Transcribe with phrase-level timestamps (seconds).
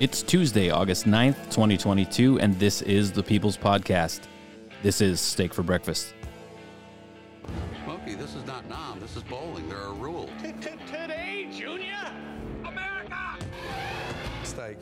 [0.00, 4.20] It's Tuesday, August 9th, 2022, and this is the People's Podcast.
[4.82, 6.14] This is Steak for Breakfast.
[7.84, 8.98] Smokey, this is not 'Nam.
[8.98, 9.68] This is bowling.
[9.68, 10.30] There are rules.
[10.40, 12.10] Today, Junior!
[12.64, 13.36] America!
[14.42, 14.78] Steak.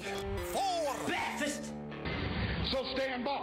[0.52, 1.72] For breakfast!
[2.70, 3.40] So stand by.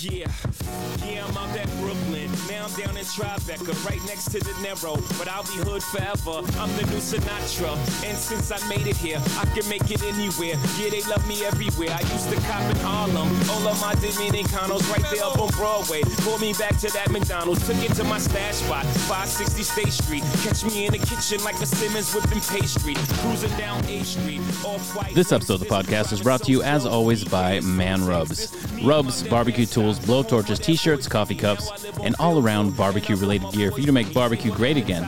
[0.00, 0.32] Yeah,
[1.04, 2.30] yeah, I'm out at Brooklyn.
[2.48, 4.96] Now I'm down in Tribeca, right next to De Niro.
[5.18, 6.42] But I'll be hood forever.
[6.58, 7.74] I'm the new Sinatra.
[8.04, 10.56] And since I made it here, I can make it anywhere.
[10.78, 11.90] Yeah, they love me everywhere.
[11.90, 13.28] I used to cop in Harlem.
[13.50, 16.02] All of my Dominicanos right there up on Broadway.
[16.22, 17.66] Pulled me back to that McDonald's.
[17.66, 20.24] Took it to my stash spot, 560 State Street.
[20.42, 22.94] Catch me in the kitchen like a Simmons whipping pastry.
[23.20, 25.14] Cruising down A Street, off white.
[25.14, 28.69] This episode of the podcast is brought to you, as always, by Man Rubs.
[28.82, 33.70] Rubs, barbecue tools, blow torches, t shirts, coffee cups, and all around barbecue related gear
[33.70, 35.06] for you to make barbecue great again.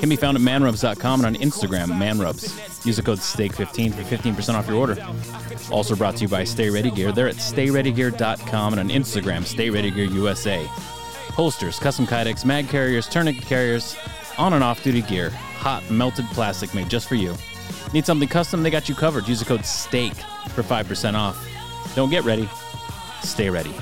[0.00, 2.84] Can be found at manrubs.com and on Instagram, manrubs.
[2.84, 4.96] Use the code STEAK15 for 15% off your order.
[5.70, 7.12] Also brought to you by Stay Ready Gear.
[7.12, 10.64] They're at stayreadygear.com and on Instagram, Stay Ready Gear USA.
[11.34, 13.96] Holsters, custom kydex, mag carriers, tourniquet carriers,
[14.36, 17.34] on and off duty gear, hot melted plastic made just for you.
[17.92, 18.62] Need something custom?
[18.62, 19.28] They got you covered.
[19.28, 20.14] Use the code STEAK
[20.50, 21.48] for 5% off.
[21.94, 22.48] Don't get ready,
[23.22, 23.72] stay ready.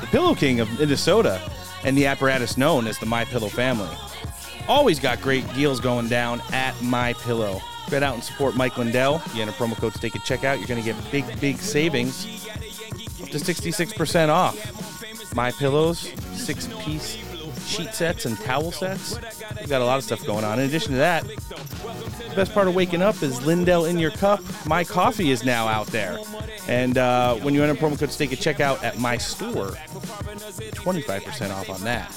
[0.00, 1.40] the Pillow King of Minnesota
[1.84, 3.94] and the apparatus known as the My Pillow family.
[4.68, 7.60] Always got great deals going down at My Pillow.
[7.88, 9.22] Get out and support Mike Lindell.
[9.34, 10.58] You enter promo code STEAK at checkout.
[10.58, 12.46] You're going to get big, big savings,
[13.22, 15.34] up to 66% off.
[15.34, 17.27] My Pillows, six-piece
[17.68, 19.18] sheet sets and towel sets.
[19.58, 20.58] We've got a lot of stuff going on.
[20.58, 24.40] In addition to that, the best part of waking up is Lindell in your cup.
[24.66, 26.18] My coffee is now out there.
[26.66, 31.70] And uh, when you enter promo code STEAK at checkout at my store, 25% off
[31.70, 32.10] on that.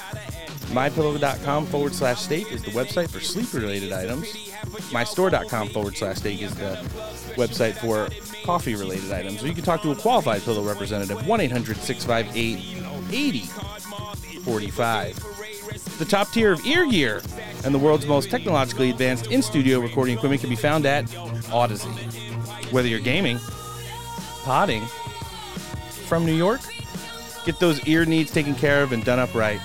[0.72, 4.28] MyPillow.com forward slash steak is the website for sleep related items.
[4.92, 6.76] MyStore.com forward slash steak is the
[7.36, 8.10] website for
[8.44, 9.44] coffee related items.
[9.44, 15.31] Or you can talk to a qualified pillow representative, 1 800 658 8045.
[16.02, 17.22] The top tier of ear gear
[17.64, 21.06] and the world's most technologically advanced in studio recording equipment can be found at
[21.52, 21.90] Odyssey.
[22.72, 23.38] Whether you're gaming,
[24.42, 24.84] potting,
[26.08, 26.62] from New York,
[27.46, 29.62] get those ear needs taken care of and done up right.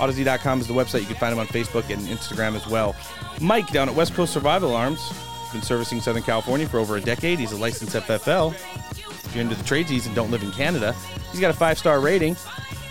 [0.00, 1.02] Odyssey.com is the website.
[1.02, 2.96] You can find them on Facebook and Instagram as well.
[3.40, 5.12] Mike down at West Coast Survival Arms,
[5.52, 7.38] been servicing Southern California for over a decade.
[7.38, 8.54] He's a licensed FFL.
[8.54, 10.96] If you're into the tradesies and don't live in Canada,
[11.30, 12.34] he's got a five star rating.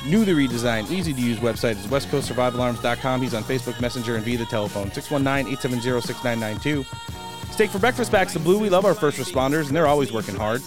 [0.06, 3.22] Newly redesigned, easy to use website is westcoastsurvivalarms.com.
[3.22, 6.86] He's on Facebook Messenger and via the telephone 619 870 6992.
[7.52, 8.60] Steak for breakfast backs the blue.
[8.60, 10.62] We love our first responders, and they're always working hard.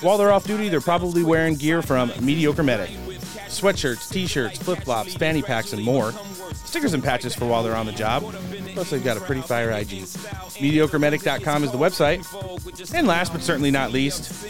[0.00, 2.90] While they're off duty, they're probably wearing gear from Mediocre Medic
[3.52, 6.12] sweatshirts, t shirts, flip flops, fanny packs, and more.
[6.64, 8.22] Stickers and patches for while they're on the job.
[8.72, 10.04] Plus, they've got a pretty fire IG.
[10.58, 12.94] MediocreMedic.com is the website.
[12.94, 14.42] And last but certainly not least,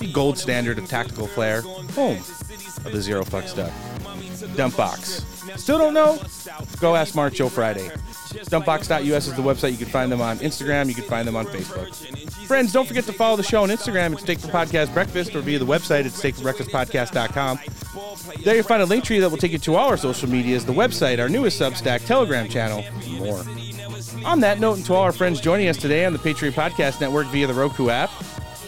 [0.00, 2.18] the gold standard of tactical flair, home
[2.78, 3.72] of the Zero Fucks Duck.
[4.56, 5.24] Dump Box.
[5.56, 6.18] Still don't know?
[6.80, 7.90] Go ask Mark Joe Friday.
[8.34, 9.72] Dumpbox.us is the website.
[9.72, 10.88] You can find them on Instagram.
[10.88, 11.94] You can find them on Facebook.
[12.46, 15.40] Friends, don't forget to follow the show on Instagram at Steak for Podcast Breakfast or
[15.40, 17.60] via the website at steakforbreakfastpodcast.com.
[18.44, 20.64] There you'll find a link tree that will take you to all our social medias,
[20.64, 23.44] the website, our newest Substack, Telegram channel, and more.
[24.24, 27.00] On that note, and to all our friends joining us today on the Patriot Podcast
[27.00, 28.10] Network via the Roku app,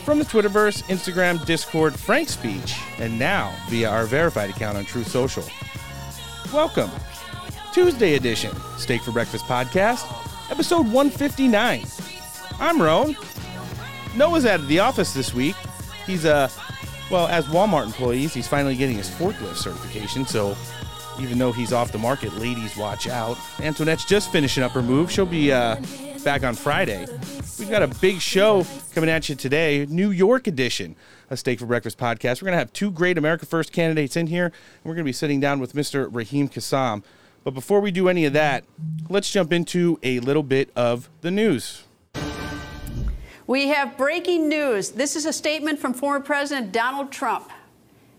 [0.06, 5.08] from the Twitterverse, Instagram, Discord, Frank Speech, and now via our verified account on Truth
[5.08, 5.42] Social.
[6.54, 6.92] Welcome.
[7.72, 10.06] Tuesday edition, Steak for Breakfast podcast,
[10.48, 11.84] episode 159.
[12.60, 13.16] I'm Roan.
[14.14, 15.56] Noah's out of the office this week.
[16.06, 16.48] He's uh
[17.10, 20.56] well, as Walmart employees, he's finally getting his forklift certification, so
[21.18, 23.36] even though he's off the market, ladies watch out.
[23.60, 25.10] Antoinette's just finishing up her move.
[25.10, 25.76] She'll be uh,
[26.24, 27.06] back on Friday.
[27.58, 30.96] We've got a big show coming at you today, New York edition
[31.30, 32.40] a Steak for Breakfast podcast.
[32.40, 35.08] We're going to have two great America First candidates in here, and we're going to
[35.08, 36.08] be sitting down with Mr.
[36.12, 37.02] Raheem Kassam.
[37.44, 38.64] But before we do any of that,
[39.08, 41.84] let's jump into a little bit of the news.
[43.46, 44.90] We have breaking news.
[44.90, 47.50] This is a statement from former President Donald Trump.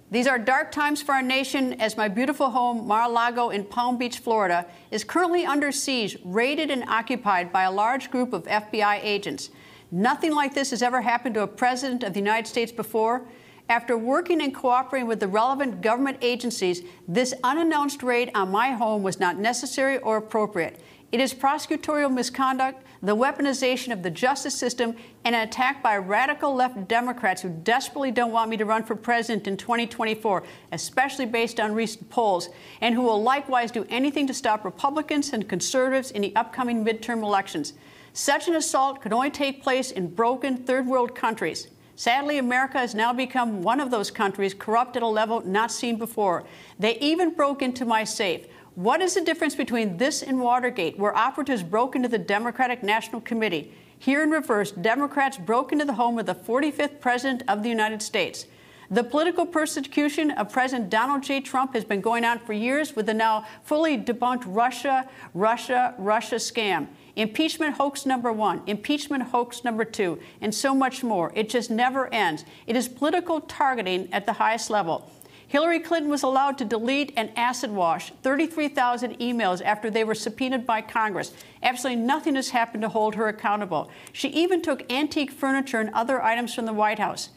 [0.10, 3.66] These are dark times for our nation as my beautiful home, Mar a Lago in
[3.66, 8.46] Palm Beach, Florida, is currently under siege, raided, and occupied by a large group of
[8.46, 9.50] FBI agents.
[9.92, 13.28] Nothing like this has ever happened to a president of the United States before.
[13.68, 19.04] After working and cooperating with the relevant government agencies, this unannounced raid on my home
[19.04, 20.80] was not necessary or appropriate.
[21.10, 24.94] It is prosecutorial misconduct, the weaponization of the justice system,
[25.24, 28.94] and an attack by radical left Democrats who desperately don't want me to run for
[28.94, 30.44] president in 2024,
[30.74, 32.50] especially based on recent polls,
[32.82, 37.24] and who will likewise do anything to stop Republicans and conservatives in the upcoming midterm
[37.24, 37.72] elections.
[38.12, 41.70] Such an assault could only take place in broken third world countries.
[41.96, 45.98] Sadly, America has now become one of those countries corrupt at a level not seen
[45.98, 46.44] before.
[46.78, 48.46] They even broke into my safe.
[48.78, 53.20] What is the difference between this and Watergate, where operatives broke into the Democratic National
[53.22, 53.74] Committee?
[53.98, 58.04] Here in reverse, Democrats broke into the home of the 45th President of the United
[58.04, 58.46] States.
[58.92, 61.42] The political persecution of President Donald J.
[61.42, 66.36] Trump has been going on for years with the now fully debunked Russia, Russia, Russia
[66.36, 66.86] scam.
[67.16, 71.32] Impeachment hoax number one, impeachment hoax number two, and so much more.
[71.34, 72.46] It just never ends.
[72.68, 75.12] It is political targeting at the highest level.
[75.50, 80.66] Hillary Clinton was allowed to delete and acid wash 33,000 emails after they were subpoenaed
[80.66, 81.34] by Congress.
[81.64, 83.90] Absolutely nothing has happened to hold her accountable.
[84.12, 87.30] She even took antique furniture and other items from the White House.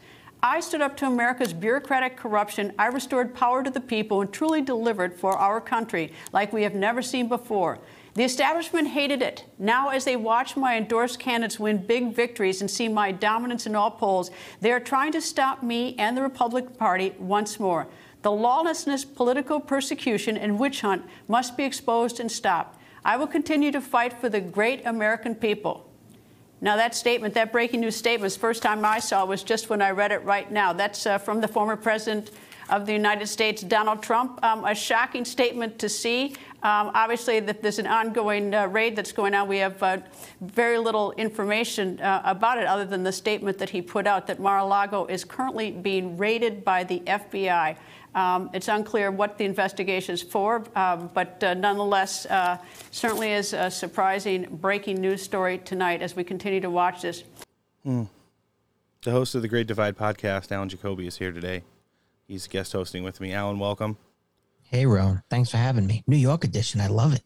[0.43, 2.73] I stood up to America's bureaucratic corruption.
[2.77, 6.73] I restored power to the people and truly delivered for our country like we have
[6.73, 7.79] never seen before.
[8.15, 9.45] The establishment hated it.
[9.57, 13.75] Now, as they watch my endorsed candidates win big victories and see my dominance in
[13.75, 17.87] all polls, they are trying to stop me and the Republican Party once more.
[18.21, 22.77] The lawlessness, political persecution, and witch hunt must be exposed and stopped.
[23.03, 25.87] I will continue to fight for the great American people.
[26.63, 29.81] Now, that statement, that breaking news statement, the first time I saw was just when
[29.81, 30.71] I read it right now.
[30.71, 32.29] That's uh, from the former president
[32.69, 34.39] of the United States, Donald Trump.
[34.43, 36.35] Um, a shocking statement to see.
[36.63, 39.47] Um, obviously, that there's an ongoing uh, raid that's going on.
[39.47, 39.97] We have uh,
[40.41, 44.39] very little information uh, about it other than the statement that he put out that
[44.39, 47.75] Mar-a-Lago is currently being raided by the FBI.
[48.13, 52.57] Um, it's unclear what the investigation is for, um, but uh, nonetheless, uh,
[52.91, 57.23] certainly is a surprising breaking news story tonight as we continue to watch this.
[57.83, 58.03] Hmm.
[59.03, 61.63] The host of the Great Divide podcast, Alan Jacoby, is here today.
[62.27, 63.33] He's guest hosting with me.
[63.33, 63.97] Alan, welcome.
[64.63, 65.23] Hey, Ron.
[65.29, 66.03] Thanks for having me.
[66.05, 66.79] New York edition.
[66.79, 67.23] I love it.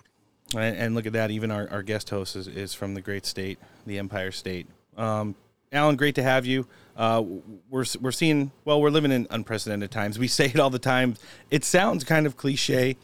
[0.55, 1.31] And, and look at that.
[1.31, 4.67] Even our, our guest host is, is from the great state, the Empire State.
[4.97, 5.35] Um,
[5.71, 6.67] Alan, great to have you.
[6.95, 7.24] Uh,
[7.69, 10.18] we're we're seeing well, we're living in unprecedented times.
[10.18, 11.15] We say it all the time.
[11.51, 12.95] It sounds kind of cliche,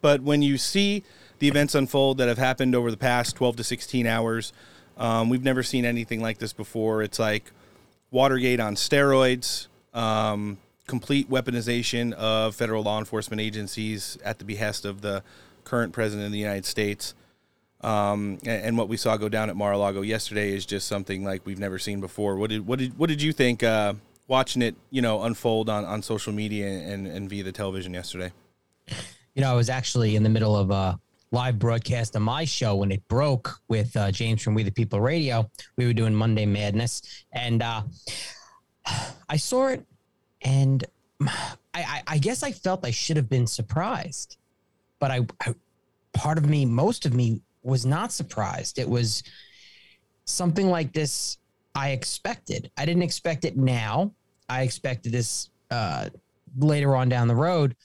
[0.00, 1.02] but when you see
[1.38, 4.52] the events unfold that have happened over the past 12 to 16 hours,
[4.96, 7.02] um, we've never seen anything like this before.
[7.02, 7.52] It's like
[8.10, 15.00] Watergate on steroids, um, complete weaponization of federal law enforcement agencies at the behest of
[15.00, 15.22] the
[15.64, 17.14] current president of the United States.
[17.80, 21.46] Um, and, and, what we saw go down at Mar-a-Lago yesterday is just something like
[21.46, 22.34] we've never seen before.
[22.36, 23.94] What did what did what did you think uh,
[24.26, 28.32] watching it, you know, unfold on, on social media and, and via the television yesterday?
[29.34, 30.98] You know, I was actually in the middle of a
[31.30, 35.00] live broadcast on my show when it broke with uh, James from We the People
[35.00, 35.48] Radio.
[35.76, 37.82] We were doing Monday Madness, and uh,
[39.28, 39.84] I saw it,
[40.42, 40.84] and
[41.20, 44.36] I, I, I guess I felt I should have been surprised,
[44.98, 45.54] but I, I
[46.12, 48.78] part of me, most of me was not surprised.
[48.78, 49.22] It was
[50.24, 51.38] something like this
[51.74, 52.70] I expected.
[52.76, 54.12] I didn't expect it now.
[54.48, 56.08] I expected this uh,
[56.58, 57.76] later on down the road,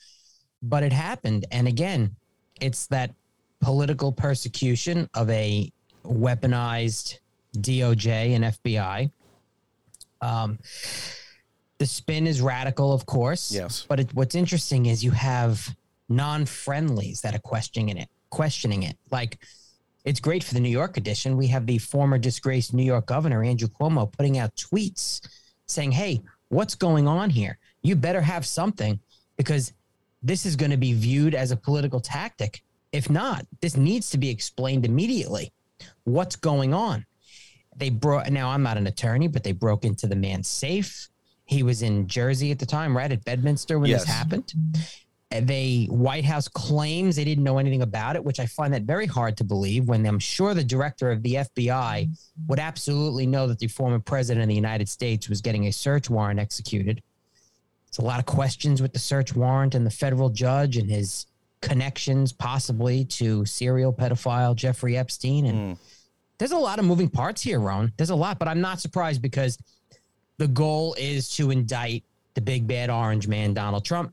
[0.62, 1.46] but it happened.
[1.50, 2.16] And again,
[2.60, 3.14] it's that
[3.60, 5.72] political persecution of a
[6.04, 7.18] weaponized
[7.56, 9.10] DOJ and FBI.
[10.20, 10.58] Um,
[11.78, 13.52] the spin is radical, of course.
[13.52, 13.86] Yes.
[13.88, 15.74] But it, what's interesting is you have
[16.08, 18.96] non-friendlies that are questioning it, questioning it.
[19.10, 19.38] Like
[20.04, 21.36] it's great for the New York edition.
[21.36, 25.26] We have the former disgraced New York governor, Andrew Cuomo, putting out tweets
[25.66, 27.58] saying, Hey, what's going on here?
[27.82, 29.00] You better have something
[29.36, 29.72] because
[30.22, 32.62] this is going to be viewed as a political tactic.
[32.92, 35.52] If not, this needs to be explained immediately.
[36.04, 37.04] What's going on?
[37.76, 41.08] They brought, now I'm not an attorney, but they broke into the man's safe.
[41.44, 44.02] He was in Jersey at the time, right at Bedminster when yes.
[44.02, 44.54] this happened
[45.40, 49.06] they White House claims they didn't know anything about it, which I find that very
[49.06, 52.08] hard to believe when I'm sure the director of the FBI
[52.46, 56.08] would absolutely know that the former president of the United States was getting a search
[56.08, 57.02] warrant executed.
[57.88, 61.26] It's a lot of questions with the search warrant and the federal judge and his
[61.60, 65.46] connections possibly to serial pedophile Jeffrey Epstein.
[65.46, 65.80] And mm.
[66.38, 67.92] there's a lot of moving parts here, Ron.
[67.96, 69.58] There's a lot, but I'm not surprised because
[70.38, 74.12] the goal is to indict the big bad orange man, Donald Trump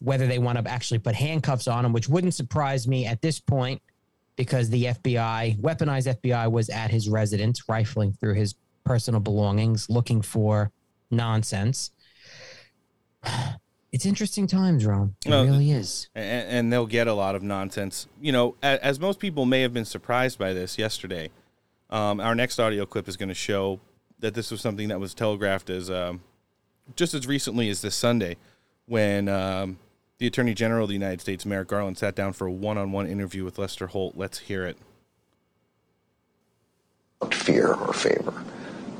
[0.00, 3.40] whether they want to actually put handcuffs on him, which wouldn't surprise me at this
[3.40, 3.80] point
[4.36, 10.20] because the FBI, weaponized FBI, was at his residence, rifling through his personal belongings, looking
[10.22, 10.70] for
[11.10, 11.90] nonsense.
[13.92, 15.14] It's interesting times, Ron.
[15.24, 16.08] It No, really is.
[16.14, 18.06] and, and they'll get a lot of nonsense.
[18.20, 21.30] You know, as, as most people may have been surprised by this yesterday.
[21.88, 23.80] Um, our next audio clip is going to show
[24.18, 26.20] that this was something that was telegraphed as um,
[26.94, 28.36] just as recently as this Sunday,
[28.84, 29.78] when um,
[30.18, 33.44] the Attorney General of the United States, Merrick Garland, sat down for a one-on-one interview
[33.44, 34.16] with Lester Holt.
[34.16, 34.78] Let's hear it.
[37.30, 38.44] fear or favor.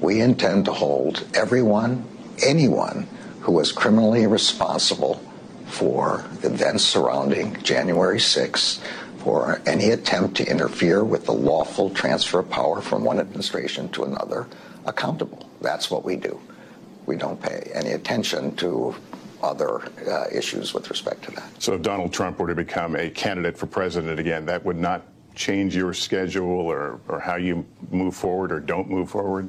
[0.00, 2.04] We intend to hold everyone,
[2.42, 3.06] anyone
[3.40, 5.22] who was criminally responsible
[5.66, 8.80] for the events surrounding January 6th
[9.18, 14.04] for any attempt to interfere with the lawful transfer of power from one administration to
[14.04, 14.46] another
[14.84, 15.48] accountable.
[15.60, 16.40] That's what we do.
[17.06, 18.94] We don't pay any attention to
[19.42, 21.62] other uh, issues with respect to that.
[21.62, 25.02] So if Donald Trump were to become a candidate for president again, that would not
[25.34, 29.48] change your schedule or, or how you move forward or don't move forward?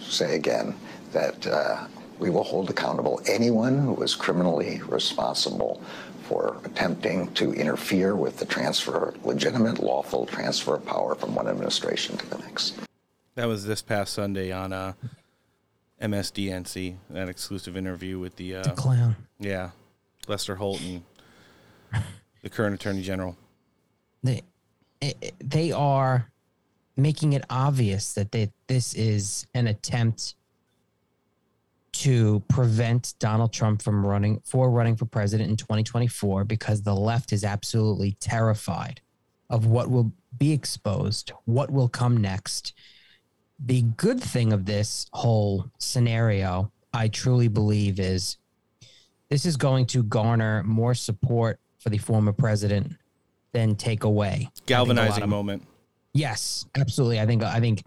[0.00, 0.74] say again
[1.12, 1.86] that uh,
[2.18, 5.80] we will hold accountable anyone who was criminally responsible
[6.22, 12.16] for attempting to interfere with the transfer, legitimate, lawful transfer of power from one administration
[12.16, 12.74] to the next.
[13.34, 14.92] That was this past Sunday on uh,
[16.02, 19.16] MSDNC, that exclusive interview with the, uh, The clown.
[19.38, 19.70] yeah,
[20.26, 21.02] Lester Holt and
[22.42, 23.36] the current Attorney General.
[24.22, 24.42] They
[25.42, 26.30] they are
[26.96, 30.34] making it obvious that they, this is an attempt
[31.92, 37.32] to prevent Donald Trump from running for running for president in 2024 because the left
[37.32, 39.00] is absolutely terrified
[39.50, 42.72] of what will be exposed, what will come next.
[43.64, 48.38] The good thing of this whole scenario, I truly believe, is
[49.28, 52.92] this is going to garner more support for the former president
[53.52, 54.28] than take away.
[54.28, 55.66] I think a lot Galvanizing of- moment.
[56.14, 57.20] Yes, absolutely.
[57.20, 57.82] I think I think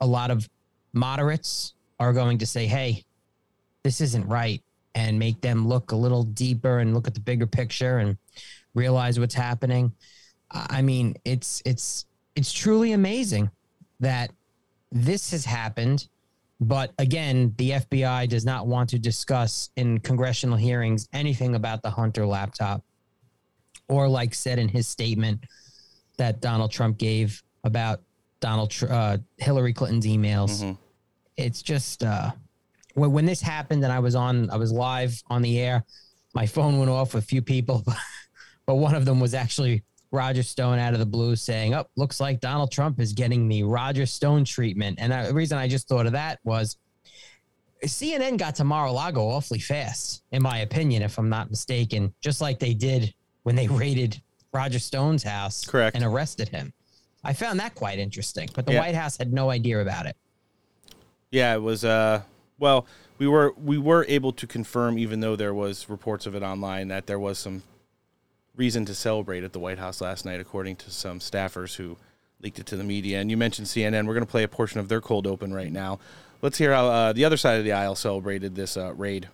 [0.00, 0.48] a lot of
[0.94, 3.04] moderates are going to say, "Hey,
[3.82, 4.62] this isn't right,"
[4.94, 8.16] and make them look a little deeper and look at the bigger picture and
[8.74, 9.92] realize what's happening.
[10.50, 13.50] I mean, it's it's it's truly amazing
[14.00, 14.30] that
[14.92, 16.06] this has happened.
[16.60, 21.90] But again, the FBI does not want to discuss in congressional hearings anything about the
[21.90, 22.84] Hunter laptop,
[23.88, 25.44] or like said in his statement
[26.18, 28.00] that Donald Trump gave about
[28.38, 30.76] Donald Tr- uh, Hillary Clinton's emails.
[31.36, 32.30] It's just uh,
[32.94, 35.84] when when this happened and I was on, I was live on the air.
[36.34, 37.84] My phone went off with a few people,
[38.66, 39.82] but one of them was actually
[40.12, 43.62] Roger Stone out of the blue saying, "Oh, looks like Donald Trump is getting the
[43.64, 46.76] Roger Stone treatment." And I, the reason I just thought of that was
[47.84, 52.58] CNN got to Mar-a-Lago awfully fast, in my opinion, if I'm not mistaken, just like
[52.60, 54.20] they did when they raided
[54.52, 55.96] Roger Stone's house Correct.
[55.96, 56.72] and arrested him.
[57.24, 58.80] I found that quite interesting, but the Yeah.
[58.80, 60.16] White House had no idea about it.
[61.30, 61.84] Yeah, it was.
[61.84, 62.22] Uh,
[62.58, 62.86] well,
[63.18, 66.88] we were we were able to confirm, even though there was reports of it online,
[66.88, 67.62] that there was some
[68.56, 71.96] reason to celebrate at the White House last night, according to some staffers who
[72.42, 73.20] leaked it to the media.
[73.20, 74.06] And you mentioned CNN.
[74.06, 75.98] We're going to play a portion of their cold open right now.
[76.42, 79.28] Let's hear how uh, the other side of the aisle celebrated this uh, raid.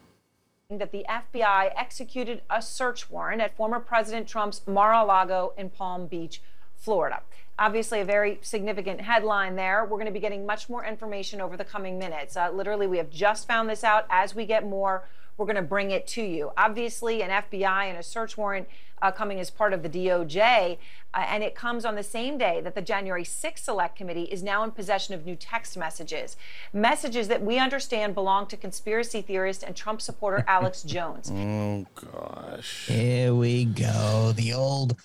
[0.71, 6.43] that the FBI executed a search warrant at former President Trump's Mar-a-Lago in Palm Beach,
[6.77, 7.23] Florida.
[7.59, 9.85] Obviously, a very significant headline there.
[9.85, 12.37] We're going to be getting much more information over the coming minutes.
[12.37, 14.07] Uh, literally, we have just found this out.
[14.11, 15.03] As we get more,
[15.39, 16.53] we're going to bring it to you.
[16.57, 18.69] Obviously, an FBI and a search warrant
[19.03, 20.79] uh, coming as part of the DOJ,
[21.15, 24.43] uh, and it comes on the same day that the January 6th Select Committee is
[24.43, 26.37] now in possession of new text messages.
[26.73, 31.31] Messages that we understand belong to conspiracy theorist and Trump supporter Alex Jones.
[31.33, 32.87] Oh gosh.
[32.87, 34.33] Here we go.
[34.37, 34.97] The old.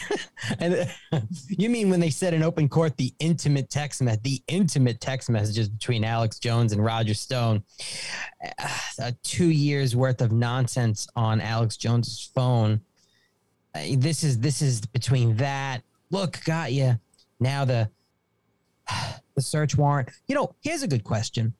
[0.58, 4.42] and uh, you mean when they said in open court the intimate text me- the
[4.48, 7.62] intimate text messages between Alex Jones and Roger Stone,
[8.58, 12.80] uh, two years worth of nonsense on Alex Jones's phone.
[13.74, 15.82] This is this is between that.
[16.10, 16.98] Look, got you.
[17.40, 17.90] Now the
[19.34, 20.10] the search warrant.
[20.28, 21.54] You know, here's a good question.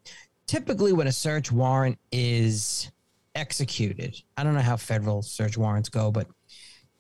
[0.46, 2.90] Typically, when a search warrant is
[3.34, 6.26] executed, I don't know how federal search warrants go, but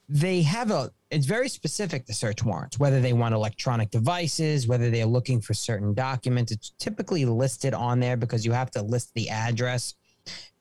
[0.08, 4.90] they have a it's very specific the search warrants whether they want electronic devices whether
[4.90, 9.12] they're looking for certain documents it's typically listed on there because you have to list
[9.14, 9.94] the address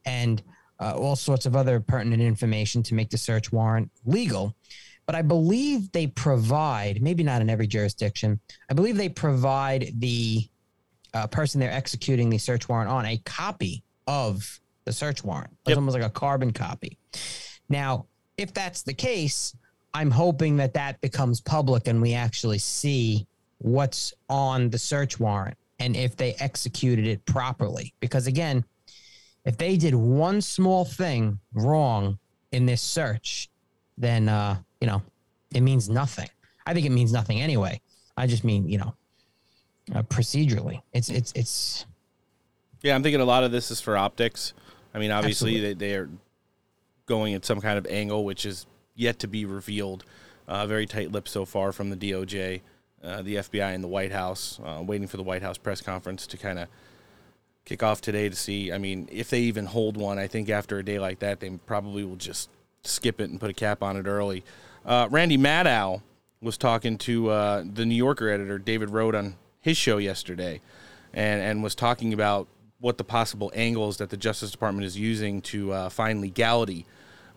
[0.05, 0.41] and
[0.81, 4.55] uh, all sorts of other pertinent information to make the search warrant legal.
[5.05, 10.47] But i believe they provide maybe not in every jurisdiction i believe they provide the
[11.13, 15.55] uh, person they're executing the search warrant on a copy of the search warrant.
[15.65, 16.97] It's almost like a carbon copy.
[17.67, 18.05] Now
[18.38, 19.55] if that's the case,
[19.93, 25.57] I'm hoping that that becomes public and we actually see what's on the search warrant
[25.79, 27.93] and if they executed it properly.
[28.00, 28.63] Because again,
[29.45, 32.19] if they did one small thing wrong
[32.51, 33.50] in this search,
[33.98, 35.01] then uh, you know,
[35.53, 36.29] it means nothing.
[36.65, 37.81] I think it means nothing anyway.
[38.17, 38.95] I just mean, you know,
[39.93, 40.81] uh, procedurally.
[40.93, 41.86] It's it's it's
[42.81, 44.53] Yeah, I'm thinking a lot of this is for optics.
[44.93, 45.88] I mean, obviously they, Absolutely.
[45.88, 46.10] they are
[47.05, 50.03] going at some kind of angle, which is yet to be revealed.
[50.48, 52.62] Uh, very tight lipped so far from the DOJ,
[53.03, 54.60] uh, the FBI, and the White House.
[54.63, 56.67] Uh, waiting for the White House press conference to kind of
[57.65, 58.72] kick off today to see.
[58.72, 61.50] I mean, if they even hold one, I think after a day like that, they
[61.50, 62.50] probably will just
[62.84, 64.44] skip it and put a cap on it early.
[64.86, 66.01] Uh, Randy Maddow
[66.41, 70.60] was talking to uh, the New Yorker editor David Rohde on his show yesterday,
[71.13, 72.48] and and was talking about
[72.80, 76.86] what the possible angles that the Justice Department is using to uh, find legality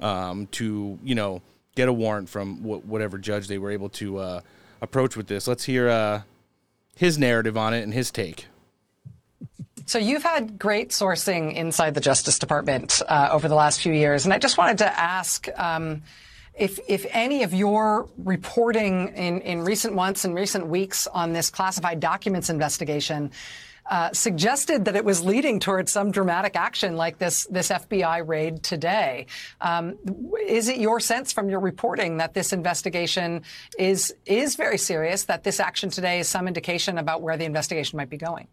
[0.00, 1.42] um, to you know
[1.74, 4.40] get a warrant from wh- whatever judge they were able to uh,
[4.80, 5.46] approach with this.
[5.46, 6.22] Let's hear uh,
[6.96, 8.46] his narrative on it and his take.
[9.86, 14.24] So you've had great sourcing inside the Justice Department uh, over the last few years,
[14.24, 16.02] and I just wanted to ask um,
[16.54, 21.50] if if any of your reporting in in recent months and recent weeks on this
[21.50, 23.30] classified documents investigation.
[23.86, 28.62] Uh, suggested that it was leading towards some dramatic action like this this FBI raid
[28.62, 29.26] today.
[29.60, 29.98] Um,
[30.46, 33.42] is it your sense from your reporting that this investigation
[33.78, 35.24] is is very serious?
[35.24, 38.48] That this action today is some indication about where the investigation might be going?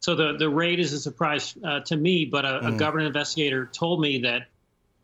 [0.00, 2.78] So the, the raid is a surprise uh, to me, but a, a Mm.
[2.78, 4.48] government investigator told me that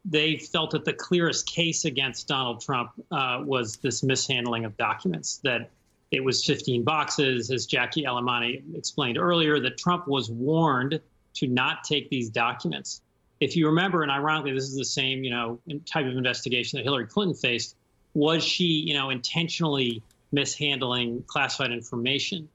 [0.05, 5.38] they felt that the clearest case against Donald Trump uh, was this mishandling of documents,
[5.43, 5.71] that
[6.12, 11.00] it was 15 boxes, as Jackie Alemany explained earlier, that Trump was warned
[11.35, 13.03] to not take these documents.
[13.41, 16.85] If you remember, and ironically, this is the same, you know, type of investigation that
[16.85, 17.76] Hillary Clinton faced,
[18.15, 22.49] was she, you know, intentionally mishandling classified information?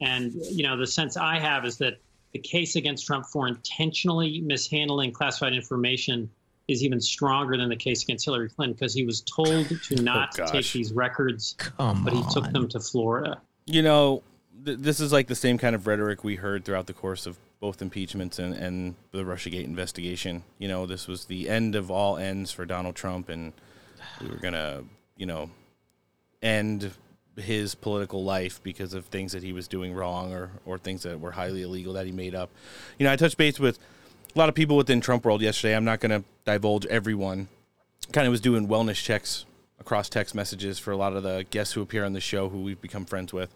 [0.00, 1.98] And you know, the sense I have is that
[2.32, 6.30] the case against Trump for intentionally mishandling classified information
[6.68, 10.02] is even stronger than the case against Hillary Clinton because he was told to oh,
[10.02, 13.40] not take these records, but he took them to Florida.
[13.64, 14.22] You know,
[14.64, 17.38] th- this is like the same kind of rhetoric we heard throughout the course of
[17.58, 20.44] both impeachments and, and the Russiagate investigation.
[20.58, 23.52] You know, this was the end of all ends for Donald Trump, and
[24.20, 24.84] we were going to,
[25.16, 25.50] you know,
[26.42, 26.92] end
[27.40, 31.20] his political life because of things that he was doing wrong or, or things that
[31.20, 32.50] were highly illegal that he made up.
[32.98, 33.78] You know, I touched base with
[34.34, 35.74] a lot of people within Trump world yesterday.
[35.74, 37.48] I'm not going to divulge everyone.
[38.12, 39.44] Kind of was doing wellness checks
[39.80, 42.62] across text messages for a lot of the guests who appear on the show who
[42.62, 43.52] we've become friends with.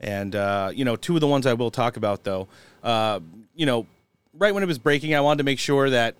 [0.00, 2.48] And, uh, you know, two of the ones I will talk about, though,
[2.82, 3.20] uh,
[3.54, 3.86] you know,
[4.32, 6.14] right when it was breaking, I wanted to make sure that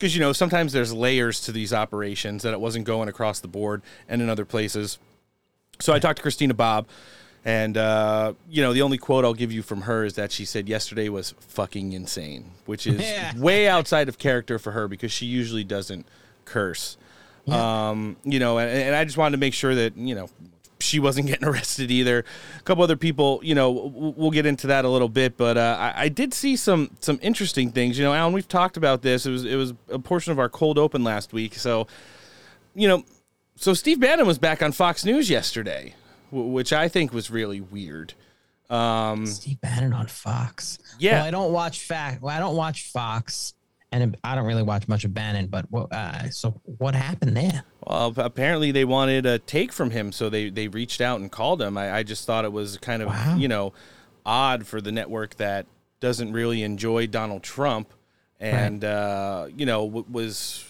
[0.00, 3.48] because you know sometimes there's layers to these operations that it wasn't going across the
[3.48, 4.98] board and in other places.
[5.80, 6.86] So I talked to Christina Bobb,
[7.44, 10.44] and uh, you know the only quote I'll give you from her is that she
[10.44, 13.36] said yesterday was fucking insane, which is Yeah.
[13.38, 16.06] way outside of character for her because she usually doesn't
[16.44, 16.96] curse.
[17.48, 20.28] Um, you know, and, and I just wanted to make sure that you know
[20.78, 22.24] she wasn't getting arrested either.
[22.58, 25.76] A couple other people, you know, we'll get into that a little bit, but uh,
[25.80, 27.98] I, I did see some some interesting things.
[27.98, 29.26] You know, Alan, we've talked about this.
[29.26, 31.86] It was it was a portion of our cold open last week, so
[32.74, 33.04] you know,
[33.60, 35.94] so Steve Bannon was back on Fox News yesterday,
[36.32, 38.14] w- which I think was really weird.
[38.70, 40.78] Um, Steve Bannon on Fox.
[40.98, 41.18] Yeah.
[41.18, 42.22] Well, I don't watch fact.
[42.22, 43.54] Well, I don't watch Fox,
[43.92, 45.48] and I don't really watch much of Bannon.
[45.48, 45.92] But what?
[45.92, 47.64] Uh, so what happened there?
[47.86, 51.60] Well, apparently they wanted a take from him, so they they reached out and called
[51.60, 51.76] him.
[51.76, 53.72] I, I just thought it was kind of you know
[54.24, 55.66] odd for the network that
[55.98, 57.92] doesn't really enjoy Donald Trump,
[58.38, 60.64] and uh, you know w- was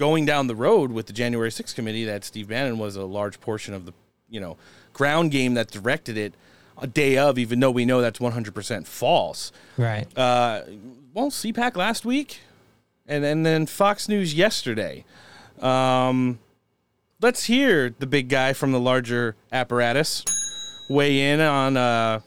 [0.00, 3.38] going down the road with the January 6th committee that Steve Bannon was a large
[3.38, 3.92] portion of the
[4.30, 4.56] you know
[4.94, 6.32] ground game that directed it
[6.78, 9.52] a day of, even though we know that's 100% false.
[9.76, 10.06] Right.
[10.16, 10.62] Uh,
[11.12, 12.40] well, CPAC last week,
[13.06, 15.04] and, and then Fox News yesterday.
[15.60, 16.38] Um,
[17.20, 20.24] let's hear the big guy from the larger apparatus
[20.88, 22.20] weigh in on, uh,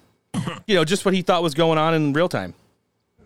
[0.68, 2.54] you know, just what he thought was going on in real time.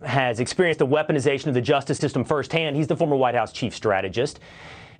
[0.04, 2.76] Has experienced the weaponization of the justice system firsthand.
[2.76, 4.40] He's the former White House chief strategist.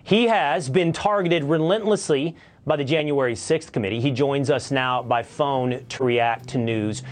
[0.05, 4.01] He has been targeted relentlessly by the January 6th committee.
[4.01, 7.03] He joins us now by phone to react to news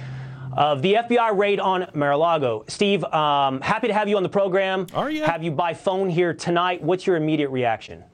[0.57, 2.65] of the FBI raid on Mar-a-Lago.
[2.67, 4.87] Steve, um, happy to have you on the program.
[4.95, 5.23] Are you?
[5.23, 6.83] Have you by phone here tonight.
[6.83, 8.05] What's your immediate reaction?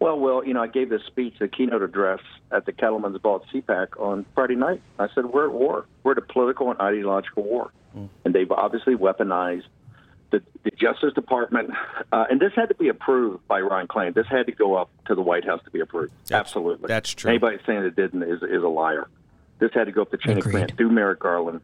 [0.00, 3.42] Well, well, you know, I gave this speech, the keynote address at the Cattlemen's Ball
[3.42, 4.80] at CPAC on Friday night.
[4.98, 5.86] I said, we're at war.
[6.02, 7.70] We're at a political and ideological war.
[8.24, 9.64] And they've obviously weaponized
[10.30, 11.70] the, the Justice Department.
[12.12, 14.14] Uh, and this had to be approved by Ron Klain.
[14.14, 16.12] This had to go up to the White House to be approved.
[16.30, 16.88] Absolutely.
[16.88, 17.30] That's true.
[17.30, 19.08] Anybody saying it didn't is, is a liar.
[19.58, 21.60] This had to go up the chain of command through Merrick Garland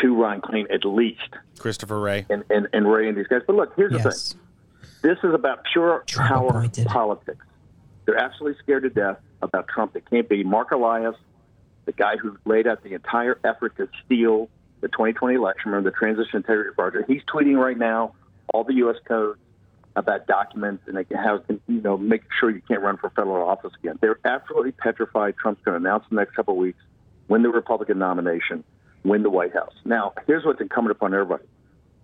[0.00, 1.20] to Ron Klain at least.
[1.58, 2.24] Christopher Wray.
[2.30, 3.42] And, and, and Wray and these guys.
[3.46, 4.02] But look, here's Yes.
[4.02, 4.40] the thing.
[5.02, 7.44] This is about pure power politics.
[8.04, 9.96] They're absolutely scared to death about Trump.
[9.96, 11.16] It can't be Marc Elias,
[11.84, 14.48] the guy who laid out the entire effort to steal
[14.82, 17.08] the 2020 election, remember the Transition Integrity Project.
[17.08, 18.14] He's tweeting right now
[18.52, 18.96] all the U.S.
[19.06, 19.38] codes
[19.94, 23.98] about documents and have, you know, make sure you can't run for federal office again.
[24.00, 26.80] They're absolutely petrified Trump's going to announce in the next couple of weeks,
[27.28, 28.64] win the Republican nomination,
[29.04, 29.74] win the White House.
[29.84, 31.44] Now, here's what's incumbent upon everybody.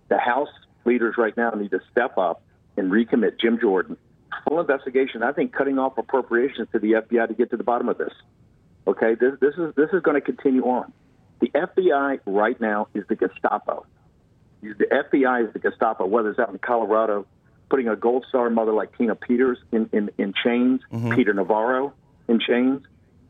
[0.07, 0.49] The House
[0.85, 2.41] leaders right now need to step up
[2.77, 3.97] and recommit Jim Jordan.
[4.47, 5.21] Full investigation.
[5.21, 8.13] I think cutting off appropriations to the FBI to get to the bottom of this.
[8.87, 10.93] Okay, this, this is this is going to continue on.
[11.39, 13.85] The FBI right now is the Gestapo.
[14.61, 17.25] The FBI is the Gestapo, whether it's out in Colorado,
[17.69, 21.15] putting a Gold Star mother like Tina Peters in, in, in chains, mm-hmm.
[21.15, 21.93] Peter Navarro
[22.27, 22.83] in chains.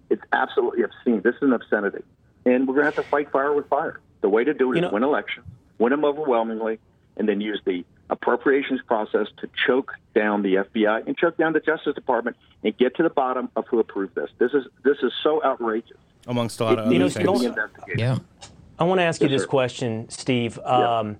[0.09, 1.21] It's absolutely obscene.
[1.23, 2.03] This is an obscenity.
[2.45, 3.99] And we're going to have to fight fire with fire.
[4.21, 5.45] The way to do it is win elections,
[5.77, 6.79] win them overwhelmingly,
[7.19, 11.59] and then use the appropriations process to choke down the FBI and choke down the
[11.59, 14.29] Justice Department and get to the bottom of who approved this.
[14.39, 15.97] This is this is so outrageous.
[16.27, 17.25] Amongst a lot of You other know, things.
[17.55, 18.17] don't- Yeah.
[18.79, 19.47] I want to ask you this sir.
[19.47, 20.57] question, Steve.
[20.59, 21.17] Um,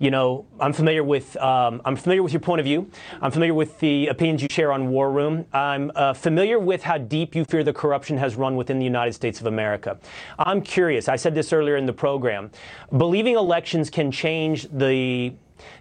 [0.00, 2.88] You know, I'm familiar with um, I'm familiar with your point of view.
[3.20, 5.44] I'm familiar with the opinions you share on War Room.
[5.52, 9.14] I'm uh, familiar with how deep you fear the corruption has run within the United
[9.14, 9.98] States of America.
[10.38, 11.08] I'm curious.
[11.08, 12.52] I said this earlier in the program.
[12.96, 15.32] Believing elections can change the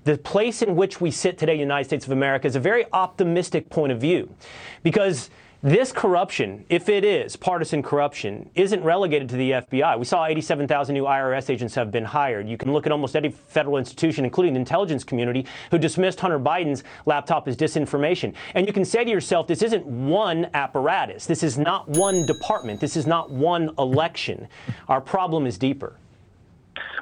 [0.03, 2.59] the place in which we sit today, in the United States of America, is a
[2.71, 4.33] very optimistic point of view,
[4.81, 5.29] because
[5.63, 9.97] this corruption, if it is partisan corruption, isn't relegated to the FBI.
[9.97, 12.47] We saw 87,000 new IRS agents have been hired.
[12.47, 16.39] You can look at almost any federal institution, including the intelligence community, who dismissed Hunter
[16.39, 18.33] Biden's laptop as disinformation.
[18.53, 21.25] And you can say to yourself, this isn't one apparatus.
[21.25, 22.79] This is not one department.
[22.79, 24.47] This is not one election.
[24.87, 25.95] Our problem is deeper.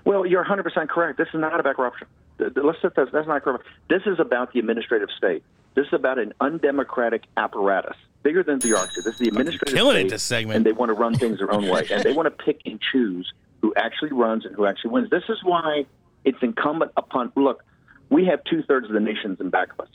[0.05, 1.17] Well, you're 100% correct.
[1.17, 2.07] This is not about corruption.
[2.39, 3.11] Let's set that.
[3.11, 3.69] That's not corruption.
[3.89, 5.43] This is about the administrative state.
[5.73, 9.01] This is about an undemocratic apparatus, bigger than the bureaucracy.
[9.01, 10.57] This is the oh, administrative killing it this segment.
[10.57, 12.81] and they want to run things their own way, and they want to pick and
[12.91, 15.09] choose who actually runs and who actually wins.
[15.09, 15.85] This is why
[16.25, 17.31] it's incumbent upon.
[17.35, 17.63] Look,
[18.09, 19.89] we have two thirds of the nations in back of us.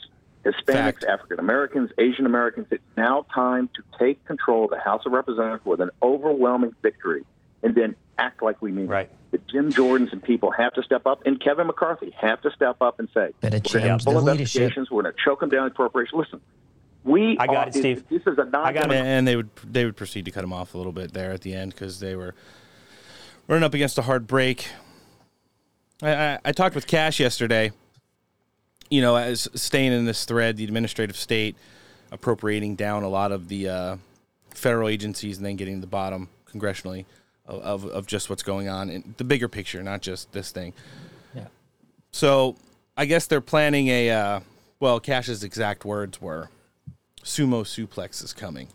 [0.45, 2.67] Hispanics, African Americans, Asian Americans.
[2.71, 7.23] It's now time to take control of the House of Representatives with an overwhelming victory,
[7.61, 9.07] and then act like we mean right.
[9.07, 9.15] it.
[9.31, 12.77] The Jim Jordans and people have to step up, and Kevin McCarthy have to step
[12.81, 14.89] up and say, Better "We're going to have change full the leadership." investigations.
[14.89, 16.41] We're going to choke them down in corporations." Listen,
[17.03, 18.03] we I got are, it, Steve.
[18.09, 20.73] This is a non and, and they would they would proceed to cut him off
[20.73, 22.35] a little bit there at the end because they were
[23.47, 24.67] running up against a hard break.
[26.01, 27.71] I, I, I talked with Kash yesterday.
[28.89, 31.55] You know, as staying in this thread, the administrative state
[32.11, 33.97] appropriating down a lot of the uh,
[34.49, 37.05] federal agencies and then getting to the bottom congressionally
[37.45, 40.73] of, of, of just what's going on in the bigger picture, not just this thing.
[41.33, 41.47] Yeah.
[42.11, 42.57] So
[42.97, 44.39] I guess they're planning a, uh,
[44.81, 46.49] well, Kash's exact words were
[47.23, 48.67] sumo suplex is coming.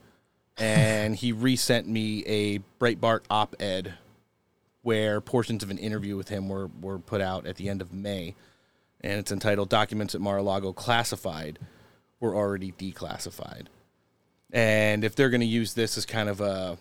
[0.59, 3.95] And he resent me a Breitbart op ed
[4.83, 7.93] where portions of an interview with him were, were put out at the end of
[7.93, 8.35] May.
[9.01, 11.59] And it's entitled Documents at Mar a Lago Classified
[12.21, 13.67] Were Already Declassified.
[14.53, 16.79] And if they're going to use this as kind of a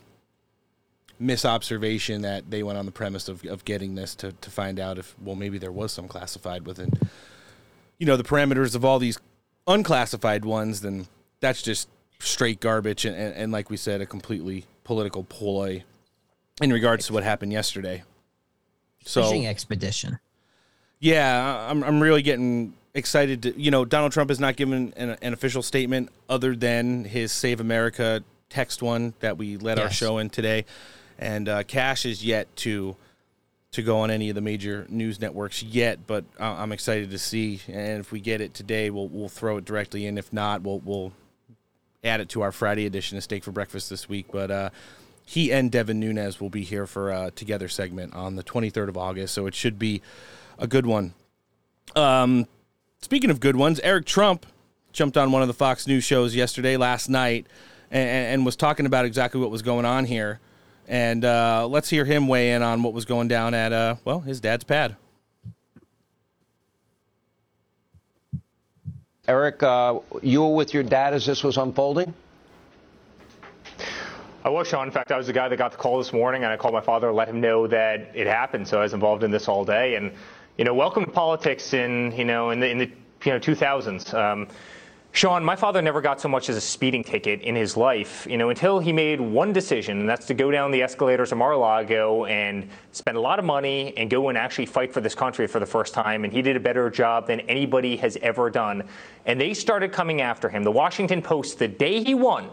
[1.18, 4.98] misobservation that they went on the premise of, of getting this to, to find out
[4.98, 6.92] if, well, maybe there was some classified within,
[7.98, 9.18] you know, the parameters of all these
[9.66, 11.06] unclassified ones, then
[11.40, 13.04] that's just straight garbage.
[13.04, 15.84] And, and, and like we said, a completely political ploy
[16.62, 18.02] in regards to what happened yesterday.
[19.04, 20.18] So, Fishing expedition.
[20.98, 23.42] yeah, I'm, I'm really getting excited.
[23.42, 27.30] To, you know, Donald Trump has not given an, an official statement other than his
[27.32, 30.64] Save America text one that we let our show in today.
[31.18, 32.96] And uh, Kash is yet to
[33.72, 37.18] to go on any of the major news networks yet, but I- I'm excited to
[37.18, 37.60] see.
[37.68, 40.16] And if we get it today, we'll we'll throw it directly in.
[40.18, 41.12] If not, we'll we'll
[42.06, 44.26] add it to our Friday edition of Steak for Breakfast this week.
[44.32, 44.70] But uh,
[45.26, 48.96] he and Devin Nunes will be here for a together segment on the 23rd of
[48.96, 50.00] August, so it should be
[50.58, 51.14] a good one.
[51.94, 52.46] Um,
[53.00, 54.46] speaking of good ones, Eric Trump
[54.92, 57.46] jumped on one of the Fox News shows yesterday, last night,
[57.90, 60.40] and, and was talking about exactly what was going on here.
[60.88, 64.20] And uh, let's hear him weigh in on what was going down at, uh, well,
[64.20, 64.96] his dad's pad.
[69.28, 72.14] Eric, uh, you were with your dad as this was unfolding?
[74.44, 74.86] I was, Sean.
[74.86, 76.74] In fact, I was the guy that got the call this morning, and I called
[76.74, 78.68] my father, let him know that it happened.
[78.68, 79.96] So I was involved in this all day.
[79.96, 80.12] And,
[80.56, 82.90] you know, welcome to politics in, you know, in the, in the
[83.24, 84.14] you know, 2000s.
[84.14, 84.46] Um,
[85.16, 88.36] Sean, my father never got so much as a speeding ticket in his life, you
[88.36, 92.26] know, until he made one decision, and that's to go down the escalators of Mar-a-Lago
[92.26, 95.58] and spend a lot of money and go and actually fight for this country for
[95.58, 96.24] the first time.
[96.24, 98.84] And he did a better job than anybody has ever done.
[99.24, 100.62] And they started coming after him.
[100.62, 102.50] The Washington Post, the day he won,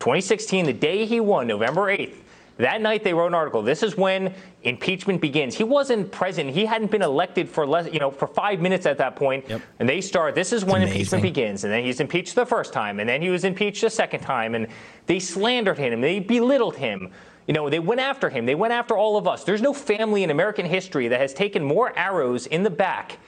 [0.00, 2.16] 2016, the day he won, November 8th,
[2.58, 3.62] that night they wrote an article.
[3.62, 5.56] This is when impeachment begins.
[5.56, 6.54] He wasn't president.
[6.54, 9.48] He hadn't been elected for less, you know, for five minutes at that point.
[9.48, 9.62] Yep.
[9.78, 10.34] And they start.
[10.34, 11.64] This is when impeachment begins.
[11.64, 14.54] And then he's impeached the first time, and then he was impeached the second time,
[14.54, 14.66] and
[15.06, 16.00] they slandered him.
[16.00, 17.10] They belittled him.
[17.46, 18.46] You know, they went after him.
[18.46, 19.44] They went after all of us.
[19.44, 23.18] There's no family in American history that has taken more arrows in the back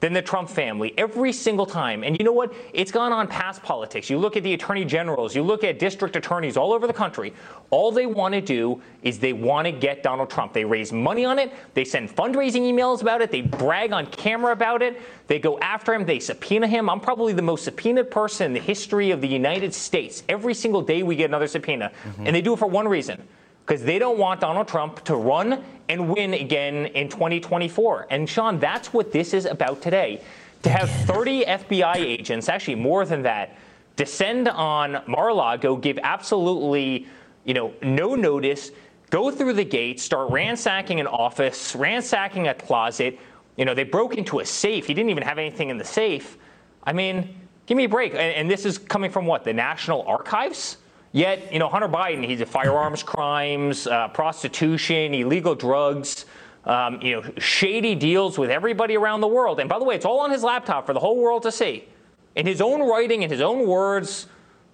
[0.00, 2.04] than the Trump family every single time.
[2.04, 2.52] And you know what?
[2.72, 4.08] It's gone on past politics.
[4.08, 7.34] You look at the attorney generals, you look at district attorneys all over the country.
[7.70, 10.52] All they want to do is they want to get Donald Trump.
[10.52, 14.52] They raise money on it, they send fundraising emails about it, they brag on camera
[14.52, 16.88] about it, they go after him, they subpoena him.
[16.88, 20.22] I'm probably the most subpoenaed person in the history of the United States.
[20.28, 21.92] Every single day we get another subpoena.
[22.18, 23.22] And they do it for one reason
[23.68, 28.06] because they don't want Donald Trump to run and win again in 2024.
[28.08, 30.22] And Sean, that's what this is about today.
[30.62, 33.58] To have 30 FBI agents, actually more than that,
[33.96, 37.06] descend on Mar-a-Lago, give absolutely,
[37.44, 38.70] you know, no notice,
[39.10, 43.18] go through the gate, start ransacking an office, ransacking a closet.
[43.58, 44.86] You know, they broke into a safe.
[44.86, 46.38] He didn't even have anything in the safe.
[46.84, 48.12] I mean, give me a break.
[48.12, 49.44] And, and this is coming from what?
[49.44, 50.78] The National Archives?
[51.12, 56.26] Yet, you know, Hunter Biden, he's a firearms crimes, uh, prostitution, illegal drugs,
[56.64, 59.58] um, you know, shady deals with everybody around the world.
[59.58, 61.88] And by the way, it's all on his laptop for the whole world to see.
[62.36, 64.26] In his own writing, in his own words,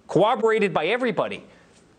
[0.07, 1.43] corroborated by everybody.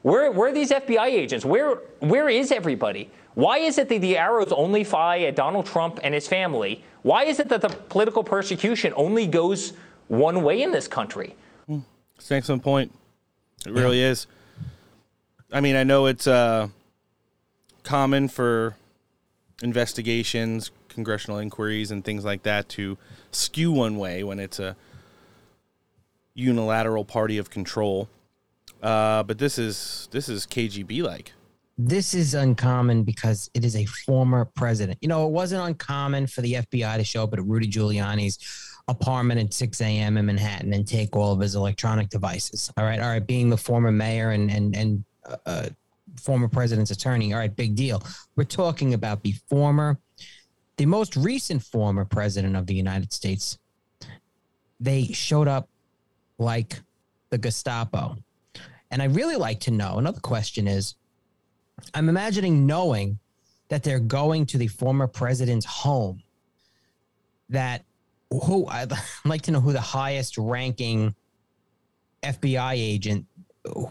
[0.02, 1.44] Where, where are these FBI agents?
[1.44, 3.10] Where, where is everybody?
[3.34, 6.84] Why is it that the arrows only fly at Donald Trump and his family?
[7.02, 9.72] Why is it that the political persecution only goes
[10.08, 11.34] one way in this country?
[12.30, 12.92] Excellent point.
[13.64, 14.26] It really is.
[15.52, 16.68] I mean, I know it's uh,
[17.82, 18.76] common for
[19.62, 22.98] investigations, congressional inquiries, and things like that to
[23.30, 24.76] skew one way when it's a
[26.34, 28.08] unilateral party of control.
[28.82, 31.32] Uh, but this is this is KGB like.
[31.78, 34.98] This is uncommon because it is a former president.
[35.02, 38.38] You know, it wasn't uncommon for the FBI to show up at Rudy Giuliani's
[38.88, 40.16] apartment at 6 a.m.
[40.16, 42.72] in Manhattan and take all of his electronic devices.
[42.76, 43.26] All right, all right.
[43.26, 45.68] Being the former mayor and and and uh, uh,
[46.20, 48.02] former president's attorney, all right, big deal.
[48.36, 49.98] We're talking about the former,
[50.76, 53.58] the most recent former president of the United States.
[54.78, 55.68] They showed up
[56.38, 56.80] like
[57.30, 58.16] the Gestapo,
[58.90, 59.98] and I really like to know.
[59.98, 60.94] Another question is,
[61.94, 63.18] I'm imagining knowing
[63.68, 66.22] that they're going to the former president's home.
[67.48, 67.84] That
[68.30, 68.92] who I'd
[69.24, 71.14] like to know who the highest ranking
[72.22, 73.26] FBI agent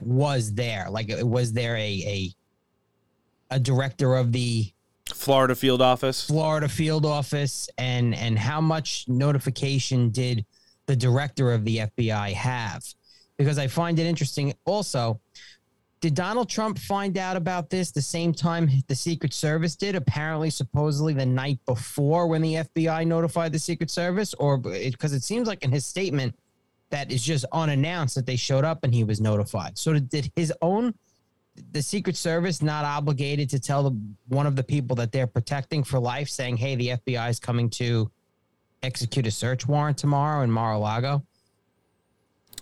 [0.01, 0.87] was there.
[0.89, 2.33] Like, was there a
[3.51, 4.71] a, a director of the
[5.13, 6.25] Florida field office?
[6.25, 10.45] Florida field office, and and how much notification did
[10.87, 12.83] the director of the FBI have?
[13.37, 14.53] Because I find it interesting.
[14.65, 15.19] Also,
[16.05, 19.95] did Donald Trump find out about this the same time the Secret Service did?
[19.95, 25.17] Apparently, supposedly the night before when the FBI notified the Secret Service, or because it,
[25.17, 26.35] it, seems like in his statement
[26.91, 29.79] that is just unannounced that they showed up and he was notified.
[29.79, 30.93] So did, his own
[31.71, 35.83] the Secret Service not obligated to tell the, one of the people that they're protecting
[35.83, 38.11] for life, saying, "Hey, the FBI is coming to
[38.83, 41.25] execute a search warrant tomorrow in Mar-a-Lago"?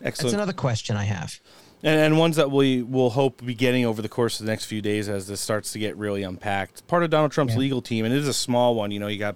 [0.01, 0.31] Excellent.
[0.31, 1.41] That's another question I have
[1.83, 4.65] and, and ones that we will hope be getting over the course of the next
[4.65, 6.87] few days as this starts to get really unpacked.
[6.87, 7.59] Part of Donald Trump's yeah.
[7.59, 8.91] legal team, and it is a small one.
[8.91, 9.35] You know, you got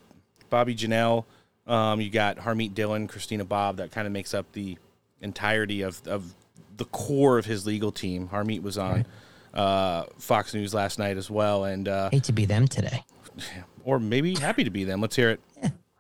[0.50, 1.26] Bobby Jindal,
[1.68, 3.78] um, you got Harmeet Dillon, Christina Bobb.
[3.78, 4.78] That kind of makes up the
[5.22, 6.34] entirety of of
[6.78, 8.30] the core of his legal team.
[8.30, 9.06] Harmeet was on
[9.54, 9.60] right.
[9.60, 13.04] uh, Fox News last night as well, and uh, hate to be them today,
[13.84, 15.02] or maybe happy to be them.
[15.02, 15.42] Let's hear it.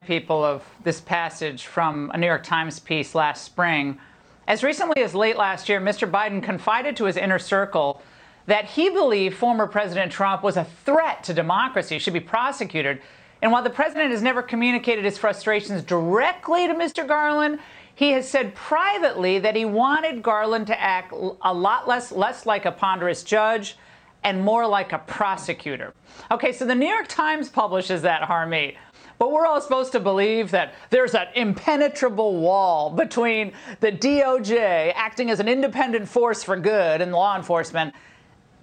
[0.06, 4.00] People of this passage from a New York Times piece last spring
[4.48, 6.10] as recently as late last year, Mr.
[6.10, 8.02] Biden confided to his inner circle
[8.46, 13.02] that he believed former President Trump was a threat to democracy, should be prosecuted.
[13.42, 17.06] And while the president has never communicated his frustrations directly to Mr.
[17.06, 17.60] Garland,
[17.94, 22.66] he has said privately that he wanted Garland to act a lot less less like
[22.66, 23.76] a ponderous judge
[24.24, 25.94] and more like a prosecutor.
[26.32, 28.76] Okay, so the New York Times publishes that, Harmeet.
[29.20, 35.30] But we're all supposed to believe that there's an impenetrable wall between the DOJ acting
[35.32, 37.94] as an independent force for good in law enforcement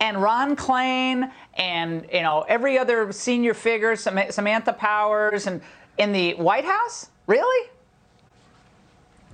[0.01, 5.61] and Ron Klain and you know every other senior figure, Samantha Powers, and
[5.99, 7.11] in the White House.
[7.27, 7.71] Really?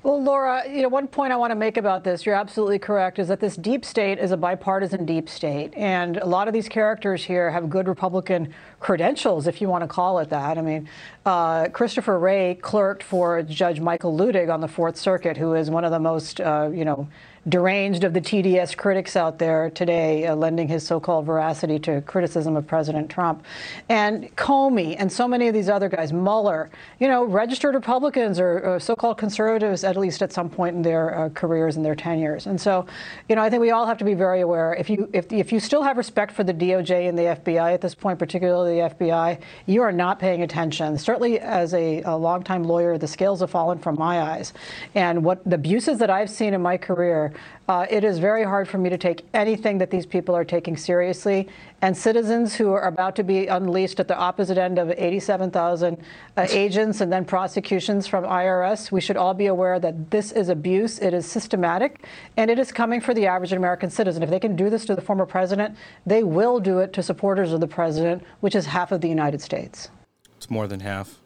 [0.02, 3.18] Well, Laura, you know, one point I want to make about this, you're absolutely correct,
[3.18, 5.74] is that this deep state is a bipartisan deep state.
[5.76, 9.88] And a lot of these characters here have good Republican credentials, if you want to
[9.88, 10.56] call it that.
[10.56, 10.88] I mean,
[11.26, 15.84] uh, Christopher Wray clerked for Judge Michael Luttig on the Fourth Circuit, who is one
[15.84, 17.06] of the most, uh, you know,
[17.48, 22.54] deranged of the TDS critics out there today, uh, lending his so-called veracity to criticism
[22.56, 23.42] of President Trump.
[23.88, 28.60] And Comey and so many of these other guys, Mueller, you know, registered Republicans or,
[28.60, 32.46] or so-called conservatives, at least at some point in their uh, careers and their tenures.
[32.46, 32.86] And so,
[33.28, 34.74] you know, I think we all have to be very aware.
[34.74, 37.80] If you if, if you still have respect for the DOJ and the FBI at
[37.80, 40.98] this point, particularly the FBI, you are not paying attention.
[40.98, 44.52] Certainly, as a, a longtime lawyer, the scales have fallen from my eyes.
[44.94, 47.29] And what the abuses that I've seen in my career
[47.68, 50.76] uh, it is very hard for me to take anything that these people are taking
[50.76, 51.48] seriously.
[51.82, 55.96] And citizens who are about to be unleashed at the opposite end of 87,000
[56.36, 60.48] uh, agents and then prosecutions from IRS, we should all be aware that this is
[60.48, 60.98] abuse.
[60.98, 62.04] It is systematic,
[62.36, 64.22] and it is coming for the average American citizen.
[64.22, 67.52] If they can do this to the former president, they will do it to supporters
[67.52, 69.90] of the president, which is half of the United States.
[70.36, 71.20] It's more than half.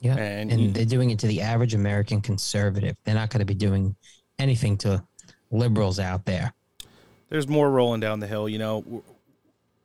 [0.00, 0.16] Yeah.
[0.16, 2.96] And, and they're doing it to the average American conservative.
[3.04, 3.96] They're not going to be doing
[4.38, 5.02] anything to
[5.56, 6.52] liberals out there.
[7.28, 8.48] There's more rolling down the hill.
[8.48, 9.02] You know,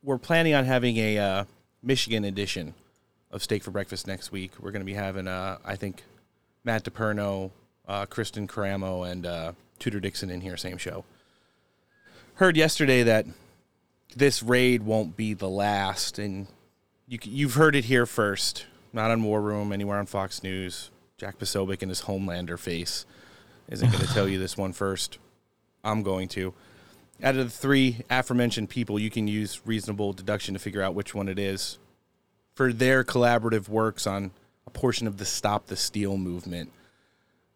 [0.03, 1.43] we're planning on having a uh,
[1.81, 2.73] Michigan edition
[3.31, 4.51] of Steak for Breakfast next week.
[4.59, 6.03] We're going to be having, uh, I think,
[6.63, 7.51] Matt DePerno,
[7.87, 11.03] uh, Kristen Karamo, and uh, Tudor Dixon in here, same show.
[12.35, 13.25] Heard yesterday that
[14.15, 16.47] this raid won't be the last, and
[17.07, 18.65] you, you've heard it here first.
[18.93, 20.91] Not on War Room, anywhere on Fox News.
[21.17, 23.05] Jack Posobiec and his Homelander face
[23.69, 25.17] isn't going to tell you this one first.
[25.83, 26.53] I'm going to.
[27.23, 31.13] Out of the three aforementioned people, you can use reasonable deduction to figure out which
[31.13, 31.77] one it is
[32.55, 34.31] for their collaborative works on
[34.65, 36.71] a portion of the Stop the Steal movement.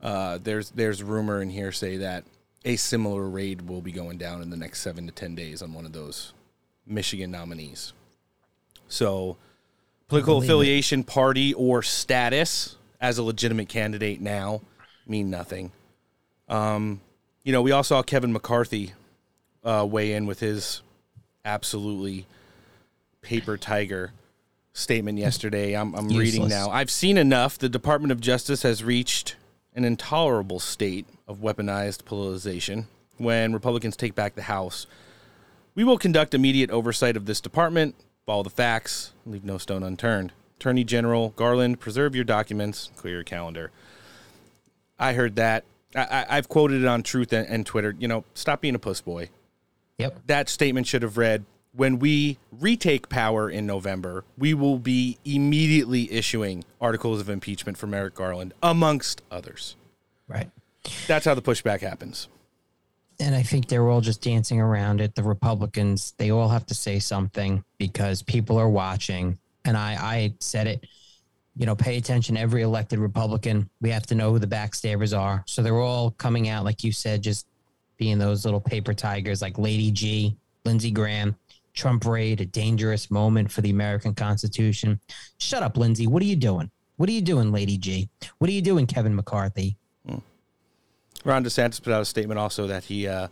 [0.01, 2.25] Uh, there's there's rumor and hearsay that
[2.63, 5.73] a similar raid will be going down in the next seven to ten days on
[5.73, 6.33] one of those
[6.85, 7.93] Michigan nominees.
[8.87, 9.37] So,
[10.07, 11.07] political affiliation, it.
[11.07, 14.61] party, or status as a legitimate candidate now
[15.07, 15.71] mean nothing.
[16.47, 17.01] Um,
[17.45, 18.93] you know, we all saw Kevin McCarthy
[19.63, 20.81] uh, weigh in with his
[21.45, 22.25] absolutely
[23.21, 24.11] paper tiger
[24.73, 25.73] statement yesterday.
[25.73, 26.71] I'm, I'm reading now.
[26.71, 27.59] I've seen enough.
[27.59, 29.35] The Department of Justice has reached
[29.75, 32.85] an intolerable state of weaponized politicization
[33.17, 34.87] when Republicans take back the House.
[35.75, 37.93] We will conduct immediate oversight of this department,
[38.25, 40.33] follow the facts, leave no stone unturned.
[40.57, 43.69] Attorney General Garland, preserve your documents, clear your calendar.
[44.97, 45.63] I heard that
[45.95, 47.95] I, have quoted it on Truth and, and, Twitter.
[47.97, 49.29] You know, stop being a puss boy.
[49.97, 50.19] Yep.
[50.27, 56.11] That statement should have read when we retake power in November, we will be immediately
[56.11, 59.75] issuing articles of impeachment for Merrick Garland, amongst others.
[60.27, 60.49] Right.
[61.07, 62.27] That's how the pushback happens.
[63.19, 65.15] And I think they're all just dancing around it.
[65.15, 69.37] The Republicans, they all have to say something because people are watching.
[69.63, 70.85] And I, I said it
[71.55, 73.69] you know, pay attention every elected Republican.
[73.81, 75.43] We have to know who the backstabbers are.
[75.47, 77.47] So they're all coming out, like you said, just
[77.97, 81.35] being those little paper tigers like Lady G, Lindsey Graham,
[81.73, 84.99] Trump raid, a dangerous moment for the American Constitution.
[85.37, 86.07] Shut up, Lindsey.
[86.07, 86.69] What are you doing?
[86.97, 88.09] What are you doing, Lady G?
[88.37, 89.77] What are you doing, Kevin McCarthy?
[90.07, 90.19] Hmm.
[91.23, 93.27] Ron DeSantis put out a statement also that he uh,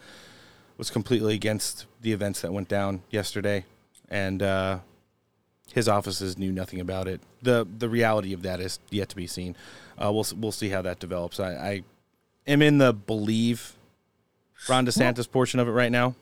[0.77, 3.65] was completely against the events that went down yesterday.
[4.09, 4.79] And uh,
[5.73, 7.19] his offices knew nothing about it.
[7.41, 9.55] the The reality of that is yet to be seen.
[9.97, 11.39] Uh, we'll we'll see how that develops.
[11.39, 11.83] I, I
[12.45, 13.73] am in the believe
[14.69, 16.15] Ron DeSantis well, portion of it right now.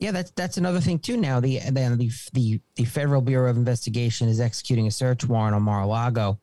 [0.00, 1.16] Yeah, that's that's another thing too.
[1.16, 5.62] Now the the the the Federal Bureau of Investigation is executing a search warrant on
[5.62, 6.40] Mar-a-Lago.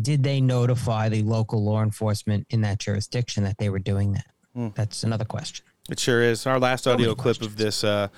[0.00, 4.26] Did they notify the local law enforcement in that jurisdiction that they were doing that?
[4.54, 4.68] Hmm.
[4.74, 5.66] That's another question.
[5.90, 6.46] It sure is.
[6.46, 8.08] Our last audio clip of this uh,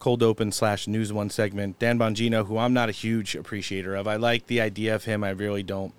[0.00, 1.78] cold open slash news one segment.
[1.78, 4.08] Dan Bongino, who I'm not a huge appreciator of.
[4.08, 5.22] I like the idea of him.
[5.22, 5.94] I really don't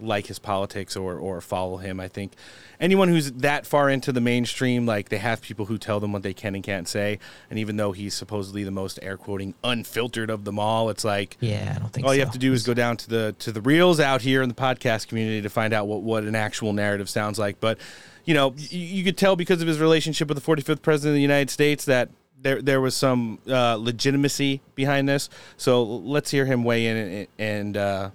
[0.00, 2.00] like his politics or or follow him.
[2.00, 2.32] I think
[2.80, 6.22] anyone who's that far into the mainstream, like they have people who tell them what
[6.22, 7.18] they can and can't say.
[7.48, 11.36] And even though he's supposedly the most air quoting unfiltered of them all, it's like
[11.40, 12.14] yeah, I don't think all so.
[12.14, 14.48] you have to do is go down to the to the reels out here in
[14.48, 17.60] the podcast community to find out what what an actual narrative sounds like.
[17.60, 17.78] But
[18.24, 21.16] you know, you, you could tell because of his relationship with the 45th president of
[21.16, 22.08] the United States that
[22.44, 25.28] there there was some uh, legitimacy behind this.
[25.56, 28.10] So let's hear him weigh in and, and uh,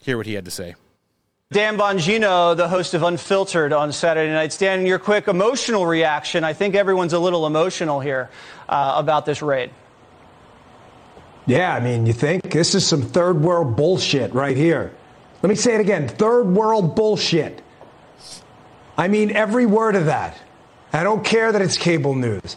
[0.00, 0.74] hear what he had to say.
[1.52, 4.58] Dan Bongino, the host of Unfiltered on Saturday nights.
[4.58, 6.44] Dan, your quick emotional reaction.
[6.44, 8.28] I think everyone's a little emotional here
[8.68, 9.70] uh, about this raid.
[11.46, 14.92] Yeah, I mean, you think this is some third world bullshit right here.
[15.42, 17.62] Let me say it again third world bullshit.
[18.96, 20.36] I mean every word of that.
[20.92, 22.56] I don't care that it's cable news.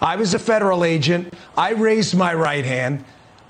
[0.00, 1.34] I was a federal agent.
[1.56, 3.04] I raised my right hand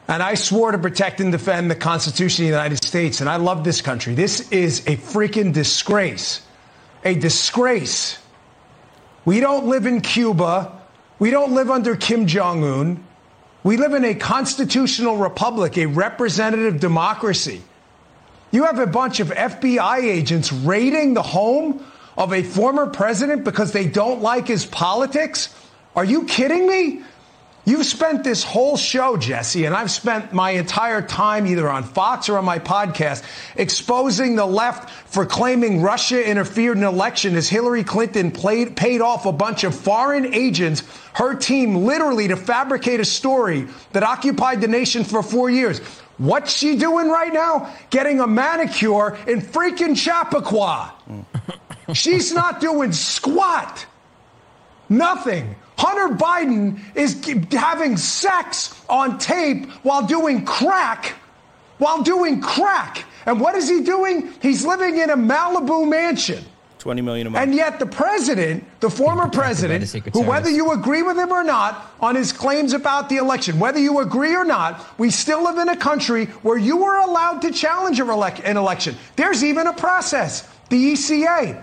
[0.09, 3.21] and I swore to protect and defend the Constitution of the United States.
[3.21, 4.15] And I love this country.
[4.15, 6.43] This is a freaking disgrace.
[7.05, 8.19] A disgrace.
[9.25, 10.81] We don't live in Cuba.
[11.19, 13.05] We don't live under Kim Jong un.
[13.65, 17.63] We live in a constitutional republic, a representative democracy.
[18.53, 21.85] You have a bunch of FBI agents raiding the home
[22.17, 25.53] of a former president because they don't like his politics?
[25.97, 27.03] Are you kidding me?
[27.65, 32.29] You've spent this whole show, Jesse, and I've spent my entire time either on Fox
[32.29, 33.25] or on my podcast
[33.57, 39.01] exposing the left for claiming Russia interfered in an election as Hillary Clinton played, paid
[39.01, 40.85] off a bunch of foreign agents,
[41.15, 45.81] her team literally to fabricate a story that occupied the nation for four years.
[46.19, 47.75] What's she doing right now?
[47.91, 50.95] Getting a manicure in freaking Chappaqua.
[51.11, 51.97] Mm.
[51.97, 53.87] She's not doing squat.
[54.89, 55.57] Nothing.
[55.77, 57.23] Hunter Biden is
[57.53, 61.15] having sex on tape while doing crack.
[61.79, 63.05] While doing crack.
[63.27, 64.33] And what is he doing?
[64.41, 66.45] He's living in a Malibu mansion.
[66.79, 67.43] 20 million a month.
[67.43, 71.93] And yet the president, the former president, who whether you agree with him or not
[72.01, 75.69] on his claims about the election, whether you agree or not, we still live in
[75.69, 78.95] a country where you are allowed to challenge an election.
[79.17, 80.49] There's even a process.
[80.69, 81.61] The ECA,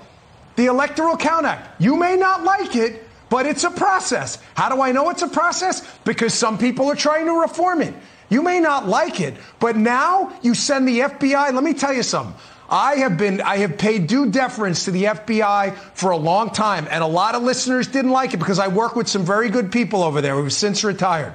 [0.58, 1.82] the Electoral Count Act.
[1.82, 3.03] You may not like it,
[3.34, 4.38] but it's a process.
[4.54, 5.82] How do I know it's a process?
[6.06, 7.96] Because some people are trying to reform it.
[8.30, 11.52] You may not like it, but now you send the FBI.
[11.52, 12.36] Let me tell you something.
[12.70, 16.88] I have been, I have paid due deference to the FBI for a long time,
[16.92, 19.72] and a lot of listeners didn't like it because I work with some very good
[19.72, 21.34] people over there who have since retired.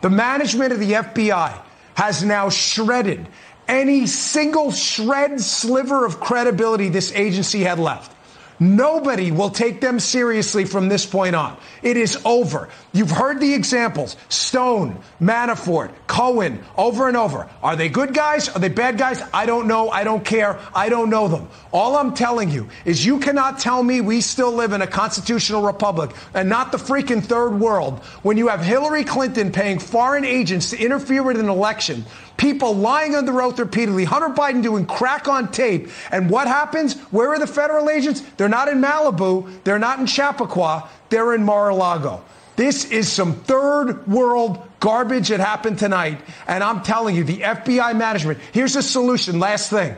[0.00, 1.56] The management of the FBI
[1.94, 3.24] has now shredded
[3.68, 8.15] any single shred sliver of credibility this agency had left.
[8.58, 11.56] Nobody will take them seriously from this point on.
[11.82, 12.68] It is over.
[12.92, 17.48] You've heard the examples Stone, Manafort, Cohen, over and over.
[17.62, 18.48] Are they good guys?
[18.48, 19.22] Are they bad guys?
[19.34, 19.90] I don't know.
[19.90, 20.58] I don't care.
[20.74, 21.48] I don't know them.
[21.72, 25.62] All I'm telling you is you cannot tell me we still live in a constitutional
[25.62, 30.70] republic and not the freaking third world when you have Hillary Clinton paying foreign agents
[30.70, 32.06] to interfere with an election
[32.36, 35.88] people lying under oath repeatedly, Hunter Biden doing crack on tape.
[36.10, 36.98] And what happens?
[37.10, 38.20] Where are the federal agents?
[38.36, 39.62] They're not in Malibu.
[39.64, 40.88] They're not in Chappaqua.
[41.08, 42.22] They're in Mar-a-Lago.
[42.56, 46.20] This is some third world garbage that happened tonight.
[46.46, 49.38] And I'm telling you, the FBI management, here's a solution.
[49.38, 49.94] Last thing.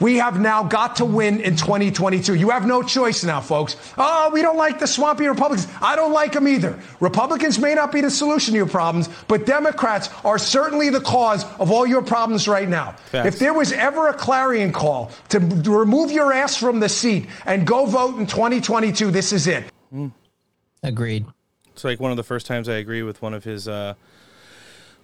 [0.00, 2.34] We have now got to win in 2022.
[2.34, 3.76] You have no choice now, folks.
[3.98, 5.68] Oh, we don't like the swampy Republicans.
[5.80, 6.78] I don't like them either.
[7.00, 11.44] Republicans may not be the solution to your problems, but Democrats are certainly the cause
[11.60, 12.92] of all your problems right now.
[12.92, 13.28] Facts.
[13.28, 17.66] If there was ever a clarion call to remove your ass from the seat and
[17.66, 19.64] go vote in 2022, this is it.
[20.82, 21.26] Agreed.
[21.72, 23.94] It's like one of the first times I agree with one of his uh,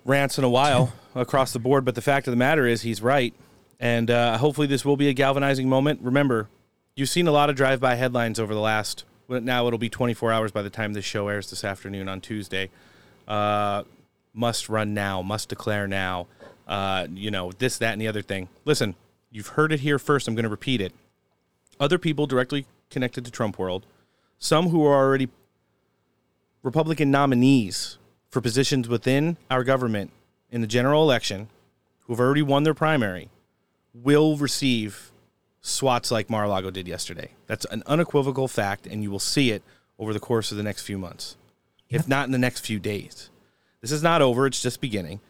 [0.07, 1.85] rants in a while across the board.
[1.85, 3.35] But the fact of the matter is, he's right.
[3.79, 6.01] And uh, hopefully, this will be a galvanizing moment.
[6.03, 6.49] Remember,
[6.95, 10.33] you've seen a lot of drive by headlines over the last, now it'll be 24
[10.33, 12.71] hours by the time this show airs this afternoon on Tuesday.
[13.29, 13.83] Uh,
[14.33, 16.27] must run now, must declare now,
[16.69, 18.49] uh, you know, this, that, and the other thing.
[18.65, 18.95] Listen,
[19.31, 20.29] you've heard it here first.
[20.29, 20.93] I'm going to repeat it.
[21.79, 23.85] Other people directly connected to Trump World,
[24.39, 25.29] some who are already
[26.63, 27.99] Republican nominees
[28.31, 30.11] for positions within our government
[30.51, 31.49] in the general election
[32.05, 33.29] who have already won their primary
[34.03, 35.13] will receive
[35.61, 37.31] swats like Mar-a-Lago did yesterday.
[37.47, 39.63] That's an unequivocal fact, and you will see it
[39.99, 41.37] over the course of the next few months,
[41.89, 43.31] if not in the next few days.
[43.81, 45.21] This is not over; it's just beginning.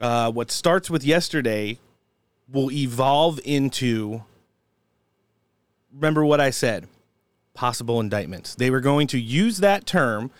[0.00, 1.78] Uh, what starts with yesterday
[2.50, 4.22] will evolve into.
[5.92, 6.88] Remember what I said:
[7.54, 8.54] possible indictments.
[8.54, 10.30] They were going to use that term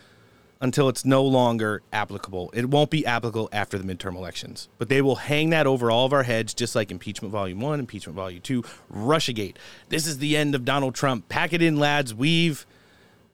[0.64, 2.50] until it's no longer applicable.
[2.54, 6.06] It won't be applicable after the midterm elections, but they will hang that over all
[6.06, 9.56] of our heads, just like impeachment volume one, impeachment volume two, Russiagate.
[9.90, 11.28] This is the end of Donald Trump.
[11.28, 12.14] Pack it in, lads.
[12.14, 12.64] We've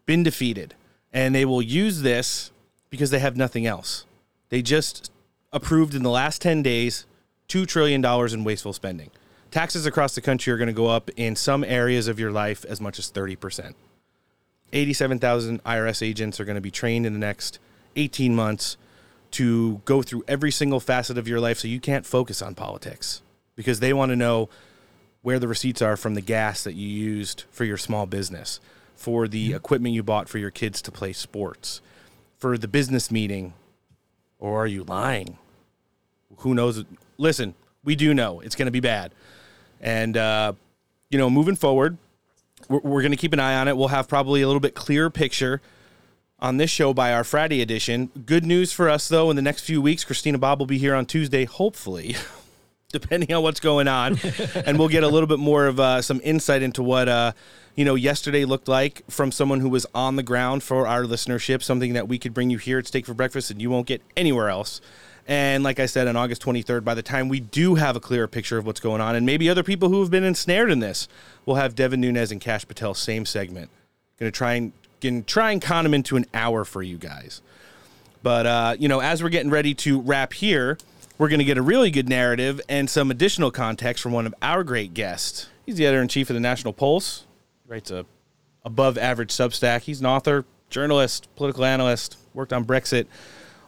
[0.06, 0.74] been defeated.
[1.12, 2.50] And they will use this
[2.90, 4.06] because they have nothing else.
[4.48, 5.12] They just
[5.52, 7.06] approved in the last 10 days
[7.48, 9.12] $2 trillion in wasteful spending.
[9.52, 12.64] Taxes across the country are going to go up in some areas of your life
[12.64, 13.74] as much as 30%.
[14.72, 17.58] 87,000 IRS agents are going to be trained in the next
[17.96, 18.76] 18 months
[19.32, 23.22] to go through every single facet of your life so you can't focus on politics
[23.56, 24.48] because they want to know
[25.22, 28.60] where the receipts are from the gas that you used for your small business,
[28.96, 31.80] for the equipment you bought for your kids to play sports,
[32.38, 33.52] for the business meeting.
[34.38, 35.36] Or are you lying?
[36.38, 36.82] Who knows?
[37.18, 37.54] Listen,
[37.84, 39.12] we do know it's going to be bad.
[39.80, 40.54] And, uh,
[41.10, 41.98] you know, moving forward,
[42.70, 43.76] we're, we're going to keep an eye on it.
[43.76, 45.60] We'll have probably a little bit clearer picture
[46.38, 48.10] on this show by our Friday edition.
[48.24, 50.94] Good news for us, though, in the next few weeks, Christina Bobb will be here
[50.94, 52.16] on Tuesday, hopefully,
[52.92, 54.18] depending on what's going on.
[54.54, 57.32] and we'll get a little bit more of uh, some insight into what, uh,
[57.74, 61.62] you know, yesterday looked like from someone who was on the ground for our listenership,
[61.62, 64.00] something that we could bring you here at Steak for Breakfast and you won't get
[64.16, 64.80] anywhere else.
[65.26, 68.26] And like I said, on August 23rd, by the time we do have a clearer
[68.26, 71.08] picture of what's going on, and maybe other people who have been ensnared in this,
[71.46, 73.70] we'll have Devin Nunes and Kash Patel, same segment.
[74.18, 77.40] Going to try and can try and con them into an hour for you guys.
[78.22, 80.78] But uh, you know, as we're getting ready to wrap here,
[81.18, 84.34] we're going to get a really good narrative and some additional context from one of
[84.42, 85.48] our great guests.
[85.64, 87.24] He's the editor in chief of the National Pulse.
[87.64, 88.04] He writes a
[88.64, 89.82] above average Substack.
[89.82, 92.16] He's an author, journalist, political analyst.
[92.34, 93.06] Worked on Brexit,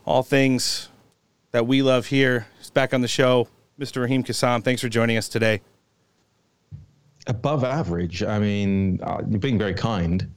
[0.05, 0.89] all things
[1.53, 2.47] that we love here.
[2.59, 3.49] He's back on the show,
[3.79, 4.03] Mr.
[4.03, 4.65] Raheem Kassam.
[4.65, 5.61] Thanks for joining us today.
[7.27, 8.23] Above average.
[8.23, 10.29] I mean, uh, you're being very kind.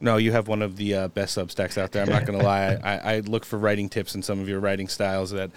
[0.00, 2.02] No, you have one of the uh, best Substacks out there.
[2.02, 2.78] I'm not going to lie.
[2.82, 5.50] I, I, look for writing tips in some of your writing styles that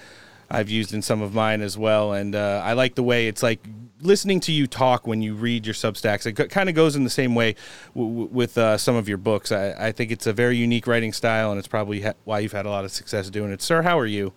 [0.52, 2.12] I've used in some of mine as well.
[2.12, 3.66] And uh, I like the way it's like
[4.02, 6.26] listening to you talk when you read your Substacks.
[6.26, 7.56] It kind of goes in the same way
[7.96, 9.54] w- with uh, some of your books.
[9.54, 12.52] I, I, think it's a very unique writing style, and it's probably ha- why you've
[12.52, 13.62] had a lot of success doing it.
[13.62, 14.34] Sir, how are you?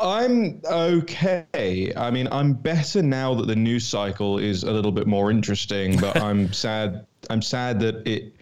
[0.00, 1.92] I'm okay.
[1.96, 5.98] I mean, I'm better now that the news cycle is a little bit more interesting,
[5.98, 7.06] but I'm sad.
[7.28, 8.34] I'm sad that it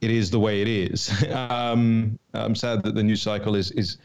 [0.00, 1.10] it is the way it is.
[1.32, 3.98] Um, I'm sad that the news cycle is is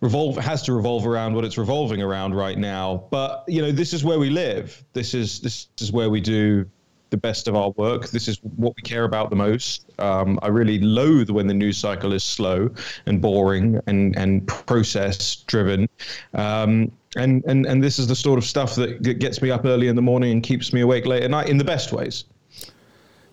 [0.00, 3.04] revolve has to revolve around what it's revolving around right now.
[3.10, 4.84] But you know, this is where we live.
[4.92, 6.66] This is this is where we do
[7.12, 8.08] the best of our work.
[8.08, 9.84] This is what we care about the most.
[10.00, 12.68] Um, I really loathe when the news cycle is slow
[13.06, 15.88] and boring and and process driven.
[16.34, 19.86] Um, and, and and this is the sort of stuff that, gets me up early
[19.86, 22.24] in the morning and keeps me awake late at night in the best ways.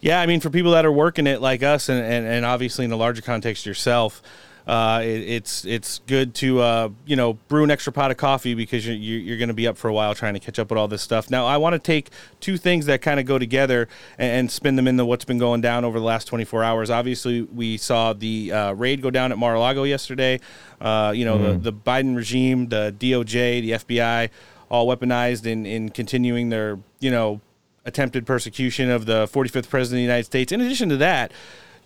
[0.02, 2.86] Yeah, I mean, for people that are working it like us, and, and, and obviously
[2.86, 4.22] in the larger context yourself,
[4.70, 8.54] uh, it, it's it's good to uh, you know brew an extra pot of coffee
[8.54, 10.78] because you're you're going to be up for a while trying to catch up with
[10.78, 11.32] all this stuff.
[11.32, 13.88] Now, I want to take two things that kind of go together
[14.20, 16.92] and, and, spin them into what's been going down over the last 24 hours.
[16.92, 20.40] Obviously, we saw the uh, raid go down at Mar-a-Lago yesterday.
[20.80, 21.64] Uh, you know, mm.
[21.64, 24.30] the, the Biden regime, the DOJ, the FBI,
[24.70, 27.42] all weaponized in in continuing their you know
[27.86, 30.52] attempted persecution of the 45th president of the United States.
[30.52, 31.32] In addition to that,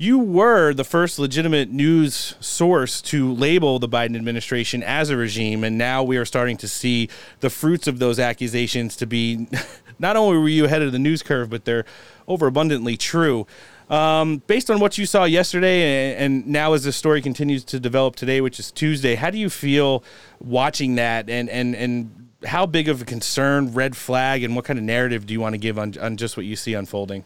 [0.03, 5.63] you were the first legitimate news source to label the Biden administration as a regime,
[5.63, 7.07] and now we are starting to see
[7.39, 9.47] the fruits of those accusations to be
[9.99, 11.85] not only were you ahead of the news curve, but they're
[12.27, 13.47] overabundantly true.
[13.89, 17.79] Um, based on what you saw yesterday, and, and now as the story continues to
[17.79, 20.03] develop today, which is Tuesday, how do you feel
[20.41, 24.77] watching that, and and and how big of a concern, red flag, and what kind
[24.77, 27.23] of narrative do you want to give on, on just what you see unfolding?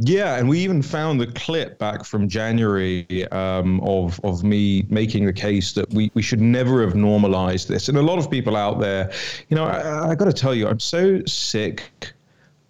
[0.00, 5.26] Yeah, and we even found the clip back from January um, of of me making
[5.26, 7.88] the case that we, we should never have normalized this.
[7.88, 9.10] And a lot of people out there,
[9.48, 12.12] you know, I, I got to tell you, I'm so sick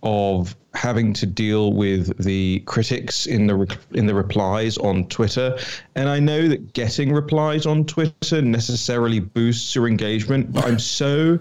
[0.03, 5.59] of having to deal with the critics in the in the replies on Twitter,
[5.97, 11.39] and I know that getting replies on Twitter necessarily boosts your engagement, but I'm so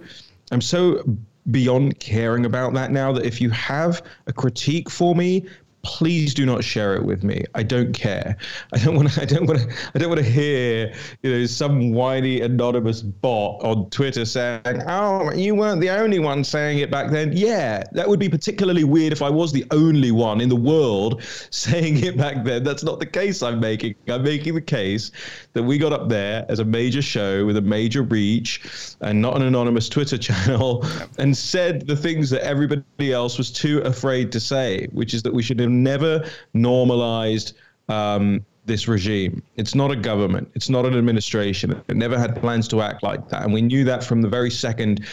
[0.52, 1.02] I'm so
[1.50, 5.46] beyond caring about that now that if you have a critique for me,
[5.84, 7.43] please do not share it with me.
[7.55, 8.36] I don't care.
[8.73, 9.21] I don't want to.
[9.21, 9.75] I don't want to.
[9.95, 15.32] I don't want to hear you know some whiny anonymous bot on Twitter saying, "Oh,
[15.34, 19.13] you weren't the only one saying it back then." Yeah, that would be particularly weird
[19.13, 22.63] if I was the only one in the world saying it back then.
[22.63, 23.41] That's not the case.
[23.41, 23.95] I'm making.
[24.07, 25.11] I'm making the case
[25.53, 28.61] that we got up there as a major show with a major reach
[29.01, 30.86] and not an anonymous Twitter channel
[31.17, 35.34] and said the things that everybody else was too afraid to say, which is that
[35.34, 37.55] we should have never normalized
[37.89, 39.41] um, this regime.
[39.55, 40.51] It's not a government.
[40.53, 41.82] It's not an administration.
[41.88, 43.43] It never had plans to act like that.
[43.43, 45.05] And we knew that from the very second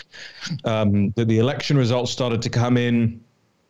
[0.64, 3.22] um, that the election results started to come in.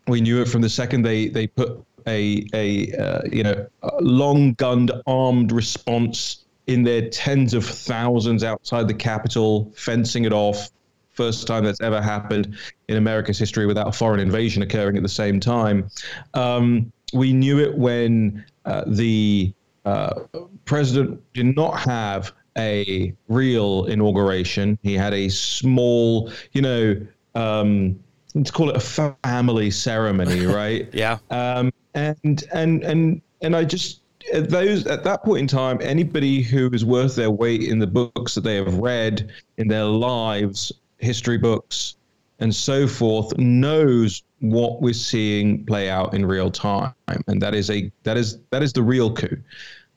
[0.07, 3.67] We knew it from the second they, they put a, a uh, you know,
[4.01, 10.71] long gunned armed response in their tens of thousands outside the Capitol, fencing it off.
[11.15, 12.57] First time that's ever happened
[12.89, 15.89] in America's history without a foreign invasion occurring at the same time.
[16.35, 19.53] Um, we knew it when uh, the
[19.85, 20.21] uh,
[20.65, 24.79] president did not have a real inauguration.
[24.83, 27.99] He had a small, you know, um,
[28.35, 30.89] let's call it a family ceremony, right?
[30.93, 31.19] yeah.
[31.31, 34.01] Um, and and and and I just
[34.33, 37.87] at those at that point in time, anybody who is worth their weight in the
[37.87, 40.73] books that they have read in their lives,
[41.05, 41.97] history books,
[42.41, 46.95] and so forth, knows what we're seeing play out in real time,
[47.29, 49.39] and that is a that is that is the real coup.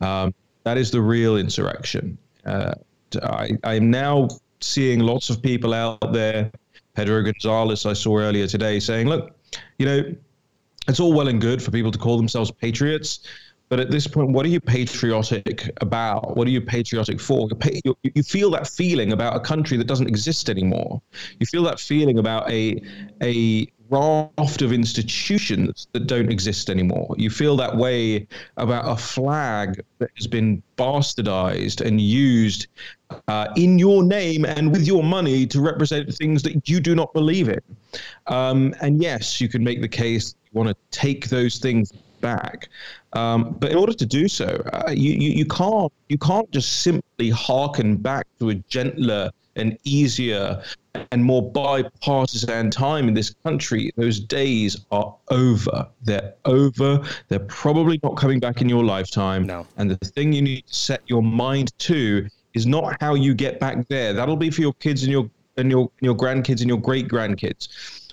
[0.00, 0.34] Um,
[0.64, 2.16] that is the real insurrection.
[2.44, 2.74] Uh,
[3.22, 4.28] I, I'm now
[4.60, 6.50] seeing lots of people out there.
[6.94, 9.36] Pedro Gonzalez, I saw earlier today, saying, "Look,
[9.78, 10.14] you know,
[10.88, 13.20] it's all well and good for people to call themselves patriots."
[13.68, 16.36] But at this point, what are you patriotic about?
[16.36, 17.48] What are you patriotic for?
[17.84, 21.02] You, you feel that feeling about a country that doesn't exist anymore.
[21.38, 22.80] You feel that feeling about a
[23.22, 27.14] a raft of institutions that don't exist anymore.
[27.18, 32.66] You feel that way about a flag that has been bastardized and used
[33.28, 37.12] uh, in your name and with your money to represent things that you do not
[37.14, 37.60] believe in.
[38.26, 42.68] Um, and yes, you can make the case you want to take those things back.
[43.14, 46.82] Um, but in order to do so, uh, you, you, you can't you can't just
[46.82, 50.62] simply hearken back to a gentler and easier
[51.10, 53.92] and more bipartisan time in this country.
[53.96, 55.88] Those days are over.
[56.02, 57.02] They're over.
[57.28, 59.46] They're probably not coming back in your lifetime.
[59.46, 59.66] No.
[59.76, 63.60] And the thing you need to set your mind to is not how you get
[63.60, 64.12] back there.
[64.12, 67.08] That'll be for your kids and your and your and your grandkids and your great
[67.08, 67.68] grandkids.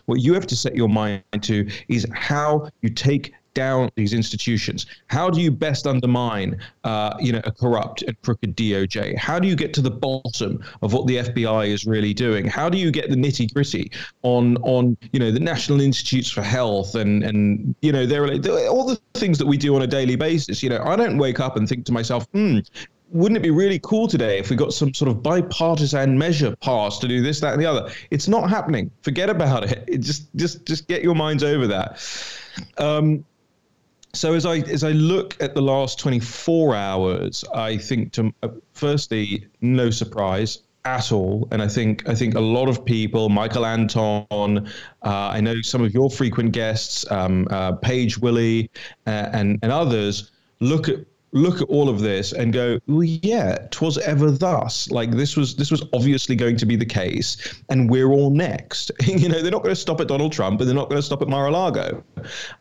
[0.06, 4.86] What you have to set your mind to is how you take down these institutions?
[5.08, 9.18] How do you best undermine, uh, you know, a corrupt and crooked DOJ?
[9.18, 12.46] How do you get to the bottom of what the FBI is really doing?
[12.46, 13.92] How do you get the nitty gritty
[14.22, 18.28] on on you know the National Institutes for Health and and you know they're
[18.68, 20.62] all the things that we do on a daily basis?
[20.62, 22.60] You know, I don't wake up and think to myself, hmm,
[23.16, 27.02] wouldn't it be really cool today if we got some sort of bipartisan measure passed
[27.02, 27.92] to do this, that, and the other?
[28.12, 28.92] It's not happening.
[29.04, 29.84] Forget about it.
[29.88, 32.04] it just, just, just get your minds over that.
[32.78, 33.24] Um,
[34.16, 38.50] so as I as I look at the last 24 hours, I think to uh,
[38.74, 43.66] firstly, no surprise at all, and I think I think a lot of people, Michael
[43.66, 44.68] Anton, uh,
[45.04, 48.70] I know some of your frequent guests, um, uh, Paige Willie,
[49.06, 51.00] uh, and and others look at
[51.36, 54.90] look at all of this and go, well, yeah, twas ever thus.
[54.90, 58.92] Like this was this was obviously going to be the case, and we're all next.
[59.06, 61.06] you know, they're not going to stop at Donald Trump, and they're not going to
[61.06, 62.04] stop at Mar-a-Lago.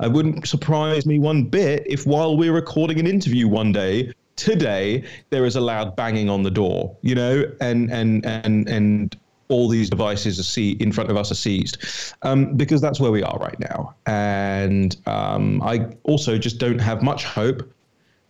[0.00, 5.04] It wouldn't surprise me one bit if while we're recording an interview one day today
[5.30, 6.96] there is a loud banging on the door.
[7.02, 9.16] You know, and and and and
[9.48, 11.76] all these devices are see in front of us are seized
[12.22, 17.02] um, because that's where we are right now and um, i also just don't have
[17.02, 17.62] much hope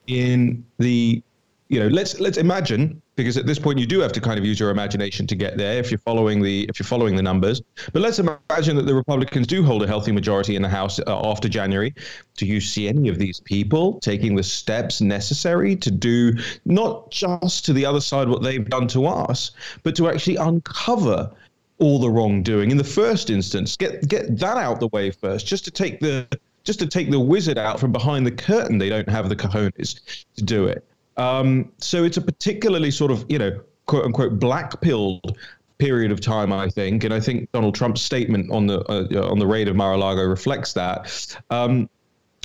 [0.06, 1.22] in the
[1.68, 4.44] you know let's let's imagine because at this point you do have to kind of
[4.44, 7.62] use your imagination to get there if you're following the if you're following the numbers.
[7.92, 11.30] But let's imagine that the republicans do hold a healthy majority in the house uh,
[11.30, 11.94] after january.
[12.36, 16.32] Do you see any of these people taking the steps necessary to do
[16.64, 19.52] not just to the other side what they've done to us
[19.82, 21.30] but to actually uncover
[21.78, 23.76] all the wrongdoing in the first instance?
[23.76, 26.26] Get get that out the way first just to take the
[26.64, 30.00] just to take the wizard out from behind the curtain, they don't have the cojones
[30.36, 30.84] to do it.
[31.16, 35.38] Um, so it's a particularly sort of, you know, quote unquote black pilled
[35.78, 39.38] period of time, I think, and I think Donald Trump's statement on the uh, on
[39.38, 41.36] the raid of Mar-a-Lago reflects that.
[41.50, 41.88] Um,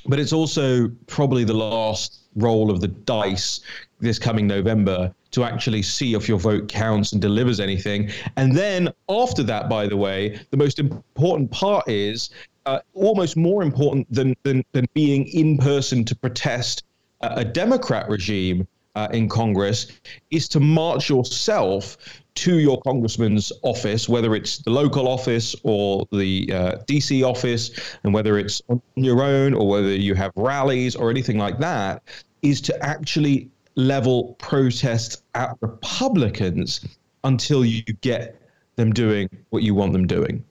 [0.06, 3.62] but it's also probably the last roll of the dice
[4.00, 8.10] this coming November to actually see if your vote counts and delivers anything.
[8.36, 12.30] And then after that, by the way, the most important part is
[12.70, 16.84] uh, almost more important than, than, than being in person to protest
[17.22, 19.88] a, a Democrat regime uh, in Congress
[20.30, 21.98] is to march yourself
[22.36, 27.72] to your congressman's office, whether it's the local office or the uh, DC office,
[28.04, 32.04] and whether it's on your own or whether you have rallies or anything like that,
[32.42, 36.86] is to actually level protests at Republicans
[37.24, 38.40] until you get
[38.76, 40.44] them doing what you want them doing.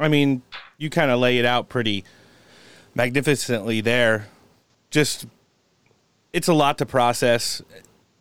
[0.00, 0.42] I mean,
[0.78, 2.04] you kind of lay it out pretty
[2.94, 4.26] magnificently there.
[4.90, 5.26] Just,
[6.32, 7.62] it's a lot to process.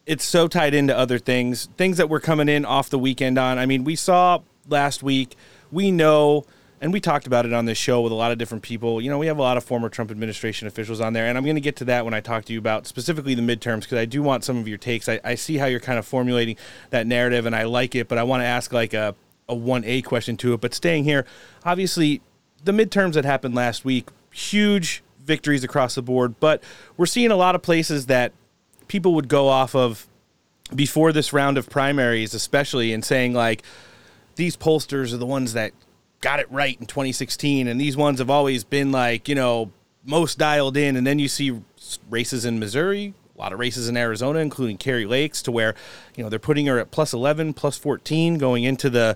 [0.05, 3.57] It's so tied into other things, things that we're coming in off the weekend on.
[3.57, 5.36] I mean, we saw last week,
[5.71, 6.45] we know,
[6.82, 9.01] and we talked about it on this show with a lot of different people.
[9.01, 11.43] You know, we have a lot of former Trump administration officials on there, and I'm
[11.43, 13.97] going to get to that when I talk to you about specifically the midterms because
[13.97, 15.09] I do want some of your takes.
[15.09, 16.57] I, I see how you're kind of formulating
[16.89, 19.15] that narrative, and I like it, but I want to ask like a
[19.50, 20.62] a 1A question to it.
[20.62, 21.26] But staying here,
[21.66, 22.22] obviously,
[22.64, 26.64] the midterms that happened last week, huge victories across the board, but
[26.95, 28.32] we're seeing a lot of places that
[28.88, 30.08] people would go off of
[30.74, 33.64] before this round of primaries, especially, and saying, like,
[34.36, 35.74] these pollsters are the ones that
[36.22, 39.72] got it right in 2016, and these ones have always been, like, you know,
[40.06, 40.95] most dialed in.
[40.95, 41.60] And then you see
[42.10, 45.74] races in Missouri, a lot of races in Arizona, including Kari Lakes, to where,
[46.16, 49.16] you know, they're putting her at plus 11, plus 14 going into the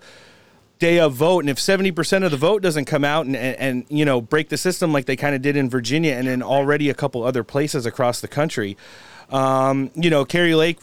[0.80, 3.56] day of vote, and if seventy percent of the vote doesn't come out and, and,
[3.58, 6.44] and you know break the system like they kind of did in Virginia and in
[6.44, 8.76] already a couple other places across the country,
[9.30, 10.80] um, you know, Kari Lake,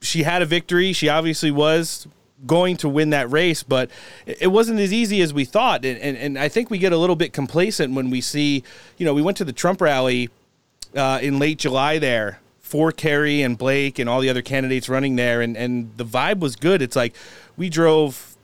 [0.00, 0.92] she had a victory.
[0.92, 2.08] She obviously was
[2.44, 3.90] going to win that race, but
[4.26, 5.84] it wasn't as easy as we thought.
[5.84, 8.64] And, and, and I think we get a little bit complacent when we see,
[8.98, 10.28] you know, we went to the Trump rally
[10.94, 15.14] uh, in late July there for Kerry and Blake and all the other candidates running
[15.14, 16.82] there, and, and the vibe was good.
[16.82, 17.14] It's like
[17.56, 18.36] we drove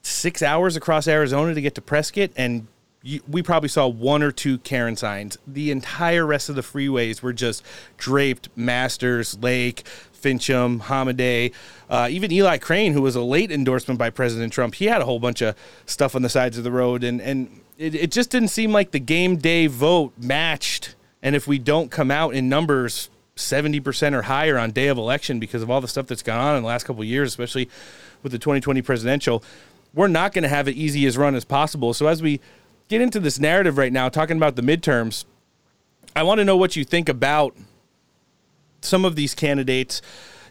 [0.00, 2.66] six hours across Arizona to get to Prescott, and
[3.02, 5.36] you, we probably saw one or two Karrin signs.
[5.46, 7.62] The entire rest of the freeways were just
[7.98, 9.84] draped Masters, Lake,
[10.18, 11.52] Finchem, Hamadeh,
[11.90, 14.76] uh, even Eli Crane, who was a late endorsement by President Trump.
[14.76, 15.54] He had a whole bunch of
[15.84, 18.92] stuff on the sides of the road, and and it, it just didn't seem like
[18.92, 20.94] the game day vote matched.
[21.22, 25.38] And if we don't come out in numbers 70% or higher on day of election
[25.38, 27.68] because of all the stuff that's gone on in the last couple of years, especially
[28.22, 29.42] with the 2020 presidential,
[29.94, 31.94] we're not going to have it easy as run as possible.
[31.94, 32.40] So as we
[32.88, 35.24] get into this narrative right now, talking about the midterms,
[36.14, 37.56] I want to know what you think about
[38.80, 40.02] some of these candidates.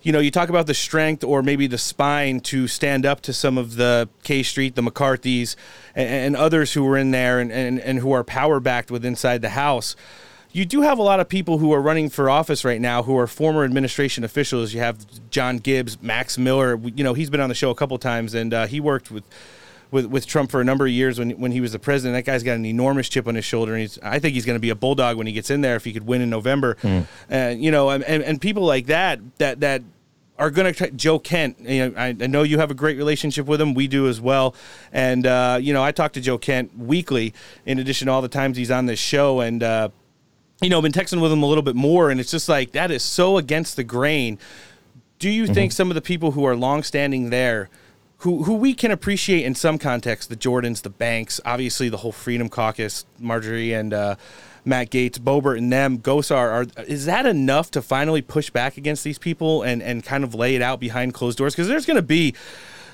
[0.01, 3.33] You know, you talk about the strength or maybe the spine to stand up to
[3.33, 5.57] some of the K Street, the McCarthy's,
[5.95, 9.03] and, and others who were in there and, and, and who are power backed with
[9.03, 9.95] inside the House
[10.57, 13.15] you do have a lot of people who are running for office right now who
[13.15, 14.73] are former administration officials.
[14.73, 16.79] You have John Gibbs, Max Miller.
[16.95, 19.23] You know, he's been on the show a couple times, and uh, he worked with.
[19.89, 22.29] With, with Trump for a number of years when when he was the president, that
[22.29, 24.59] guy's got an enormous chip on his shoulder, and he's I think he's going to
[24.59, 26.75] be a bulldog when he gets in there if he could win in November.
[26.81, 27.07] Mm.
[27.31, 29.83] Uh, you know, and, and people like that that that
[30.37, 31.61] are going to Joe Kent.
[31.61, 33.73] You know, I, I, know you have a great relationship with him.
[33.73, 34.55] We do as well.
[34.91, 37.33] And uh, you know, I talk to Joe Kent weekly.
[37.65, 39.87] In addition to all the times he's on this show, and uh,
[40.61, 42.91] you know, been texting with him a little bit more, and it's just like that
[42.91, 44.39] is so against the grain.
[45.19, 45.53] Do you mm-hmm.
[45.53, 47.69] think some of the people who are longstanding there,
[48.19, 52.11] who who we can appreciate in some context, the Jordans, the Banks, obviously the whole
[52.11, 54.15] Freedom Caucus, Marjorie and uh,
[54.65, 56.35] Matt Gaetz, Boebert, and them, Gosar,
[56.77, 60.33] are is that enough to finally push back against these people and and kind of
[60.33, 61.53] lay it out behind closed doors?
[61.53, 62.33] Because there's going to be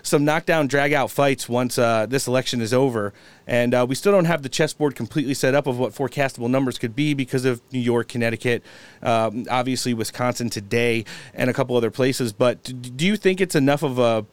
[0.04, 3.14] some knockdown, drag out fights once uh, this election is over.
[3.48, 6.78] And uh, we still don't have the chessboard completely set up of what forecastable numbers
[6.78, 8.64] could be because of New York, Connecticut,
[9.02, 12.34] um, obviously Wisconsin today, and a couple other places.
[12.34, 12.64] But
[12.96, 14.26] do you think it's enough of a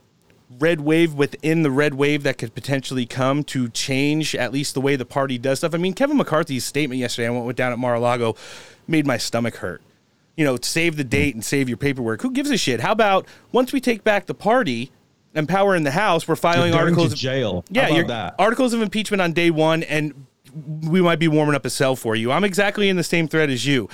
[0.59, 4.81] red wave within the red wave that could potentially come to change at least the
[4.81, 5.75] way the party does stuff?
[5.75, 8.35] I mean, Kevin McCarthy's statement yesterday, I went down at Mar-a-Lago,
[8.89, 9.83] made my stomach hurt.
[10.37, 12.23] You know, save the date and save your paperwork.
[12.23, 12.81] Who gives a shit?
[12.81, 14.91] How about once we take back the party,
[15.35, 17.65] and power in the House, we're filing articles of jail.
[17.71, 20.27] Yeah, articles of impeachment on day one, and
[20.83, 22.33] we might be warming up a cell for you.
[22.33, 23.89] I'm exactly in the same thread as you.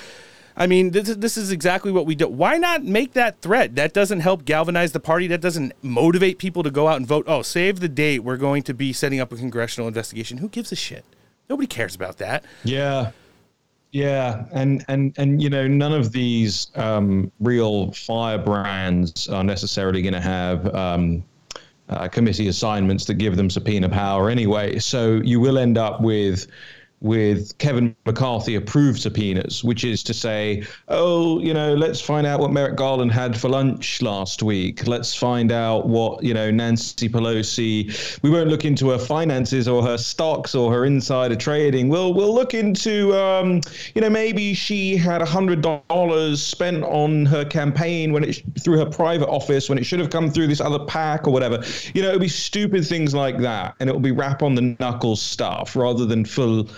[0.59, 2.29] I mean, this is, this is exactly what we do.
[2.29, 3.75] Why not make that threat?
[3.75, 5.27] That doesn't help galvanize the party.
[5.27, 7.27] That doesn't motivate people to go out and vote.
[7.29, 8.21] Oh, save the date.
[8.21, 10.39] We're going to be setting up a congressional investigation.
[10.39, 11.05] Who gives a shit?
[11.51, 12.43] Nobody cares about that.
[12.65, 13.11] Yeah.
[13.97, 20.13] Yeah, and and and you know, none of these um, real firebrands are necessarily going
[20.13, 21.25] to have um,
[21.89, 24.79] uh, committee assignments that give them subpoena power anyway.
[24.81, 26.47] So you will end up with
[27.07, 32.41] with Kevin McCarthy approved subpoenas, which is to say, oh, you know, let's find out
[32.41, 34.87] what Merrick Garland had for lunch last week.
[34.87, 38.21] Let's find out what, you know, Nancy Pelosi.
[38.23, 41.89] We won't look into her finances or her stocks or her insider trading.
[41.89, 43.61] We'll we'll look into, um,
[43.95, 48.79] you know, maybe she had a hundred dollars spent on her campaign when it through
[48.79, 51.63] her private office when it should have come through this other pack or whatever.
[51.95, 55.23] You know, it'll be stupid things like that, and it'll be rap on the knuckles
[55.23, 56.69] stuff rather than full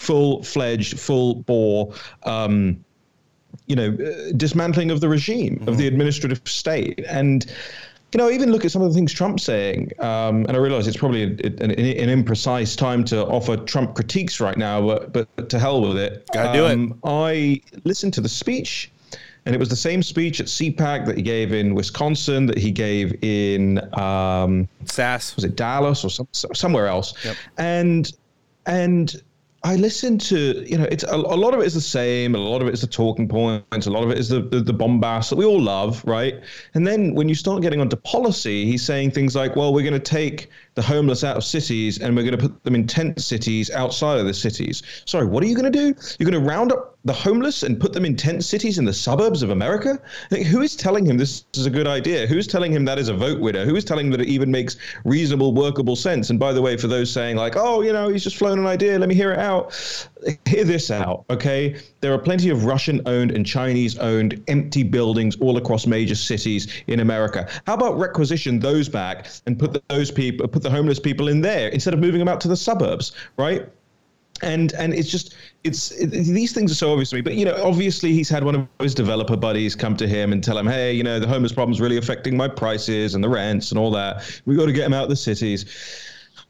[0.00, 1.92] full fledged, full bore.
[2.24, 2.84] Um,
[3.66, 5.68] you know, uh, dismantling of the regime, mm-hmm.
[5.68, 5.94] of the mm-hmm.
[5.94, 7.04] administrative state.
[7.08, 7.44] And,
[8.12, 10.88] you know, even look at some of the things Trump's saying, um, and I realize
[10.88, 15.48] it's probably a, an, an, imprecise time to offer Trump critiques right now, but, but
[15.50, 16.28] to hell with it.
[16.32, 16.72] Gotta do it.
[16.72, 18.90] Um, I listened to the speech,
[19.46, 22.70] and it was the same speech at CPAC that he gave in Wisconsin, that he
[22.70, 25.36] gave in um, Sass.
[25.36, 27.14] Was it Dallas or some, somewhere else?
[27.24, 27.36] Yep.
[27.58, 28.12] And
[28.66, 29.22] and
[29.62, 32.34] I listen to, you know, it's a, a, lot of it is the same.
[32.34, 33.86] A lot of it is the talking points.
[33.86, 36.40] A lot of it is the, the, the bombast that we all love, right?
[36.72, 39.92] And then when you start getting onto policy, he's saying things like, well, we're going
[39.92, 43.20] to take the homeless out of cities and we're going to put them in tent
[43.20, 44.82] cities outside of the cities.
[45.04, 45.94] Sorry, what are you going to do?
[46.18, 48.92] You're going to round up the homeless and put them in tent cities in the
[48.92, 49.98] suburbs of America?
[50.30, 52.26] Like, who is telling him this is a good idea?
[52.26, 53.64] Who is telling him that is a vote winner?
[53.64, 56.30] Who is telling him that it even makes reasonable, workable sense?
[56.30, 58.66] And by the way, for those saying like, oh, you know, he's just flown an
[58.66, 59.72] idea, let me hear it out.
[60.44, 61.80] Hear this out, okay?
[62.00, 67.48] There are plenty of Russian-owned and Chinese-owned empty buildings all across major cities in America.
[67.66, 71.68] How about requisition those back and put those people, put the homeless people in there
[71.68, 73.66] instead of moving them out to the suburbs, right?
[74.42, 75.34] And and it's just
[75.64, 77.22] it's it, these things are so obvious to me.
[77.22, 80.42] But you know obviously he's had one of his developer buddies come to him and
[80.42, 83.28] tell him hey you know the homeless problem is really affecting my prices and the
[83.28, 84.40] rents and all that.
[84.46, 85.66] We got to get him out of the cities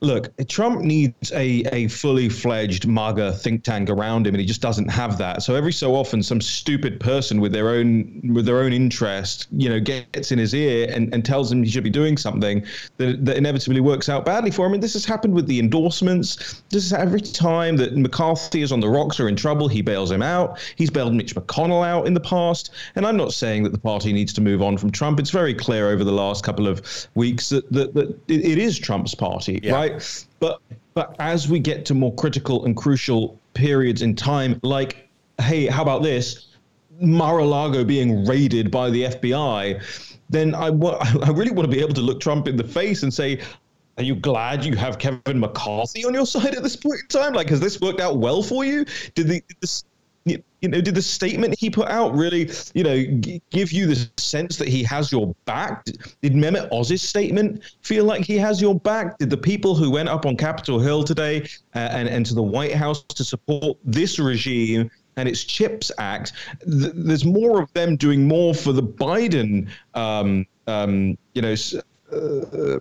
[0.01, 4.63] look, Trump needs a, a fully fledged MAGA think tank around him, and he just
[4.63, 5.43] doesn't have that.
[5.43, 9.69] So every so often, some stupid person with their own with their own interest, you
[9.69, 12.65] know, gets in his ear and, and tells him he should be doing something
[12.97, 14.75] that, that inevitably works out badly for him.
[14.75, 16.63] And this has happened with the endorsements.
[16.71, 20.11] This is every time that McCarthy is on the rocks or in trouble, he bails
[20.11, 20.59] him out.
[20.77, 22.71] He's bailed Mitch McConnell out in the past.
[22.95, 25.21] And I'm not saying that the party needs to move on from Trump.
[25.21, 26.83] It's very clear over the last couple of
[27.15, 29.73] weeks that, that, that it, is Trump's party, yeah.
[29.73, 29.90] right?
[29.93, 30.27] Right?
[30.39, 30.61] But
[30.95, 35.09] but as we get to more critical and crucial periods in time, like
[35.41, 36.47] hey, how about this?
[37.01, 39.83] Mar-a-Lago being raided by the FBI,
[40.29, 43.13] then I, I really want to be able to look Trump in the face and
[43.13, 43.41] say,
[43.97, 47.33] are you glad you have Kevin McCarthy on your side at this point in time?
[47.33, 48.85] Like, has this worked out well for you?
[49.15, 49.83] Did the, did the
[50.61, 54.09] you, know, did the statement he put out really, you know, g- give you the
[54.19, 55.85] sense that he has your back?
[56.23, 59.19] Did Mehmet Oz's statement feel like he has your back?
[59.19, 62.43] Did the people who went up on Capitol Hill today uh, and, and to the
[62.43, 66.33] White House to support this regime and its CHIPS Act,
[66.65, 71.55] th- there's more of them doing more for the Biden, um, um, you know,
[72.13, 72.79] uh,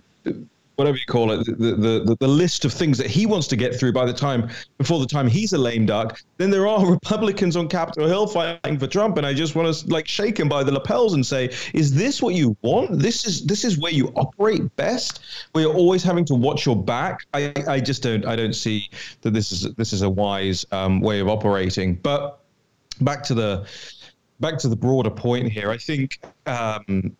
[0.80, 1.76] whatever you call it, the,
[2.06, 4.98] the, the, list of things that he wants to get through by the time, before
[4.98, 8.86] the time he's a lame duck, then there are Republicans on Capitol Hill fighting for
[8.86, 9.18] Trump.
[9.18, 12.22] And I just want to like shake him by the lapels and say, is this
[12.22, 12.98] what you want?
[12.98, 15.20] This is, this is where you operate best,
[15.52, 17.26] where you're always having to watch your back.
[17.34, 18.88] I, I just don't, I don't see
[19.20, 21.96] that this is, this is a wise um, way of operating.
[21.96, 22.40] But
[23.02, 23.66] back to the,
[24.40, 27.14] back to the broader point here, I think um,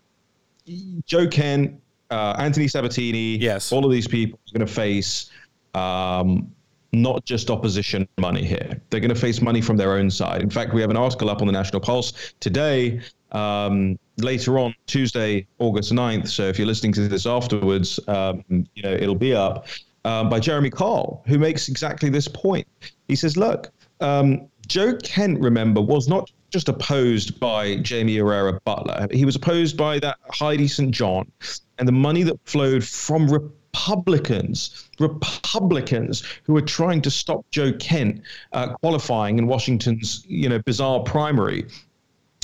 [1.04, 1.78] Joe Kent
[2.11, 5.30] uh, Anthony Sabatini, yes, all of these people are going to face
[5.74, 6.50] um,
[6.92, 8.80] not just opposition money here.
[8.90, 10.42] They're going to face money from their own side.
[10.42, 13.00] In fact, we have an article up on the National Pulse today.
[13.32, 16.28] Um, later on Tuesday, August 9th.
[16.28, 19.68] So if you're listening to this afterwards, um, you know it'll be up
[20.04, 22.66] um, by Jeremy Carl, who makes exactly this point.
[23.06, 29.12] He says, "Look, um, Joe Kent, remember, was not just opposed by Jaime Herrera Beutler.
[29.12, 30.90] He was opposed by that Heidi St.
[30.90, 31.30] John
[31.78, 38.22] and the money that flowed from Republicans, Republicans who were trying to stop Joe Kent
[38.53, 41.66] uh, qualifying in Washington's, you know, bizarre primary.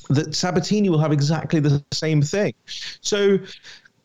[0.09, 2.55] That Sabatini will have exactly the same thing.
[3.01, 3.39] So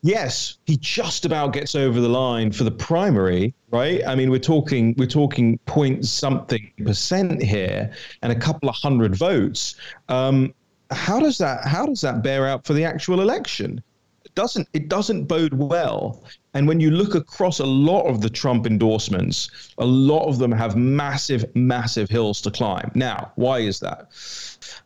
[0.02, 4.02] yes, he just about gets over the line for the primary, right?
[4.06, 7.92] I mean, we're talking we're talking point something percent here,
[8.22, 9.76] and a couple of hundred votes.
[10.08, 10.54] Um,
[10.90, 13.82] how does that how does that bear out for the actual election?
[14.24, 16.24] It doesn't it doesn't bode well.
[16.54, 20.52] And when you look across a lot of the Trump endorsements, a lot of them
[20.52, 22.90] have massive, massive hills to climb.
[22.94, 24.08] Now, why is that?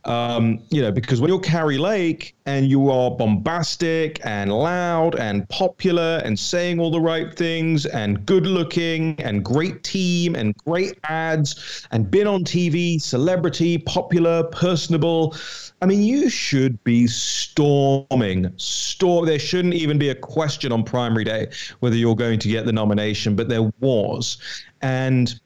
[0.04, 5.48] Um, you know, because when you're Kari Lake and you are bombastic and loud and
[5.48, 10.98] popular and saying all the right things and good looking and great team and great
[11.04, 15.34] ads and been on TV, celebrity, popular, personable,
[15.82, 18.50] I mean, you should be storming.
[18.56, 19.26] Storm.
[19.26, 21.48] There shouldn't even be a question on primary day
[21.80, 24.38] whether you're going to get the nomination, but there was.
[24.80, 25.38] And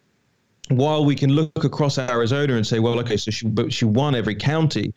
[0.70, 4.14] while we can look across Arizona and say, well, okay, so she, but she won
[4.14, 4.94] every county,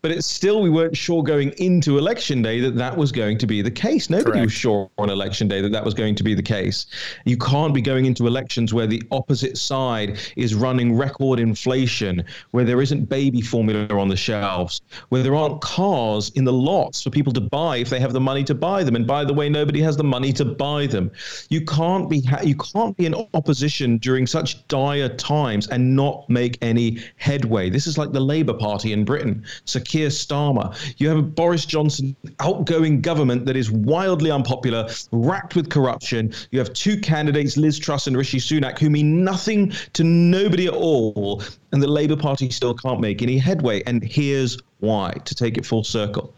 [0.00, 3.46] but it's still we weren't sure going into election day that that was going to
[3.46, 4.10] be the case.
[4.10, 4.46] Nobody Correct.
[4.46, 6.86] was sure on election day that that was going to be the case.
[7.24, 12.64] You can't be going into elections where the opposite side is running record inflation, where
[12.64, 17.10] there isn't baby formula on the shelves, where there aren't cars in the lots for
[17.10, 18.96] people to buy if they have the money to buy them.
[18.96, 21.12] And by the way, nobody has the money to buy them.
[21.48, 26.58] You can't be you can't be in opposition during such dire times and not make
[26.62, 27.70] any headway.
[27.70, 29.44] This is like the Labour Party in Britain.
[29.64, 30.74] So Keir Starmer.
[30.98, 36.32] You have a Boris Johnson outgoing government that is wildly unpopular, racked with corruption.
[36.50, 40.74] You have two candidates, Liz Truss and Rishi Sunak, who mean nothing to nobody at
[40.74, 41.42] all.
[41.72, 43.82] And the Labour Party still can't make any headway.
[43.84, 46.34] And here's why, to take it full circle.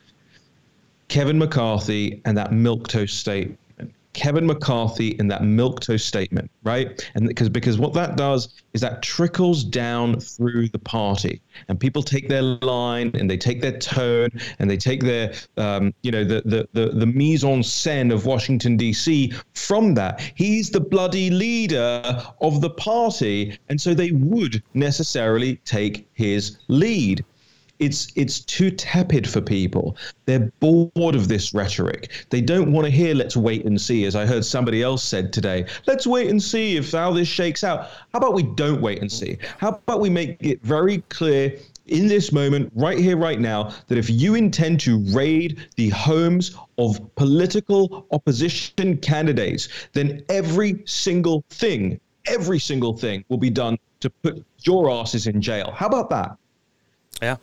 [1.09, 3.59] Kevin McCarthy and that milquetoast statement.
[4.15, 7.11] Kevin McCarthy in that milquetoast statement, right?
[7.15, 12.03] And because because what that does is that trickles down through the party, and people
[12.03, 16.25] take their line and they take their tone and they take their um, you know
[16.25, 19.33] the the the, the mise en scène of Washington D.C.
[19.53, 20.21] from that.
[20.35, 22.03] He's the bloody leader
[22.41, 27.25] of the party, and so they would necessarily take his lead
[27.79, 29.97] it's it's too tepid for people.
[30.27, 32.11] They're bored of this rhetoric.
[32.31, 35.33] They don't want to hear "Let's wait and see," as I heard somebody else said
[35.33, 35.67] today.
[35.87, 37.91] Let's wait and see if how this shakes out.
[38.13, 39.39] How about we don't wait and see?
[39.59, 43.99] How about we make it very clear in this moment, right here, right now, that
[43.99, 52.01] if you intend to raid the homes of political opposition candidates, then every single thing,
[52.27, 55.73] every single thing will be done to put your asses in jail.
[55.77, 56.37] How about that?
[57.21, 57.37] Yeah.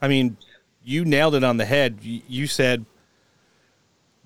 [0.00, 0.36] I mean,
[0.84, 1.98] you nailed it on the head.
[2.02, 2.84] You said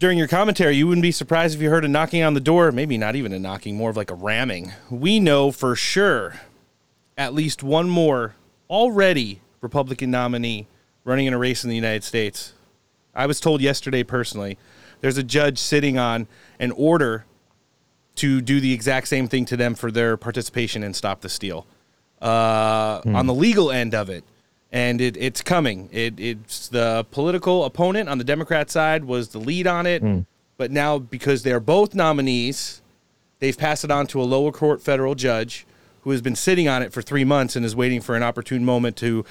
[0.02, 2.72] during your commentary, you wouldn't be surprised if you heard a knocking on the door,
[2.72, 4.72] maybe not even a knocking, more of like a ramming.
[4.90, 6.40] We know for sure
[7.16, 8.34] at least one more
[8.68, 10.66] already Republican nominee
[11.04, 12.52] running in a race in the United States.
[13.14, 14.58] I was told yesterday personally,
[15.02, 16.26] there's a judge sitting on
[16.58, 17.24] an order
[18.16, 21.64] to do the exact same thing to them for their participation in Stop the Steal.
[22.20, 23.14] Uh, hmm.
[23.14, 24.24] On the legal end of it,
[24.72, 25.90] and it, it's coming.
[25.92, 30.24] It, it's the political opponent on the Democrat side was the lead on it, mm.
[30.56, 32.80] but now because they're both nominees,
[33.38, 35.66] they've passed it on to a lower court federal judge
[36.00, 38.64] who has been sitting on it for three months and is waiting for an opportune
[38.64, 39.24] moment to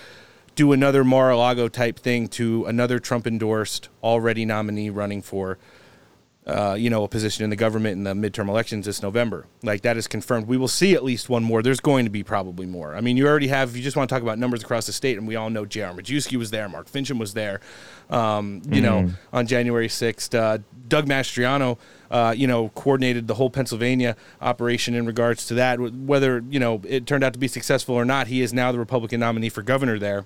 [0.55, 5.57] do another Mar-a-Lago type thing to another Trump endorsed already nominee running for
[6.47, 9.45] uh, you know, a position in the government in the midterm elections this November.
[9.61, 10.47] Like that is confirmed.
[10.47, 11.61] We will see at least one more.
[11.61, 12.95] There's going to be probably more.
[12.95, 13.69] I mean, you already have.
[13.69, 15.65] If you just want to talk about numbers across the state, and we all know
[15.65, 15.93] J.R.
[15.93, 17.61] Majewski was there, Mark Finchem was there.
[18.09, 18.83] Um, you mm.
[18.83, 19.35] know, mm-hmm.
[19.35, 21.77] on January 6th, uh, Doug Mastriano,
[22.09, 25.79] uh, you know, coordinated the whole Pennsylvania operation in regards to that.
[25.79, 28.79] Whether you know it turned out to be successful or not, he is now the
[28.79, 30.25] Republican nominee for governor there.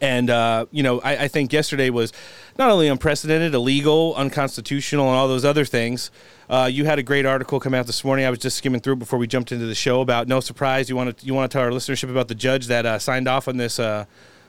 [0.00, 2.10] And, uh, you know, I, I, think yesterday was
[2.58, 6.10] not only unprecedented, illegal, unconstitutional, and all those other things.
[6.48, 8.24] Uh, you had a great article come out this morning.
[8.24, 10.88] I was just skimming through before we jumped into the show about no surprise.
[10.88, 13.28] You want to you want to tell our listenership about the judge that uh, signed
[13.28, 14.06] off on this uh,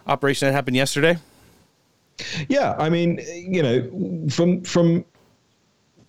[0.08, 1.18] operation that happened yesterday?
[2.48, 5.04] Yeah, I mean, you know, from from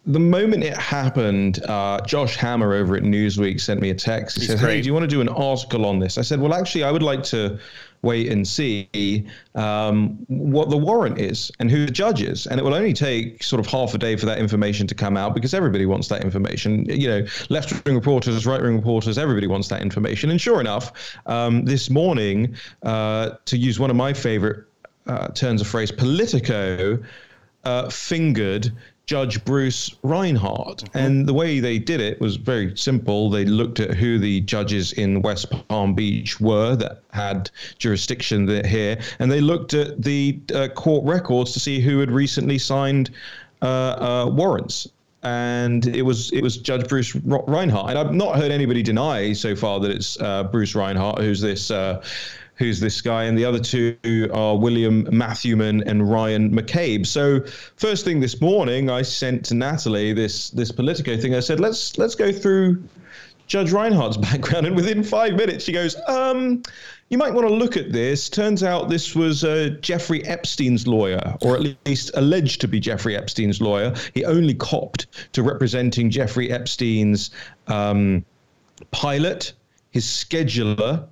[0.06, 4.36] the moment it happened, uh, Josh Hammer over at Newsweek sent me a text.
[4.36, 4.76] He He's said, great.
[4.76, 6.92] "Hey, do you want to do an article on this?" I said, "Well, actually, I
[6.92, 7.58] would like to
[8.06, 12.46] wait and see um, what the warrant is and who the judge is.
[12.46, 15.16] And it will only take sort of half a day for that information to come
[15.16, 16.86] out because everybody wants that information.
[16.88, 20.30] You know, left wing reporters, right wing reporters, everybody wants that information.
[20.30, 20.92] And sure enough,
[21.26, 24.64] um, this morning, uh, to use one of my favorite
[25.06, 26.98] uh, turns of phrase, Politico
[27.64, 28.72] uh, fingered
[29.06, 30.78] Judge Bruce Reinhart.
[30.78, 30.98] Mm-hmm.
[30.98, 33.30] And the way they did it was very simple.
[33.30, 37.48] They looked at who the judges in West Palm Beach were that had
[37.78, 42.58] jurisdiction here, and they looked at the uh, court records to see who had recently
[42.58, 43.10] signed
[43.62, 43.66] uh,
[44.26, 44.88] uh, warrants.
[45.22, 47.90] And it was it was Judge Bruce Reinhart.
[47.90, 51.70] and I've not heard anybody deny so far that it's uh, Bruce Reinhart, who's this
[51.70, 52.02] uh,
[52.56, 53.96] who's this guy, and the other two
[54.32, 57.06] are William Matthewman and Ryan McCabe.
[57.06, 57.40] So
[57.76, 61.34] first thing this morning, I sent to Natalie this this Politico thing.
[61.34, 62.82] I said, let's let's go through
[63.46, 66.62] Judge Reinhart's background, and within five minutes, she goes, um.
[67.08, 68.28] You might want to look at this.
[68.28, 73.16] Turns out this was uh, Jeffrey Epstein's lawyer, or at least alleged to be Jeffrey
[73.16, 73.94] Epstein's lawyer.
[74.12, 77.30] He only copped to representing Jeffrey Epstein's
[77.68, 78.24] um,
[78.90, 79.52] pilot,
[79.90, 81.06] his scheduler,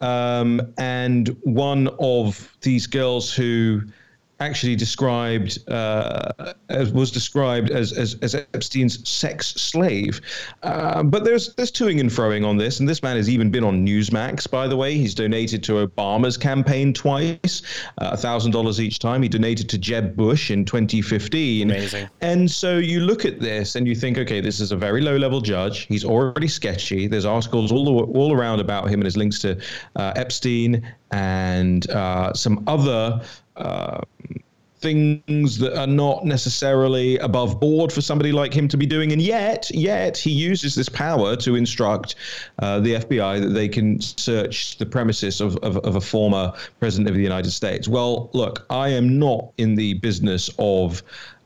[0.00, 3.82] um, and one of these girls who
[4.40, 6.32] actually described uh,
[6.68, 10.20] as was described as, as, as Epstein's sex slave.
[10.62, 13.64] Uh, but there's there's toing and froing on this, and this man has even been
[13.64, 14.48] on Newsmax.
[14.50, 17.62] By the way, he's donated to Obama's campaign twice,
[17.98, 19.22] uh, thousand dollars each time.
[19.22, 21.70] He donated to Jeb Bush in 2015.
[21.70, 22.08] Amazing.
[22.20, 25.16] And so you look at this and you think, okay, this is a very low
[25.16, 25.86] level judge.
[25.86, 27.06] He's already sketchy.
[27.06, 29.60] There's articles all the, all around about him and his links to
[29.96, 33.20] uh, Epstein and uh, some other
[34.80, 39.12] things that are not necessarily above board for somebody like him to be doing.
[39.12, 42.14] And yet, yet he uses this power to instruct
[42.60, 47.08] uh, the FBI that they can search the premises of, of, of, a former president
[47.08, 47.88] of the United States.
[47.88, 51.02] Well, look, I am not in the business of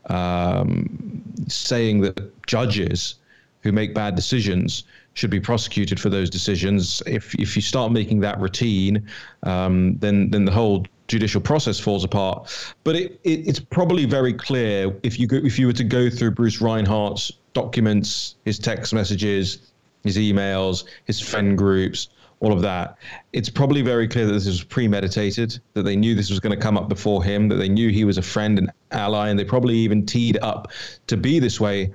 [0.07, 3.15] um, saying that judges
[3.61, 4.83] who make bad decisions
[5.15, 7.01] should be prosecuted for those decisions.
[7.05, 9.07] If if you start making that routine,
[9.43, 12.49] um, then then the whole judicial process falls apart.
[12.83, 16.09] But it, it, it's probably very clear if you go, if you were to go
[16.09, 19.71] through Bruce Reinhart's documents, his text messages,
[20.03, 22.97] his emails, his friend groups, all of that.
[23.31, 26.61] It's probably very clear that this was premeditated, that they knew this was going to
[26.61, 29.45] come up before him, that they knew he was a friend and ally, and they
[29.45, 30.69] probably even teed up
[31.07, 31.93] to be this way.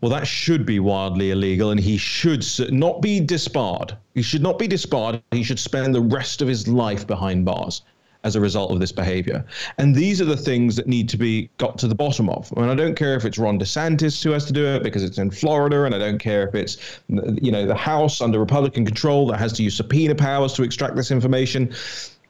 [0.00, 3.94] Well, that should be wildly illegal, and he should not be disbarred.
[4.14, 5.22] He should not be disbarred.
[5.30, 7.82] He should spend the rest of his life behind bars
[8.24, 9.44] as a result of this behavior.
[9.78, 12.52] And these are the things that need to be got to the bottom of.
[12.56, 14.82] I and mean, I don't care if it's Ron DeSantis who has to do it
[14.82, 18.38] because it's in Florida, and I don't care if it's you know the House under
[18.38, 21.72] Republican control that has to use subpoena powers to extract this information.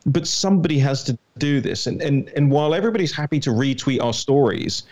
[0.05, 1.87] But somebody has to do this.
[1.87, 4.85] And and and while everybody's happy to retweet our stories,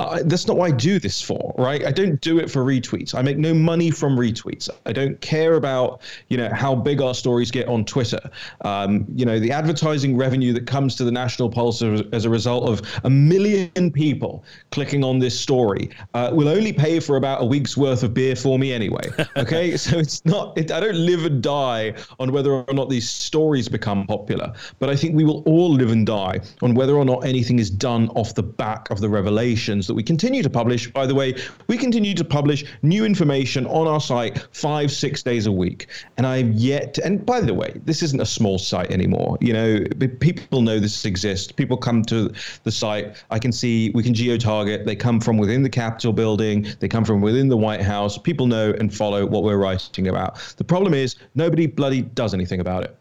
[0.00, 1.84] uh, that's not what I do this for, right?
[1.84, 3.14] I don't do it for retweets.
[3.14, 4.70] I make no money from retweets.
[4.86, 8.18] I don't care about, you know, how big our stories get on Twitter.
[8.62, 12.66] Um, you know, the advertising revenue that comes to the National Pulse as a result
[12.66, 17.44] of a million people clicking on this story uh, will only pay for about a
[17.44, 19.02] week's worth of beer for me anyway.
[19.36, 20.56] Okay, so it's not.
[20.58, 24.90] It, I don't live and die on whether or not these stories become popular, but
[24.90, 28.08] I think we will all live and die on whether or not anything is done
[28.10, 30.88] off the back of the revelations that we continue to publish.
[30.92, 31.34] By the way,
[31.66, 35.88] we continue to publish new information on our site five, six days a week.
[36.16, 39.36] And I've yet, to, and by the way, this isn't a small site anymore.
[39.40, 39.84] You know,
[40.20, 41.50] people know this exists.
[41.50, 42.32] People come to
[42.62, 43.16] the site.
[43.32, 44.86] I can see, we can geo target.
[44.86, 48.16] They come from within the Capitol building, they come from within the White House.
[48.16, 50.38] People know and follow what we're writing about.
[50.56, 52.96] The problem is, nobody bloody does anything about it.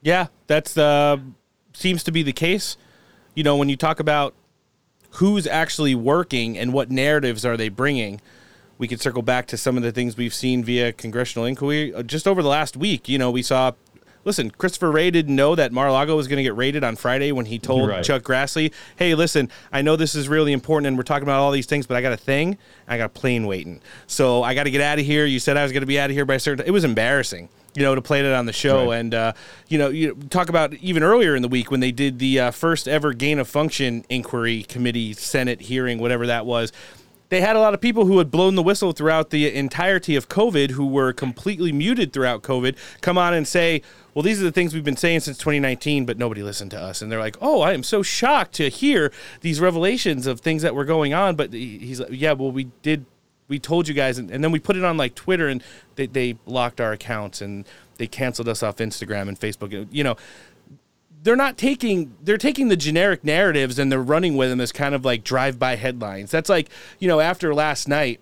[0.00, 1.18] Yeah, that's uh,
[1.74, 2.76] seems to be the case.
[3.34, 4.34] You know, when you talk about
[5.12, 8.20] who's actually working and what narratives are they bringing.
[8.78, 12.02] We could circle back to some of the things we've seen via congressional inquiry uh,
[12.02, 13.08] just over the last week.
[13.08, 13.72] You know, we saw
[14.24, 17.46] listen, Christopher Wray didn't know that Mar-a-Lago was going to get raided on Friday when
[17.46, 18.04] he told right.
[18.04, 21.50] Chuck Grassley, "Hey, listen, I know this is really important and we're talking about all
[21.50, 22.58] these things, but I got a thing.
[22.88, 25.26] I got a plane waiting, so I got to get out of here.
[25.26, 26.66] You said I was going to be out of here by a certain.
[26.66, 28.90] It was embarrassing." You know, to play it on the show.
[28.90, 28.98] Right.
[28.98, 29.32] And, uh,
[29.68, 32.50] you know, you talk about even earlier in the week when they did the uh,
[32.50, 36.72] first ever gain of function inquiry committee, Senate hearing, whatever that was.
[37.30, 40.28] They had a lot of people who had blown the whistle throughout the entirety of
[40.28, 43.80] COVID, who were completely muted throughout COVID, come on and say,
[44.12, 47.00] well, these are the things we've been saying since 2019, but nobody listened to us.
[47.00, 49.10] And they're like, oh, I am so shocked to hear
[49.40, 51.34] these revelations of things that were going on.
[51.34, 53.06] But he's like, yeah, well, we did
[53.48, 55.62] we told you guys, and, and, then we put it on like Twitter, and
[55.96, 57.66] they, they blocked our accounts and
[57.98, 59.86] they canceled us off Instagram and Facebook.
[59.90, 60.16] You know,
[61.22, 64.94] they're not taking they're taking the generic narratives and they're running with them as kind
[64.94, 66.30] of like drive-by headlines.
[66.30, 66.68] That's like
[66.98, 68.20] you know after last night.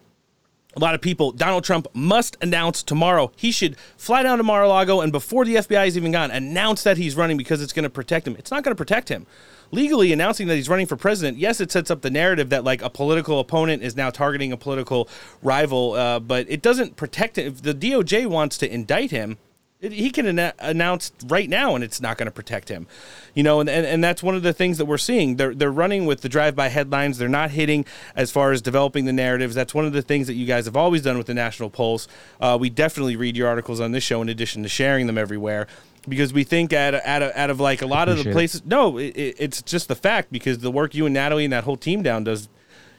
[0.77, 3.33] A lot of people, Donald Trump must announce tomorrow.
[3.35, 6.31] He should fly down to Mar a Lago and before the FBI is even gone,
[6.31, 8.37] announce that he's running because it's going to protect him.
[8.37, 9.27] It's not going to protect him
[9.71, 12.83] legally announcing that he's running for president, yes, it sets up the narrative that like
[12.83, 15.09] a political opponent is now targeting a political
[15.43, 17.47] rival, uh, but it doesn't protect him.
[17.47, 19.39] If the DOJ wants to indict him,
[19.81, 22.87] it, he can an- announce right now, and it's not going to protect him.
[23.35, 25.37] You know, and, and, and that's one of the things that we're seeing.
[25.37, 27.17] They're they're running with the drive-by headlines.
[27.17, 29.55] They're not hitting as far as developing the narratives.
[29.55, 32.09] That's one of the things that you guys have always done with the National Pulse.
[32.41, 35.67] Uh, we definitely read your articles on this show in addition to sharing them everywhere
[36.09, 38.61] because we think out of, out of, out of like a lot of the places.
[38.61, 38.67] It.
[38.67, 41.77] No, it, it's just the fact because the work you and Natalie and that whole
[41.77, 42.49] team down does.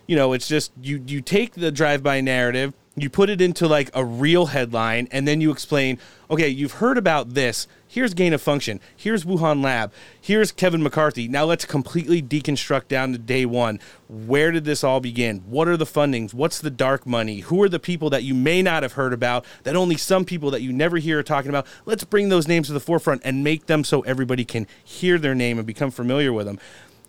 [0.08, 3.90] You know, it's just you you take the drive-by narrative, you put it into like
[3.94, 6.00] a real headline, and then you explain.
[6.30, 8.80] Okay, you've heard about this Here's gain of function.
[8.96, 9.92] Here's Wuhan Lab.
[10.22, 11.28] Here's Kevin McCarthy.
[11.28, 13.82] Now let's completely deconstruct down to day one.
[14.08, 15.40] Where did this all begin?
[15.40, 16.34] What are the fundings?
[16.34, 17.42] What's the dark money?
[17.42, 20.52] Who are the people that you may not have heard about that only some people
[20.52, 21.68] that you never hear are talking about?
[21.84, 25.36] Let's bring those names to the forefront and make them so everybody can hear their
[25.36, 26.60] name and become familiar with them.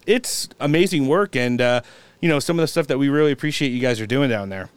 [0.04, 1.82] It's amazing work, and uh,
[2.20, 4.48] you know some of the stuff that we really appreciate you guys are doing down
[4.48, 4.68] there.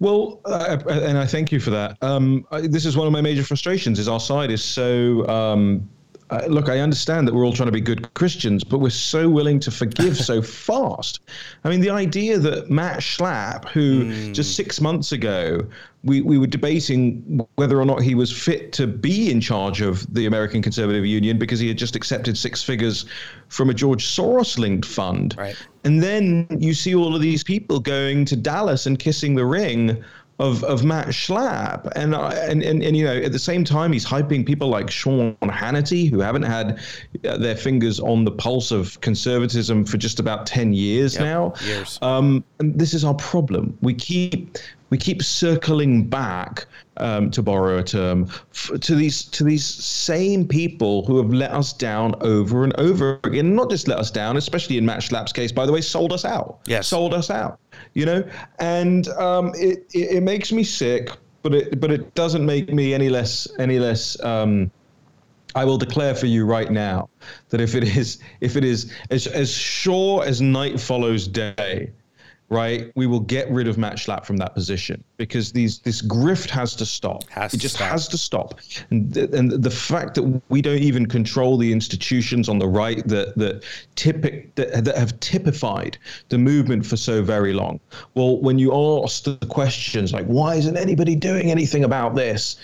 [0.00, 1.98] Well, uh, and I thank you for that.
[2.02, 5.28] Um, I, this is one of my major frustrations: is our side is so.
[5.28, 5.88] Um,
[6.30, 9.28] uh, look, I understand that we're all trying to be good Christians, but we're so
[9.28, 11.20] willing to forgive so fast.
[11.64, 14.32] I mean, the idea that Matt Schlapp, who mm.
[14.32, 15.66] just six months ago
[16.02, 20.12] we, we were debating whether or not he was fit to be in charge of
[20.14, 23.04] the American Conservative Union because he had just accepted six figures
[23.48, 25.34] from a George Soros linked fund.
[25.36, 25.56] Right.
[25.84, 30.02] And then you see all of these people going to Dallas and kissing the ring
[30.40, 31.90] of, of Matt Schlapp.
[31.94, 34.90] And, uh, and, and, and, you know, at the same time, he's hyping people like
[34.90, 36.80] Sean Hannity, who haven't had
[37.26, 41.54] uh, their fingers on the pulse of conservatism for just about 10 years yep, now.
[41.64, 41.98] Years.
[42.00, 43.76] Um, and this is our problem.
[43.82, 44.56] We keep
[44.90, 50.46] we keep circling back um, to borrow a term f- to these to these same
[50.46, 53.54] people who have let us down over and over again.
[53.54, 56.24] Not just let us down, especially in Matt Schlapp's case, by the way, sold us
[56.24, 56.58] out.
[56.66, 56.88] Yes.
[56.88, 57.58] sold us out.
[57.94, 58.24] You know,
[58.58, 61.10] and um, it, it it makes me sick,
[61.42, 64.20] but it but it doesn't make me any less any less.
[64.22, 64.70] Um,
[65.54, 67.08] I will declare for you right now
[67.48, 71.90] that if it is if it is as as sure as night follows day,
[72.50, 76.50] right, we will get rid of Matt Schlapp from that position because these this grift
[76.50, 77.28] has to stop.
[77.30, 77.88] Has it to just stop.
[77.90, 78.60] has to stop.
[78.90, 83.06] And th- and the fact that we don't even control the institutions on the right
[83.08, 83.64] that that
[83.94, 85.96] typic that, that have typified
[86.28, 87.80] the movement for so very long.
[88.14, 92.56] Well, when you ask the questions like why isn't anybody doing anything about this?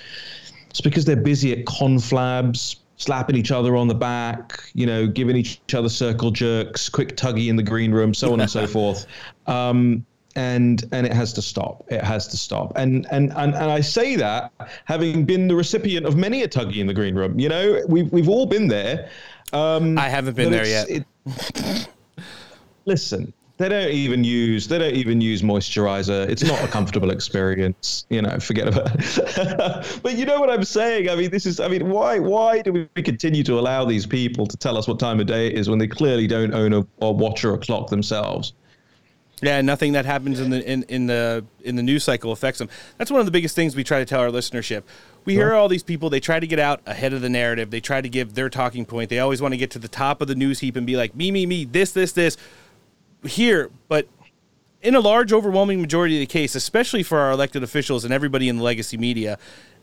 [0.70, 5.36] It's because they're busy at conflabs, slapping each other on the back, you know, giving
[5.36, 9.06] each other circle jerks, quick tuggy in the green room, so on and so forth.
[9.46, 10.04] Um,
[10.34, 11.84] and and it has to stop.
[11.88, 12.72] It has to stop.
[12.76, 14.52] And and and and I say that
[14.84, 17.38] having been the recipient of many a tuggy in the green room.
[17.38, 19.08] You know, we've we've all been there.
[19.52, 20.90] Um, I haven't been there yet.
[20.90, 21.06] it-
[22.84, 26.28] listen, they don't even use they don't even use moisturizer.
[26.28, 28.06] It's not a comfortable experience.
[28.10, 30.00] You know, forget about it.
[30.02, 31.08] but you know what I'm saying?
[31.08, 34.46] I mean, this is I mean, why why do we continue to allow these people
[34.46, 36.86] to tell us what time of day it is when they clearly don't own a,
[37.00, 38.52] a watch or a clock themselves?
[39.42, 42.68] Yeah, nothing that happens in the in, in the in the news cycle affects them.
[42.98, 44.82] That's one of the biggest things we try to tell our listenership.
[45.26, 47.72] We hear all these people, they try to get out ahead of the narrative.
[47.72, 49.10] They try to give their talking point.
[49.10, 51.16] They always want to get to the top of the news heap and be like,
[51.16, 52.36] me, me, me, this, this, this.
[53.26, 54.08] Here, but
[54.82, 58.48] in a large, overwhelming majority of the case, especially for our elected officials and everybody
[58.48, 59.38] in the legacy media,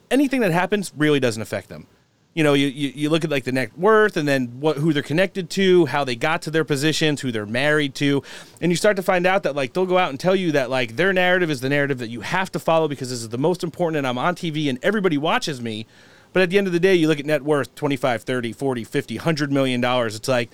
[0.09, 1.87] anything that happens really doesn't affect them.
[2.33, 4.91] You know, you, you, you look at like the net worth and then what who
[4.91, 8.23] they're connected to, how they got to their positions, who they're married to,
[8.59, 10.71] and you start to find out that like they'll go out and tell you that
[10.71, 13.37] like their narrative is the narrative that you have to follow because this is the
[13.37, 15.85] most important and I'm on TV and everybody watches me.
[16.31, 18.83] But at the end of the day, you look at net worth 25, 30, 40,
[18.83, 20.15] 50, 100 million dollars.
[20.15, 20.49] It's like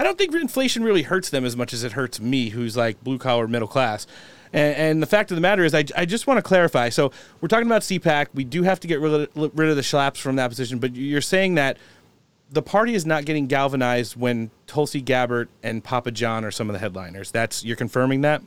[0.00, 3.04] I don't think inflation really hurts them as much as it hurts me, who's like
[3.04, 4.06] blue collar middle class.
[4.50, 6.88] And, and the fact of the matter is, I, I just want to clarify.
[6.88, 7.12] So
[7.42, 8.28] we're talking about CPAC.
[8.32, 10.96] We do have to get rid of, rid of the Schlapps from that position, but
[10.96, 11.76] you're saying that
[12.50, 16.72] the party is not getting galvanized when Tulsi Gabbard and Papa John are some of
[16.72, 17.30] the headliners.
[17.30, 18.40] That's you're confirming that.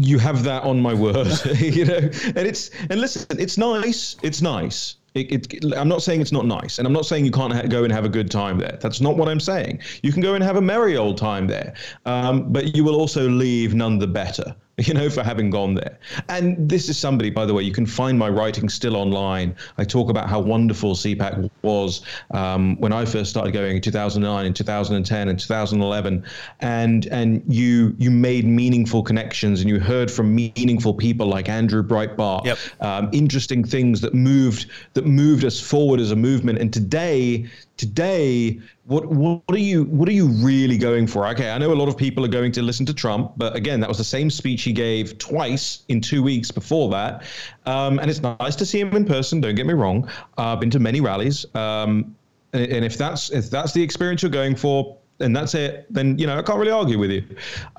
[0.00, 1.28] you have that on my word
[1.60, 6.20] you know and it's and listen it's nice it's nice it, it, I'm not saying
[6.20, 8.30] it's not nice, and I'm not saying you can't ha- go and have a good
[8.30, 8.78] time there.
[8.80, 9.80] That's not what I'm saying.
[10.02, 11.74] You can go and have a merry old time there,
[12.04, 14.54] um, but you will also leave none the better,
[14.86, 15.98] you know, for having gone there.
[16.28, 19.56] And this is somebody, by the way, you can find my writing still online.
[19.76, 24.46] I talk about how wonderful CPAC was um, when I first started going in 2009,
[24.46, 26.24] in 2010, and 2011,
[26.60, 31.82] and and you you made meaningful connections, and you heard from meaningful people like Andrew
[31.82, 36.60] Breitbart, um, interesting things that moved that moved us forward as a movement.
[36.60, 37.48] And today,
[37.78, 41.26] today, what what are you what are you really going for?
[41.28, 43.80] Okay, I know a lot of people are going to listen to Trump, but again,
[43.80, 47.22] that was the same speech he gave twice in two weeks before that.
[47.64, 49.40] Um, and it's nice to see him in person.
[49.40, 50.06] Don't get me wrong.
[50.36, 52.14] Uh, I've been to many rallies, um,
[52.52, 56.18] and, and if that's if that's the experience you're going for, and that's it, then
[56.18, 57.24] you know I can't really argue with you.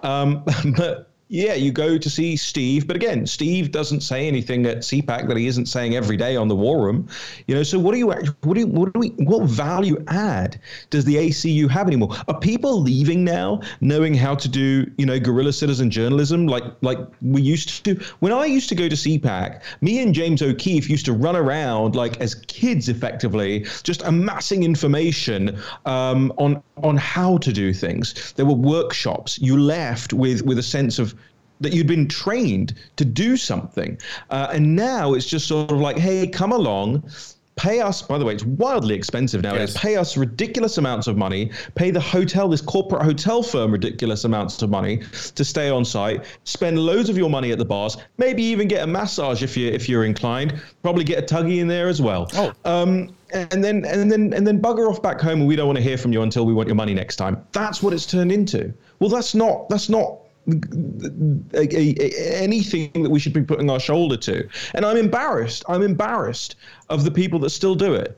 [0.01, 0.43] Um,
[0.77, 5.27] but yeah, you go to see Steve, but again, Steve doesn't say anything at CPAC
[5.27, 7.07] that he isn't saying every day on the War Room.
[7.45, 10.59] You know, so what do you what do you, what do we what value add
[10.89, 12.15] does the ACU have anymore?
[12.27, 16.97] Are people leaving now, knowing how to do you know guerrilla citizen journalism like like
[17.21, 17.93] we used to?
[18.21, 21.95] When I used to go to CPAC, me and James O'Keefe used to run around
[21.95, 28.33] like as kids, effectively, just amassing information um, on on how to do things.
[28.35, 29.37] There were workshops.
[29.37, 31.18] You left with with a sense of
[31.59, 33.97] that you'd been trained to do something.
[34.29, 37.09] Uh, and now it's just sort of like, hey, come along.
[37.55, 39.75] Pay us, by the way, it's wildly expensive nowadays.
[39.75, 41.51] Pay us ridiculous amounts of money.
[41.75, 45.01] Pay the hotel, this corporate hotel firm, ridiculous amounts of money
[45.35, 46.23] to stay on site.
[46.45, 47.97] Spend loads of your money at the bars.
[48.17, 50.57] Maybe even get a massage if you if you're inclined.
[50.83, 52.31] Probably get a tuggy in there as well.
[52.35, 52.53] Oh.
[52.63, 55.77] Um, and then and then and then bugger off back home, and we don't want
[55.77, 57.45] to hear from you until we want your money next time.
[57.51, 58.73] That's what it's turned into.
[58.99, 60.17] Well, that's not that's not
[61.53, 64.47] a, a, anything that we should be putting our shoulder to.
[64.73, 65.63] And I'm embarrassed.
[65.67, 66.55] I'm embarrassed
[66.89, 68.17] of the people that still do it.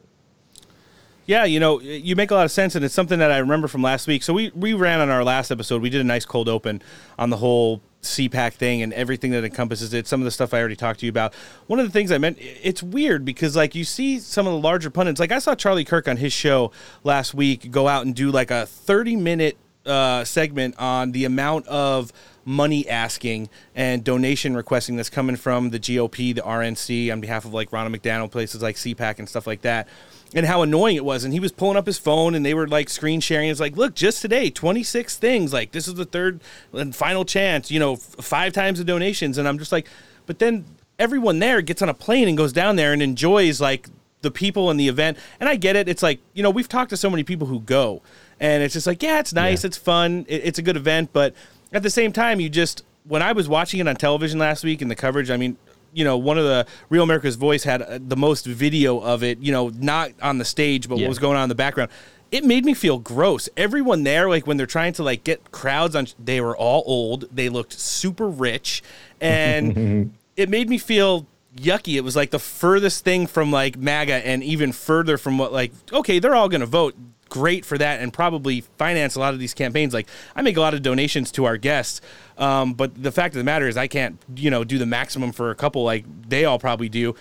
[1.26, 3.68] Yeah, you know, you make a lot of sense, and it's something that I remember
[3.68, 4.24] from last week.
[4.24, 5.82] So we we ran on our last episode.
[5.82, 6.82] We did a nice cold open
[7.18, 10.08] on the whole CPAC thing and everything that encompasses it.
[10.08, 11.34] Some of the stuff I already talked to you about.
[11.68, 14.60] One of the things I meant, it's weird because like you see some of the
[14.60, 15.20] larger pundits.
[15.20, 16.72] Like I saw Charlie Kirk on his show
[17.04, 21.68] last week go out and do like a thirty minute uh, segment on the amount
[21.68, 22.12] of
[22.46, 27.54] money asking and donation requesting that's coming from the GOP, the RNC, on behalf of
[27.54, 29.88] like Ronald McDonald, places like CPAC and stuff like that,
[30.34, 31.24] and how annoying it was.
[31.24, 33.50] And he was pulling up his phone and they were like screen sharing.
[33.50, 35.54] It's like, look, just today, 26 things.
[35.54, 36.42] Like, this is the third
[36.74, 39.38] and final chance, you know, f- five times the donations.
[39.38, 39.88] And I'm just like,
[40.26, 40.66] but then
[40.98, 43.88] everyone there gets on a plane and goes down there and enjoys like
[44.22, 45.18] the people and the event.
[45.40, 45.90] And I get it.
[45.90, 48.02] It's like, you know, we've talked to so many people who go
[48.42, 51.34] and it's just like, yeah, it's nice, it's fun, it, it's a good event, but
[51.72, 54.82] at the same time, you just when I was watching it on television last week
[54.82, 55.58] and the coverage, I mean,
[55.94, 59.40] you know, one of the Real America's Voice had uh, the most video of it,
[59.40, 61.06] you know, not on the stage, but Yeah.
[61.06, 61.90] what was going on in the background.
[62.32, 63.50] It made me feel gross.
[63.58, 67.26] Everyone there, like when they're trying to like get crowds on, they were all old.
[67.36, 68.82] They looked super rich,
[69.20, 71.26] and it made me feel
[71.58, 71.96] yucky.
[71.96, 75.72] It was like the furthest thing from like MAGA, and even further from what like
[75.92, 76.96] okay, they're all going to vote.
[77.32, 79.94] Great for that, and probably finance a lot of these campaigns.
[79.94, 82.02] Like I make a lot of donations to our guests,
[82.38, 85.32] um, but the fact of the matter is I can't, you know, do the maximum
[85.32, 87.16] for a couple like they all probably do.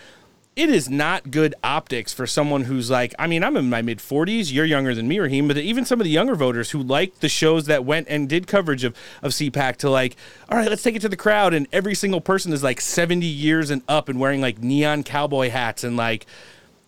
[0.56, 3.98] It is not good optics for someone who's like, I mean, I'm in my mid
[3.98, 4.52] 40s.
[4.52, 7.28] You're younger than me, Raheem, but even some of the younger voters who liked the
[7.28, 10.16] shows that went and did coverage of, of CPAC to like,
[10.48, 11.54] all right, let's take it to the crowd.
[11.54, 15.50] And every single person is like 70 years and up and wearing like neon cowboy
[15.50, 16.26] hats and like,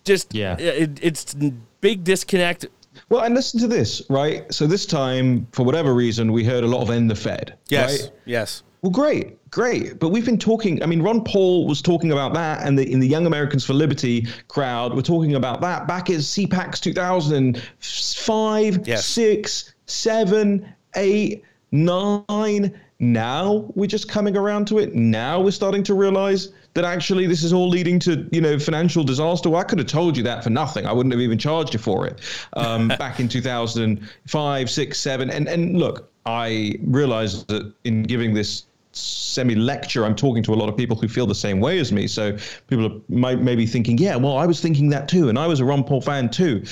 [0.03, 1.33] just, yeah, it, it's
[1.79, 2.65] big disconnect.
[3.09, 4.51] Well, and listen to this, right?
[4.53, 7.57] So this time, for whatever reason, we heard a lot of end the Fed.
[7.69, 8.03] Yes.
[8.03, 8.11] Right?
[8.25, 8.63] Yes.
[8.81, 9.99] Well, great, great.
[9.99, 10.83] But we've been talking.
[10.83, 13.71] I mean, Ron Paul was talking about that, and the, in the Young Americans for
[13.73, 20.67] Liberty crowd, we're talking about that back in CPAC's 2005, six, seven,
[20.97, 22.77] eight, nine.
[22.99, 24.93] Now we're just coming around to it.
[24.95, 29.03] Now we're starting to realize that actually this is all leading to you know financial
[29.03, 29.49] disaster.
[29.49, 30.85] Well, I could have told you that for nothing.
[30.85, 32.21] I wouldn't have even charged you for it
[32.53, 35.29] um, back in 2005, six, seven.
[35.29, 40.55] And and look, I realize that in giving this semi lecture, I'm talking to a
[40.55, 42.07] lot of people who feel the same way as me.
[42.07, 42.37] So
[42.67, 45.59] people are, might maybe thinking, yeah, well, I was thinking that too, and I was
[45.59, 46.63] a Ron Paul fan too.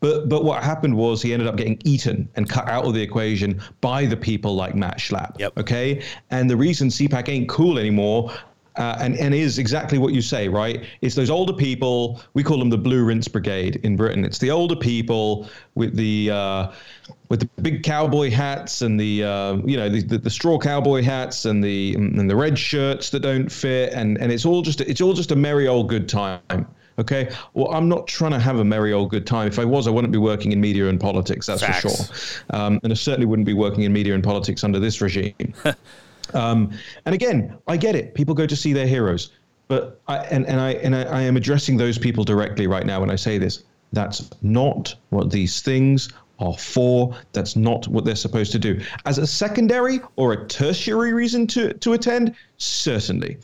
[0.00, 3.02] But but what happened was he ended up getting eaten and cut out of the
[3.02, 5.38] equation by the people like Matt Schlapp.
[5.38, 5.58] Yep.
[5.58, 8.32] Okay, and the reason CPAC ain't cool anymore.
[8.76, 10.84] Uh, and, and is exactly what you say, right?
[11.00, 12.20] It's those older people.
[12.34, 14.24] We call them the Blue Rinse Brigade in Britain.
[14.24, 16.72] It's the older people with the uh,
[17.30, 21.02] with the big cowboy hats and the uh, you know the, the, the straw cowboy
[21.02, 24.82] hats and the and the red shirts that don't fit, and and it's all just
[24.82, 26.66] it's all just a merry old good time.
[26.98, 27.30] Okay.
[27.54, 29.48] Well, I'm not trying to have a merry old good time.
[29.48, 31.46] If I was, I wouldn't be working in media and politics.
[31.46, 31.82] That's Facts.
[31.82, 32.16] for sure.
[32.50, 35.34] Um, and I certainly wouldn't be working in media and politics under this regime.
[36.34, 36.72] Um,
[37.04, 38.14] and again, I get it.
[38.14, 39.30] People go to see their heroes,
[39.68, 43.00] but I and, and I and I, I am addressing those people directly right now
[43.00, 43.64] when I say this.
[43.92, 47.14] That's not what these things are for.
[47.32, 48.80] That's not what they're supposed to do.
[49.04, 53.38] As a secondary or a tertiary reason to, to attend, certainly.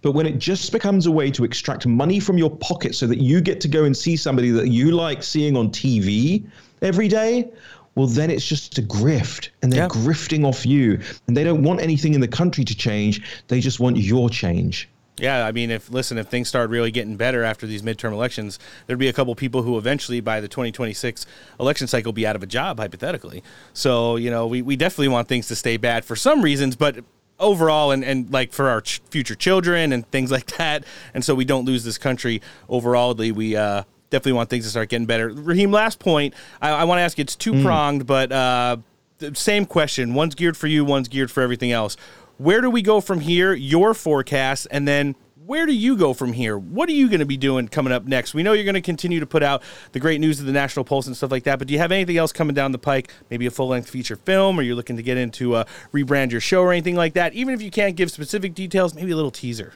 [0.00, 3.18] But when it just becomes a way to extract money from your pocket so that
[3.18, 6.44] you get to go and see somebody that you like seeing on TV
[6.80, 7.50] every day,
[7.94, 11.00] well, then it's just a grift and they're grifting off you.
[11.26, 13.22] And they don't want anything in the country to change.
[13.48, 14.88] They just want your change.
[15.18, 18.58] Yeah, I mean, if listen, if things start really getting better after these midterm elections,
[18.86, 21.26] there'd be a couple people who eventually, by the 2026
[21.60, 23.42] election cycle, be out of a job, hypothetically.
[23.74, 27.04] So, you know, we, we definitely want things to stay bad for some reasons, but
[27.38, 31.34] overall, and, and like for our ch- future children and things like that, and so
[31.34, 32.40] we don't lose this country
[32.70, 33.82] overall, we uh,
[34.12, 35.30] definitely want things to start getting better.
[35.30, 38.76] Raheem, last point, I, I want to ask you, it's two pronged, but uh,
[39.18, 40.14] the same question.
[40.14, 41.96] One's geared for you, one's geared for everything else.
[42.38, 43.52] Where do we go from here?
[43.54, 46.56] Your forecast, and then where do you go from here?
[46.56, 48.32] What are you going to be doing coming up next?
[48.32, 50.84] We know you're going to continue to put out the great news of the National
[50.84, 53.12] Pulse and stuff like that, but do you have anything else coming down the pike?
[53.30, 56.40] Maybe a full length feature film, or you're looking to get into uh, rebrand your
[56.40, 57.32] show or anything like that?
[57.32, 59.72] Even if you can't give specific details, maybe a little teaser.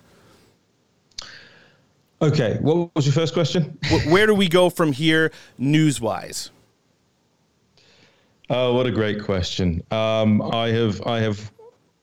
[2.22, 3.78] Okay, what was your first question?
[4.08, 6.50] Where do we go from here, news wise?
[8.48, 9.82] Oh, what a great question.
[9.90, 11.52] Um, I have, I have,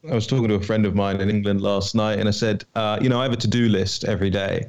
[0.07, 2.63] I was talking to a friend of mine in England last night, and I said,
[2.75, 4.67] uh, you know, I have a to-do list every day,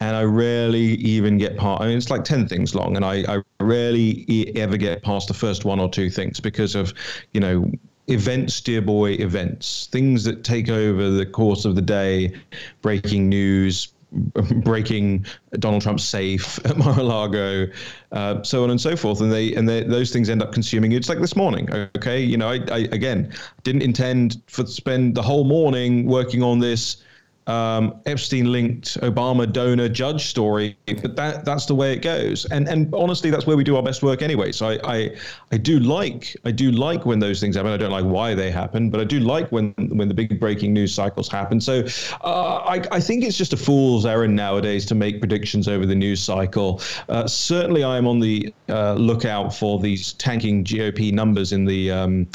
[0.00, 1.82] and I rarely even get past.
[1.82, 5.28] I mean, it's like ten things long, and I, I rarely e- ever get past
[5.28, 6.94] the first one or two things because of,
[7.34, 7.70] you know.
[8.08, 9.88] Events, dear boy, events.
[9.90, 12.32] Things that take over the course of the day,
[12.80, 13.92] breaking news,
[14.62, 17.66] breaking Donald Trump's safe at Mar-a-Lago,
[18.12, 20.90] uh, so on and so forth, and they and they, those things end up consuming
[20.90, 20.96] you.
[20.98, 22.20] It's like this morning, okay?
[22.20, 23.32] You know, I, I again
[23.62, 26.98] didn't intend for spend the whole morning working on this
[27.46, 32.44] um, Epstein-linked Obama donor judge story, but that that's the way it goes.
[32.46, 34.52] And and honestly, that's where we do our best work anyway.
[34.52, 35.16] So I I,
[35.52, 37.72] I do like I do like when those things happen.
[37.72, 40.72] I don't like why they happen, but I do like when when the big breaking
[40.72, 41.60] news cycles happen.
[41.60, 41.84] So
[42.22, 45.94] uh, I I think it's just a fool's errand nowadays to make predictions over the
[45.94, 46.80] news cycle.
[47.08, 51.90] Uh, certainly, I am on the uh, lookout for these tanking GOP numbers in the.
[51.90, 52.26] Um,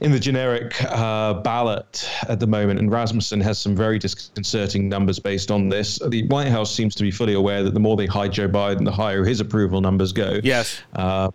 [0.00, 5.18] in the generic uh, ballot at the moment, and Rasmussen has some very disconcerting numbers
[5.18, 5.98] based on this.
[6.08, 8.84] The White House seems to be fully aware that the more they hide Joe Biden,
[8.84, 10.40] the higher his approval numbers go.
[10.42, 10.80] Yes.
[10.94, 11.32] Um,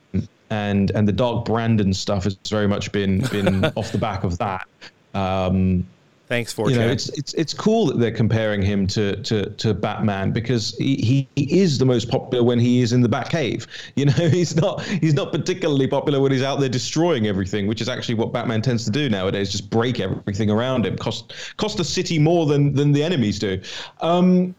[0.50, 4.38] and and the Dark Brandon stuff has very much been been off the back of
[4.38, 4.68] that.
[5.14, 5.86] Um,
[6.28, 9.74] Thanks for you know, it's it's it's cool that they're comparing him to to to
[9.74, 13.66] Batman because he, he is the most popular when he is in the Batcave.
[13.96, 17.80] You know, he's not he's not particularly popular when he's out there destroying everything, which
[17.80, 21.78] is actually what Batman tends to do nowadays, just break everything around him, cost cost
[21.78, 23.62] the city more than than the enemies do.
[24.02, 24.54] Um,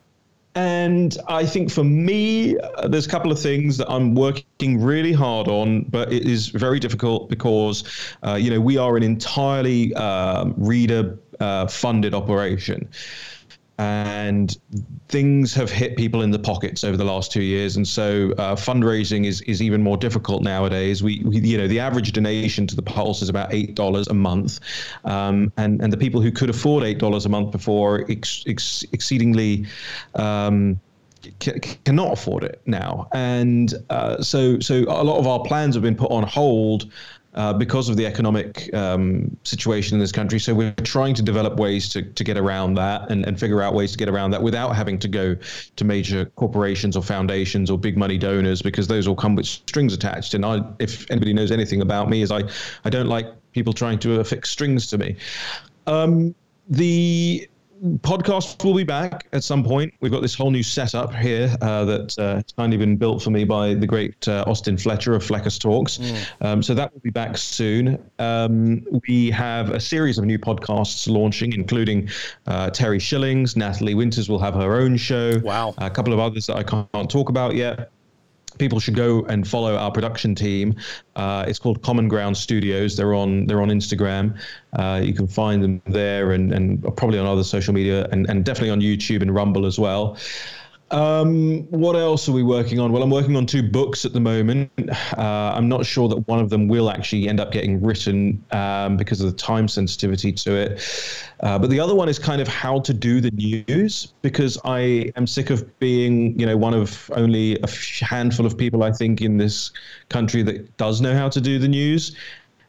[0.54, 5.12] and I think for me, uh, there's a couple of things that I'm working really
[5.12, 7.84] hard on, but it is very difficult because,
[8.26, 12.88] uh, you know, we are an entirely um, reader uh, funded operation.
[13.80, 14.56] And
[15.06, 18.56] things have hit people in the pockets over the last two years, and so uh,
[18.56, 21.00] fundraising is is even more difficult nowadays.
[21.00, 24.14] We, we, you know, the average donation to the Pulse is about eight dollars a
[24.14, 24.58] month,
[25.04, 28.84] um, and and the people who could afford eight dollars a month before ex, ex,
[28.92, 29.66] exceedingly.
[30.16, 30.80] Um,
[31.84, 35.96] cannot afford it now, and uh, so so a lot of our plans have been
[35.96, 36.90] put on hold
[37.34, 40.38] uh, because of the economic um, situation in this country.
[40.38, 43.74] So we're trying to develop ways to, to get around that and, and figure out
[43.74, 45.36] ways to get around that without having to go
[45.76, 49.92] to major corporations or foundations or big money donors because those all come with strings
[49.92, 50.34] attached.
[50.34, 52.42] And I, if anybody knows anything about me, is I,
[52.84, 55.16] I don't like people trying to affix strings to me.
[55.86, 56.34] Um,
[56.68, 57.48] the
[57.98, 59.92] podcast will be back at some point.
[60.00, 63.44] We've got this whole new setup here uh, that uh, kindly been built for me
[63.44, 65.98] by the great uh, Austin Fletcher of Fleccas Talks.
[65.98, 66.26] Mm.
[66.40, 68.02] Um, so that will be back soon.
[68.18, 72.08] Um, we have a series of new podcasts launching, including
[72.46, 73.56] uh, Terry Schilling's.
[73.56, 75.38] Natalie Winters will have her own show.
[75.42, 75.74] Wow.
[75.78, 77.90] A couple of others that I can't talk about yet
[78.58, 80.74] people should go and follow our production team.
[81.16, 82.96] Uh, it's called Common Ground Studios.
[82.96, 84.38] They're on they're on Instagram.
[84.72, 88.44] Uh, you can find them there and, and probably on other social media and, and
[88.44, 90.16] definitely on YouTube and Rumble as well.
[90.90, 92.92] Um, what else are we working on?
[92.92, 94.70] Well, I'm working on two books at the moment.
[95.18, 98.96] Uh, I'm not sure that one of them will actually end up getting written um,
[98.96, 101.22] because of the time sensitivity to it.
[101.40, 105.12] Uh, but the other one is kind of how to do the news because I
[105.16, 107.68] am sick of being, you know, one of only a
[108.04, 109.72] handful of people I think in this
[110.08, 112.16] country that does know how to do the news.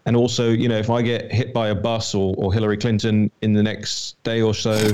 [0.06, 3.30] And also, you know, if I get hit by a bus or, or Hillary Clinton
[3.42, 4.92] in the next day or so,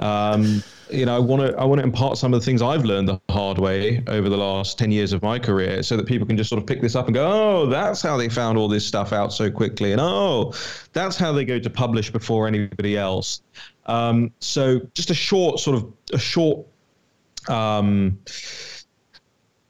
[0.00, 2.84] um, you know, I want to I want to impart some of the things I've
[2.84, 6.26] learned the hard way over the last ten years of my career, so that people
[6.26, 8.68] can just sort of pick this up and go, oh, that's how they found all
[8.68, 10.52] this stuff out so quickly, and oh,
[10.92, 13.42] that's how they go to publish before anybody else.
[13.86, 16.66] Um, so just a short sort of a short.
[17.48, 18.18] Um,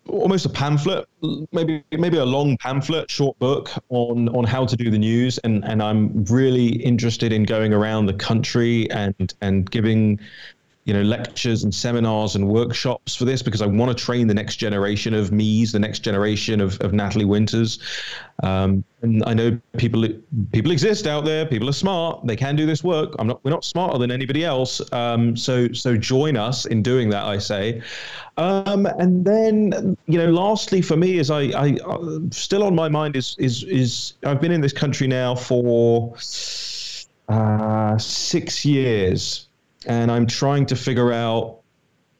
[0.09, 1.09] almost a pamphlet,
[1.53, 5.65] maybe maybe a long pamphlet, short book on on how to do the news, and
[5.65, 10.21] and I'm really interested in going around the country and and giving
[10.85, 14.35] you know lectures and seminars and workshops for this because I want to train the
[14.35, 17.79] next generation of me's, the next generation of, of Natalie Winters.
[18.43, 20.07] Um, and I know people
[20.53, 21.47] people exist out there.
[21.47, 22.27] People are smart.
[22.27, 23.15] They can do this work.
[23.19, 23.43] I'm not.
[23.45, 24.83] We're not smarter than anybody else.
[24.93, 27.25] Um, so so join us in doing that.
[27.25, 27.83] I say.
[28.37, 32.91] Um, and then you know, lastly for me is I, I uh, still on my
[32.91, 36.15] mind is is is I've been in this country now for
[37.29, 39.47] uh, six years
[39.87, 41.61] and I'm trying to figure out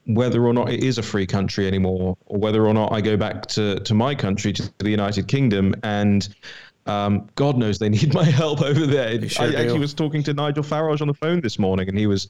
[0.07, 3.17] whether or not it is a free country anymore, or whether or not I go
[3.17, 6.29] back to, to my country, to the United Kingdom, and
[6.87, 9.27] um, God knows they need my help over there.
[9.29, 9.57] Sure I do.
[9.57, 12.29] actually was talking to Nigel Farage on the phone this morning, and he was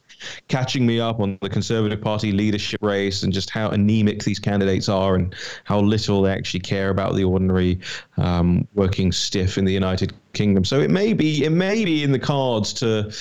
[0.48, 4.88] catching me up on the Conservative Party leadership race and just how anemic these candidates
[4.88, 5.34] are, and
[5.64, 7.80] how little they actually care about the ordinary
[8.16, 10.64] um, working stiff in the United Kingdom.
[10.64, 13.12] So it may be it may be in the cards to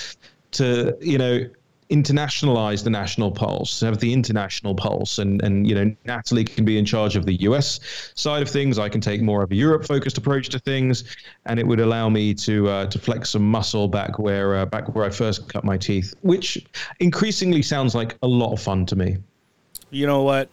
[0.51, 1.49] to you know
[1.93, 6.77] internationalize the national pulse, have the international pulse, and and you know Natalie can be
[6.77, 7.79] in charge of the U.S.
[8.15, 8.79] side of things.
[8.79, 11.03] I can take more of a Europe-focused approach to things,
[11.45, 14.93] and it would allow me to uh, to flex some muscle back where uh, back
[14.95, 16.65] where I first cut my teeth, which
[16.99, 19.17] increasingly sounds like a lot of fun to me.
[19.91, 20.49] You know what?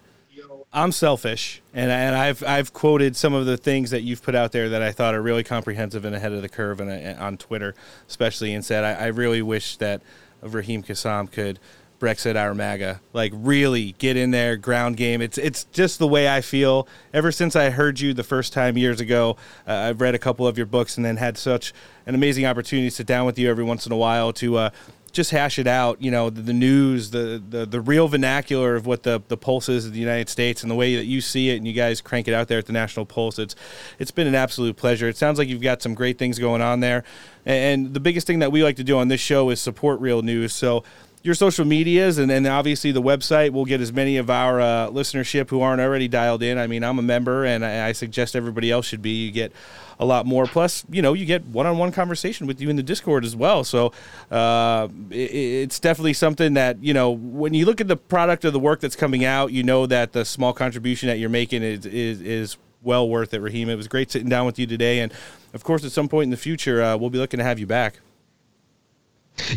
[0.72, 4.52] I'm selfish, and and I've I've quoted some of the things that you've put out
[4.52, 7.74] there that I thought are really comprehensive and ahead of the curve, and on Twitter
[8.08, 10.00] especially, and said I, I really wish that
[10.42, 11.58] of Raheem Kassam could
[12.00, 13.00] Brexit our MAGA.
[13.12, 15.20] Like really get in there, ground game.
[15.20, 16.88] It's it's just the way I feel.
[17.12, 19.36] Ever since I heard you the first time years ago,
[19.68, 21.72] uh, I've read a couple of your books and then had such
[22.06, 24.70] an amazing opportunity to sit down with you every once in a while to uh,
[25.12, 26.00] just hash it out.
[26.00, 29.68] You know, the, the news, the, the the real vernacular of what the the pulse
[29.68, 32.00] is of the United States, and the way that you see it, and you guys
[32.00, 33.38] crank it out there at the National Pulse.
[33.38, 33.54] It's
[33.98, 35.08] it's been an absolute pleasure.
[35.08, 37.04] It sounds like you've got some great things going on there,
[37.44, 40.22] and the biggest thing that we like to do on this show is support real
[40.22, 40.52] news.
[40.52, 40.84] So
[41.22, 44.88] your social medias and then obviously the website will get as many of our uh,
[44.88, 46.56] listenership who aren't already dialed in.
[46.56, 49.26] I mean, I'm a member and I, I, suggest everybody else should be.
[49.26, 49.52] You get
[49.98, 50.46] a lot more.
[50.46, 53.36] Plus, you know, you get one on one conversation with you in the Discord as
[53.36, 53.64] well.
[53.64, 53.92] So
[54.30, 58.54] uh, it, it's definitely something that, you know, when you look at the product of
[58.54, 61.84] the work that's coming out, you know that the small contribution that you're making is,
[61.84, 63.68] is, is well worth it, Raheem.
[63.68, 65.00] It was great sitting down with you today.
[65.00, 65.12] And
[65.52, 67.66] of course, at some point in the future, uh, we'll be looking to have you
[67.66, 68.00] back.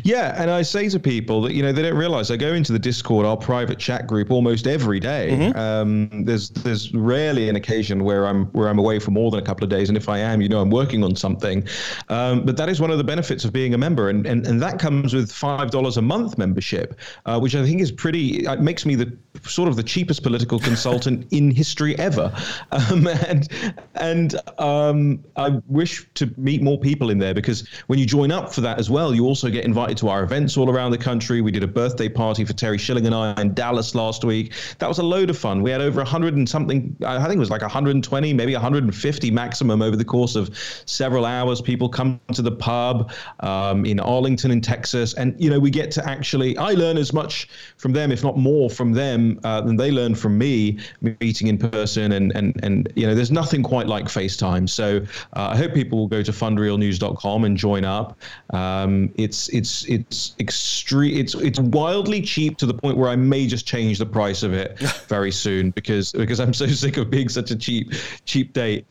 [0.04, 2.72] Yeah, and I say to people that you know they don't realize I go into
[2.72, 5.30] the Discord, our private chat group, almost every day.
[5.32, 5.58] Mm-hmm.
[5.58, 9.46] Um, there's there's rarely an occasion where I'm where I'm away for more than a
[9.46, 11.68] couple of days, and if I am, you know, I'm working on something.
[12.10, 14.62] Um, but that is one of the benefits of being a member, and and, and
[14.62, 18.46] that comes with five dollars a month membership, uh, which I think is pretty.
[18.46, 22.34] It makes me the sort of the cheapest political consultant in history ever,
[22.72, 23.48] um, and
[23.96, 28.54] and um, I wish to meet more people in there because when you join up
[28.54, 31.42] for that as well, you also get invited to our events all around the country.
[31.42, 34.54] We did a birthday party for Terry Schilling and I in Dallas last week.
[34.78, 35.64] That was a load of fun.
[35.64, 39.82] We had over 100 and something, I think it was like 120, maybe 150 maximum
[39.82, 40.56] over the course of
[40.86, 41.60] several hours.
[41.60, 45.16] People come to the pub um, in Arlington, in Texas.
[45.16, 48.38] And, you know, we get to actually, I learn as much from them, if not
[48.38, 50.78] more from them, uh, than they learn from me
[51.20, 52.12] meeting in person.
[52.12, 54.70] And, and, and you know, there's nothing quite like FaceTime.
[54.70, 55.04] So
[55.36, 58.20] uh, I hope people will go to fundrealnews.com and join up.
[58.52, 61.18] Um, it's, it's, it's extreme.
[61.18, 64.54] It's it's wildly cheap to the point where I may just change the price of
[64.54, 67.94] it very soon because because I'm so sick of being such a cheap
[68.26, 68.86] cheap date.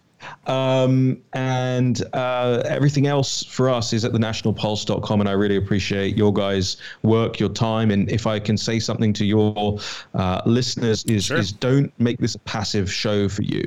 [0.46, 5.20] Um, and uh, everything else for us is at thenationalpulse.com.
[5.20, 7.90] And I really appreciate your guys' work, your time.
[7.90, 9.78] And if I can say something to your
[10.14, 11.38] uh, listeners, is, sure.
[11.38, 13.64] is don't make this a passive show for you.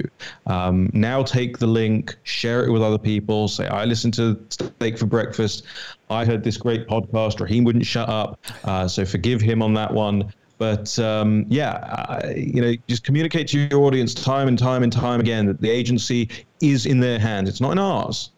[0.48, 3.48] Um, now take the link, share it with other people.
[3.48, 5.64] Say, I listened to Steak for Breakfast.
[6.10, 7.40] I heard this great podcast.
[7.40, 8.40] Raheem wouldn't shut up.
[8.64, 10.32] Uh, so forgive him on that one.
[10.57, 15.19] But um, yeah, you know, just communicate to your audience time and time and time
[15.19, 16.30] again that the agency
[16.61, 17.49] is in their hands.
[17.49, 18.32] It's not in ours.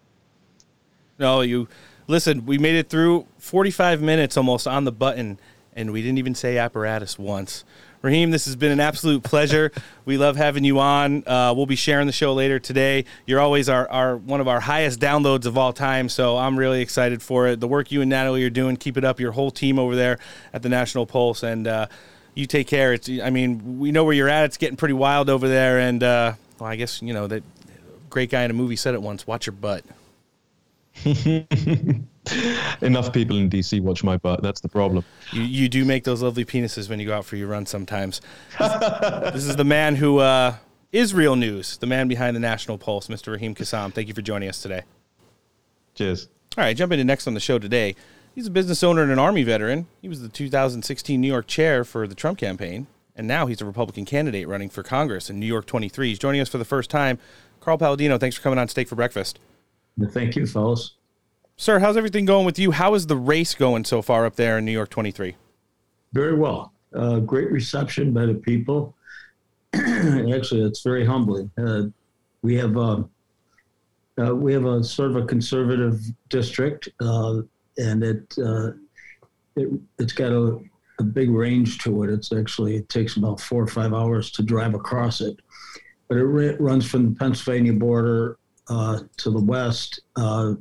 [1.20, 1.68] No, you
[2.08, 2.46] listen.
[2.46, 5.40] We made it through 45 minutes almost on the button,
[5.76, 7.64] and we didn't even say apparatus once.
[8.02, 9.72] Raheem, this has been an absolute pleasure.
[10.06, 11.24] we love having you on.
[11.26, 13.06] Uh, we'll be sharing the show later today.
[13.26, 16.82] You're always our, our one of our highest downloads of all time, so I'm really
[16.82, 17.60] excited for it.
[17.60, 19.20] The work you and Natalie are doing, keep it up.
[19.20, 20.20] Your whole team over there
[20.54, 21.88] at the National Pulse, and uh,
[22.36, 22.94] you take care.
[22.94, 24.46] It's I mean we know where you're at.
[24.46, 27.44] It's getting pretty wild over there, and uh, well, I guess you know that
[28.10, 29.26] great guy in a movie said it once.
[29.26, 29.84] Watch your butt.
[32.82, 34.42] Enough people in DC watch my butt.
[34.42, 35.04] That's the problem.
[35.32, 38.22] You, you do make those lovely penises when you go out for your run sometimes.
[38.60, 40.56] this is the man who uh,
[40.92, 43.34] is real news, the man behind the National Pulse, Mr.
[43.34, 43.94] Raheem Kassam.
[43.94, 44.84] Thank you for joining us today.
[45.96, 46.30] Cheers.
[46.58, 47.96] All right, jump into next on the show today.
[48.34, 49.88] He's a business owner and an Army veteran.
[50.02, 53.66] He was the 2016 New York chair for the Trump campaign, and now he's a
[53.66, 56.10] Republican candidate running for Congress in New York 23.
[56.10, 57.18] He's joining us for the first time.
[57.60, 59.40] Carl Paladino, thanks for coming on Steak for Breakfast.
[60.12, 60.97] Thank you, fellas.
[61.60, 62.70] Sir, how's everything going with you?
[62.70, 65.36] How is the race going so far up there in New York 23?
[66.14, 66.72] Very well.
[66.94, 68.96] Uh, great reception by the people.
[69.74, 71.50] Actually, it's very humbling.
[71.58, 71.86] Uh,
[72.44, 73.04] we have uh,
[74.22, 77.42] uh, we have a sort of a conservative district, uh,
[77.78, 78.72] and it, uh,
[79.56, 79.68] it
[79.98, 80.60] it's got a,
[81.00, 82.12] a big range to it.
[82.12, 85.40] It's actually it takes about four or five hours to drive across it,
[86.08, 90.54] but it runs from the Pennsylvania border to the west uh, uh,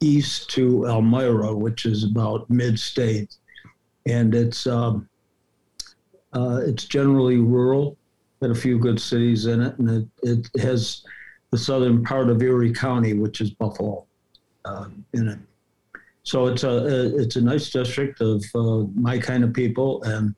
[0.00, 3.36] east to Elmira, which is about mid-state,
[4.06, 5.08] and it's um,
[6.32, 7.96] uh, it's generally rural.
[8.40, 11.04] Got a few good cities in it, and it, it has
[11.50, 14.04] the southern part of Erie County, which is Buffalo,
[14.64, 15.38] uh, in it.
[16.24, 20.34] So it's a it's a nice district of uh, my kind of people, and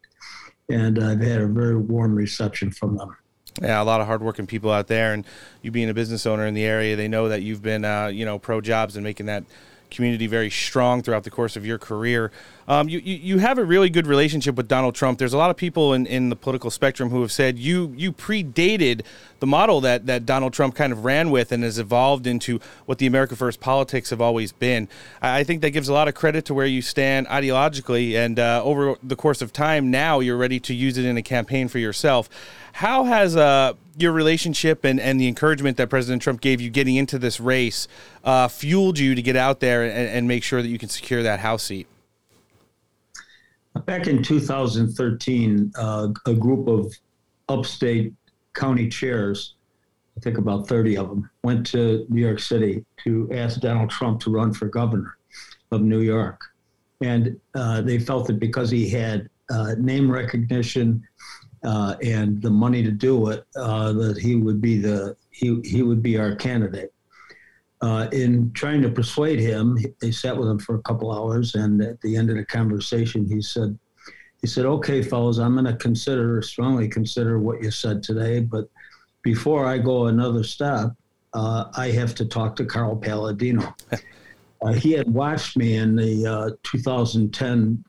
[0.69, 3.17] and I've had a very warm reception from them.
[3.63, 5.25] Yeah, a lot of hardworking people out there, and
[5.63, 8.25] you being a business owner in the area, they know that you've been, uh, you
[8.25, 9.45] know, pro jobs and making that
[9.91, 12.31] community very strong throughout the course of your career.
[12.69, 15.19] Um, you, you, you have a really good relationship with Donald Trump.
[15.19, 18.13] There's a lot of people in, in the political spectrum who have said you you
[18.13, 19.03] predated
[19.39, 22.99] the model that, that Donald Trump kind of ran with and has evolved into what
[22.99, 24.89] the America First politics have always been.
[25.21, 28.63] I think that gives a lot of credit to where you stand ideologically, and uh,
[28.65, 31.79] over the course of time, now you're ready to use it in a campaign for
[31.79, 32.29] yourself.
[32.73, 36.97] How has uh, your relationship and, and the encouragement that President Trump gave you getting
[36.97, 37.89] into this race
[38.25, 41.23] uh, fueled you to get out there and, and make sure that you can secure
[41.23, 41.87] that House seat?
[43.85, 46.93] Back in 2013, uh, a group of
[47.49, 48.15] upstate
[48.55, 49.55] county chairs,
[50.17, 54.21] I think about 30 of them, went to New York City to ask Donald Trump
[54.23, 55.19] to run for governor
[55.73, 56.41] of New York.
[57.03, 61.07] And uh, they felt that because he had uh, name recognition
[61.65, 65.83] uh, and the money to do it, uh, that he would be the he, he
[65.83, 66.93] would be our candidate.
[67.83, 71.83] Uh, in trying to persuade him, they sat with him for a couple hours, and
[71.83, 73.79] at the end of the conversation, he said,
[74.41, 78.71] "He said, okay, fellows, I'm going to consider, strongly consider what you said today, but
[79.23, 80.93] before I go another step,
[81.35, 83.75] uh, I have to talk to Carl Paladino."
[84.63, 87.85] uh, he had watched me in the uh, 2010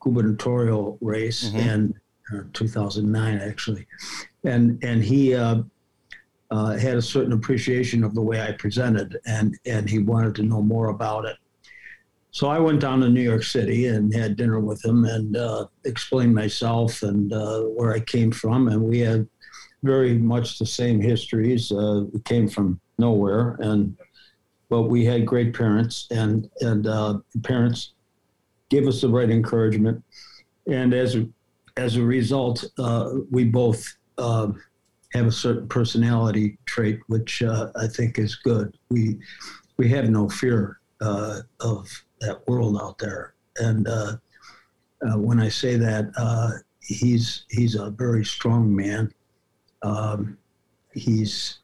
[0.00, 1.68] gubernatorial race mm-hmm.
[1.68, 1.94] and
[2.54, 3.86] 2009 actually,
[4.42, 5.34] and and he
[6.50, 10.34] uh, uh, had a certain appreciation of the way I presented, and and he wanted
[10.36, 11.36] to know more about it.
[12.32, 15.66] So I went down to New York City and had dinner with him and uh,
[15.84, 19.28] explained myself and uh, where I came from, and we had
[19.82, 21.72] very much the same histories.
[21.72, 23.96] Uh, we came from nowhere, and
[24.68, 27.94] but we had great parents, and and uh, parents
[28.68, 30.02] gave us the right encouragement,
[30.66, 31.16] and as
[31.76, 33.84] as a result, uh, we both
[35.12, 38.76] have a certain personality trait, which uh, I think is good.
[38.90, 39.18] We
[39.76, 41.88] we have no fear uh, of
[42.20, 44.16] that world out there, and uh,
[45.06, 49.12] uh when I say that, uh, he's he's a very strong man.
[49.82, 50.38] Um,
[50.94, 51.58] he's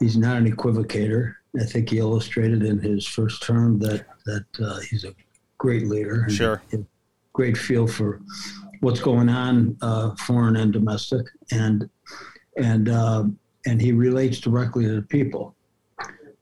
[0.00, 1.34] he's not an equivocator.
[1.60, 5.14] I think he illustrated in his first term that that uh, he's a
[5.58, 6.26] great leader.
[6.28, 6.62] Sure.
[7.32, 8.20] Great feel for
[8.80, 9.76] what's going on,
[10.18, 11.88] foreign and domestic, and
[12.56, 13.24] and uh,
[13.66, 15.54] and he relates directly to the people.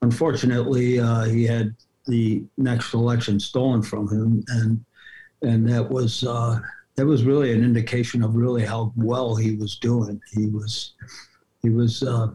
[0.02, 1.74] Unfortunately, uh, he had
[2.06, 4.84] the next election stolen from him, and
[5.42, 6.58] and that was uh,
[6.96, 10.20] that was really an indication of really how well he was doing.
[10.32, 10.94] He was
[11.62, 12.28] he was uh,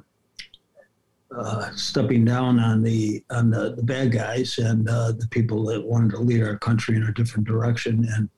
[1.38, 5.86] uh, stepping down on the on the, the bad guys and uh, the people that
[5.86, 8.30] wanted to lead our country in a different direction, and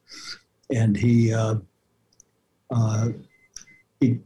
[0.72, 1.34] and he
[3.99, 4.20] he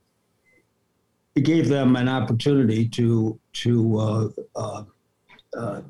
[1.36, 4.84] it gave them an opportunity to to uh, uh,
[5.58, 5.82] uh,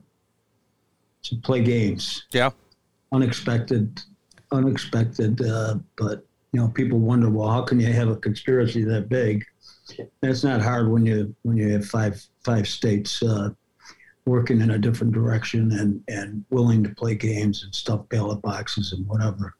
[1.23, 2.25] to play games.
[2.31, 2.51] Yeah,
[3.11, 4.01] unexpected,
[4.51, 5.41] unexpected.
[5.41, 9.43] Uh, but you know, people wonder, well, how can you have a conspiracy that big?
[10.21, 13.49] It's not hard when you when you have five five states uh,
[14.25, 18.93] working in a different direction and and willing to play games and stuff ballot boxes
[18.93, 19.55] and whatever.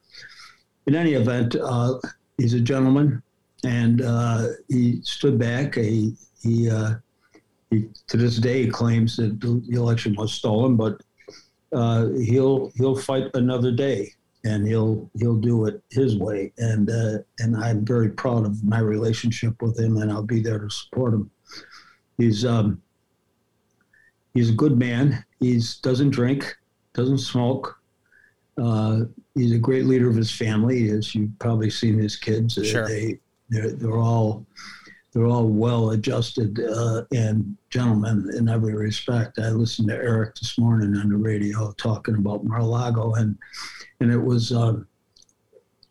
[0.85, 1.95] In any event, uh,
[2.38, 3.22] he's a gentleman
[3.64, 5.76] and uh, he stood back.
[5.76, 6.95] He he, uh,
[7.69, 11.02] he to this day claims that the election was stolen, but
[11.73, 14.11] uh, he'll he'll fight another day,
[14.44, 16.52] and he'll he'll do it his way.
[16.57, 20.60] And uh, and I'm very proud of my relationship with him, and I'll be there
[20.60, 21.31] to support him.
[22.18, 22.81] He's um,
[24.34, 25.23] he's a good man.
[25.40, 26.56] He's doesn't drink,
[26.94, 27.80] doesn't smoke.
[28.61, 32.53] Uh, he's a great leader of his family, as you've probably seen his kids.
[32.53, 32.88] Sure.
[32.88, 33.19] They
[33.53, 34.45] they're, they're all
[35.13, 39.38] they're all well adjusted uh, and gentlemen in every respect.
[39.38, 43.38] I listened to Eric this morning on the radio talking about Mar-a-Lago, and
[43.99, 44.80] and it was uh,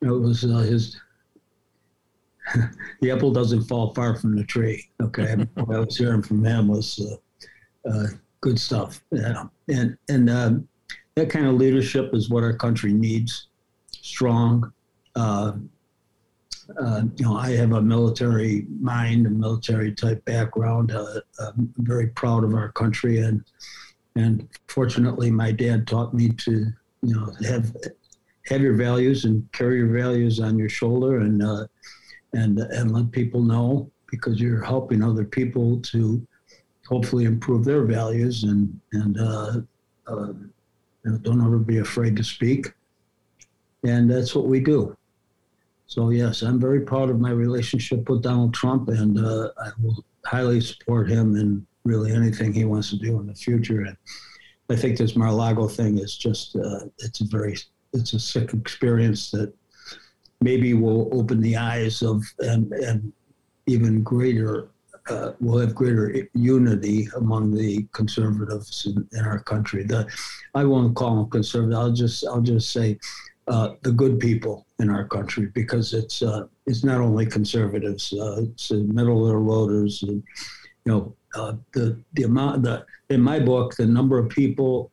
[0.01, 0.99] it was uh, his.
[3.01, 4.89] the apple doesn't fall far from the tree.
[5.01, 8.07] Okay, what I was hearing from him was uh, uh,
[8.41, 9.01] good stuff.
[9.11, 9.45] Yeah.
[9.69, 10.67] and and um,
[11.15, 13.47] that kind of leadership is what our country needs.
[13.91, 14.73] Strong,
[16.79, 20.91] uh, you know, I have a military mind, a military type background.
[20.91, 23.43] Uh, I'm very proud of our country, and
[24.15, 26.51] and fortunately, my dad taught me to,
[27.01, 27.75] you know, have
[28.45, 31.65] have your values and carry your values on your shoulder, and uh,
[32.33, 36.25] and and let people know because you're helping other people to
[36.87, 39.61] hopefully improve their values, and and uh,
[40.07, 42.73] uh, you know, don't ever be afraid to speak,
[43.83, 44.95] and that's what we do.
[45.93, 50.03] So yes, I'm very proud of my relationship with Donald Trump, and uh, I will
[50.25, 53.81] highly support him in really anything he wants to do in the future.
[53.81, 53.95] And
[54.71, 57.55] I think this Mar-a-Lago thing is just uh, it's a very
[57.93, 59.53] it's a sick experience that
[60.41, 63.13] maybe will open the eyes of and and
[63.67, 64.69] even greater
[65.09, 69.83] uh, will have greater unity among the conservatives in, in, our country.
[69.83, 70.07] The
[70.55, 71.77] I won't call them conservative.
[71.77, 72.97] I'll just I'll just say
[73.47, 78.13] uh, the good people in our country because it's uh, it's not only conservatives.
[78.13, 80.03] Uh, it's middle of the roaders.
[80.03, 80.21] And,
[80.85, 84.91] you know uh, the the amount the in my book the number of people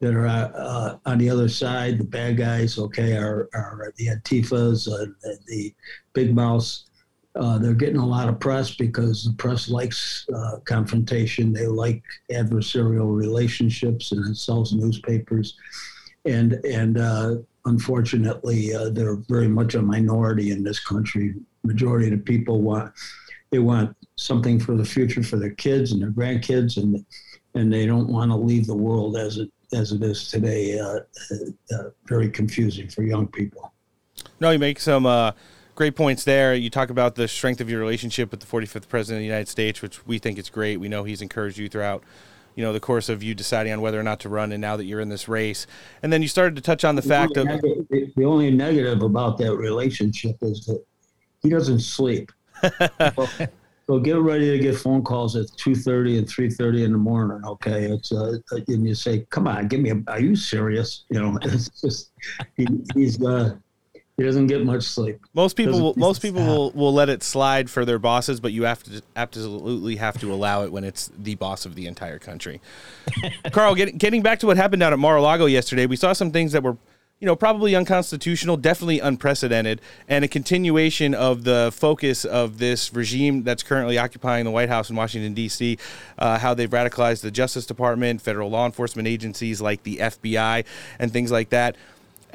[0.00, 4.88] that are uh, on the other side, the bad guys, okay, are, are the Antifas,
[4.88, 5.06] uh,
[5.46, 5.74] the,
[6.12, 6.90] big mouths.
[7.34, 11.52] Uh, they're getting a lot of press because the press likes uh, confrontation.
[11.52, 15.56] They like adversarial relationships, and it sells newspapers.
[16.24, 17.36] And and uh,
[17.66, 21.34] unfortunately, uh, they're very much a minority in this country.
[21.64, 22.92] Majority of the people want
[23.50, 27.04] they want something for the future for their kids and their grandkids, and
[27.54, 30.78] and they don't want to leave the world as it as it is today.
[30.78, 31.00] Uh,
[31.72, 33.72] uh, very confusing for young people.
[34.40, 35.32] No, you make some uh,
[35.74, 36.54] great points there.
[36.54, 39.48] You talk about the strength of your relationship with the 45th president of the United
[39.48, 40.78] States, which we think is great.
[40.78, 42.04] We know he's encouraged you throughout
[42.56, 44.76] you know the course of you deciding on whether or not to run and now
[44.76, 45.66] that you're in this race.
[46.02, 49.02] And then you started to touch on the, the fact of negative, the only negative
[49.02, 50.82] about that relationship is that
[51.42, 52.32] he doesn't sleep.
[53.14, 53.28] So,
[53.94, 57.84] so, get ready to get phone calls at 2.30 and 3.30 in the morning okay?
[57.84, 61.04] It's uh, and you say come on give me a are you serious?
[61.08, 62.10] You know it's just
[62.56, 63.54] he, he's uh
[64.16, 65.18] he doesn't get much sleep.
[65.34, 68.62] Most people, will, most people will, will let it slide for their bosses, but you
[68.62, 72.62] have to absolutely have to allow it when it's the boss of the entire country.
[73.52, 76.52] Carl, get, getting back to what happened down at Mar-a-Lago yesterday, we saw some things
[76.52, 76.78] that were,
[77.20, 83.42] you know, probably unconstitutional, definitely unprecedented, and a continuation of the focus of this regime
[83.42, 85.76] that's currently occupying the White House in Washington D.C.
[86.18, 90.64] Uh, how they've radicalized the Justice Department, federal law enforcement agencies like the FBI,
[90.98, 91.76] and things like that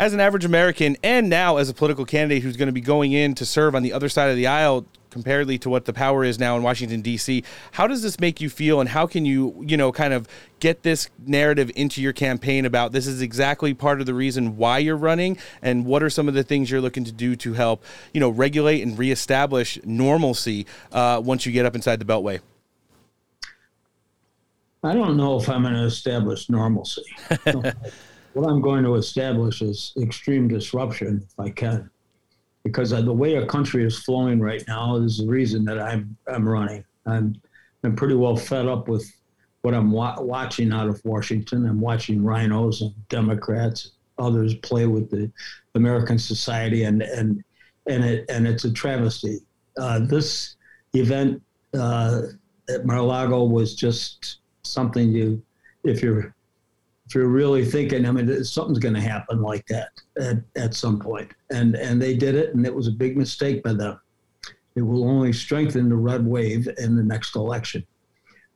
[0.01, 3.11] as an average American and now as a political candidate who's going to be going
[3.11, 6.23] in to serve on the other side of the aisle comparatively to what the power
[6.23, 7.43] is now in Washington D.C.
[7.73, 10.27] How does this make you feel, and how can you, you know, kind of
[10.59, 14.79] get this narrative into your campaign about this is exactly part of the reason why
[14.79, 17.83] you're running, and what are some of the things you're looking to do to help,
[18.11, 22.39] you know, regulate and reestablish normalcy uh, once you get up inside the Beltway?
[24.81, 27.03] I don't know if I'm going to establish normalcy.
[28.33, 31.89] what I'm going to establish is extreme disruption if I can,
[32.63, 36.47] because the way our country is flowing right now is the reason that I'm I'm
[36.47, 36.83] running.
[37.05, 37.41] I'm
[37.83, 39.11] I'm pretty well fed up with
[39.61, 41.67] what I'm wa- watching out of Washington.
[41.67, 45.31] I'm watching RINOs and Democrats, others play with the
[45.75, 47.43] American society, and and
[47.87, 49.39] and it and it's a travesty.
[49.77, 50.55] Uh, this
[50.93, 51.41] event
[51.73, 52.23] uh,
[52.69, 55.41] at Mar-a-Lago was just something you,
[55.83, 56.35] if you're
[57.11, 60.97] if you're really thinking, I mean, something's going to happen like that at, at some
[60.97, 61.29] point.
[61.49, 63.99] And, and they did it, and it was a big mistake by them.
[64.75, 67.85] It will only strengthen the red wave in the next election.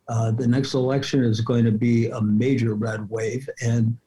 [0.07, 3.97] Uh, the next election is going to be a major red wave, and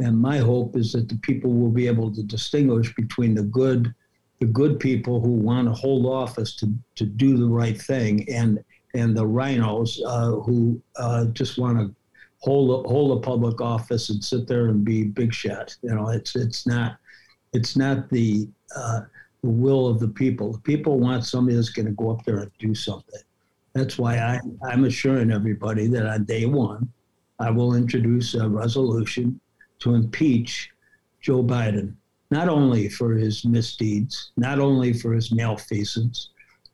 [0.00, 3.94] and my hope is that the people will be able to distinguish between the good,
[4.38, 8.62] the good people who want to hold office to to do the right thing, and
[8.92, 11.94] and the RINOs uh, who uh, just want to
[12.44, 15.74] hold a, hold a public office and sit there and be big shot.
[15.82, 16.98] You know, it's it's not
[17.54, 18.46] it's not the
[18.76, 19.00] uh,
[19.42, 20.52] the will of the people.
[20.52, 23.20] The people want somebody that's going to go up there and do something.
[23.72, 24.40] That's why I,
[24.70, 26.92] I'm assuring everybody that on day one,
[27.38, 29.40] I will introduce a resolution
[29.80, 30.70] to impeach
[31.22, 31.94] Joe Biden,
[32.30, 36.28] not only for his misdeeds, not only for his malfeasance,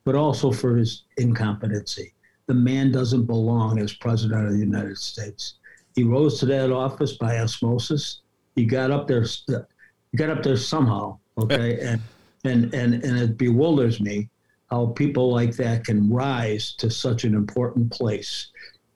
[0.05, 2.13] but also for his incompetency.
[2.47, 5.60] The man doesn't belong as president of the United States.
[5.95, 8.21] He rose to that office by osmosis.
[8.55, 9.25] He got up there.
[9.25, 11.19] He got up there somehow.
[11.39, 12.01] Okay, and
[12.45, 14.29] and and and it bewilders me
[14.71, 18.49] how people like that can rise to such an important place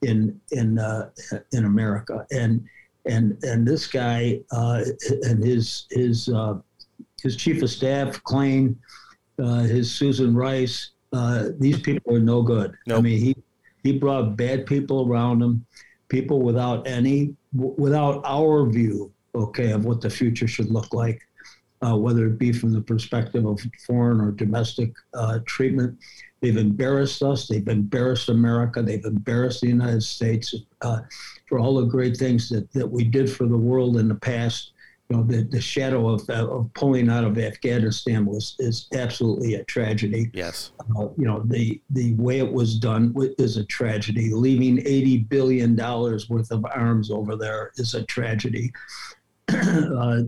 [0.02, 1.10] in in uh,
[1.52, 2.26] in America.
[2.30, 2.64] And
[3.06, 4.84] and and this guy uh,
[5.22, 6.58] and his his uh,
[7.22, 8.76] his chief of staff, Klain,
[9.38, 10.90] uh, his Susan Rice.
[11.12, 12.76] Uh, these people are no good.
[12.86, 12.98] Nope.
[12.98, 13.36] I mean, he
[13.82, 15.64] he brought bad people around him
[16.14, 21.20] people without any, without our view, okay, of what the future should look like,
[21.84, 25.98] uh, whether it be from the perspective of foreign or domestic uh, treatment.
[26.40, 27.48] They've embarrassed us.
[27.48, 28.80] They've embarrassed America.
[28.80, 31.00] They've embarrassed the United States uh,
[31.48, 34.70] for all the great things that, that we did for the world in the past.
[35.10, 39.64] You know, the, the shadow of, of pulling out of Afghanistan was is absolutely a
[39.64, 40.30] tragedy.
[40.32, 40.72] Yes.
[40.96, 44.32] Uh, you know, the the way it was done is a tragedy.
[44.32, 48.72] Leaving eighty billion dollars worth of arms over there is a tragedy.
[49.48, 50.22] uh,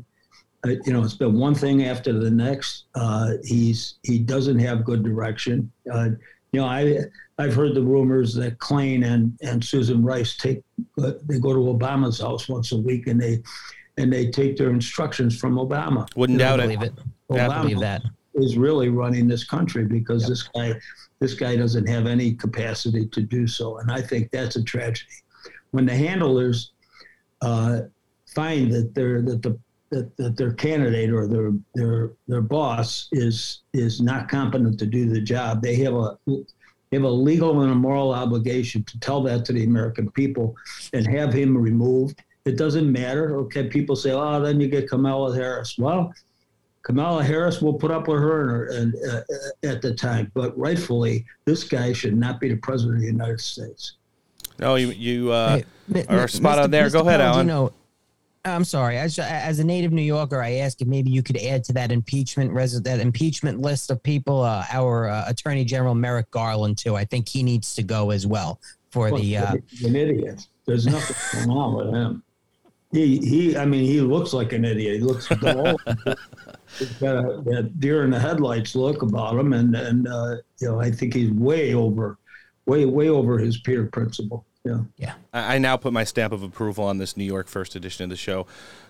[0.64, 2.84] you know, it's been one thing after the next.
[2.94, 5.70] Uh, he's he doesn't have good direction.
[5.90, 6.10] Uh,
[6.52, 6.98] you know, I
[7.38, 10.62] I've heard the rumors that Klain and and Susan Rice take
[11.02, 13.42] uh, they go to Obama's house once a week and they
[13.98, 16.06] and they take their instructions from Obama.
[16.16, 16.64] Wouldn't doubt it.
[16.64, 16.92] Believe it.
[17.30, 18.02] Yeah, I believe that.
[18.34, 20.74] is really running this country because this guy
[21.18, 25.14] this guy doesn't have any capacity to do so and i think that's a tragedy
[25.70, 26.72] when the handlers
[27.42, 27.80] uh,
[28.34, 29.58] find that their that the
[29.90, 35.08] that, that their candidate or their their their boss is is not competent to do
[35.08, 39.22] the job they have a they have a legal and a moral obligation to tell
[39.22, 40.54] that to the american people
[40.92, 45.34] and have him removed it doesn't matter okay people say oh then you get kamala
[45.34, 46.12] harris well
[46.86, 51.26] Kamala Harris will put up with her and, and uh, at the time, but rightfully,
[51.44, 53.94] this guy should not be the president of the United States.
[54.60, 56.62] No, you you uh, Mi- are Mi- spot Mr.
[56.62, 56.86] on there.
[56.86, 56.92] Mr.
[56.92, 57.48] Go ahead, Alan.
[57.48, 57.72] Paladino,
[58.44, 58.98] I'm sorry.
[58.98, 61.90] As, as a native New Yorker, I ask if maybe you could add to that
[61.90, 64.42] impeachment res- that impeachment list of people.
[64.42, 66.94] Uh, our uh, Attorney General Merrick Garland too.
[66.94, 68.60] I think he needs to go as well
[68.92, 69.38] for Well, the.
[69.38, 69.54] Uh,
[69.84, 70.46] an idiot.
[70.66, 72.22] There's nothing going on with him.
[72.92, 74.94] He, he, I mean, he looks like an idiot.
[74.94, 75.76] He looks dull.
[76.78, 80.68] He's got a, that deer in the headlights look about him, and and uh, you
[80.68, 82.18] know, I think he's way over,
[82.66, 84.45] way way over his peer principle.
[84.66, 84.78] Yeah.
[84.96, 85.14] Yeah.
[85.32, 88.10] I I now put my stamp of approval on this New York first edition of
[88.10, 88.46] the show.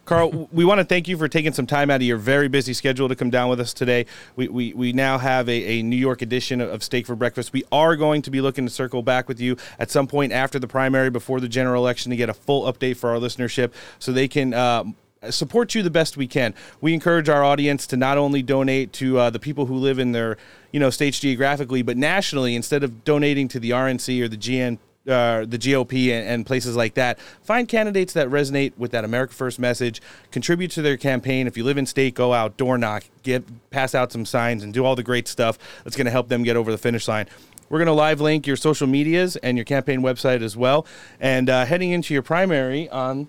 [0.06, 2.72] Carl, we want to thank you for taking some time out of your very busy
[2.72, 4.06] schedule to come down with us today.
[4.36, 7.52] We, we, we now have a, a New York edition of Steak for Breakfast.
[7.52, 10.60] We are going to be looking to circle back with you at some point after
[10.60, 14.12] the primary, before the general election, to get a full update for our listenership so
[14.12, 14.54] they can.
[14.54, 14.84] Uh,
[15.30, 16.54] support you the best we can.
[16.80, 20.12] We encourage our audience to not only donate to uh, the people who live in
[20.12, 20.36] their,
[20.70, 22.54] you know, states geographically, but nationally.
[22.54, 26.76] Instead of donating to the RNC or the GN, uh, the GOP and, and places
[26.76, 30.00] like that, find candidates that resonate with that America First message.
[30.30, 31.46] Contribute to their campaign.
[31.46, 34.72] If you live in state, go out, door knock, get pass out some signs, and
[34.72, 37.26] do all the great stuff that's going to help them get over the finish line.
[37.68, 40.86] We're going to live link your social medias and your campaign website as well.
[41.20, 43.28] And uh, heading into your primary on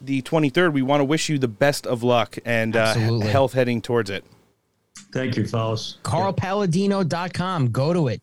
[0.00, 3.82] the 23rd, we want to wish you the best of luck and uh, health heading
[3.82, 4.24] towards it.
[5.12, 5.98] Thank you, fellas.
[6.02, 7.70] CarlPaladino.com.
[7.70, 8.22] Go to it.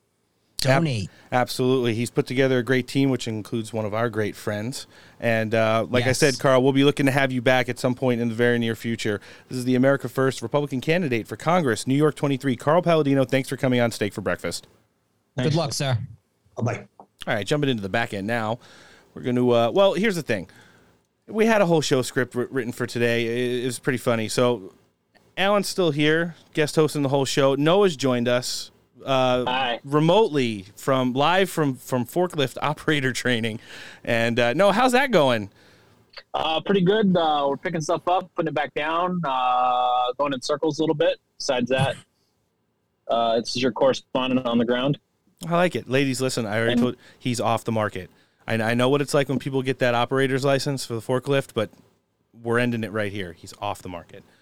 [0.62, 1.10] Donate.
[1.32, 1.94] Absolutely.
[1.96, 4.86] He's put together a great team, which includes one of our great friends.
[5.20, 7.96] And uh, like I said, Carl, we'll be looking to have you back at some
[7.96, 9.20] point in the very near future.
[9.50, 13.26] This is the America First Republican candidate for Congress, New York 23, Carl Paladino.
[13.26, 14.68] Thanks for coming on Steak for Breakfast.
[15.38, 15.98] Good luck, sir.
[16.62, 16.88] Bye.
[17.00, 18.60] All right, jumping into the back end now.
[19.14, 20.50] We're going to, uh, well, here's the thing.
[21.28, 23.26] We had a whole show script wr- written for today.
[23.26, 24.28] It, it was pretty funny.
[24.28, 24.74] So,
[25.38, 27.56] Alan's still here, guest hosting the whole show.
[27.56, 28.71] Noah's joined us
[29.06, 33.60] uh, remotely from live from from forklift operator training.
[34.04, 35.50] And uh, Noah, how's that going?
[36.34, 37.16] Uh, pretty good.
[37.16, 40.96] Uh, we're picking stuff up, putting it back down, uh, going in circles a little
[40.96, 41.20] bit.
[41.38, 41.96] Besides that,
[43.08, 45.00] uh, this is your correspondent on the ground.
[45.48, 46.22] I like it, ladies.
[46.22, 48.12] Listen, I already told he's off the market.
[48.48, 51.54] I, I know what it's like when people get that operator's license for the forklift,
[51.54, 51.72] but
[52.44, 53.34] we're ending it right here.
[53.34, 54.24] He's off the market.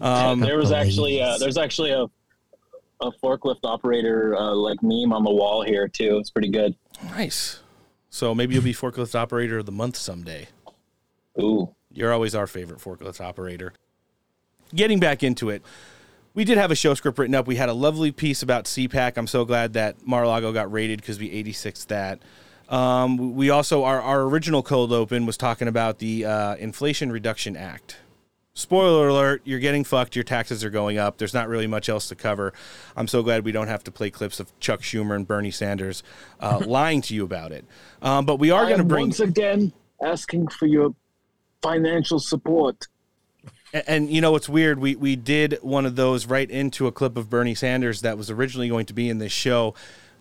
[0.00, 2.06] Um, there was actually uh, there's actually a
[3.04, 6.18] a forklift operator uh, like meme on the wall here too.
[6.18, 6.74] It's pretty good.
[7.04, 7.60] Nice.
[8.10, 10.48] So maybe you'll be forklift operator of the month someday.
[11.40, 11.74] Ooh.
[11.90, 13.72] You're always our favorite forklift operator.
[14.74, 15.62] Getting back into it,
[16.32, 17.46] we did have a show script written up.
[17.46, 19.16] We had a lovely piece about CPAC.
[19.16, 22.20] I'm so glad that Mar-a-Lago got rated because we 86 that.
[22.68, 27.56] Um, we also, our, our original cold open was talking about the uh, Inflation Reduction
[27.56, 27.98] Act.
[28.56, 30.14] Spoiler alert, you're getting fucked.
[30.14, 31.18] Your taxes are going up.
[31.18, 32.52] There's not really much else to cover.
[32.96, 36.04] I'm so glad we don't have to play clips of Chuck Schumer and Bernie Sanders
[36.38, 37.64] uh, lying to you about it.
[38.00, 39.06] Um, but we are going to bring.
[39.06, 40.94] once again asking for your
[41.62, 42.86] financial support.
[43.72, 44.78] And, and you know what's weird?
[44.78, 48.30] We we did one of those right into a clip of Bernie Sanders that was
[48.30, 49.74] originally going to be in this show.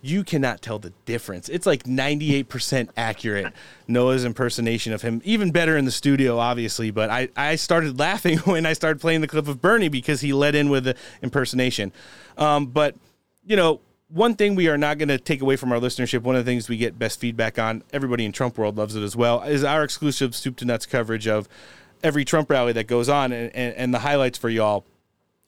[0.06, 1.48] You cannot tell the difference.
[1.48, 3.54] It's like 98% accurate.
[3.88, 6.92] Noah's impersonation of him, even better in the studio, obviously.
[6.92, 10.34] But I, I started laughing when I started playing the clip of Bernie because he
[10.34, 11.94] led in with the impersonation.
[12.38, 12.96] Um, but,
[13.46, 16.36] you know, one thing we are not going to take away from our listenership, one
[16.36, 19.16] of the things we get best feedback on, everybody in Trump world loves it as
[19.16, 21.48] well, is our exclusive soup to nuts coverage of
[22.04, 24.86] every Trump rally that goes on and, and, and the highlights for y'all.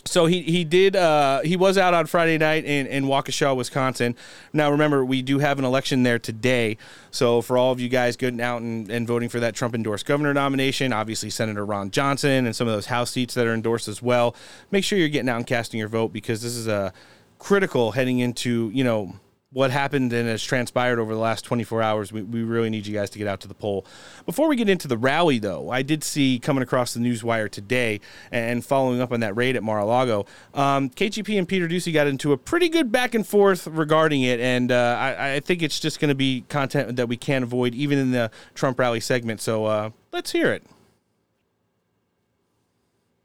[0.07, 4.15] So he he did uh, he was out on Friday night in, in Waukesha, Wisconsin.
[4.53, 6.77] Now remember we do have an election there today.
[7.10, 10.06] So for all of you guys getting out and, and voting for that Trump endorsed
[10.06, 13.88] governor nomination, obviously Senator Ron Johnson and some of those House seats that are endorsed
[13.88, 14.36] as well.
[14.69, 16.94] Make sure you're getting out and casting your vote because this is a
[17.40, 19.15] critical heading into you know
[19.56, 22.94] what happened and has transpired over the last 24 hours, we, we really need you
[22.94, 23.86] guys to get out to the poll.
[24.26, 27.48] Before we get into the rally, though, I did see coming across the news wire
[27.48, 28.02] today
[28.34, 30.26] and following up on that raid at Mar-a-Lago,
[30.56, 34.41] um, KJP and Peter Doocy got into a pretty good back and forth regarding it,
[34.41, 37.73] and uh, I, I, think it's just going to be content that we can't avoid,
[37.76, 39.40] even in the Trump rally segment.
[39.40, 40.64] So uh, let's hear it.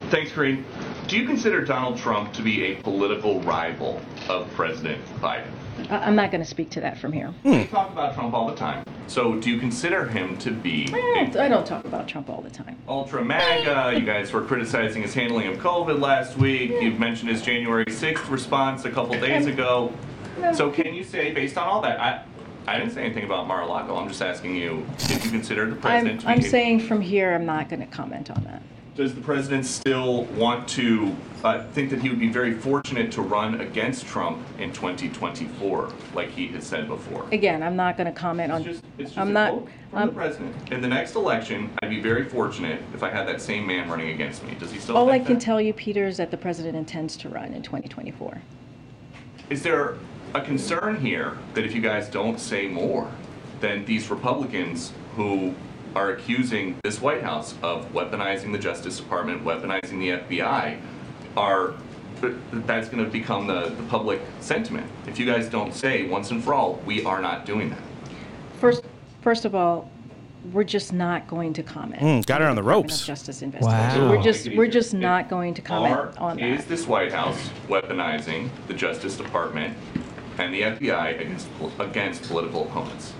[0.02, 0.64] Thanks, Green.
[1.08, 5.50] Do you consider Donald Trump to be a political rival of President Biden?
[5.90, 7.28] I'm not going to speak to that from here.
[7.42, 7.52] Hmm.
[7.52, 8.84] You talk about Trump all the time.
[9.06, 12.40] So do you consider him to be I don't, I don't talk about Trump all
[12.40, 12.76] the time.
[12.86, 13.98] ultra MAGA?
[13.98, 16.70] You guys were criticizing his handling of COVID last week.
[16.80, 19.92] You've mentioned his January 6th response a couple days ago.
[20.54, 22.22] So can you say, based on all that, I,
[22.66, 23.96] I didn't say anything about Mar-a-Lago.
[23.96, 27.00] I'm just asking you if you consider the I'm, president to I'm be saying from
[27.00, 28.62] here, I'm not going to comment on that.
[28.96, 33.22] Does the president still want to uh, think that he would be very fortunate to
[33.22, 37.26] run against Trump in 2024, like he has said before?
[37.30, 38.66] Again, I'm not going to comment on.
[38.66, 39.52] It's just I'm not.
[39.52, 40.72] quote from I'm, the president.
[40.72, 44.10] In the next election, I'd be very fortunate if I had that same man running
[44.10, 44.54] against me.
[44.54, 45.42] Does he still all I can that?
[45.42, 48.42] tell you, Peter, is that the president intends to run in 2024.
[49.50, 49.96] Is there
[50.34, 53.10] a concern here that if you guys don't say more,
[53.60, 55.54] then these Republicans who
[55.94, 60.80] are accusing this White House of weaponizing the Justice Department, weaponizing the FBI,
[61.36, 61.74] are
[62.52, 64.86] that's going to become the, the public sentiment.
[65.06, 67.80] If you guys don't say once and for all, we are not doing that.
[68.58, 68.84] First,
[69.22, 69.90] first of all,
[70.52, 72.02] we're just not going to comment.
[72.02, 73.06] Mm, got her on the Department ropes.
[73.06, 74.08] Justice investigation.
[74.08, 76.44] We're just we're just not going to comment Are, on that.
[76.44, 79.76] is this White House weaponizing the Justice Department
[80.38, 81.48] and the FBI against,
[81.78, 83.12] against political opponents?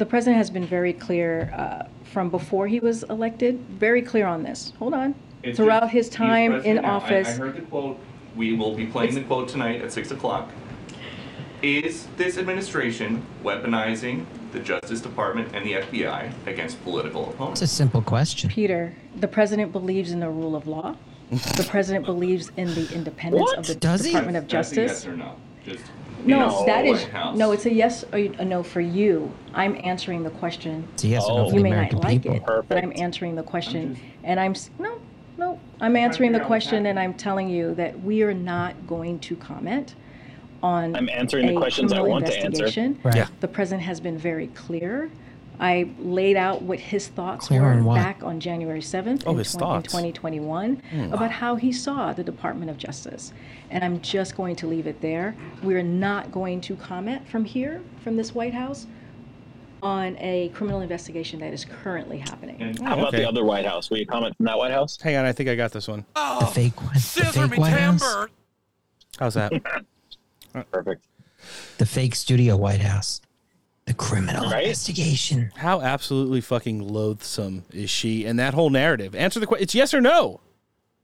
[0.00, 4.42] The president has been very clear uh, from before he was elected, very clear on
[4.42, 4.72] this.
[4.78, 5.14] Hold on.
[5.42, 6.92] It's Throughout just- his time in now.
[6.96, 7.28] Office.
[7.28, 8.00] I heard the quote.
[8.34, 10.48] We will be playing the quote tonight at six o'clock.
[11.60, 17.60] Is this administration weaponizing the Justice Department and the FBI against political opponents?
[17.60, 18.48] It's a simple question.
[18.48, 20.96] Peter, the president believes in the rule of law.
[21.30, 24.12] the president believes in the independence of the Does he?
[24.12, 25.04] Department of That's a Justice.
[25.04, 25.36] yes or no?
[25.66, 25.84] Just
[26.24, 27.52] No, is that the is White House- no.
[27.52, 29.32] It's a yes or a no for you.
[29.54, 30.86] I'm answering the question.
[30.94, 31.50] It's a yes or no oh.
[31.50, 32.36] for You the may American not like people.
[32.36, 35.00] it, but I'm answering the question, and I'm no,
[35.38, 35.60] no.
[35.80, 38.74] I'm answering the figure out what's question, and I'm telling you that we are not
[38.86, 39.94] going to comment
[40.62, 40.94] on.
[40.94, 42.46] I'm answering the a questions I criminal want to answer.
[42.46, 43.00] investigation.
[43.02, 43.16] Right.
[43.16, 43.28] Yeah.
[43.40, 45.10] The president has been very clear.
[45.60, 49.52] I laid out what his thoughts Clear were back on January 7th Oh, in, his
[49.54, 51.12] 20 in 2021 Hmm.
[51.12, 53.32] about how he saw the Department of Justice.
[53.70, 55.36] And I'm just going to leave it there.
[55.62, 58.86] We're not going to comment from here, from this White House,
[59.82, 62.74] on a criminal investigation that is currently happening.
[62.82, 63.18] How about Okay.
[63.18, 63.90] the other White House?
[63.90, 64.98] Will you comment from that White House?
[65.00, 66.04] Hang on, I think I got this one.
[66.14, 66.94] The fake one.
[66.94, 68.26] The fake White House.
[69.18, 69.52] How's that?
[70.72, 71.04] Perfect.
[71.78, 73.20] The fake studio White House.
[73.86, 74.64] The criminal Right?
[74.64, 75.50] investigation.
[75.56, 79.14] How absolutely fucking loathsome is she and that whole narrative?
[79.14, 79.62] Answer the question.
[79.64, 80.40] It's yes or no.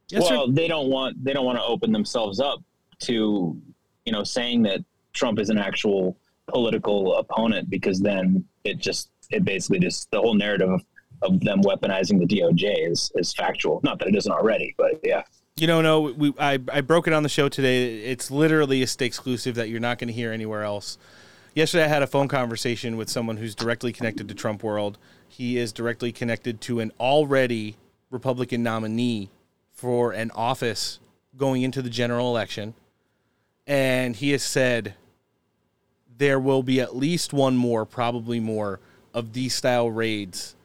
[0.09, 2.61] Yes well, or they don't want they don't want to open themselves up
[3.01, 3.61] to
[4.05, 4.85] you know saying that
[5.15, 6.17] Trump is an actual
[6.47, 10.81] political opponent because then it just it basically just the whole narrative of,
[11.23, 13.81] of them weaponizing the DOJ is is factual.
[13.83, 15.23] Not that it isn't already, but yeah.
[15.57, 16.03] You don't know.
[16.03, 18.05] We I, I broke it on the show today.
[18.05, 20.99] It's literally a stay exclusive that you're not going to hear anywhere else.
[21.57, 24.99] Yesterday, I had a phone conversation with someone who's directly connected to Trump World.
[25.27, 27.77] He is directly connected to an already
[28.11, 29.31] Republican nominee
[29.73, 31.01] for an office
[31.35, 32.75] going into the general election,
[33.67, 34.97] and he has said
[36.19, 38.79] there will be at least one more, probably more,
[39.15, 40.57] of these style raids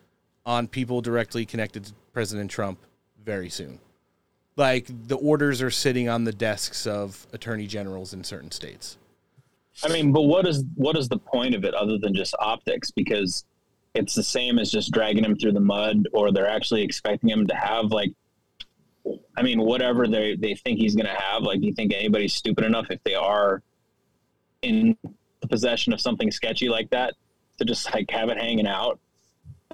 [0.45, 2.79] on people directly connected to President Trump
[3.23, 3.79] very soon
[4.57, 8.97] like the orders are sitting on the desks of attorney generals in certain states.
[9.83, 12.91] I mean, but what is what is the point of it other than just optics?
[12.91, 13.45] Because
[13.93, 17.47] it's the same as just dragging him through the mud, or they're actually expecting him
[17.47, 18.11] to have like,
[19.35, 21.43] I mean, whatever they they think he's going to have.
[21.43, 23.61] Like, do you think anybody's stupid enough if they are
[24.61, 24.95] in
[25.49, 27.15] possession of something sketchy like that
[27.57, 28.99] to just like have it hanging out?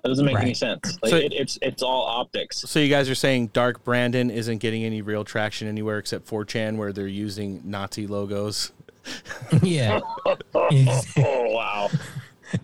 [0.04, 0.98] That doesn't make any sense.
[1.02, 2.58] Like, So- it, it's it's all optics.
[2.60, 6.78] So you guys are saying Dark Brandon isn't getting any real traction anywhere except 4chan
[6.78, 8.72] where they're using Nazi logos.
[9.62, 10.00] yeah.
[10.56, 11.90] oh wow!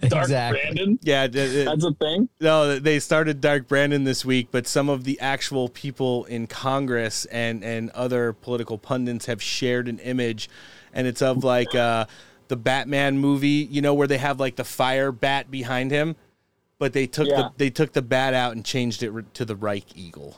[0.08, 0.98] Dark Brandon.
[1.02, 2.30] Yeah, that's a thing.
[2.40, 7.26] No, they started Dark Brandon this week, but some of the actual people in Congress
[7.26, 10.50] and and other political pundits have shared an image,
[10.94, 12.06] and it's of like uh,
[12.48, 16.16] the Batman movie, you know, where they have like the fire bat behind him,
[16.80, 17.36] but they took Yeah.
[17.38, 20.38] the they took the bat out and changed it to the Reich Eagle.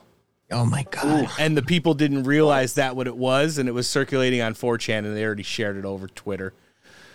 [0.51, 1.29] Oh my god!
[1.39, 4.99] And the people didn't realize that what it was, and it was circulating on 4chan,
[4.99, 6.53] and they already shared it over Twitter.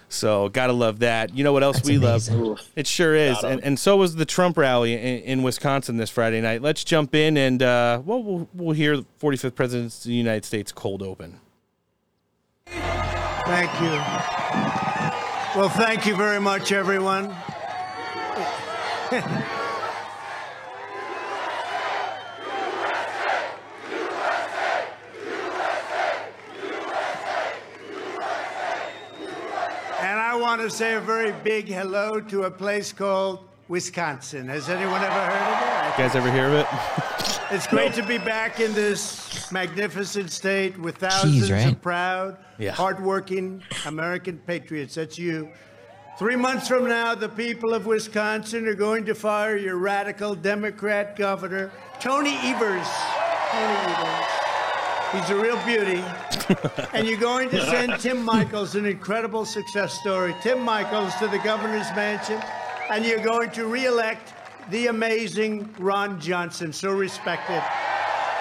[0.08, 1.36] So gotta love that.
[1.36, 2.40] You know what else That's we amazing.
[2.40, 2.68] love?
[2.74, 6.40] It sure is, and, and so was the Trump rally in, in Wisconsin this Friday
[6.40, 6.62] night.
[6.62, 10.44] Let's jump in and uh, well, we'll we'll hear the 45th President of the United
[10.44, 11.38] States cold open.
[12.66, 13.90] Thank you.
[15.56, 17.34] Well, thank you very much, everyone.
[30.00, 34.48] And I want to say a very big hello to a place called Wisconsin.
[34.48, 35.98] Has anyone ever heard of it?
[35.98, 36.66] You guys ever hear of it?
[37.52, 41.66] It's great to be back in this magnificent state with thousands right?
[41.72, 42.70] of proud, Yeah.
[42.70, 44.94] hardworking American patriots.
[44.94, 45.50] That's you.
[46.16, 51.16] Three months from now, the people of Wisconsin are going to fire your radical Democrat
[51.16, 52.86] governor, Tony Evers.
[53.50, 54.39] Tony Evers.
[55.12, 56.04] He's a real beauty.
[56.92, 61.38] and you're going to send Tim Michels, an incredible success story, Tim Michels to the
[61.38, 62.40] governor's mansion,
[62.90, 64.34] and you're going to reelect
[64.70, 67.60] the amazing Ron Johnson, so respected.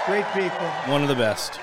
[0.06, 0.68] Great people.
[0.86, 1.60] One of the best.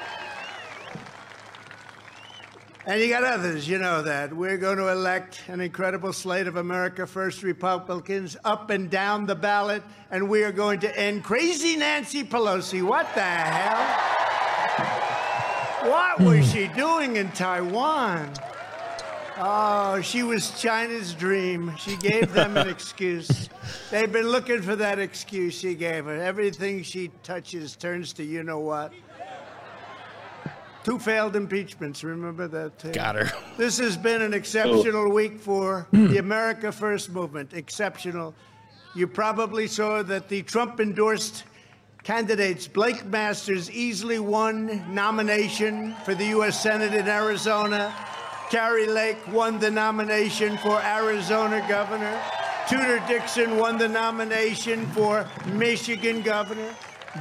[2.84, 4.32] And you got others, you know that.
[4.32, 9.34] We're going to elect an incredible slate of America First Republicans up and down the
[9.34, 12.82] ballot, and we are going to end crazy Nancy Pelosi.
[12.82, 14.45] What the hell?
[15.88, 16.52] What was hmm.
[16.52, 18.32] she doing in Taiwan?
[19.38, 21.74] Oh, she was China's dream.
[21.78, 23.48] She gave them an excuse.
[23.90, 26.14] They've been looking for that excuse she gave her.
[26.20, 28.92] Everything she touches turns to you know what.
[30.82, 32.78] Two failed impeachments, remember that?
[32.78, 32.92] Too?
[32.92, 33.30] Got her.
[33.56, 36.08] This has been an exceptional week for hmm.
[36.08, 37.52] the America First movement.
[37.52, 38.34] Exceptional.
[38.94, 41.44] You probably saw that the Trump endorsed
[42.06, 46.62] candidates, Blake Masters, easily won nomination for the U.S.
[46.62, 47.92] Senate in Arizona.
[48.48, 52.22] Kari Lake won the nomination for Arizona governor.
[52.68, 56.72] Tudor Dixon won the nomination for Michigan governor.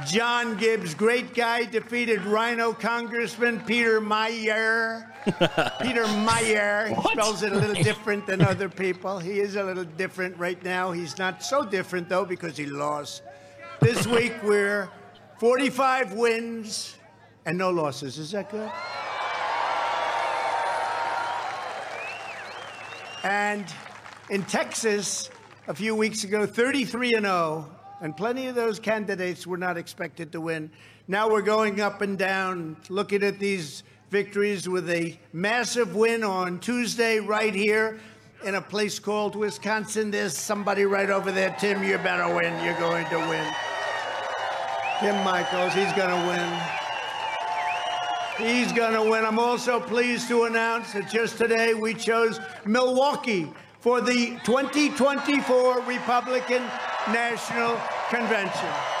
[0.06, 5.04] John Gibbs, great guy, defeated RINO Congressman Peter Meijer.
[5.82, 6.94] Peter Meijer.
[6.94, 9.18] He spells it a little different than other people.
[9.18, 10.92] He is a little different right now.
[10.92, 13.22] He's not so different, though, because he lost.
[13.80, 14.88] This week, we're
[15.38, 16.96] 45 wins
[17.44, 18.18] and no losses.
[18.18, 18.70] Is that good?
[23.22, 23.66] And
[24.30, 25.28] in Texas,
[25.68, 27.70] a few weeks ago, 33 and 0,
[28.00, 30.70] and plenty of those candidates were not expected to win.
[31.06, 36.60] Now we're going up and down, looking at these victories with a massive win on
[36.60, 38.00] Tuesday right here
[38.44, 40.10] in a place called Wisconsin.
[40.10, 41.54] There's somebody right over there.
[41.58, 42.62] Tim, you better win.
[42.64, 43.46] You're going to win.
[45.00, 46.60] Tim Michels, he's going to win.
[48.38, 49.24] He's going to win.
[49.24, 53.50] I'm also pleased to announce that just today we chose Milwaukee
[53.80, 56.62] for the 2024 Republican
[57.08, 57.80] National
[58.10, 58.95] Convention.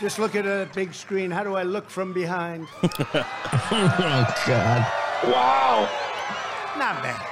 [0.00, 1.30] Just look at a big screen.
[1.30, 2.68] How do I look from behind?
[2.82, 4.86] oh God!
[5.24, 5.90] Wow.
[6.78, 7.26] Not bad.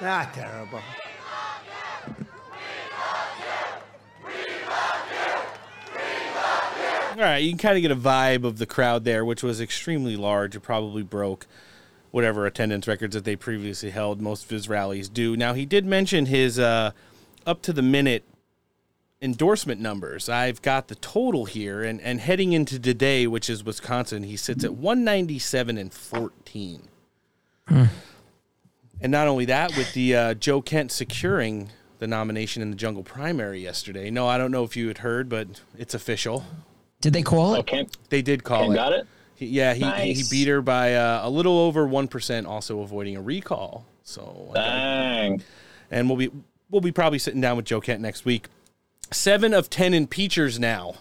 [0.00, 0.80] Not terrible.
[7.16, 9.60] All right, you can kind of get a vibe of the crowd there, which was
[9.60, 10.54] extremely large.
[10.54, 11.46] It probably broke
[12.10, 14.20] whatever attendance records that they previously held.
[14.20, 15.34] Most of his rallies do.
[15.36, 16.92] Now, he did mention his uh,
[17.46, 18.22] up to the minute
[19.20, 20.28] endorsement numbers.
[20.28, 24.64] I've got the total here, and, and heading into today, which is Wisconsin, he sits
[24.64, 26.88] at 197 and 14.
[29.00, 33.02] And not only that, with the uh, Joe Kent securing the nomination in the jungle
[33.02, 34.10] primary yesterday.
[34.10, 36.44] No, I don't know if you had heard, but it's official.
[37.00, 37.58] Did they call it?
[37.60, 37.86] Okay.
[38.08, 38.76] They did call Kent it.
[38.76, 39.06] got it?
[39.34, 43.16] He, yeah, he, he beat her by uh, a little over one percent, also avoiding
[43.16, 43.84] a recall.
[44.02, 45.42] So Dang.
[45.90, 46.30] and we'll be
[46.70, 48.46] we'll be probably sitting down with Joe Kent next week.
[49.12, 50.96] Seven of ten impeachers now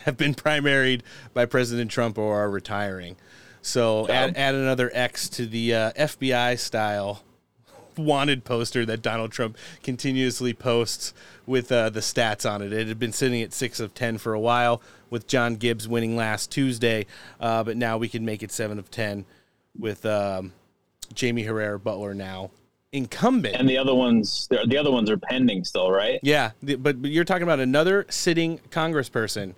[0.00, 1.02] have been primaried
[1.34, 3.16] by President Trump or are retiring.
[3.62, 7.22] So add, add another X to the uh, FBI style
[7.96, 11.14] wanted poster that Donald Trump continuously posts
[11.46, 12.72] with uh, the stats on it.
[12.72, 14.82] It had been sitting at six of ten for a while.
[15.10, 17.06] with John Gibbs winning last Tuesday,
[17.38, 19.26] uh, but now we can make it seven of ten
[19.78, 20.52] with um,
[21.18, 22.50] Jaime Herrera Beutler now
[22.92, 23.56] incumbent.
[23.56, 26.20] And the other ones, the the other ones are pending still, right?
[26.22, 29.54] Yeah, but, but you're talking about another sitting congressperson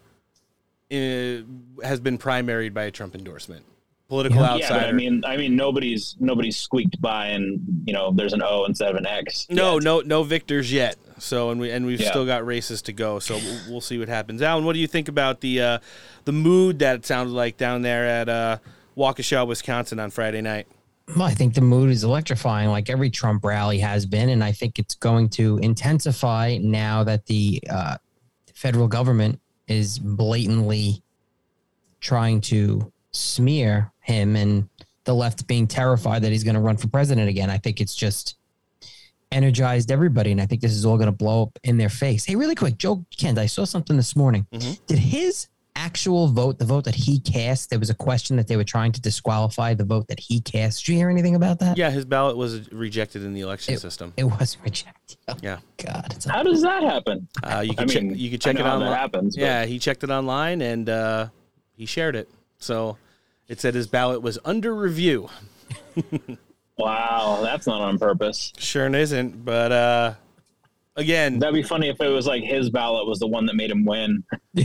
[0.93, 1.43] uh,
[1.87, 3.65] has been primaried by a Trump endorsement.
[4.09, 4.75] Political Yeah, outsider.
[4.81, 8.65] but I mean, I mean, nobody's nobody's squeaked by, and you know, there's an O
[8.67, 9.47] instead of an X.
[9.51, 10.97] No, no, no victors yet.
[11.19, 12.11] So, and we and we've Yeah.
[12.11, 13.19] still got races to go.
[13.19, 14.43] So we'll, we'll see what happens.
[14.43, 15.79] Alan, what do you think about the uh,
[16.27, 18.59] the mood that it sounded like down there at uh,
[18.97, 20.67] Waukesha, Wisconsin on Friday night?
[21.09, 24.53] Well, I think the mood is electrifying, like every Trump rally has been, and I
[24.53, 27.99] think it's going to intensify now that the uh,
[28.55, 31.03] federal government is blatantly
[32.01, 34.69] trying to smear him, and
[35.05, 37.51] the left being terrified that he's going to run for president again.
[37.51, 38.37] I think it's just
[39.31, 42.25] energized everybody, and I think this is all going to blow up in their face.
[42.25, 44.47] Hey, really quick, Joe Kent, I saw something this morning.
[44.87, 48.57] Did his actual vote, the vote that he cast, there was a question that they
[48.57, 50.85] were trying to disqualify the vote that he cast.
[50.85, 51.77] Did you hear anything about that?
[51.77, 54.13] Yeah, his ballot was rejected in the election system.
[54.17, 55.19] It was rejected.
[55.29, 55.59] Oh, yeah.
[55.85, 56.17] God.
[56.29, 57.27] How does that happen?
[57.43, 58.03] Uh, you I can check.
[58.03, 58.93] mean, You can check it how that online.
[58.99, 61.29] happens, yeah, he checked it online and uh,
[61.77, 62.29] he shared it.
[62.59, 62.97] So
[63.49, 65.29] it said his ballot was under review.
[66.77, 68.53] Wow, that's not on purpose.
[68.59, 70.15] Sure isn't, but uh,
[70.97, 73.71] again, that'd be funny if it was like his ballot was the one that made
[73.71, 74.25] him win.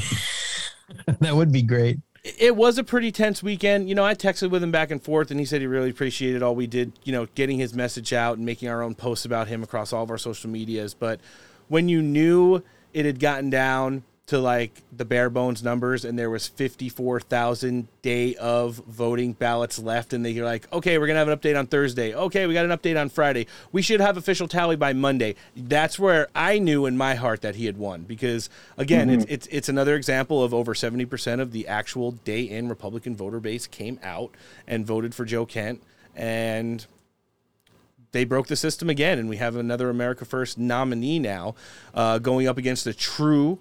[1.19, 1.99] that would be great.
[2.23, 3.89] it was a pretty tense weekend.
[3.89, 6.43] You know, I texted with him back and forth, and he said he really appreciated
[6.43, 9.47] all we did, you know, getting his message out and making our own posts about
[9.47, 10.93] him across all of our social medias.
[10.93, 11.19] But
[11.67, 12.63] when you knew
[12.93, 18.35] it had gotten down to like the bare bones numbers and there was 54,000 day
[18.35, 21.65] of voting ballots left and they're like, "Okay, we're going to have an update on
[21.65, 22.13] Thursday.
[22.13, 23.47] Okay, we got an update on Friday.
[23.71, 27.55] We should have official tally by Monday." That's where I knew in my heart that
[27.55, 31.67] he had won because again, it's, it's it's another example of over 70% of the
[31.67, 34.35] actual day in Republican voter base came out
[34.67, 35.81] and voted for Joe Kent
[36.15, 36.85] and
[38.11, 41.55] they broke the system again, and we have another America First nominee now
[41.95, 43.59] uh, going up against a true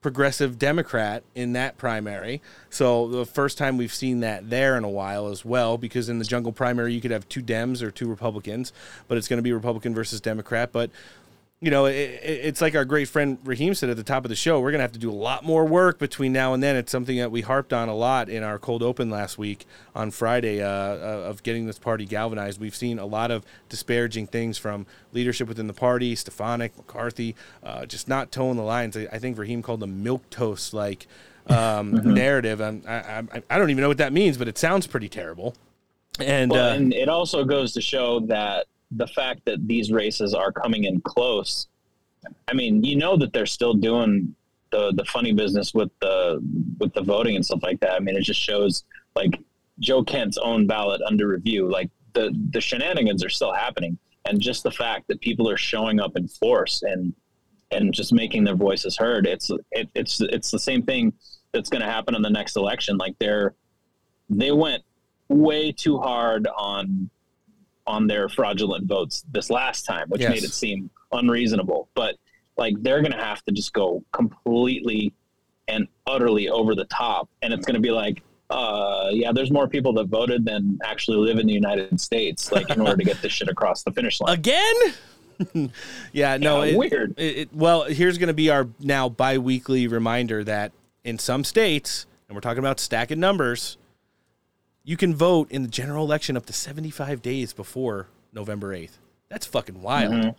[0.00, 2.40] progressive Democrat in that primary.
[2.70, 6.18] So the first time we've seen that there in a while as well, because in
[6.18, 8.72] the jungle primary you could have two Dems or two Republicans,
[9.08, 10.70] but it's going to be Republican versus Democrat.
[10.72, 10.90] But
[11.60, 14.28] you know, it, it- it's like our great friend Raheem said at the top of
[14.28, 14.60] the show.
[14.60, 16.76] We're going to have to do a lot more work between now and then.
[16.76, 20.10] It's something that we harped on a lot in our cold open last week on
[20.12, 22.60] Friday uh, uh, of getting this party galvanized.
[22.60, 27.86] We've seen a lot of disparaging things from leadership within the party, Stefanik, McCarthy, uh,
[27.86, 28.96] just not towing the lines.
[28.96, 31.06] I, I think Raheem called them milk toast like
[31.48, 32.60] um, narrative.
[32.60, 35.56] And I, I, I don't even know what that means, but it sounds pretty terrible.
[36.20, 40.34] And, Well, uh, and it also goes to show that the fact that these races
[40.34, 41.68] are coming in close.
[42.48, 44.34] I mean, you know that they're still doing
[44.70, 46.40] the the funny business with the
[46.78, 47.92] with the voting and stuff like that.
[47.92, 48.84] I mean, it just shows
[49.14, 49.38] like
[49.80, 51.70] Joe Kent's own ballot under review.
[51.70, 56.00] Like the the shenanigans are still happening, and just the fact that people are showing
[56.00, 57.12] up in force and
[57.70, 59.26] and just making their voices heard.
[59.26, 61.12] It's it, it's it's the same thing
[61.52, 62.96] that's going to happen in the next election.
[62.96, 63.54] Like they're
[64.30, 64.82] they went
[65.28, 67.10] way too hard on
[67.88, 70.30] on their fraudulent votes this last time, which Yes.
[70.30, 71.88] made it seem unreasonable.
[71.94, 72.16] But
[72.58, 75.12] like they're going to have to just go completely
[75.68, 79.68] and utterly over the top, and it's going to be like, uh, yeah, there's more
[79.68, 83.20] people that voted than actually live in the United States, like in order to get
[83.22, 84.34] this shit across the finish line.
[84.34, 84.74] Again?
[86.12, 87.14] yeah, no, Yeah, it- weird.
[87.18, 90.72] It, it- well, here's going to be our now bi-weekly reminder that
[91.04, 93.77] in some states, and we're talking about stacking numbers,
[94.88, 98.96] you can vote in the general election up to 75 days before November 8th.
[99.28, 100.12] That's fucking wild.
[100.14, 100.28] Mm-hmm.
[100.30, 100.34] Mhm.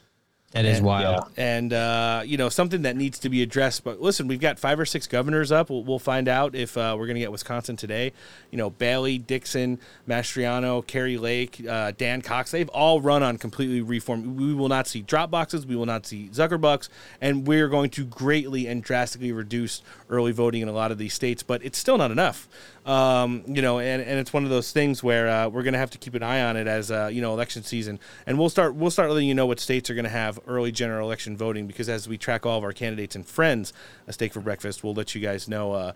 [0.54, 1.26] That is And- wild.
[1.38, 3.84] And, uh, you know, something that needs to be addressed.
[3.84, 5.70] But listen, we've got five or six governors up.
[5.70, 8.14] We'll, we'll find out if uh, we're going to get Wisconsin today.
[8.50, 9.78] You know, Bailey, Dixon,
[10.08, 14.40] Mastriano, Kari Lake, uh, Dan Cox, they've all run on completely reformed.
[14.40, 15.68] We will not see drop boxes.
[15.68, 16.90] We will not see Zuckerbucks.
[17.22, 21.14] And we're going to greatly and drastically reduce early voting in a lot of these
[21.14, 21.44] states.
[21.44, 22.50] But it's still not enough.
[22.90, 25.80] Um, you know, and, and it's one of those things where uh, we're going to
[25.80, 28.50] have to keep an eye on it as uh, you know election season, and we'll
[28.50, 31.38] start we'll start letting you know what states are going to have early general election
[31.38, 33.74] voting because as we track all of our candidates and friends
[34.08, 35.74] a steak for breakfast, we'll let you guys know.
[35.74, 35.92] Uh,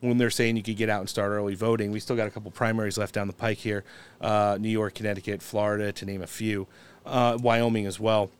[0.00, 2.30] when they're saying you could get out and start early voting, we still got a
[2.30, 3.82] couple primaries left down the pike here:
[4.20, 6.68] uh, New York, Connecticut, Florida, to name a few,
[7.04, 8.30] uh, Wyoming as well.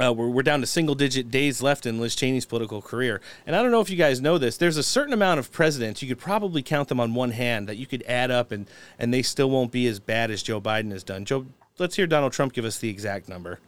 [0.00, 3.20] Uh, we're, we're down to single digit days left in Liz Cheney's political career.
[3.46, 4.56] And I don't know if you guys know this.
[4.56, 7.76] There's a certain amount of presidents, you could probably count them on one hand, that
[7.76, 8.68] you could add up and,
[8.98, 11.24] and they still won't be as bad as Joe Biden has done.
[11.24, 11.46] Joe,
[11.78, 13.58] let's hear Donald Trump give us the exact number.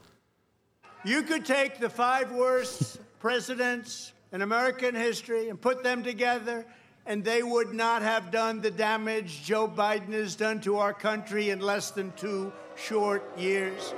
[1.04, 6.64] You could take the five worst presidents in American history and put them together,
[7.06, 11.50] and they would not have done the damage Joe Biden has done to our country
[11.50, 13.94] in less than two short years.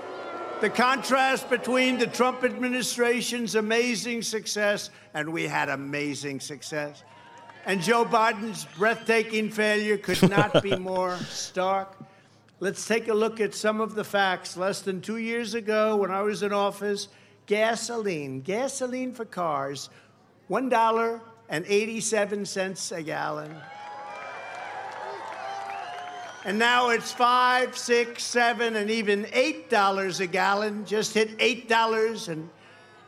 [0.63, 7.03] The contrast between the Trump administration's amazing success, and we had amazing success,
[7.67, 11.97] and Joe Biden's breathtaking failure could not be more stark.
[12.61, 14.57] Let's take a look at some of the facts.
[14.57, 17.09] Less than two years ago, when I was in office,
[17.47, 19.91] gasoline, gasoline for cars,
[20.49, 23.57] $1.87 a gallon.
[26.45, 30.85] And now it's five, six, seven, and even eight dollars a gallon.
[30.85, 32.51] Just hit eight dollars and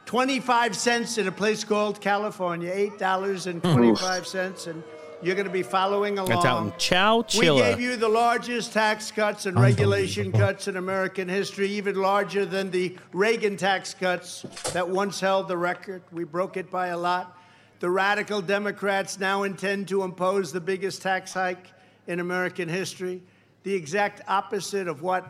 [0.07, 2.71] twenty-five cents in a place called California.
[2.73, 4.85] Eight dollars and twenty-five cents, and
[5.21, 6.29] you're going to be following along.
[6.29, 10.77] That's out in Chow We gave you the largest tax cuts and regulation cuts in
[10.77, 14.43] American history, even larger than the Reagan tax cuts
[14.75, 16.03] that once held the record.
[16.13, 17.37] We broke it by a lot.
[17.81, 21.74] The radical Democrats now intend to impose the biggest tax hike
[22.07, 23.23] in American history,
[23.63, 25.27] the exact opposite of what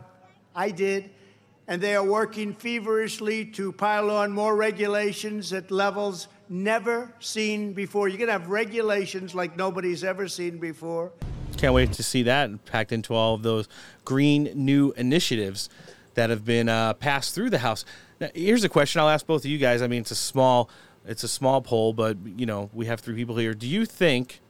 [0.55, 1.09] I did.
[1.67, 8.07] And they are working feverishly to pile on more regulations at levels never seen before.
[8.07, 11.11] You're going to have regulations like nobody's ever seen before.
[11.57, 13.67] Can't wait to see that packed into all of those
[14.03, 15.69] green new initiatives
[16.15, 17.85] that have been uh, passed through the House.
[18.19, 19.81] Now, here's a question I'll ask both of you guys.
[19.81, 20.69] I mean, it's a small,
[21.05, 23.53] it's a small poll, but you know we have three people here.
[23.53, 24.41] Do you think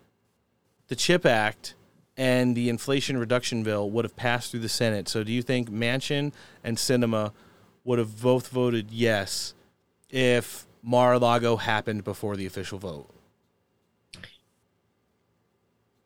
[0.87, 1.75] the Chip Act
[2.17, 5.07] and the Inflation Reduction Bill would have passed through the Senate?
[5.07, 6.33] So, do you think Manchin
[6.63, 7.31] and Sinema
[7.83, 9.53] would have both voted yes
[10.09, 13.09] if Mar-a-Lago happened before the official vote?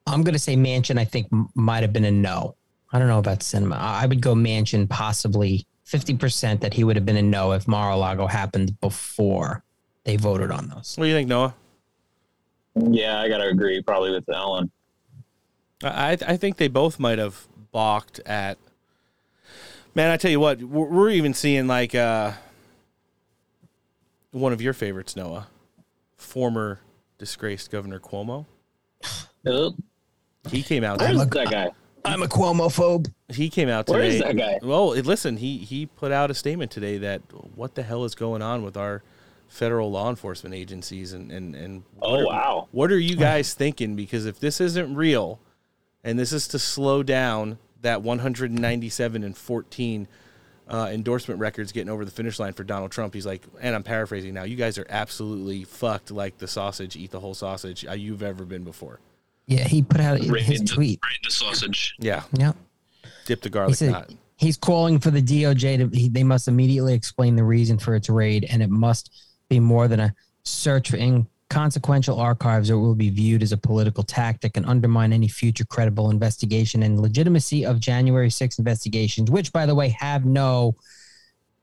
[0.07, 2.55] I'm going to say Manchin, I think might have been a no.
[2.91, 3.77] I don't know about Sinema.
[3.77, 7.67] I I would go Manchin, possibly 50% that he would have been a no if
[7.67, 9.63] Mar a Lago happened before
[10.03, 10.95] they voted on those.
[10.97, 11.53] What do you think, Noah?
[12.75, 14.71] Yeah, I got to agree probably with Ellen.
[15.83, 18.57] I I think they both might have balked at.
[19.95, 22.33] Man, I tell you what, we're, we're even seeing like uh,
[24.31, 25.47] one of your favorites, Noah,
[26.17, 26.79] former
[27.17, 28.45] disgraced Governor Cuomo.
[30.49, 30.99] He came out.
[30.99, 31.71] Where's that guy?
[32.05, 33.11] I'm a Cuomo-phobe.
[33.27, 34.15] He came out Where today.
[34.17, 34.59] is that guy?
[34.61, 37.21] Well, listen, he he put out a statement today that
[37.55, 39.03] what the hell is going on with our
[39.47, 42.67] federal law enforcement agencies and and and Oh, what are- wow.
[42.71, 43.95] what are you guys thinking?
[43.95, 45.39] Because if this isn't real,
[46.03, 50.07] and this is to slow down that 197 and 14
[50.67, 53.83] uh, endorsement records getting over the finish line for Donald Trump, he's like, and I'm
[53.83, 54.43] paraphrasing now.
[54.43, 58.45] You guys are absolutely fucked, like the sausage, eat the whole sausage uh, you've ever
[58.45, 58.99] been before.
[59.47, 60.99] Yeah, he put out Right his in the- tweet.
[61.03, 61.95] right in the sausage.
[61.99, 62.55] Yeah, Yep.
[63.25, 64.11] dip the He garlic said knot.
[64.37, 65.87] he's calling for the DOJ to.
[65.97, 69.11] He, they must immediately explain the reason for its raid, and it must
[69.49, 70.13] be more than a
[70.43, 70.97] search for
[71.49, 75.65] inconsequential archives, or it will be viewed as a political tactic and undermine any future
[75.65, 80.75] credible investigation and legitimacy of January 6 investigations, which, by the way, have no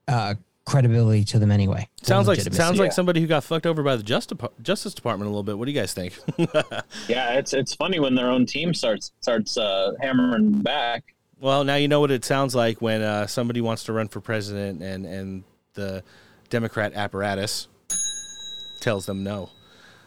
[0.09, 0.35] uh,
[0.65, 1.89] credibility to them anyway.
[2.03, 2.61] Sounds like legitimacy.
[2.61, 5.57] sounds like somebody who got fucked over by the Justice Justice Department a little bit.
[5.57, 6.19] What do you guys think?
[7.09, 11.15] Yeah, it's it's funny when their own team starts starts uh, hammering back.
[11.41, 14.21] well, now you know what it sounds like when uh, somebody wants to run for
[14.21, 15.45] president and and
[15.75, 16.03] the
[16.51, 17.69] Democrat apparatus
[18.81, 19.51] tells them no.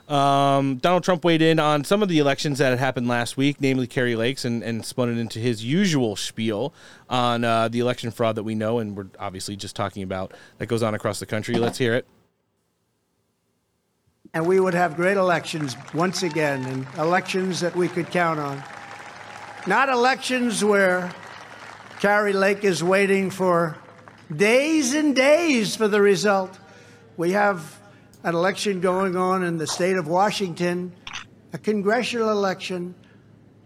[0.10, 3.62] Um, Donald Trump weighed in on some of the elections that had happened last week,
[3.62, 6.74] namely Kari Lake's, and, and spun it into his usual spiel
[7.10, 10.66] on uh, the election fraud that we know, and we're obviously just talking about that
[10.66, 11.56] goes on across the country.
[11.56, 12.08] Let's hear it.
[14.34, 18.64] and we would have great elections once again, and elections that we could count on.
[19.68, 21.12] Not elections where
[22.00, 23.78] Kari Lake is waiting for
[24.36, 26.58] days and days for the result.
[27.18, 27.79] We have
[28.24, 30.94] an election going on in the state of Washington,
[31.54, 32.96] a congressional election.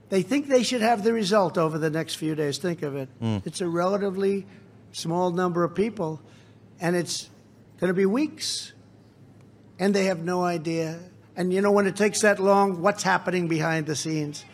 [0.09, 2.57] They think they should have the result over the next few days.
[2.57, 3.09] Think of it.
[3.21, 3.45] Mm.
[3.45, 4.45] It's a relatively
[4.91, 6.21] small number of people,
[6.79, 7.29] and it's
[7.79, 8.73] going to be weeks
[9.79, 10.99] and they have no idea.
[11.35, 14.45] And you know, when it takes that long, what's happening behind the scenes?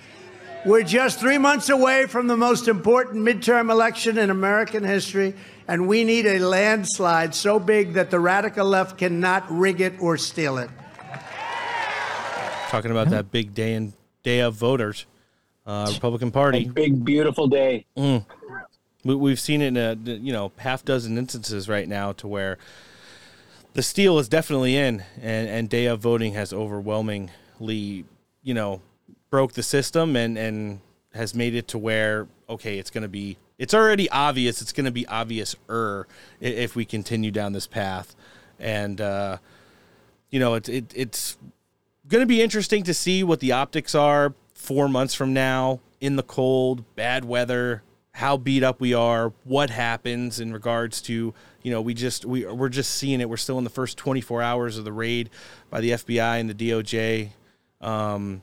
[0.65, 5.35] We're just three months away from the most important midterm election in American history,
[5.69, 10.17] and we need a landslide so big that the radical left cannot rig it or
[10.17, 10.69] steal it.
[12.69, 13.93] Talking about that big day and
[14.23, 15.05] day of voters,
[15.67, 17.85] uh, Republican Party, a big beautiful day.
[17.95, 18.25] Mm.
[19.03, 22.57] We, we've seen it in a you know half dozen instances right now to where
[23.73, 28.05] the steal is definitely in, and and day of voting has overwhelmingly
[28.41, 28.81] you know
[29.29, 30.81] broke the system and and
[31.13, 34.86] has made it to where okay it's going to be it's already obvious it's going
[34.86, 36.07] to be obvious er
[36.40, 38.15] if we continue down this path
[38.60, 39.38] and uh
[40.31, 41.38] you know it's it, it's
[42.07, 46.15] going to be interesting to see what the optics are four months from now in
[46.15, 47.84] the cold, bad weather,
[48.14, 52.45] how beat up we are, what happens in regards to you know we just we
[52.45, 53.30] we're just seeing it.
[53.30, 55.30] We're still in the first 24 hours of the raid
[55.69, 57.30] by the FBI and the DOJ,
[57.81, 58.41] um,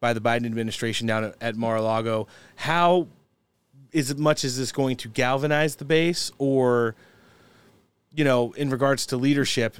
[0.00, 2.26] by the Biden administration down at, at Mar-a-Lago.
[2.56, 3.08] How
[3.92, 6.94] is as much as this going to galvanize the base, or
[8.14, 9.76] you know, in regards to leadership,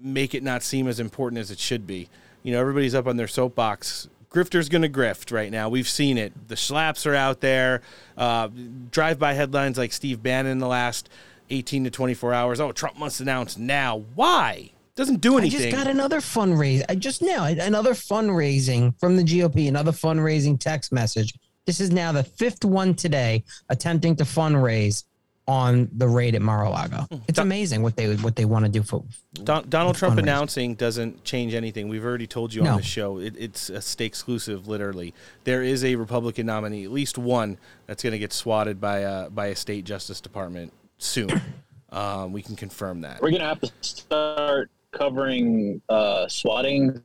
[0.00, 2.08] make it not seem as important as it should be?
[2.42, 5.68] You know, everybody's up on their soapbox grifter's going to grift right now.
[5.68, 6.48] We've seen it.
[6.48, 7.80] The Schlapps are out there.
[8.16, 8.48] Uh,
[8.90, 11.08] drive-by headlines like Steve Bannon in the last
[11.50, 12.60] 18 to 24 hours.
[12.60, 14.04] Oh, Trump must announce now.
[14.14, 14.72] Why?
[14.94, 15.60] Doesn't do anything.
[15.60, 16.82] I just got another fundraise.
[16.88, 19.68] I just now another fundraising from the GOP.
[19.68, 21.34] Another fundraising text message.
[21.66, 25.04] This is now the fifth one today attempting to fundraise
[25.48, 27.06] on the raid at Mar-a-Lago.
[27.10, 27.16] Hmm.
[27.28, 31.22] It's amazing what they what they want to do for Don, Donald Trump announcing doesn't
[31.24, 31.88] change anything.
[31.88, 32.72] We've already told you No.
[32.72, 33.18] on the show.
[33.18, 35.14] It, it's a state exclusive, literally.
[35.44, 39.30] There is a Republican nominee, at least one, that's going to get swatted by a
[39.30, 41.40] by a state Justice Department soon.
[41.90, 43.20] um, we can confirm that.
[43.22, 47.00] We're gonna have to start covering uh, swatting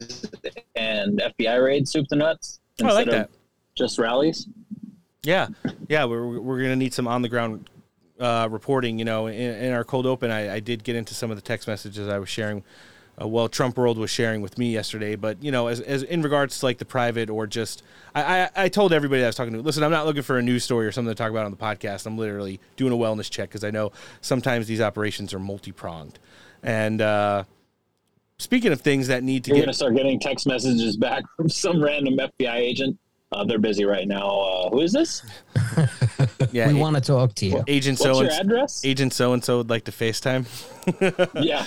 [0.76, 3.30] and FBI raids, soup to nuts, Oh, I like of that.
[3.82, 4.48] Just rallies.
[5.24, 5.48] Yeah,
[5.88, 7.70] yeah, we're we're gonna need some on the ground
[8.20, 9.00] uh, reporting.
[9.00, 11.42] You know, in, in our cold open, I, I did get into some of the
[11.42, 12.64] text messages I was sharing.
[13.22, 16.22] Uh, well, Trump World was sharing with me yesterday, but you know, as, as in
[16.22, 17.84] regards to like the private or just,
[18.16, 20.42] I, I I told everybody I was talking to, listen, I'm not looking for a
[20.42, 22.06] news story or something to talk about on the podcast.
[22.06, 23.92] I'm literally doing a wellness check because I know
[24.22, 26.20] sometimes these operations are multi pronged.
[26.64, 27.44] And uh,
[28.40, 31.50] speaking of things that need to You're get gonna start getting text messages back from
[31.50, 32.98] some random FBI agent.
[33.32, 34.28] Uh, they're busy right now.
[34.28, 35.24] Uh, who is this?
[36.52, 37.64] Yeah, we want to talk to you.
[37.68, 38.84] Agent What's so your address?
[38.84, 40.46] Agent so and so would like to FaceTime.
[41.42, 41.66] yeah.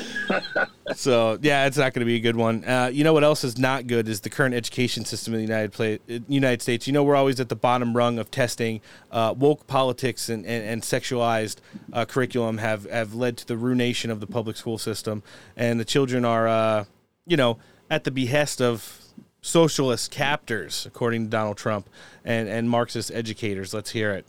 [0.94, 2.64] so yeah, it's not going to be a good one.
[2.64, 5.46] Uh, you know what else is not good is the current education system in the
[5.46, 6.86] United Pla- United States.
[6.86, 8.80] You know we're always at the bottom rung of testing.
[9.10, 11.56] Uh, woke politics and, and, and sexualized
[11.92, 15.22] uh, curriculum have have led to the ruination of the public school system,
[15.56, 16.84] and the children are uh,
[17.26, 17.58] you know
[17.90, 19.00] at the behest of
[19.44, 21.88] socialist captors, according to Donald Trump
[22.24, 23.74] and and Marxist educators.
[23.74, 24.26] Let's hear it.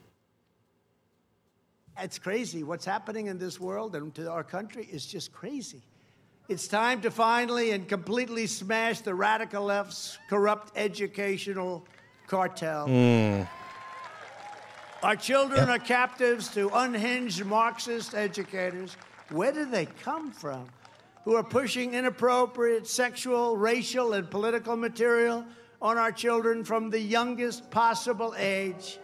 [1.98, 2.64] It's crazy.
[2.64, 5.82] What's happening in this world and to our country is just crazy.
[6.50, 11.88] It's time to finally and completely smash the radical left's corrupt educational
[12.28, 12.88] cartel.
[12.88, 13.48] Mm.
[15.02, 18.98] Our children are captives to unhinged Marxist educators.
[19.30, 20.68] Where do they come from?
[21.26, 25.44] Who are pushing inappropriate sexual, racial, and political material
[25.82, 29.00] on our children from the youngest possible age.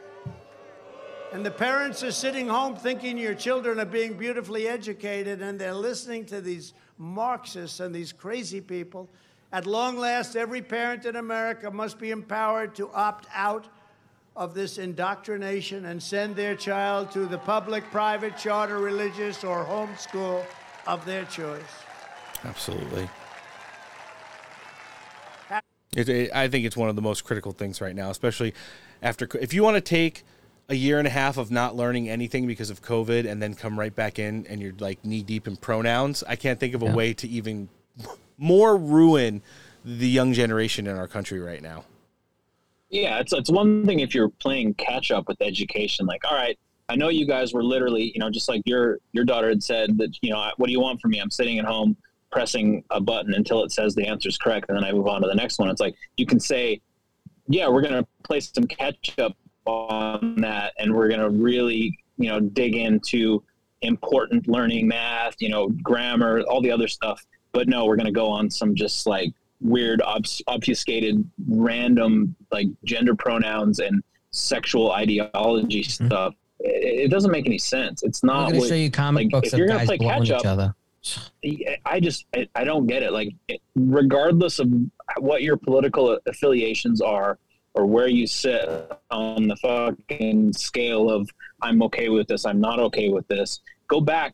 [1.31, 5.73] And the parents are sitting home thinking your children are being beautifully educated, and they're
[5.73, 9.09] listening to these Marxists and these crazy people.
[9.51, 13.67] At long last, every parent in America must be empowered to opt out
[14.35, 20.45] of this indoctrination and send their child to the public, private, charter, religious, or homeschool
[20.85, 21.90] of their choice.
[22.43, 23.09] Absolutely.
[25.95, 28.53] It, it, I think it's one of the most critical things right now, especially
[29.01, 29.27] after.
[29.39, 30.23] If you want to take
[30.69, 33.77] a year and a half of not learning anything because of COVID and then come
[33.77, 36.85] right back in and you're like knee deep in pronouns, I can't think of a
[36.85, 37.67] way to even
[38.37, 39.41] more ruin
[39.83, 41.83] the young generation in our country right now.
[42.89, 46.05] Yeah, it's it's one thing if you're playing catch up with education.
[46.05, 46.57] Like, all right,
[46.87, 49.97] I know you guys were literally, you know, just like your your daughter had said
[49.97, 51.19] that, you know, what do you want from me?
[51.19, 51.97] I'm sitting at home
[52.31, 55.21] pressing a button until it says the answer is correct, and then I move on
[55.21, 55.69] to the next one.
[55.69, 56.81] It's like you can say,
[57.47, 59.35] yeah, we're going to play some catch up
[59.65, 63.43] on that, and we're going to really, you know, dig into
[63.81, 67.25] important learning, math, you know, grammar, all the other stuff.
[67.51, 72.67] But no, we're going to go on some just like weird, obs- obfuscated, random like
[72.85, 74.01] gender pronouns and
[74.31, 76.05] sexual ideology mm-hmm.
[76.07, 76.33] stuff.
[76.59, 78.03] It, doesn't make any sense.
[78.03, 78.49] It's I'm not.
[78.51, 80.39] going to show you comic like, books if of you're gonna guys play blowing catch
[80.41, 80.75] each other.
[81.85, 83.11] I just I, I don't get it.
[83.11, 83.33] Like,
[83.75, 84.71] regardless of
[85.17, 87.39] what your political affiliations are
[87.73, 88.69] or where you sit
[89.09, 91.29] on the fucking scale of
[91.61, 94.33] I'm okay with this, I'm not okay with this, go back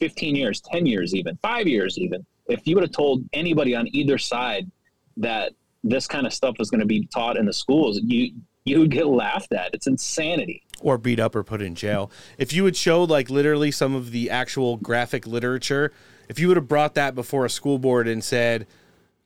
[0.00, 2.24] 15 years, 10 years, even five years, even.
[2.46, 4.70] If you would have told anybody on either side
[5.18, 5.52] that
[5.84, 8.32] this kind of stuff was going to be taught in the schools, you
[8.68, 9.70] you would get laughed at.
[9.74, 10.62] It's insanity.
[10.80, 12.10] or beat up or put in jail.
[12.38, 15.92] If you would show like literally some of the actual graphic literature,
[16.28, 18.66] if you would have brought that before a school board and said,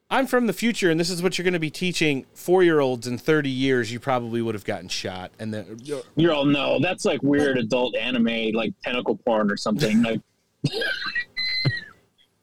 [0.08, 3.18] "I'm from the future and this is what you're going to be teaching 4-year-olds in
[3.18, 5.30] 30 years," you probably would have gotten shot.
[5.38, 9.56] And then uh, You're all no, that's like weird adult anime, like tentacle porn or
[9.58, 10.02] something.
[10.02, 10.20] Like,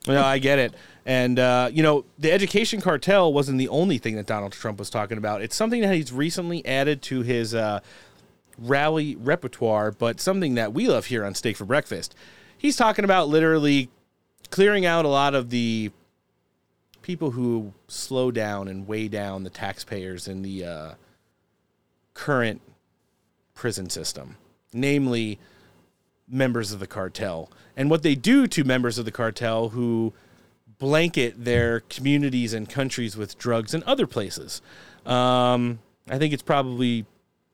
[0.08, 0.74] No, I get it.
[1.10, 4.92] And, uh, you know, the education cartel wasn't the only thing that Donald Trump was
[4.92, 5.42] talking about.
[5.42, 7.80] It's something that he's recently added to his uh,
[8.60, 12.14] rally repertoire, but something that we love here on Steak for Breakfast.
[12.56, 13.90] He's talking about literally
[14.52, 15.90] clearing out a lot of the
[17.02, 20.92] people who slow down and weigh down the taxpayers in the uh,
[22.14, 22.62] current
[23.56, 24.38] prison system,
[24.74, 25.40] namely
[26.28, 27.50] members of the cartel.
[27.76, 30.14] And what they do to members of the cartel who
[30.80, 34.62] blanket their communities and countries with drugs in other places.
[35.06, 35.80] Um,
[36.10, 37.06] I think it's probably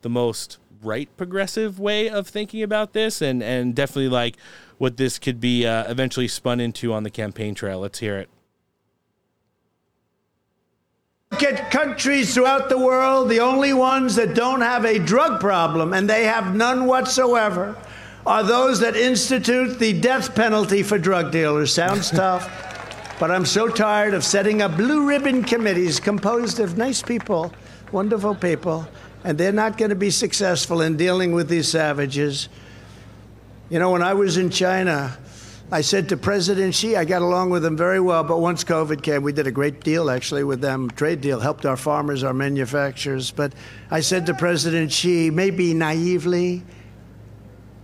[0.01, 4.37] the most right progressive way of thinking about this, and and definitely like
[4.77, 7.79] what this could be uh, eventually spun into on the campaign trail.
[7.79, 8.29] Let's hear it.
[11.31, 16.09] At countries throughout the world, the only ones that don't have a drug problem, and
[16.09, 17.75] they have none whatsoever,
[18.25, 21.73] are those that institute the death penalty for drug dealers.
[21.73, 22.49] Sounds tough,
[23.19, 27.53] but I'm so tired of setting up blue ribbon committees composed of nice people,
[27.91, 28.87] wonderful people,
[29.23, 32.49] and they're not going to be successful in dealing with these savages.
[33.69, 35.17] You know, when I was in China,
[35.71, 39.01] I said to President Xi, I got along with him very well, but once COVID
[39.01, 42.33] came, we did a great deal actually with them, trade deal, helped our farmers, our
[42.33, 43.31] manufacturers.
[43.31, 43.53] But
[43.89, 46.63] I said to President Xi, maybe naively,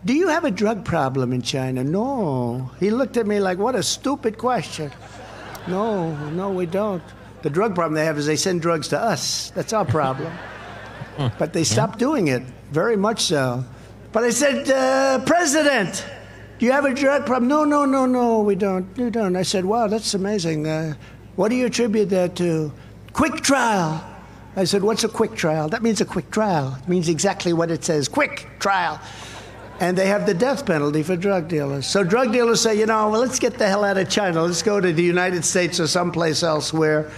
[0.04, 1.84] do you have a drug problem in China?
[1.84, 2.70] No.
[2.80, 4.92] He looked at me like, what a stupid question.
[5.68, 7.04] No, no, we don't.
[7.42, 9.52] The drug problem they have is they send drugs to us.
[9.52, 10.32] That's our problem.
[11.40, 13.64] but they stopped doing it, very much so.
[14.12, 16.06] But I said, uh, President,
[16.60, 17.48] do you have a drug problem?
[17.48, 18.96] No, no, no, no, we don't.
[18.98, 19.36] We don't.
[19.36, 20.68] I said, wow, that's amazing.
[20.68, 20.96] Uh,
[21.36, 22.72] what do you attribute that to?
[23.14, 24.06] Quick trial.
[24.56, 25.70] I said, what's a quick trial?
[25.70, 26.78] That means a quick trial.
[26.82, 29.00] It means exactly what it says quick trial.
[29.82, 31.88] And they have the death penalty for drug dealers.
[31.88, 34.44] So drug dealers say, you know, well, let's get the hell out of China.
[34.44, 37.12] Let's go to the United States or someplace else where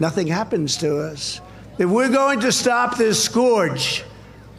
[0.00, 1.40] nothing happens to us.
[1.78, 4.04] If we're going to stop this scourge,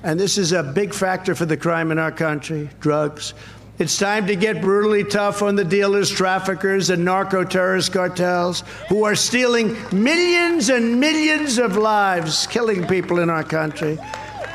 [0.01, 3.35] and this is a big factor for the crime in our country drugs.
[3.77, 9.03] It's time to get brutally tough on the dealers, traffickers, and narco terrorist cartels who
[9.03, 13.99] are stealing millions and millions of lives, killing people in our country.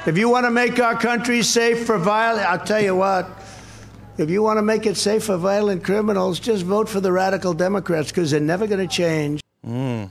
[0.07, 3.29] If you want to make our country safe for violent, I'll tell you what.
[4.17, 7.53] If you want to make it safe for violent criminals, just vote for the radical
[7.53, 9.43] Democrats because they're never going to change.
[9.67, 10.11] Mm.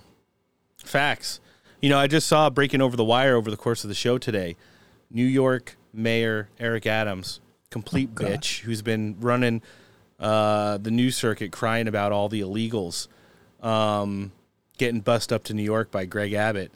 [0.78, 1.40] Facts.
[1.82, 4.20] You know, I just saw breaking over the wire over the course of the show
[4.20, 4.56] today.
[5.10, 7.40] New York Mayor Eric Adams,
[7.72, 9.64] complete Oh, bitch, who's been running
[10.20, 13.07] uh, the news circuit crying about all the illegals
[13.61, 14.34] um,
[14.78, 16.72] getting bussed up to New York by Greg Abbott.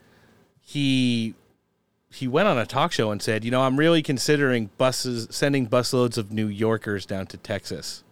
[0.62, 1.36] He
[2.14, 5.68] he went on a talk show and said, "You know, I'm really considering buses sending
[5.68, 8.04] busloads of New Yorkers down to Texas."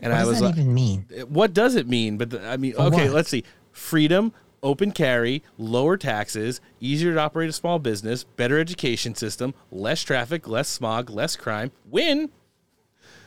[0.00, 1.06] And what I was like, even mean?
[1.16, 2.16] Uh, what does it mean?
[2.16, 3.14] But the, I mean, For okay, what?
[3.14, 3.44] let's see.
[3.70, 10.02] Freedom, open carry, lower taxes, easier to operate a small business, better education system, less
[10.02, 11.70] traffic, less smog, less crime.
[11.88, 12.30] Win.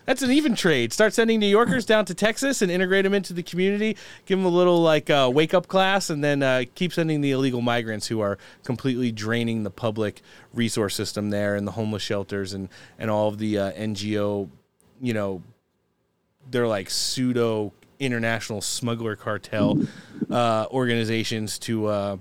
[0.06, 0.94] That's an even trade.
[0.94, 3.98] Start sending New Yorkers down to Texas and integrate them into the community.
[4.26, 7.32] Give them a little like uh, wake up class, and then uh, keep sending the
[7.32, 10.22] illegal migrants who are completely draining the public
[10.54, 12.70] resource system there, and the homeless shelters, and
[13.00, 14.50] and all of the uh, NGO,
[15.02, 15.42] you know,
[16.52, 19.80] they're like pseudo international smuggler cartel
[20.30, 22.18] uh, organizations to uh,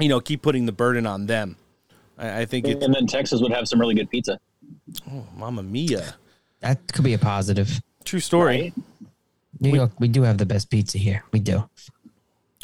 [0.00, 1.56] you know keep putting the burden on them.
[2.16, 4.38] I, I think it's and then Texas would have some really good pizza.
[5.10, 6.16] oh, Mamma Mia,
[6.60, 7.80] That could be a positive.
[8.04, 8.72] true story.
[9.60, 11.24] New York, we do have the best pizza here.
[11.32, 11.68] We do.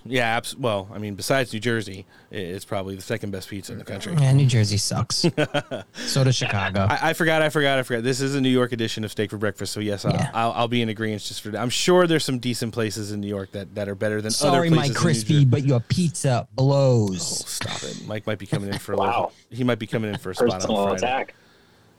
[0.06, 3.78] Yeah, abs- well, I mean, besides New Jersey, it's probably the second best pizza in
[3.78, 4.14] the country.
[4.18, 5.24] Yeah, New Jersey sucks.
[5.94, 6.80] so does Chicago.
[6.90, 8.02] I, I forgot, I forgot, I forgot.
[8.04, 10.68] This is a New York edition of Steak for Breakfast, so yes, I'll, I'll, I'll
[10.68, 11.60] be in agreement just for that.
[11.62, 14.68] I'm sure there's some decent places in New York that, that are better than Sorry,
[14.68, 15.30] other Mike places.
[15.30, 17.42] in New Crispi, but your pizza blows.
[17.42, 18.06] Oh, stop it.
[18.06, 19.06] Mike might be coming in for a Wow.
[19.06, 19.32] little.
[19.48, 21.06] He might be coming in for a spot Personal on Friday.
[21.06, 21.34] attack.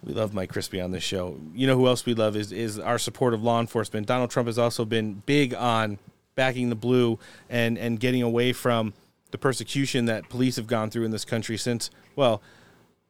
[0.03, 1.39] We love Mike Crispi on this show.
[1.53, 4.07] You know who else we love is is our support of law enforcement.
[4.07, 5.97] Donald Trump has also been big on
[6.35, 7.17] backing the blue
[7.49, 8.93] and and getting away from
[9.31, 12.41] the persecution that police have gone through in this country since well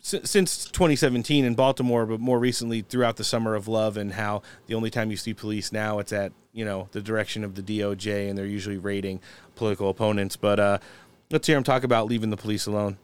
[0.06, 4.76] since 2017 in Baltimore, but more recently throughout the summer of love, and how the
[4.76, 8.30] only time you see police now it's at you know the direction of the DOJ,
[8.30, 9.20] and they're usually raiding
[9.56, 10.36] political opponents.
[10.36, 10.78] But uh,
[11.32, 12.98] let's hear him talk about leaving the police alone.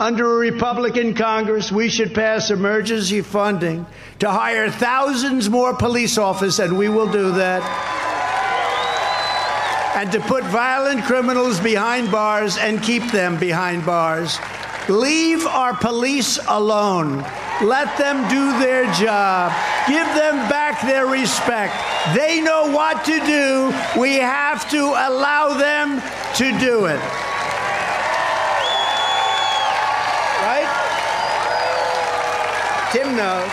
[0.00, 3.84] Under a Republican Congress, we should pass emergency funding
[4.20, 7.60] to hire thousands more police officers, and we will do that.
[9.94, 14.38] And to put violent criminals behind bars and keep them behind bars.
[14.88, 17.18] Leave our police alone.
[17.62, 19.52] Let them do their job.
[19.86, 21.74] Give them back their respect.
[22.14, 24.00] They know what to do.
[24.00, 26.00] We have to allow them
[26.36, 27.29] to do it.
[32.92, 33.50] Tim knows.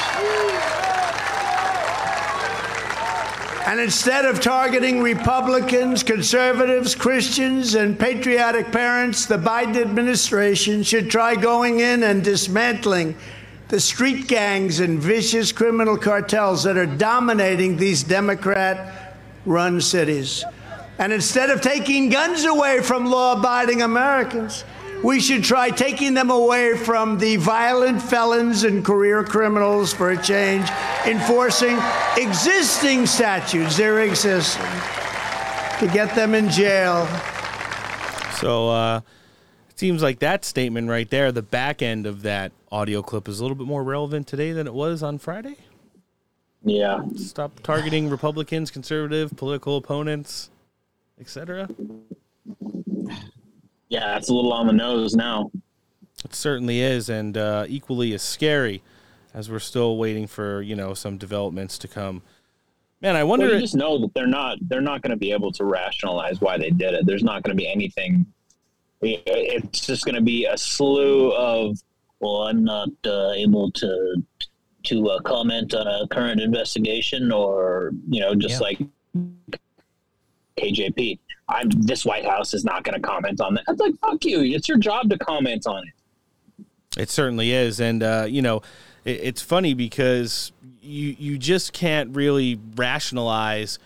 [3.68, 11.36] And instead of targeting Republicans, conservatives, Christians, and patriotic parents, the Biden administration should try
[11.36, 13.16] going in and dismantling
[13.68, 20.46] the street gangs and vicious criminal cartels that are dominating these Democrat run cities.
[20.98, 24.64] And instead of taking guns away from law abiding Americans,
[25.04, 30.22] we should try taking them away from the violent felons and career criminals for a
[30.22, 30.68] change,
[31.06, 31.78] enforcing
[32.18, 34.64] existing statutes, they're existing,
[35.80, 37.06] to get them in jail.
[38.40, 39.02] So uh,
[39.70, 43.40] it seems like that statement right there, the back end of that audio clip, is
[43.40, 45.58] a little bit more relevant today than it was on Friday.
[46.64, 47.02] Yeah.
[47.16, 50.50] Stop targeting Republicans, conservative, political opponents,
[51.20, 51.70] etc.
[53.90, 55.50] Yeah, it's a little on the nose now.
[56.26, 58.82] It certainly is, and uh, equally as scary
[59.34, 62.22] as we're still waiting for you know some developments to come.
[63.02, 63.46] Man, I wonder.
[63.46, 66.42] Well, you just know that they're not they're not going to be able to rationalize
[66.42, 67.06] why they did it.
[67.06, 68.26] There's not going to be anything.
[69.02, 71.78] It's just going to be a slew of
[72.20, 74.24] well, I'm not uh, able to
[74.86, 78.60] to uh, comment on a current investigation, or you know, just Yeah.
[78.60, 78.80] like
[80.58, 81.20] KJP.
[81.50, 83.64] I'm this White House is not going to comment on that.
[83.68, 84.42] It's like fuck you.
[84.42, 85.94] It's your job to comment on it.
[87.00, 88.62] It certainly is, and uh, you know,
[89.06, 90.52] it, it's funny because
[90.82, 93.80] you you just can't really rationalize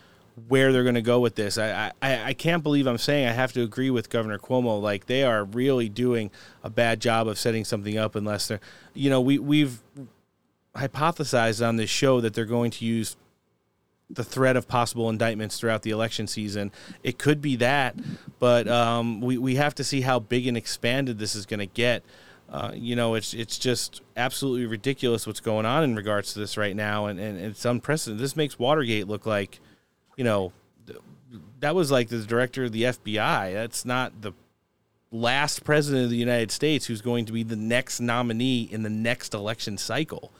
[0.47, 1.57] where they're going to go with this.
[1.57, 4.81] I, I I can't believe I'm saying I have to agree with Governor Cuomo.
[4.81, 6.31] Like they are really doing
[6.63, 8.61] a bad job of setting something up unless they're,
[8.93, 9.79] you know, we we've
[10.75, 13.17] hypothesized on this show that they're going to use
[14.13, 16.71] the threat of possible indictments throughout the election season.
[17.03, 17.95] It could be that,
[18.39, 21.65] but um, we we have to see how big and expanded this is going to
[21.65, 22.03] get.
[22.49, 26.57] Uh, you know, it's it's just absolutely ridiculous what's going on in regards to this
[26.57, 28.21] right now, and, and it's unprecedented.
[28.21, 29.59] This makes Watergate look like,
[30.17, 30.51] you know,
[30.85, 30.99] th-
[31.61, 33.53] that was like the director of the FBI.
[33.53, 34.33] That's not the
[35.11, 38.89] last president of the United States who's going to be the next nominee in the
[38.89, 40.31] next election cycle.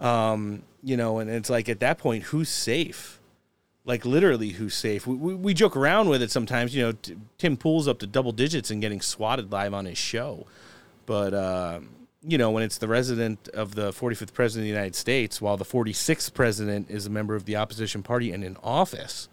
[0.00, 3.20] Um, you know, and it's like at that point, who's safe?
[3.84, 5.06] Like literally, who's safe?
[5.06, 6.74] We, we, we joke around with it sometimes.
[6.74, 9.96] You know, t- Tim Pool's up to double digits and getting swatted live on his
[9.98, 10.46] show,
[11.06, 11.80] but uh,
[12.22, 15.56] you know, when it's the resident of the 45th president of the United States, while
[15.56, 19.28] the 46th president is a member of the opposition party and in office,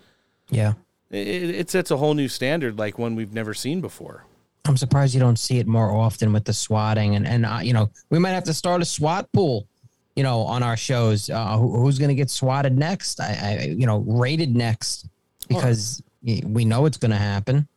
[0.49, 0.73] Yeah.
[1.09, 4.23] it, it sets a whole new standard, like one we've never seen before.
[4.65, 7.73] I'm surprised you don't see it more often with the swatting, and and uh, you
[7.73, 9.67] know we might have to start a SWAT pool,
[10.15, 11.29] you know, on our shows.
[11.29, 13.19] Uh, who, who's going to get swatted next?
[13.19, 15.07] I, I you know rated next
[15.47, 17.67] because we know it's going to happen.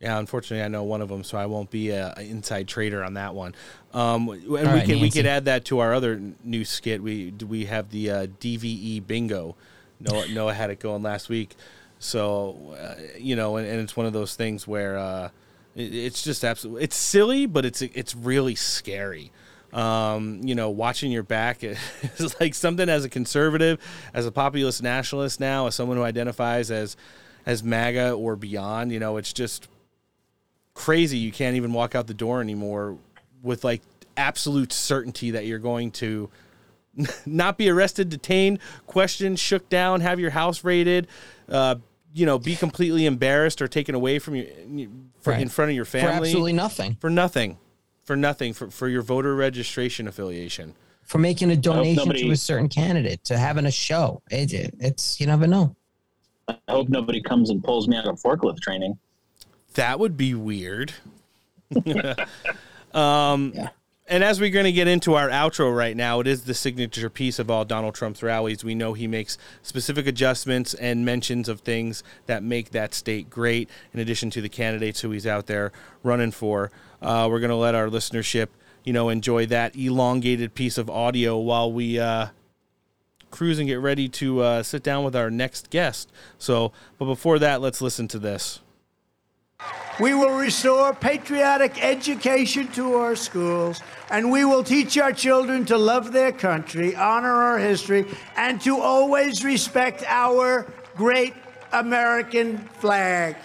[0.00, 3.02] Yeah, unfortunately, I know one of them, so I won't be a, a inside trader
[3.02, 3.54] on that one.
[3.94, 5.10] Um, and we right, we Nancy.
[5.18, 7.02] could add that to our other new skit.
[7.02, 9.56] We we have the uh, DVE bingo.
[10.00, 11.54] Noah Noah had it going last week,
[11.98, 15.30] so uh, you know, and, and it's one of those things where uh,
[15.74, 19.32] it, it's just absolutely it's silly, but it's it's really scary.
[19.74, 23.80] Um, you know, watching your back is like something as a conservative,
[24.14, 26.96] as a populist nationalist now, as someone who identifies as
[27.44, 28.92] as MAGA or beyond.
[28.92, 29.68] You know, it's just
[30.74, 32.96] crazy you can't even walk out the door anymore
[33.42, 33.82] with like
[34.16, 36.30] absolute certainty that you're going to
[37.26, 41.08] not be arrested, detained, questioned, shook down, have your house raided,
[41.48, 41.74] uh,
[42.12, 44.88] you know, be completely embarrassed or taken away from you
[45.20, 45.42] for, Right.
[45.42, 46.28] in front of your For family.
[46.28, 46.96] absolutely nothing.
[47.00, 47.58] For nothing.
[48.04, 48.52] For nothing.
[48.52, 50.74] For, for your voter registration affiliation.
[51.02, 54.74] For making a donation nobody- to a certain candidate, to having a show, it, it-
[54.80, 55.74] it's you never know.
[56.48, 58.98] I hope nobody comes and pulls me out of forklift training.
[59.74, 60.92] That would be weird.
[62.94, 63.52] um,
[64.06, 67.08] And as we're going to get into our outro right now, it is the signature
[67.08, 68.62] piece of all Donald Trump's rallies.
[68.62, 73.70] We know he makes specific adjustments and mentions of things that make that state great,
[73.94, 76.70] in addition to the candidates who he's out there running for.
[77.04, 78.48] Uh, we're going to let our listenership,
[78.82, 82.28] you know, enjoy that elongated piece of audio while we uh,
[83.30, 86.10] cruise and get ready to uh, sit down with our next guest.
[86.38, 88.60] So, but before that, let's listen to this.
[90.00, 95.78] We will restore patriotic education to our schools, and we will teach our children to
[95.78, 100.66] love their country, honor our history, and to always respect our
[100.96, 101.34] great
[101.72, 103.36] American flag.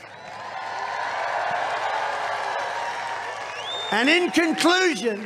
[3.91, 5.25] And in conclusion,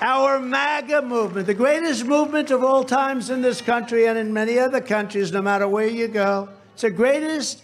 [0.00, 4.58] Our MAGA movement, the greatest movement of all times in this country and in many
[4.58, 6.48] other countries, no matter where you go.
[6.72, 7.62] It's the greatest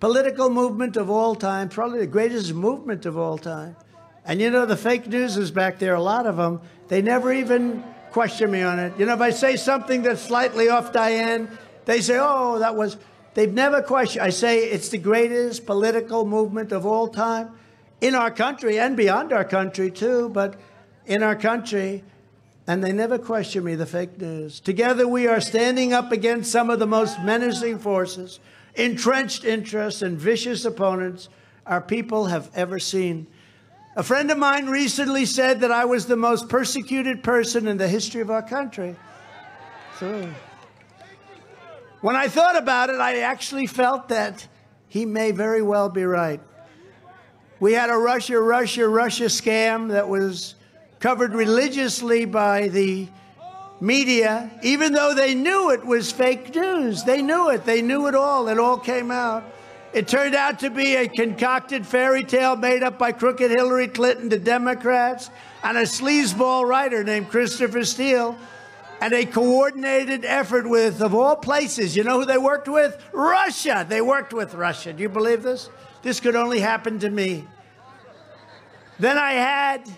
[0.00, 3.76] political movement of all time, probably the greatest movement of all time.
[4.24, 6.62] And you know, the fake news is back there, a lot of them.
[6.88, 8.94] They never even question me on it.
[8.98, 11.50] You know, if I say something that's slightly off Diane,
[11.84, 12.96] they say, oh, that was.
[13.34, 14.24] They've never questioned.
[14.24, 17.50] I say it's the greatest political movement of all time
[18.00, 20.58] in our country and beyond our country, too, but
[21.06, 22.04] in our country.
[22.66, 24.60] And they never question me, the fake news.
[24.60, 28.40] Together, we are standing up against some of the most menacing forces,
[28.74, 31.28] entrenched interests, and vicious opponents
[31.64, 33.26] our people have ever seen.
[33.96, 37.88] A friend of mine recently said that I was the most persecuted person in the
[37.88, 38.94] history of our country.
[39.98, 40.28] So,
[42.02, 44.46] when I thought about it, I actually felt that
[44.86, 46.40] he may very well be right.
[47.58, 50.56] We had a Russia, Russia, Russia scam that was
[51.00, 53.08] covered religiously by the
[53.80, 57.04] media, even though they knew it was fake news.
[57.04, 57.64] They knew it.
[57.64, 58.48] They knew it all.
[58.48, 59.44] It all came out.
[59.94, 64.28] It turned out to be a concocted fairy tale made up by crooked Hillary Clinton,
[64.28, 65.30] the Democrats,
[65.62, 68.36] and a sleazeball writer named Christopher Steele
[69.00, 73.02] and a coordinated effort with, of all places, you know who they worked with?
[73.12, 73.86] Russia.
[73.88, 74.92] They worked with Russia.
[74.92, 75.70] Do you believe this?
[76.06, 77.44] This could only happen to me.
[79.00, 79.90] Then I had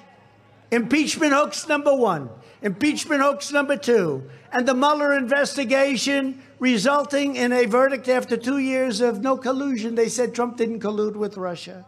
[0.70, 2.30] impeachment hoax number one,
[2.62, 9.02] impeachment hoax number two, and the Mueller investigation resulting in a verdict after two years
[9.02, 9.96] of no collusion.
[9.96, 11.84] They said Trump didn't collude with Russia.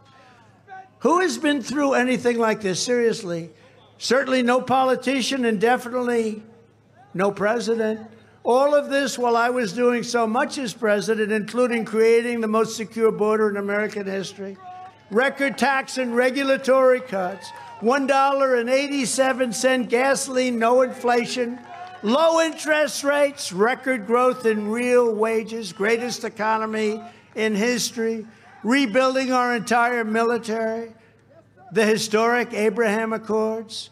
[0.99, 2.79] Who has been through anything like this?
[2.79, 3.49] Seriously.
[3.97, 6.43] Certainly no politician, and definitely
[7.15, 8.07] no president.
[8.43, 12.75] All of this while I was doing so much as president, including creating the most
[12.77, 14.57] secure border in American history,
[15.11, 21.61] record tax and regulatory cuts, $1.87 gasoline, no inflation,
[22.03, 26.99] low interest rates, record growth in real wages, greatest economy
[27.35, 28.27] in history,
[28.63, 30.95] rebuilding our entire military,
[31.73, 33.91] the historic Abraham Accords,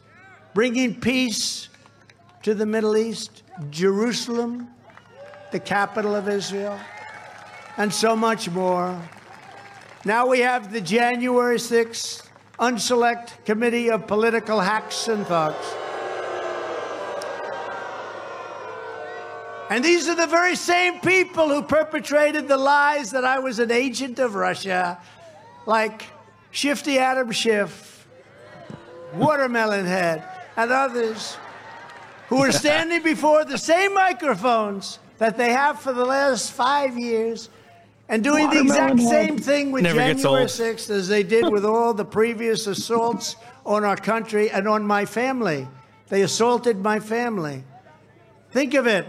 [0.55, 1.69] bringing peace
[2.43, 4.69] to the Middle East, Jerusalem,
[5.53, 6.79] the capital of Israel,
[7.77, 9.01] and so much more.
[10.05, 12.29] Now we have the January 6th
[12.59, 15.75] Unselect Committee of Political Hacks and Thugs.
[19.71, 23.71] And these are the very same people who perpetrated the lies that I was an
[23.71, 24.99] agent of Russia,
[25.67, 26.05] like
[26.51, 28.07] Shifty Adam Schiff,
[29.15, 30.25] Watermelon Head,
[30.57, 31.37] and others
[32.29, 37.49] who are standing before the same microphones that they have for the last five years
[38.09, 41.65] and doing the exact same thing with Never gets January 6th as they did with
[41.65, 45.69] all the previous assaults on our country and on my family.
[46.09, 47.65] They assaulted my family.
[48.51, 49.07] Think of it.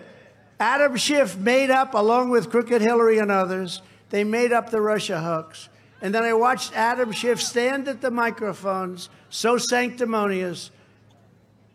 [0.60, 5.22] Adam Schiff made up, along with Crooked Hillary and others, they made up the Russia
[5.22, 5.70] hoax.
[6.02, 10.72] And then I watched Adam Schiff stand at the microphones, so sanctimonious,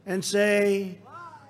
[0.05, 0.99] and say,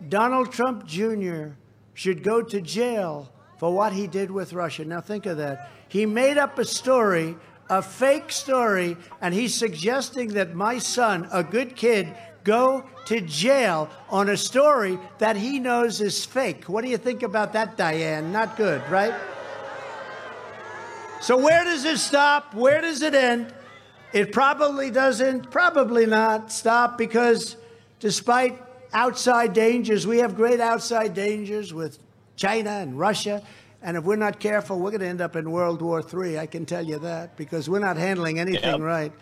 [0.09, 1.49] Donald Trump Jr.
[1.95, 4.85] should go to jail for what he did with Russia.
[4.85, 5.71] Now, think of that.
[5.89, 7.37] He made up a story,
[7.71, 13.89] a fake story, and he's suggesting that my son, a good kid, go to jail
[14.11, 16.65] on a story that he knows is fake.
[16.65, 18.33] What do you think about that, Diane?
[18.33, 19.15] Not good, right?
[21.21, 22.55] So, where does it stop?
[22.55, 23.55] Where does it end?
[24.13, 27.57] It probably doesn't, probably not stop because
[27.99, 28.61] despite
[28.95, 31.99] outside dangers, we have great outside dangers with
[32.37, 33.43] China and Russia.
[33.83, 36.39] And if we're not careful, we're going to end up in World War III.
[36.39, 38.81] I can tell you that because we're not handling anything Yep.
[38.81, 39.13] right.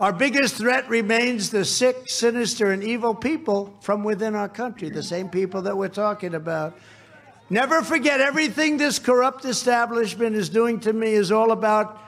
[0.00, 5.02] Our biggest threat remains the sick, sinister, and evil people from within our country, the
[5.02, 6.76] same people that we're talking about.
[7.48, 12.02] Never forget everything this corrupt establishment is doing to me is all about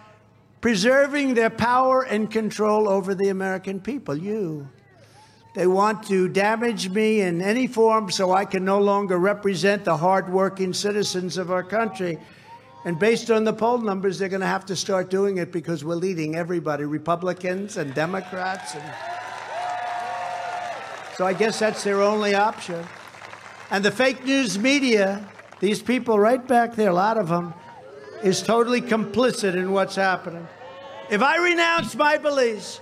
[0.60, 4.68] preserving their power and control over the American people, you.
[5.58, 9.96] They want to damage me in any form so I can no longer represent the
[9.96, 12.16] hardworking citizens of our country.
[12.84, 15.84] And based on the poll numbers, they're going to have to start doing it because
[15.84, 18.76] we're leading everybody, Republicans and Democrats.
[18.76, 18.84] And
[21.16, 22.86] so I guess that's their only option.
[23.72, 25.28] And the fake news media,
[25.58, 27.52] these people right back there, a lot of them,
[28.22, 30.46] is totally complicit in what's happening.
[31.10, 32.80] If I renounce my beliefs,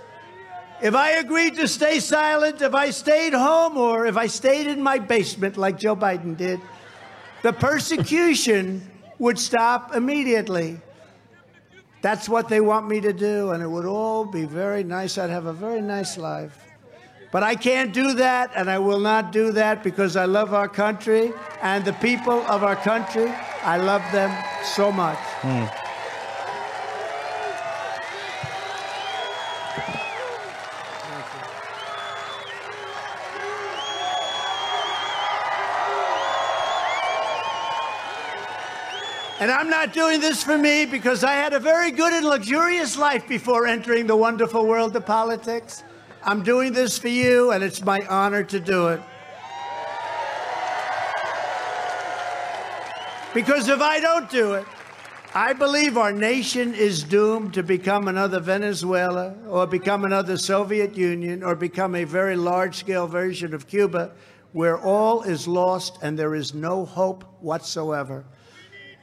[0.82, 4.82] if I agreed to stay silent, if I stayed home, or if I stayed in
[4.82, 6.60] my basement like Joe Biden did,
[7.42, 10.80] the persecution would stop immediately.
[12.02, 15.18] That's what they want me to do, and it would all be very nice.
[15.18, 16.62] I'd have a very nice life.
[17.32, 20.68] But I can't do that, and I will not do that because I love our
[20.68, 21.32] country
[21.62, 23.28] and the people of our country.
[23.62, 24.30] I love them
[24.62, 25.18] so much.
[25.42, 25.85] Hmm.
[39.38, 42.96] And I'm not doing this for me because I had a very good and luxurious
[42.96, 45.84] life before entering the wonderful world of politics.
[46.22, 49.00] I'm doing this for you, and it's my honor to do it.
[53.34, 54.64] Because if I don't do it,
[55.34, 61.42] I believe our nation is doomed to become another Venezuela or become another Soviet Union
[61.42, 64.12] or become a very large scale version of Cuba
[64.52, 68.24] where all is lost and there is no hope whatsoever.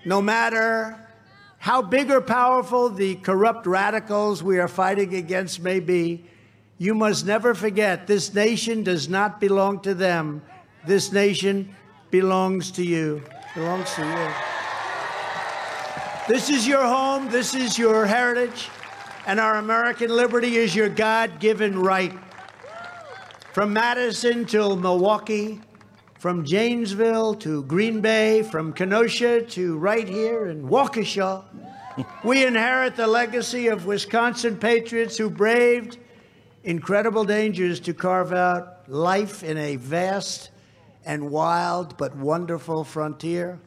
[0.05, 0.97] No matter
[1.59, 6.25] how big or powerful the corrupt radicals we are fighting against may be,
[6.77, 10.41] you must never forget this nation does not belong to them.
[10.85, 11.73] This nation
[12.11, 13.23] belongs to you.
[13.55, 14.29] Belongs to you.
[16.27, 18.69] This is your home, this is your heritage,
[19.25, 22.13] and our American liberty is your God given right.
[23.53, 25.61] From Madison till Milwaukee,
[26.23, 31.43] from Janesville to Green Bay, from Kenosha to right here in Waukesha,
[32.23, 35.97] we inherit the legacy of Wisconsin patriots who braved
[36.63, 40.51] incredible dangers to carve out life in a vast
[41.03, 43.59] and wild but wonderful frontier.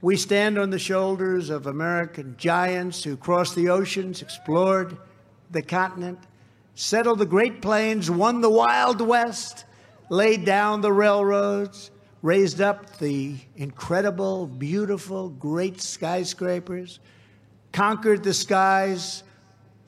[0.00, 4.96] We stand on the shoulders of American giants who crossed the oceans, explored
[5.50, 6.20] the continent,
[6.74, 9.66] settled the Great Plains, won the Wild West,
[10.10, 11.90] laid down the railroads,
[12.20, 16.98] raised up the incredible, beautiful, great skyscrapers,
[17.72, 19.22] conquered the skies,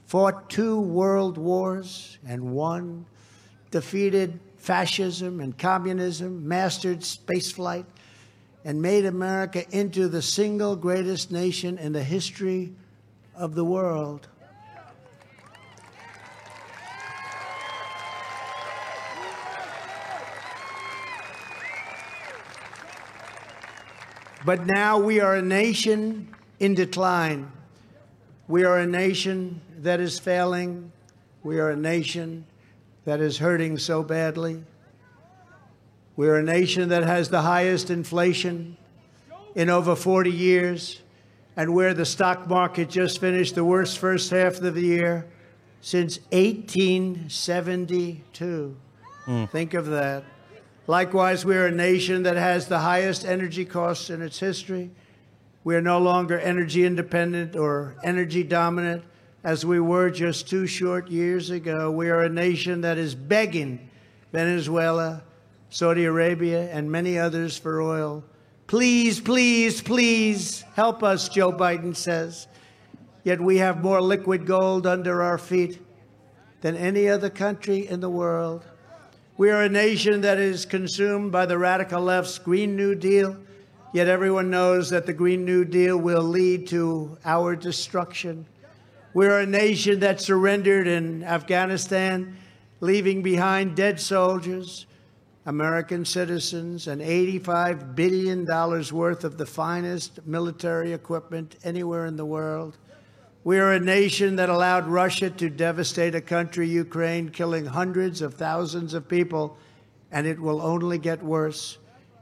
[0.07, 3.05] fought two world wars and won,
[3.71, 7.85] defeated fascism and communism, mastered spaceflight,
[8.65, 12.73] and made America into the single greatest nation in the history
[13.35, 14.29] of the world.
[24.45, 27.53] But now we are a nation in decline.
[28.49, 30.91] We are a nation that is failing.
[31.45, 32.47] We are a nation
[33.05, 34.65] that is hurting so badly.
[36.17, 38.77] We are a nation that has the highest inflation
[39.55, 41.01] in over 40 years,
[41.57, 45.29] and where the stock market just finished the worst first half of the year
[45.81, 48.77] since 1872.
[49.25, 49.45] Hmm.
[49.47, 50.25] Think of that.
[50.87, 54.91] Likewise, we are a nation that has the highest energy costs in its history.
[55.63, 59.05] We are no longer energy independent or energy dominant
[59.45, 61.91] as we were just two short years ago.
[61.91, 63.91] We are a nation that is begging
[64.33, 65.23] Venezuela,
[65.71, 68.25] Saudi Arabia, and many others for oil.
[68.67, 72.49] Please, please, please help us, Joe Biden says.
[73.23, 75.81] Yet we have more liquid gold under our feet
[76.61, 78.65] than any other country in the world.
[79.39, 83.39] We are a nation that is consumed by the radical left's Green New Deal,
[83.95, 88.45] yet everyone knows that the Green New Deal will lead to our destruction.
[89.15, 92.37] We're a nation that surrendered in Afghanistan,
[92.81, 94.85] leaving behind dead soldiers,
[95.47, 102.77] American citizens, and $85 billion worth of the finest military equipment anywhere in the world.
[103.45, 108.35] We are a nation that allowed Russia to devastate a country, Ukraine, killing hundreds of
[108.35, 109.57] thousands of people,
[110.13, 111.79] and it will only get worse.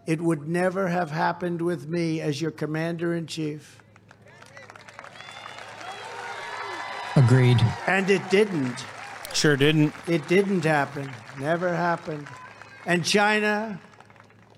[0.07, 3.83] It would never have happened with me as your commander in chief.
[7.17, 7.61] Agreed.
[7.87, 8.87] And it didn't.
[9.35, 9.93] Sure didn't.
[10.07, 11.11] It didn't happen.
[11.39, 12.27] Never happened.
[12.87, 13.79] And China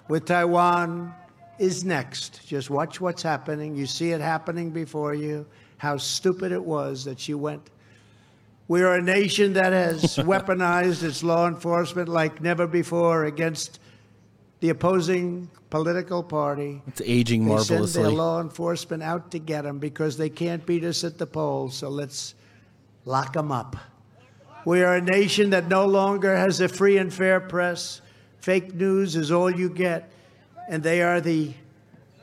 [0.07, 1.13] with Taiwan
[1.59, 2.47] is next.
[2.47, 3.75] Just watch what's happening.
[3.75, 5.45] You see it happening before you.
[5.83, 7.69] How stupid it was that she went.
[8.69, 13.81] We are a nation that has weaponized its law enforcement like never before against
[14.61, 16.81] the opposing political party.
[16.87, 20.85] It's aging They send their law enforcement out to get them because they can't beat
[20.85, 21.75] us at the polls.
[21.75, 22.37] So let's
[23.05, 23.75] lock them up.
[24.65, 28.03] We are a nation that no longer has a free and fair press.
[28.39, 30.13] Fake news is all you get,
[30.69, 31.55] and they are the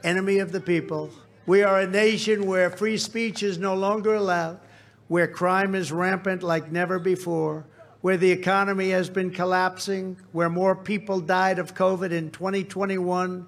[0.05, 1.11] enemy of the people.
[1.49, 4.59] We are a nation where free speech is no longer allowed,
[5.07, 7.65] where crime is rampant like never before,
[8.01, 13.47] where the economy has been collapsing, where more people died of COVID in 2021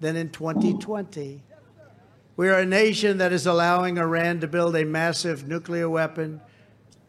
[0.00, 1.42] than in 2020.
[2.36, 6.42] We are a nation that is allowing Iran to build a massive nuclear weapon,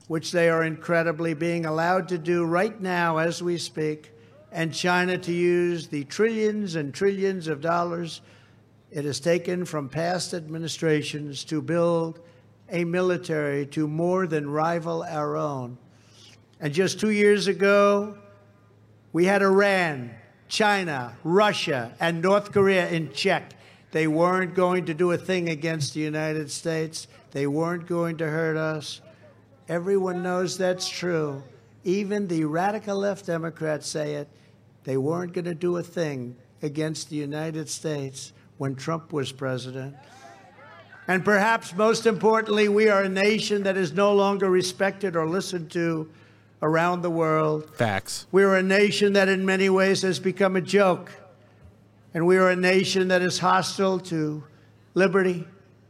[0.07, 4.13] which they are incredibly being allowed to do right now as we speak,
[4.49, 8.21] and China to use the trillions and trillions of dollars
[8.91, 12.19] it has taken from past administrations to build
[12.69, 15.77] a military to more than rival our own.
[16.59, 18.17] And just two years ago,
[19.13, 20.13] we had Iran,
[20.49, 23.53] China, Russia, and North Korea in check.
[23.91, 27.07] They weren't going to do a thing against the United States.
[27.31, 29.01] They weren't going to hurt us.
[29.67, 31.43] Everyone knows that's true.
[31.83, 34.27] Even the radical left Democrats say it.
[34.83, 39.95] They weren't going to do a thing against the United States when Trump was president.
[41.07, 45.71] And perhaps most importantly, we are a nation that is no longer respected or listened
[45.71, 46.07] to
[46.61, 47.75] around the world.
[47.75, 48.27] Facts.
[48.31, 51.11] We are a nation that in many ways has become a joke.
[52.13, 54.43] And we are a nation that is hostile to
[54.93, 55.47] liberty,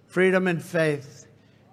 [0.08, 1.28] freedom, and faith.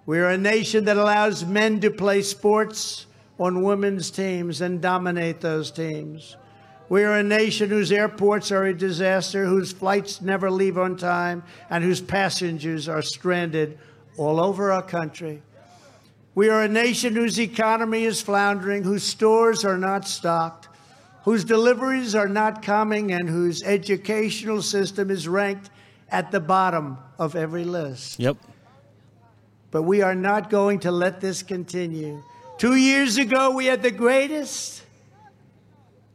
[0.05, 3.05] We are a nation that allows men to play sports
[3.39, 6.35] on women's teams and dominate those teams.
[6.89, 11.43] We are a nation whose airports are a disaster, whose flights never leave on time,
[11.69, 13.77] and whose passengers are stranded
[14.17, 15.43] all over our country.
[16.33, 20.67] We are a nation whose economy is floundering, whose stores are not stocked,
[21.25, 25.69] whose deliveries are not coming, and whose educational system is ranked
[26.09, 28.19] at the bottom of every list.
[28.19, 28.37] Yep.
[29.69, 32.23] But we are not going to let this continue.
[32.57, 34.83] Two years ago, we had the greatest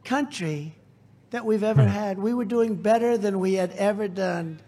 [0.05, 0.75] country
[1.31, 1.89] that we've ever hmm.
[1.89, 2.19] had.
[2.19, 4.61] We were doing better than we had ever done.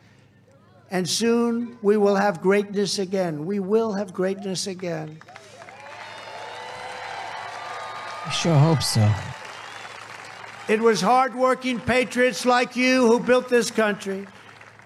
[0.90, 3.46] And soon we will have greatness again.
[3.46, 5.18] We will have greatness again.
[8.24, 9.08] I sure hope so.
[10.68, 14.26] It was hardworking patriots like you who built this country,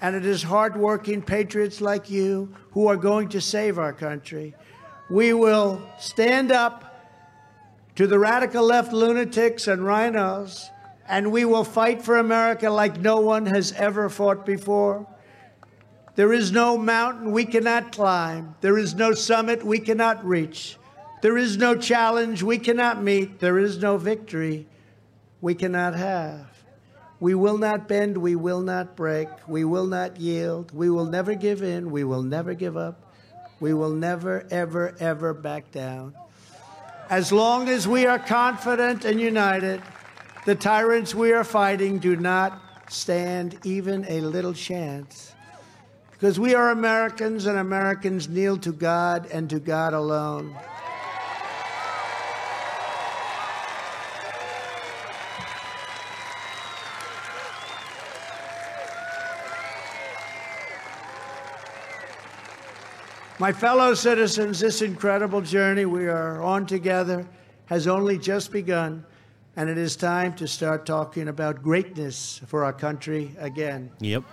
[0.03, 4.55] and it is hardworking patriots like you who are going to save our country.
[5.09, 6.90] We will stand up
[7.97, 10.69] to the radical left lunatics and RINOs,
[11.09, 15.07] and we will fight for America like no one has ever fought before.
[16.15, 18.55] There is no mountain we cannot climb.
[18.61, 20.77] There is no summit we cannot reach.
[21.23, 23.41] There is no challenge we cannot meet.
[23.41, 24.67] There is no victory
[25.41, 26.47] we cannot have.
[27.21, 28.17] We will not bend.
[28.17, 29.29] We will not break.
[29.47, 30.73] We will not yield.
[30.73, 31.91] We will never give in.
[31.91, 33.13] We will never give up.
[33.61, 36.15] We will never, ever, ever back down.
[37.11, 39.83] As long as we are confident and united,
[40.47, 45.35] the tyrants we are fighting do not stand even a little chance.
[46.13, 50.57] Because we are Americans and Americans kneel to God and to God alone.
[63.41, 67.27] My fellow citizens, this incredible journey we are on together
[67.65, 69.03] has only just begun,
[69.57, 73.93] and it is time to start talking about greatness for our country again.
[74.01, 74.25] Yep.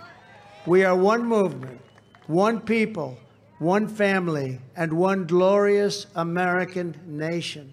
[0.66, 1.80] We are one movement,
[2.26, 3.16] one people,
[3.60, 7.72] one family, and one glorious American nation.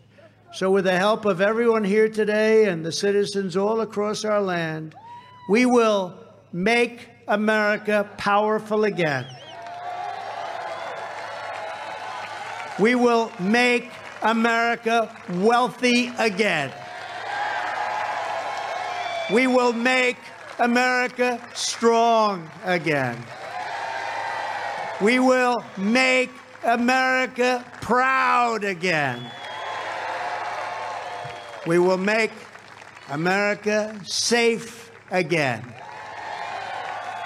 [0.54, 4.96] So, with the help of everyone here today and the citizens all across our land,
[5.50, 6.18] we will
[6.54, 9.28] make America powerful again.
[12.80, 13.90] We will make
[14.22, 16.72] America wealthy again.
[19.32, 20.18] We will make
[20.60, 23.18] America strong again.
[25.02, 26.30] We will make
[26.64, 29.32] America proud again.
[31.66, 32.32] We will make
[33.10, 35.64] America safe again.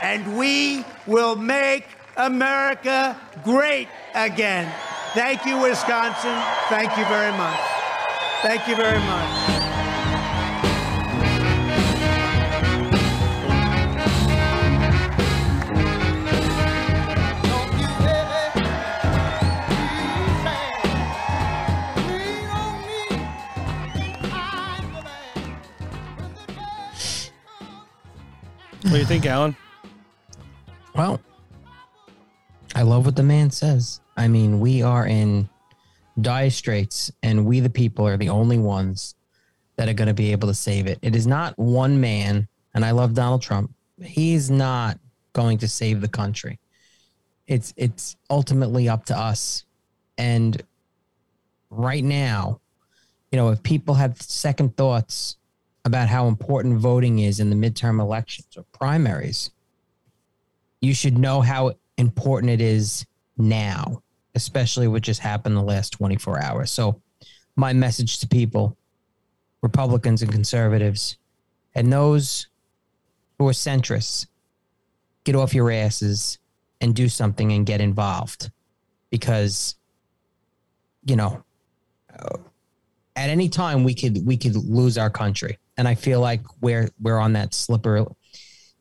[0.02, 1.86] And we will make
[2.18, 4.72] America great again.
[5.14, 6.38] Thank you, Wisconsin.
[6.70, 7.60] Thank you very much.
[8.42, 9.60] Thank you very much.
[28.84, 29.56] What do you think, Alan?
[30.96, 31.20] Well,
[32.76, 34.02] I love what the man says.
[34.16, 35.50] I mean, we are in
[36.22, 39.16] dire straits, and we, the people, are the only ones
[39.76, 41.00] that are going to be able to save it.
[41.02, 43.74] It is not one man, and I love Donald Trump.
[44.02, 45.00] He's not
[45.34, 46.60] going to save the country.
[47.48, 49.66] It's it's ultimately up to us.
[50.18, 50.62] And
[51.70, 52.60] right now,
[53.32, 55.38] you know, if people have second thoughts
[55.86, 59.50] about how important voting is in the midterm elections or primaries,
[60.82, 63.06] you should know how important it is
[63.38, 64.02] now,
[64.36, 66.72] especially what just happened the last 24 hours.
[66.72, 67.02] So
[67.56, 68.78] my message to people,
[69.62, 71.18] Republicans and conservatives,
[71.76, 72.48] and those
[73.38, 74.28] who are centrists,
[75.24, 76.40] get off your asses
[76.82, 78.50] and do something and get involved
[79.10, 79.76] because
[81.06, 81.44] you know
[82.18, 82.38] uh,
[83.16, 86.90] at any time we could we could lose our country and i feel like we're
[87.02, 88.06] we're on that slippery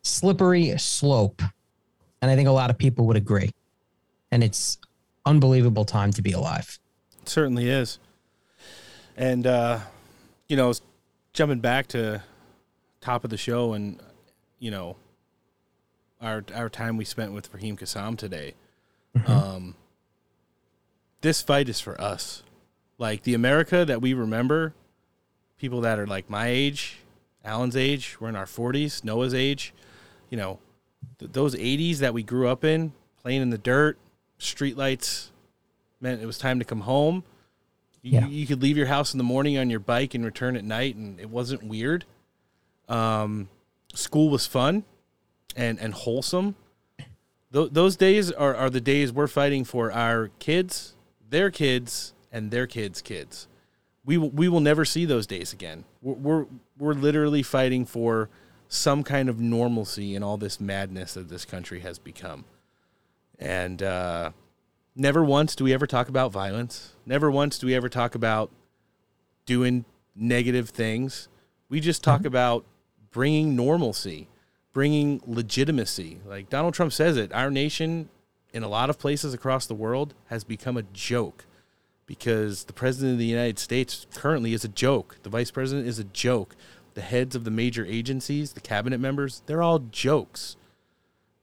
[0.02, 1.42] slippery slope
[2.22, 3.50] and i think a lot of people would agree
[4.30, 4.78] and it's
[5.26, 6.78] unbelievable time to be alive
[7.22, 7.98] It certainly is.
[9.16, 9.80] And uh,
[10.48, 10.72] you know,
[11.32, 12.22] jumping back to
[13.00, 13.98] top of the show and
[14.58, 14.96] you know
[16.20, 18.54] our our time we spent with Raheem Kassam today.
[19.26, 19.74] Um
[21.20, 22.42] this fight is for us.
[22.96, 24.74] Like the America that we remember,
[25.58, 26.98] people that are like my age,
[27.44, 29.74] Alan's age, we're in our 40s, Noah's age,
[30.30, 30.58] you know,
[31.18, 33.98] th- those 80s that we grew up in, playing in the dirt,
[34.38, 35.28] streetlights
[36.00, 37.24] meant it was time to come home.
[38.02, 38.26] You, Yeah.
[38.28, 40.94] you could leave your house in the morning on your bike and return at night,
[40.96, 42.04] and it wasn't weird.
[42.88, 43.48] Um,
[43.94, 44.84] school was fun
[45.56, 46.54] and and wholesome.
[47.52, 50.94] Th- those days are, are the days we're fighting for our kids,
[51.28, 53.48] their kids, and their kids' kids.
[54.04, 55.84] We will, we will never see those days again.
[56.00, 56.46] We're, we're
[56.78, 58.28] we're literally fighting for
[58.68, 62.44] some kind of normalcy in all this madness that this country has become.
[63.38, 64.32] And uh,
[64.94, 66.94] never once do we ever talk about violence.
[67.06, 68.50] Never once do we ever talk about
[69.46, 71.28] doing negative things.
[71.68, 72.64] We just talk about
[73.10, 74.28] bringing normalcy,
[74.72, 76.20] bringing legitimacy.
[76.26, 78.10] Like Donald Trump says it, our nation
[78.52, 81.46] in a lot of places across the world has become a joke
[82.06, 85.18] because the president of the United States currently is a joke.
[85.22, 86.56] The vice president is a joke.
[86.98, 90.56] The heads of the major agencies, the cabinet members, they're all jokes.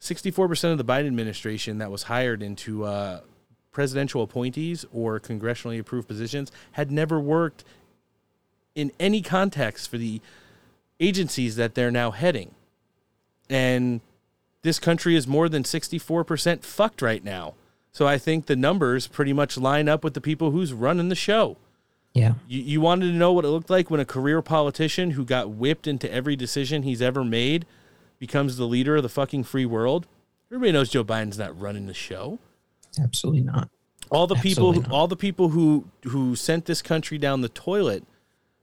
[0.01, 3.21] 64% of the Biden administration that was hired into uh,
[3.71, 7.63] presidential appointees or congressionally approved positions had never worked
[8.75, 10.19] in any context for the
[10.99, 12.53] agencies that they're now heading.
[13.49, 14.01] And
[14.61, 17.53] this country is more than 64% fucked right now.
[17.93, 21.15] So I think the numbers pretty much line up with the people who's running the
[21.15, 21.55] show.
[22.15, 22.35] Yeah.
[22.47, 25.49] You, you wanted to know what it looked like when a career politician who got
[25.49, 27.65] whipped into every decision he's ever made
[28.19, 30.07] becomes the leader of the fucking free world?
[30.49, 32.39] Everybody knows Joe Biden's not running the show.
[32.99, 33.69] absolutely not
[34.09, 37.49] All the people, Absolutely who, all the people who who sent this country down the
[37.49, 38.05] toilet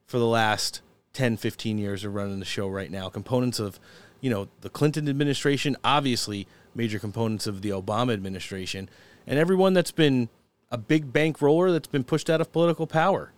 [0.07, 0.81] for the last
[1.13, 3.11] 10, 15 years are running the show right now.
[3.11, 3.79] Components of,
[4.23, 8.89] you know, the Clinton administration, obviously major components of the Obama administration,
[9.27, 10.31] and everyone that's been
[10.71, 13.31] a big bankroller that's been pushed out of political power.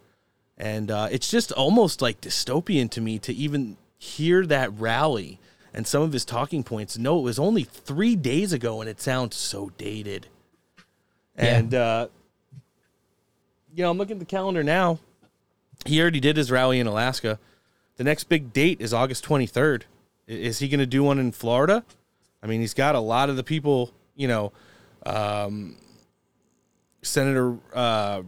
[0.57, 5.41] And uh, it's just almost like dystopian to me to even hear that rally
[5.73, 6.97] and some of his talking points.
[6.97, 10.29] No, it was only three days ago, and it sounds so dated.
[11.37, 12.09] And uh,
[13.75, 15.01] you know, I'm looking at the calendar now.
[15.85, 17.41] He already did his rally in Alaska.
[17.97, 19.83] The next big date is August 23rd.
[20.27, 21.85] Is he going to do one in Florida?
[22.43, 24.53] I mean, he's got a lot of the people, you know,
[25.05, 25.77] um,
[27.03, 28.23] Senator uh,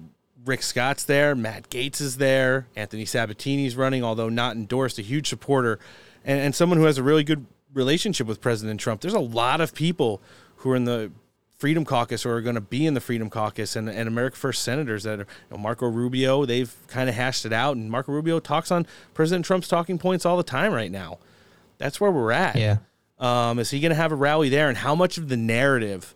[0.47, 5.29] Rick Scott's there, Matt Gaetz is there, Anthony Sabatini's running, although not endorsed, a huge
[5.29, 5.79] supporter,
[6.25, 9.01] and, and someone who has a really good relationship with President Trump.
[9.01, 10.23] There's a lot of people
[10.57, 11.11] who are in the
[11.59, 14.63] Freedom Caucus or are going to be in the Freedom Caucus and, and America First
[14.63, 17.77] senators that are, you know, Marco Rubio, they've kind of hashed it out.
[17.77, 21.19] And Marco Rubio talks on President Trump's talking points all the time right now.
[21.79, 22.57] That's where we're at.
[22.57, 22.79] Yeah.
[23.19, 24.69] Um, is he going to have a rally there?
[24.69, 26.15] And how much of the narrative?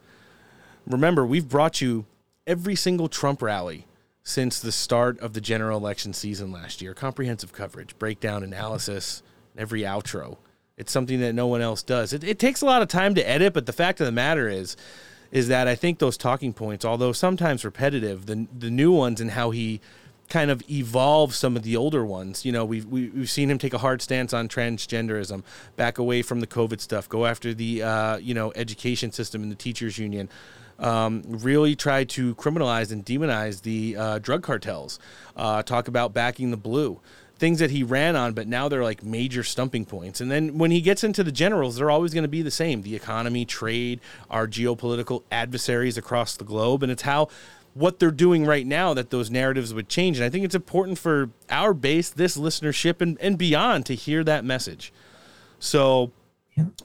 [0.86, 2.04] Remember, we've brought you
[2.46, 3.86] every single Trump rally
[4.30, 6.94] since the start of the general election season last year.
[6.94, 9.22] Comprehensive coverage, breakdown, analysis,
[9.58, 10.38] every outro.
[10.76, 12.12] It's something that no one else does.
[12.12, 14.48] It, it takes a lot of time to edit, but the fact of the matter
[14.48, 14.76] is,
[15.32, 19.32] is that I think those talking points, although sometimes repetitive, the the new ones and
[19.32, 19.80] how he
[20.28, 22.44] kind of evolve some of the older ones.
[22.44, 25.42] You know, we've we, we've seen him take a hard stance on transgenderism,
[25.76, 29.52] back away from the COVID stuff, go after the uh, you know education system and
[29.52, 30.28] the teachers union.
[30.80, 34.98] Um, really try to criminalize and demonize the uh, drug cartels.
[35.36, 37.00] Uh, talk about backing the blue.
[37.36, 40.20] Things that he ran on, but now they're like major stumping points.
[40.20, 42.82] And then when he gets into the generals, they're always going to be the same
[42.82, 44.00] the economy, trade,
[44.30, 46.82] our geopolitical adversaries across the globe.
[46.82, 47.28] And it's how
[47.74, 50.18] what they're doing right now that those narratives would change.
[50.18, 54.24] And I think it's important for our base, this listenership, and, and beyond to hear
[54.24, 54.92] that message.
[55.58, 56.10] So,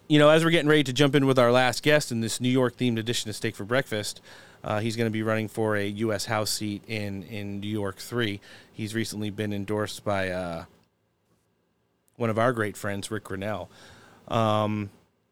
[0.07, 2.39] you know, as we're getting ready to jump in with our last guest in this
[2.39, 4.21] New York themed edition of Steak for Breakfast,
[4.63, 6.25] uh, he's going to be running for a U.S.
[6.25, 8.39] House seat in, in New York 3.
[8.73, 10.65] He's recently been endorsed by uh,
[12.15, 13.69] one of our great friends, Rick Grinnell.
[14.27, 14.89] Um,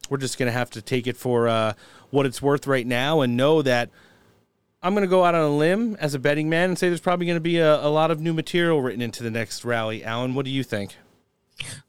[0.10, 1.74] we're just going to have to take it for uh,
[2.10, 3.90] what it's worth right now and know that
[4.84, 7.00] I'm going to go out on a limb as a betting man and say there's
[7.00, 10.04] probably going to be a, a lot of new material written into the next rally.
[10.04, 10.98] Alan, what do you think?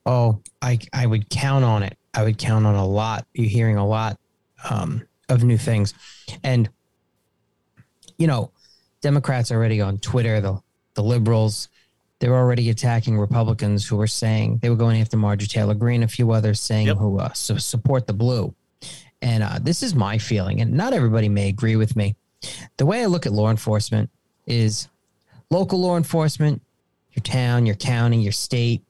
[0.07, 1.97] Oh, I I would count on it.
[2.15, 3.27] I would count on a lot.
[3.35, 4.19] You're hearing a lot
[4.69, 5.95] um, of new things,
[6.43, 6.69] and
[8.19, 8.51] you know,
[9.01, 10.61] Democrats already on Twitter, the
[10.95, 11.69] the liberals,
[12.21, 16.09] they're already attacking Republicans who were saying they were going after Marjorie Taylor Greene, a
[16.09, 18.55] few others saying who uh, su- support the blue.
[19.21, 22.15] And uh, this is my feeling, and not everybody may agree with me.
[22.77, 24.11] The way I look at law enforcement
[24.47, 24.89] is
[25.51, 26.63] local law enforcement,
[27.13, 28.83] your town, your county, your state.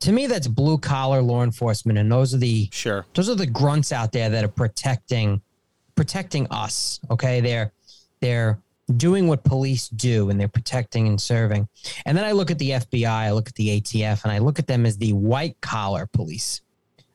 [0.00, 3.46] To me, that's blue collar law enforcement, and those are the sure those are the
[3.46, 5.40] grunts out there that are protecting
[5.94, 7.00] protecting us.
[7.10, 7.72] Okay, they're
[8.20, 8.58] they're
[8.96, 11.68] doing what police do, and they're protecting and serving.
[12.04, 14.58] And then I look at the FBI, I look at the ATF, and I look
[14.58, 16.60] at them as the white collar police.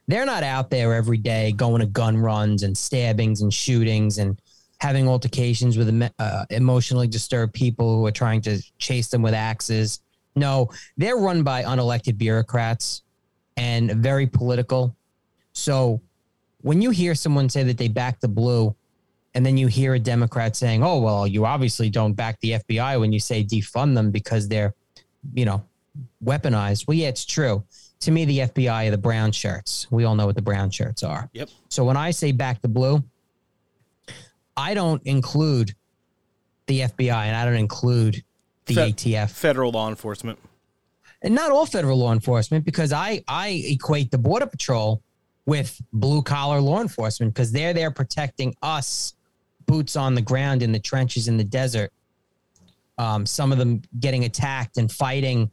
[0.07, 4.37] They're not out there every day going to gun runs and stabbings and shootings and
[4.79, 10.01] having altercations with uh, emotionally disturbed people who are trying to chase them with axes.
[10.35, 13.03] No, they're run by unelected bureaucrats
[13.57, 14.95] and very political.
[15.53, 16.01] So
[16.61, 18.75] when you hear someone say that they back the blue,
[19.33, 22.99] and then you hear a Democrat saying, "Oh, well, you obviously don't back the FBI
[22.99, 24.73] when you say defund them because they're,
[25.33, 25.63] you know,
[26.23, 27.63] weaponized." Well, yeah, it's true.
[28.01, 29.87] To me, the FBI are the brown shirts.
[29.91, 31.29] We all know what the brown shirts are.
[31.33, 31.49] Yep.
[31.69, 33.03] So when I say back the blue,
[34.57, 35.75] I don't include
[36.67, 38.23] the FBI and I don't include
[38.73, 39.31] the Fe- ATF.
[39.31, 40.39] Federal law enforcement.
[41.21, 45.01] And not all federal law enforcement, because I, I equate the Border Patrol
[45.45, 49.13] with blue collar law enforcement because they're there protecting us,
[49.65, 51.91] boots on the ground in the trenches in the desert.
[52.97, 55.49] Um, some of them getting attacked and fighting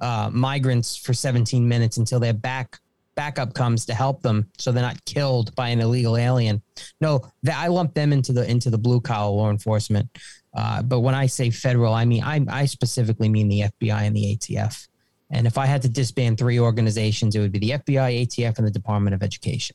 [0.00, 2.78] uh, migrants for 17 minutes until their back
[3.14, 6.62] backup comes to help them, so they're not killed by an illegal alien.
[7.00, 10.08] No, that I lump them into the into the blue collar law enforcement.
[10.54, 14.14] Uh, but when I say federal, I mean I, I specifically mean the FBI and
[14.14, 14.88] the ATF.
[15.30, 18.66] And if I had to disband three organizations, it would be the FBI, ATF, and
[18.66, 19.74] the Department of Education.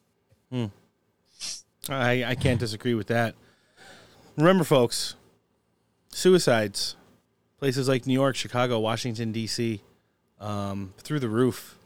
[0.51, 0.66] Hmm.
[1.90, 3.35] I, I can't disagree with that.
[4.38, 5.16] Remember, folks,
[6.09, 6.95] suicides,
[7.58, 9.82] places like New York, Chicago, Washington, D.C.,
[10.40, 11.77] um, through the roof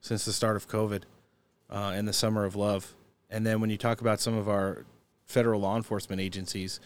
[0.00, 1.02] since the start of COVID
[1.70, 2.94] uh, and the summer of love.
[3.30, 4.84] And then when you talk about some of our
[5.26, 6.80] federal law enforcement agencies,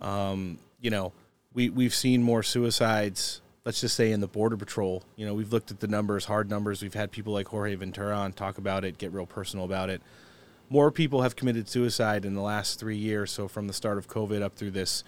[0.00, 1.12] um, you know,
[1.54, 5.02] we, we've seen more suicides, let's just say in the Border Patrol.
[5.16, 6.82] You know, we've looked at the numbers, hard numbers.
[6.82, 10.02] We've had people like Jorge Ventura on talk about it, get real personal about it.
[10.68, 13.30] More people have committed suicide in the last three years.
[13.30, 15.04] So from the start of COVID up through this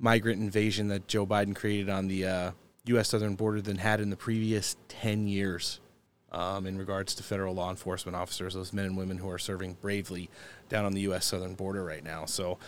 [0.00, 2.50] migrant invasion that Joe Biden created on the uh,
[2.86, 3.08] U.S.
[3.08, 5.80] southern border than had in the previous 10 years
[6.30, 9.74] um, in regards to federal law enforcement officers, those men and women who are serving
[9.74, 10.30] bravely
[10.68, 11.26] down on the U.S.
[11.26, 12.24] southern border right now.
[12.24, 12.58] So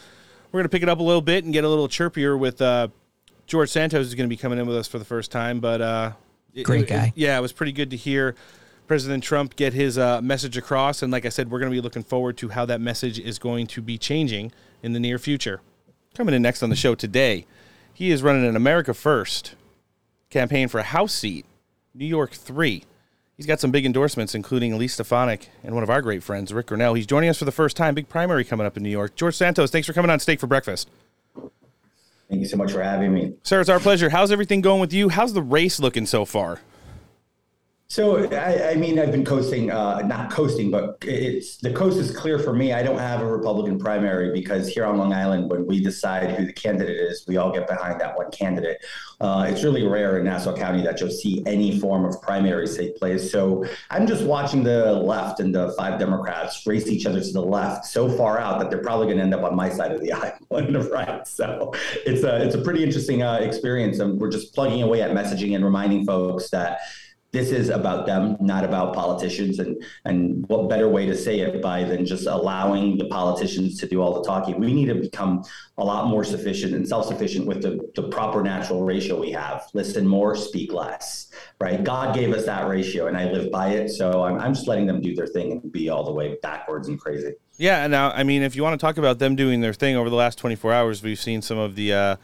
[0.53, 2.61] we're going to pick it up a little bit and get a little chirpier with
[2.61, 2.89] uh,
[3.47, 5.61] George Santos is going to be coming in with us for the first time.
[5.61, 6.13] But uh,
[6.55, 7.13] it- Great it- guy.
[7.17, 8.35] yeah, it was pretty good to hear
[8.87, 11.03] President Trump get his uh, message across.
[11.03, 13.39] And like I said, we're going to be looking forward to how that message is
[13.39, 14.51] going to be changing
[14.83, 15.61] in the near future.
[16.15, 17.47] Coming in next on the show today,
[17.95, 19.55] he is running an America First
[20.29, 21.47] campaign for a House seat,
[21.95, 22.83] New York 3.
[23.41, 26.67] He's got some big endorsements, including Elise Stefanik and one of our great friends, Rick
[26.67, 26.93] Grinnell.
[26.93, 27.95] He's joining us for the first time.
[27.95, 29.17] Big primary coming up in New York.
[29.17, 30.91] George Santos, thanks for coming on Steak for Breakfast.
[32.29, 33.33] Thank you so much for having me.
[33.43, 34.11] Sir, it's our pleasure.
[34.11, 35.09] How's everything going with you?
[35.09, 36.61] How's the race looking so far?
[37.91, 42.17] So, I, I mean, I've been coasting, uh, not coasting, but it's the coast is
[42.17, 42.73] clear for me.
[42.73, 46.47] I don't have a Republican primary because here on Long Island, when we decide who
[46.47, 48.85] the candidate is, we all get behind that one candidate.
[49.21, 52.97] Uh, it's really rare in Nassau County that you'll see any form of primaries take
[52.97, 53.33] place.
[53.33, 57.43] So I'm just watching the left and the five Democrats race each other to the
[57.43, 60.01] left so far out that they're probably going to end up on my side of
[60.01, 61.27] the aisle on the right.
[61.27, 61.73] So
[62.07, 65.57] it's a it's a pretty interesting uh, experience, and we're just plugging away at messaging
[65.57, 66.79] and reminding folks that
[67.33, 69.59] this is about them, not about politicians.
[69.59, 73.87] And and what better way to say it by than just allowing the politicians to
[73.87, 74.59] do all the talking?
[74.59, 75.45] We need to become
[75.79, 79.67] a lot more sufficient and self-sufficient with the, the proper natural ratio we have.
[79.75, 81.31] Listen more, speak less.
[81.61, 81.83] Right?
[81.83, 83.91] God gave us that ratio, and I live by it.
[83.91, 86.89] So I'm, I'm just letting them do their thing and be all the way backwards
[86.89, 87.35] and crazy.
[87.57, 89.95] Yeah, and now, I mean, if you want to talk about them doing their thing
[89.95, 92.17] over the last 24 hours, we've seen some of the uh,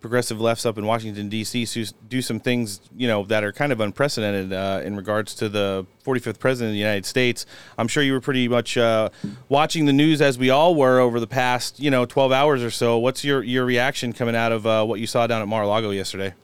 [0.00, 1.86] progressive lefts up in Washington, D.C.
[2.08, 5.86] do some things, you know, that are kind of unprecedented uh, in regards to the
[6.04, 7.46] 45th president of the United States.
[7.76, 9.08] I'm sure you were pretty much uh,
[9.48, 12.70] watching the news as we all were over the past, you know, 12 hours or
[12.70, 12.98] so.
[12.98, 16.34] What's your, your reaction coming out of uh, what you saw down at Mar-a-Lago yesterday?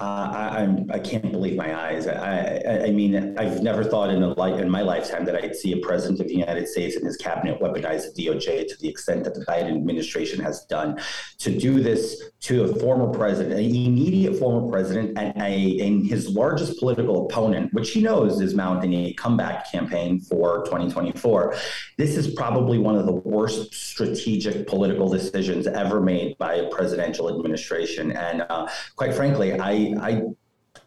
[0.00, 2.06] Uh, I, I'm, I can't believe my eyes.
[2.06, 5.72] I, I, I mean, I've never thought in a in my lifetime that I'd see
[5.72, 9.24] a president of the United States and his cabinet weaponize the DOJ to the extent
[9.24, 11.00] that the Biden administration has done.
[11.38, 16.28] To do this to a former president, an immediate former president, and, a, and his
[16.28, 21.54] largest political opponent, which he knows is mounting a comeback campaign for 2024.
[21.96, 27.34] This is probably one of the worst strategic political decisions ever made by a presidential
[27.34, 28.12] administration.
[28.12, 30.22] And uh, quite frankly, I I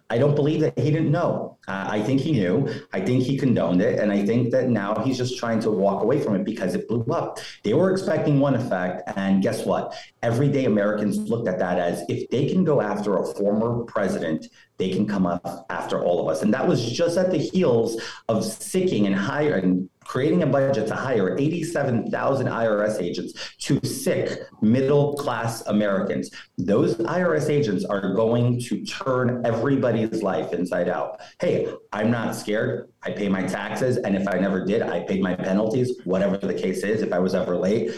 [0.09, 1.57] I don't believe that he didn't know.
[1.67, 2.65] Uh, I think he knew.
[2.93, 3.99] I think he condoned it.
[3.99, 6.87] And I think that now he's just trying to walk away from it because it
[6.87, 7.39] blew up.
[7.63, 9.01] They were expecting one effect.
[9.17, 9.93] And guess what?
[10.23, 14.91] Everyday Americans looked at that as if they can go after a former president, they
[14.91, 16.41] can come up after all of us.
[16.41, 20.95] And that was just at the heels of sicking and hiring creating a budget to
[20.95, 26.31] hire 87,000 IRS agents to sick middle class Americans.
[26.57, 31.19] Those IRS agents are going to turn everybody's life inside out.
[31.41, 32.89] Hey, I'm not scared.
[33.03, 33.97] I pay my taxes.
[33.97, 37.19] And if I never did, I paid my penalties, whatever the case is, if I
[37.19, 37.91] was ever late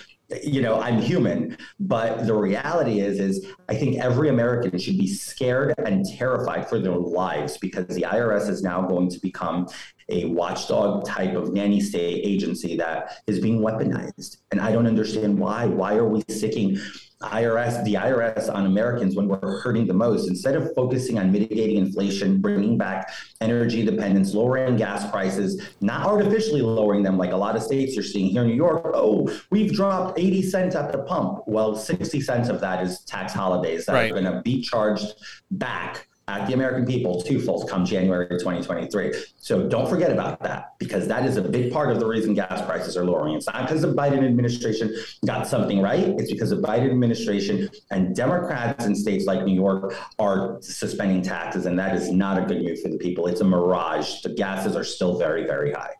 [0.44, 5.08] you know i'm human but the reality is is i think every american should be
[5.08, 9.68] scared and terrified for their lives because the irs is now going to become
[10.10, 14.38] a watchdog type of nanny state agency that is being weaponized.
[14.52, 15.66] And I don't understand why.
[15.66, 16.80] Why are we sicking
[17.22, 20.30] IRS, the IRS on Americans when we're hurting the most?
[20.30, 26.62] Instead of focusing on mitigating inflation, bringing back energy dependence, lowering gas prices, not artificially
[26.62, 28.84] lowering them like a lot of states are seeing here in New York.
[28.94, 31.44] Oh, we've dropped 80 cents at the pump.
[31.46, 34.12] Well, 60 cents of that is tax holidays that right.
[34.12, 35.14] are going to be charged
[35.52, 39.14] back at the American people twofold come January 2023.
[39.38, 42.64] So don't forget about that because that is a big part of the reason gas
[42.66, 43.34] prices are lowering.
[43.34, 46.08] It's not because the Biden administration got something right.
[46.20, 51.66] It's because the Biden administration and Democrats in states like New York are suspending taxes,
[51.66, 53.26] and that is not a good move for the people.
[53.28, 54.22] It's a mirage.
[54.22, 55.94] The gases are still very, very high.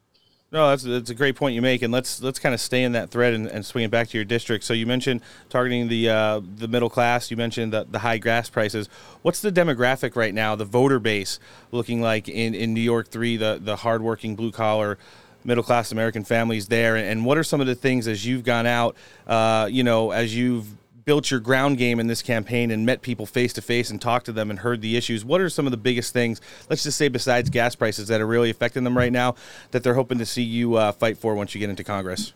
[0.52, 2.94] No, that's that's a great point you make, and let's let's kind of stay in
[2.94, 4.64] that thread and, and swing it back to your district.
[4.64, 7.30] So you mentioned targeting the uh, the middle class.
[7.30, 8.90] You mentioned the, the high gas prices.
[9.22, 10.56] What's the demographic right now?
[10.56, 11.40] The voter base
[11.72, 14.98] looking like in, in New York three, the the hardworking blue collar
[15.44, 18.66] middle class American families there, and what are some of the things as you've gone
[18.66, 18.96] out,
[19.28, 20.66] uh, you know, as you've
[21.10, 24.28] built your ground game in this campaign and met people face to face and talked
[24.28, 26.40] to them and heard the issues, what are some of the biggest things,
[26.70, 29.34] let's just say besides gas prices, that are really affecting them right now
[29.72, 32.34] that they're hoping to see you uh, fight for once you get into Congress?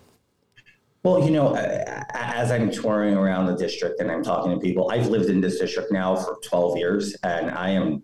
[1.03, 5.05] Well, you know, as I'm touring around the district and I'm talking to people, I've
[5.05, 8.01] lived in this district now for 12 years, and I am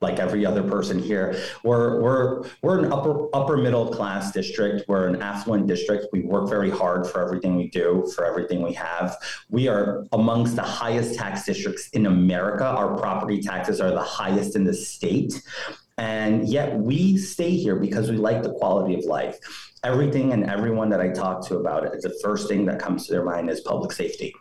[0.00, 1.36] like every other person here.
[1.64, 4.88] We're we're we're an upper upper middle class district.
[4.88, 6.06] We're an affluent district.
[6.12, 9.16] We work very hard for everything we do, for everything we have.
[9.50, 12.64] We are amongst the highest tax districts in America.
[12.64, 15.42] Our property taxes are the highest in the state.
[15.98, 19.36] And yet we stay here because we like the quality of life.
[19.82, 23.12] Everything and everyone that I talk to about it, the first thing that comes to
[23.12, 24.32] their mind is public safety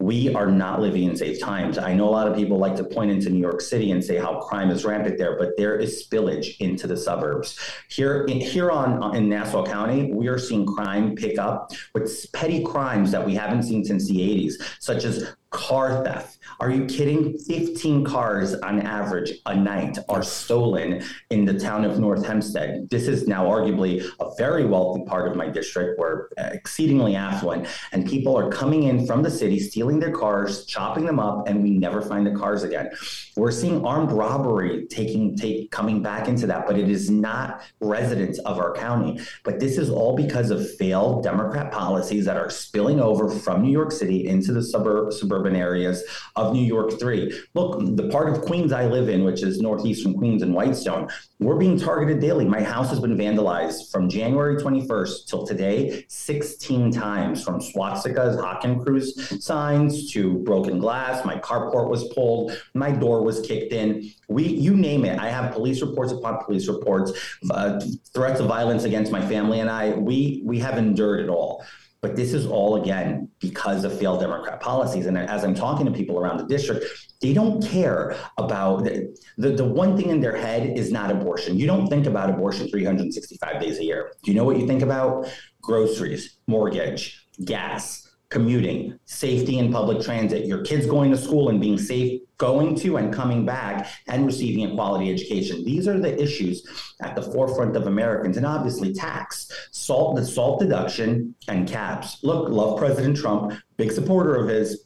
[0.00, 1.76] we are not living in safe times.
[1.76, 4.16] I know a lot of people like to point into New York City and say
[4.16, 7.58] how crime is rampant there, but there is spillage into the suburbs.
[7.88, 12.32] Here, in, here on uh, in Nassau County, we are seeing crime pick up with
[12.32, 16.38] petty crimes that we haven't seen since the 80s, such as car theft.
[16.60, 17.38] Are you kidding?
[17.38, 22.88] 15 cars on average a night are stolen in the town of North Hempstead.
[22.90, 25.98] This is now arguably a very wealthy part of my district.
[25.98, 30.66] We're uh, exceedingly affluent, and people are coming in from the city, stealing their cars,
[30.66, 32.90] chopping them up, and we never find the cars again.
[33.36, 38.38] We're seeing armed robbery taking take coming back into that, but it is not residents
[38.40, 39.20] of our county.
[39.44, 43.72] But this is all because of failed Democrat policies that are spilling over from New
[43.72, 46.02] York City into the suburb suburban areas
[46.36, 47.32] of New York 3.
[47.54, 51.08] Look, the part of Queens I live in, which is northeastern Queens and Whitestone,
[51.38, 52.44] we're being targeted daily.
[52.44, 59.40] My house has been vandalized from January 21st till today 16 times from swastikas, Hakenkreuz
[59.42, 61.24] signs to broken glass.
[61.24, 62.52] My carport was pulled.
[62.74, 64.10] My door was kicked in.
[64.28, 65.18] We, you name it.
[65.18, 67.12] I have police reports upon police reports,
[67.50, 67.80] uh,
[68.12, 69.90] threats of violence against my family and I.
[69.90, 71.64] We we have endured it all.
[72.00, 75.06] But this is all again because of failed Democrat policies.
[75.06, 76.84] And as I'm talking to people around the district,
[77.20, 81.58] they don't care about the, the, the one thing in their head is not abortion.
[81.58, 84.12] You don't think about abortion 365 days a year.
[84.22, 85.28] Do you know what you think about?
[85.60, 91.78] Groceries, mortgage, gas commuting, safety in public transit, your kids going to school and being
[91.78, 95.64] safe going to and coming back and receiving a quality education.
[95.64, 100.60] These are the issues at the forefront of Americans and obviously tax, salt, the salt
[100.60, 102.22] deduction and caps.
[102.22, 104.84] Look, love President Trump, big supporter of his,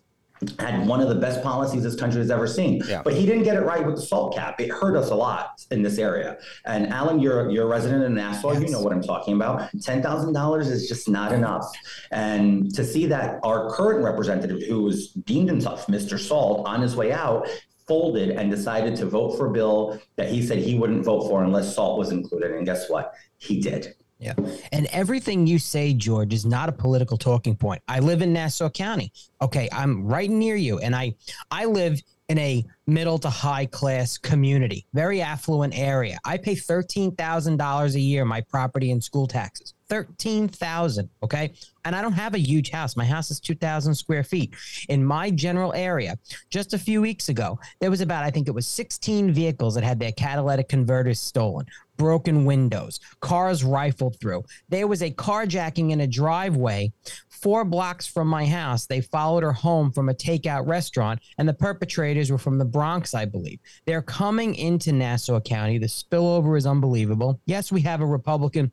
[0.58, 2.82] had one of the best policies this country has ever seen.
[2.88, 3.02] Yeah.
[3.02, 4.60] But he didn't get it right with the salt cap.
[4.60, 6.38] It hurt us a lot in this area.
[6.64, 8.52] And Alan, you're you're a resident in Nassau.
[8.52, 9.70] You know what I'm talking about.
[9.80, 11.70] Ten thousand dollars is just not enough.
[12.10, 16.18] And to see that our current representative, who was deemed enough, Mr.
[16.18, 17.48] Salt, on his way out,
[17.86, 21.42] folded and decided to vote for a bill that he said he wouldn't vote for
[21.42, 22.52] unless salt was included.
[22.52, 23.14] And guess what?
[23.38, 23.94] He did.
[24.22, 24.34] Yeah.
[24.70, 27.82] And everything you say, George, is not a political talking point.
[27.88, 29.12] I live in Nassau County.
[29.40, 31.14] Okay, I'm right near you and I
[31.50, 36.18] I live in a middle to high class community, very affluent area.
[36.24, 39.74] I pay $13,000 a year my property and school taxes.
[39.90, 41.52] 13,000, okay?
[41.84, 42.96] And I don't have a huge house.
[42.96, 44.54] My house is 2,000 square feet.
[44.88, 46.16] In my general area,
[46.48, 49.84] just a few weeks ago, there was about I think it was 16 vehicles that
[49.84, 51.66] had their catalytic converters stolen
[52.02, 54.42] broken windows, cars rifled through.
[54.68, 56.92] There was a carjacking in a driveway
[57.28, 58.86] four blocks from my house.
[58.86, 63.14] They followed her home from a takeout restaurant, and the perpetrators were from the Bronx,
[63.14, 63.60] I believe.
[63.86, 65.78] They're coming into Nassau County.
[65.78, 67.40] The spillover is unbelievable.
[67.46, 68.72] Yes, we have a Republican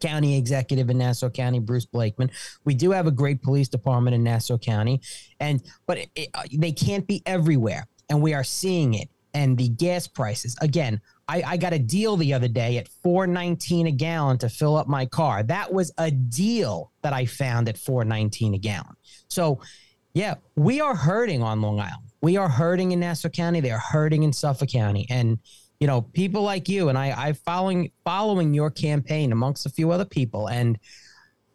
[0.00, 2.32] county executive in Nassau County, Bruce Blakeman.
[2.64, 5.00] We do have a great police department in Nassau County,
[5.38, 9.08] and but it, it, uh, they can't be everywhere, and we are seeing it.
[9.34, 11.00] And the gas prices again.
[11.28, 14.76] I, I got a deal the other day at four nineteen a gallon to fill
[14.76, 15.42] up my car.
[15.42, 18.96] That was a deal that I found at four nineteen a gallon.
[19.28, 19.60] So,
[20.14, 22.10] yeah, we are hurting on Long Island.
[22.20, 23.60] We are hurting in Nassau County.
[23.60, 25.38] They are hurting in Suffolk County, and
[25.80, 29.90] you know, people like you and I, I following following your campaign amongst a few
[29.90, 30.78] other people, and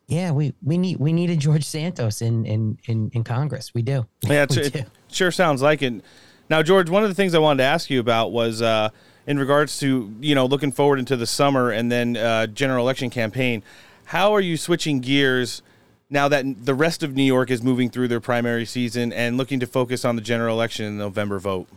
[0.07, 3.73] yeah, we we need we need a George Santos in in in, in Congress.
[3.73, 4.05] We do.
[4.23, 4.79] Yeah, We it, do.
[4.79, 6.03] it sure sounds like it.
[6.49, 8.89] Now, George, one of the things I wanted to ask you about was uh,
[9.27, 13.09] in regards to you know looking forward into the summer and then uh, general election
[13.09, 13.63] campaign.
[14.05, 15.61] How are you switching gears
[16.09, 19.59] now that the rest of New York is moving through their primary season and looking
[19.61, 21.67] to focus on the general election and November vote?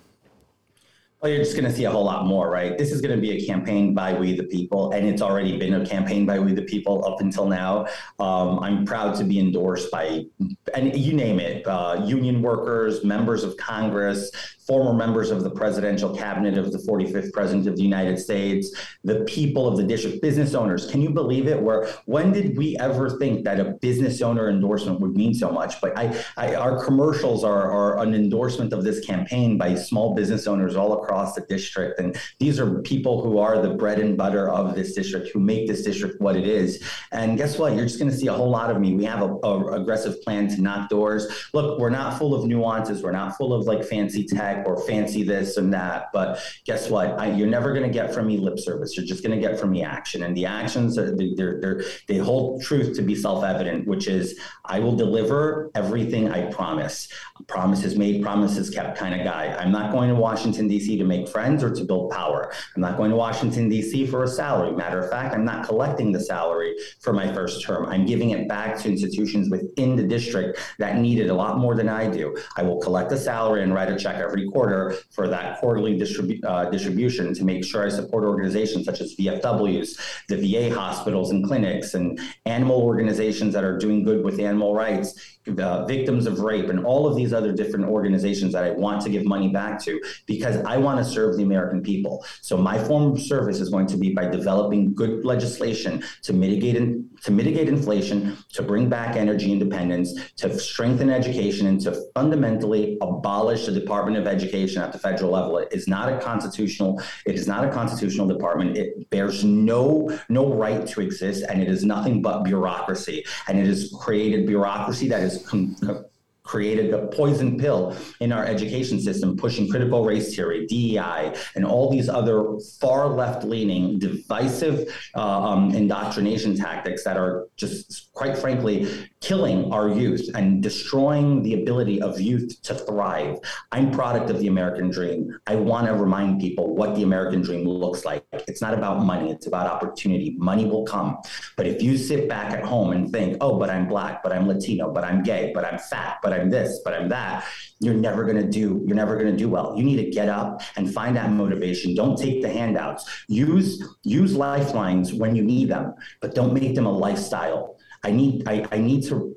[1.24, 2.76] Well, you're just going to see a whole lot more, right?
[2.76, 5.72] This is going to be a campaign by we the people, and it's already been
[5.72, 7.86] a campaign by we the people up until now.
[8.18, 10.26] Um, I'm proud to be endorsed by,
[10.74, 14.30] and you name it, uh, union workers, members of Congress,
[14.66, 19.24] former members of the presidential cabinet of the 45th president of the United States, the
[19.24, 20.90] people of the district, business owners.
[20.90, 21.60] Can you believe it?
[21.60, 25.80] Where when did we ever think that a business owner endorsement would mean so much?
[25.80, 30.46] But I, I our commercials are, are an endorsement of this campaign by small business
[30.46, 34.48] owners all across the district, and these are people who are the bread and butter
[34.48, 36.82] of this district, who make this district what it is.
[37.12, 37.74] And guess what?
[37.74, 38.94] You're just going to see a whole lot of me.
[38.94, 41.48] We have a, a aggressive plan to knock doors.
[41.52, 43.02] Look, we're not full of nuances.
[43.02, 46.10] We're not full of like fancy tech or fancy this and that.
[46.12, 47.18] But guess what?
[47.18, 48.96] I, you're never going to get from me lip service.
[48.96, 50.22] You're just going to get from me action.
[50.22, 54.38] And the actions are they, they're, they're, they hold truth to be self-evident, which is
[54.64, 57.08] I will deliver everything I promise.
[57.46, 59.54] Promises made, promises kept kind of guy.
[59.58, 60.96] I'm not going to Washington D.C.
[60.98, 62.52] to make friends or to build power.
[62.74, 64.06] I'm not going to Washington D.C.
[64.06, 64.72] for a salary.
[64.72, 67.86] Matter of fact, I'm not collecting the salary for my first term.
[67.86, 71.74] I'm giving it back to institutions within the district that need it a lot more
[71.74, 72.36] than I do.
[72.56, 76.44] I will collect a salary and write a check every quarter for that quarterly distribu-
[76.44, 79.98] uh, distribution to make sure I support organizations such as VFWs,
[80.28, 85.33] the VA hospitals and clinics, and animal organizations that are doing good with animal rights,
[85.58, 89.10] uh, victims of rape, and all of these other different organizations that I want to
[89.10, 92.24] give money back to because I want to serve the American people.
[92.40, 96.76] So my form of service is going to be by developing good legislation to mitigate
[96.76, 102.96] in, to mitigate inflation, to bring back energy independence, to strengthen education, and to fundamentally
[103.02, 105.58] abolish the Department of Education at the federal level.
[105.58, 107.02] It is not a constitutional.
[107.26, 108.78] It is not a constitutional department.
[108.78, 113.24] It bears no no right to exist, and it is nothing but bureaucracy.
[113.46, 115.33] And it has created bureaucracy that is.
[115.44, 116.04] 很很
[116.44, 121.90] created a poison pill in our education system, pushing critical race theory, DEI, and all
[121.90, 129.08] these other far left leaning, divisive uh, um, indoctrination tactics that are just, quite frankly,
[129.20, 133.38] killing our youth and destroying the ability of youth to thrive.
[133.72, 135.38] I'm product of the American dream.
[135.46, 138.26] I want to remind people what the American dream looks like.
[138.32, 140.36] It's not about money, it's about opportunity.
[140.38, 141.16] Money will come.
[141.56, 144.46] But if you sit back at home and think, oh, but I'm black, but I'm
[144.46, 147.46] Latino, but I'm gay, but I'm fat, but I'm this, but I'm that,
[147.80, 149.74] you're never going to do you're never going to do well.
[149.76, 151.94] You need to get up and find that motivation.
[151.94, 153.24] Don't take the handouts.
[153.28, 157.76] Use use lifelines when you need them, but don't make them a lifestyle.
[158.02, 159.34] I need I, I need to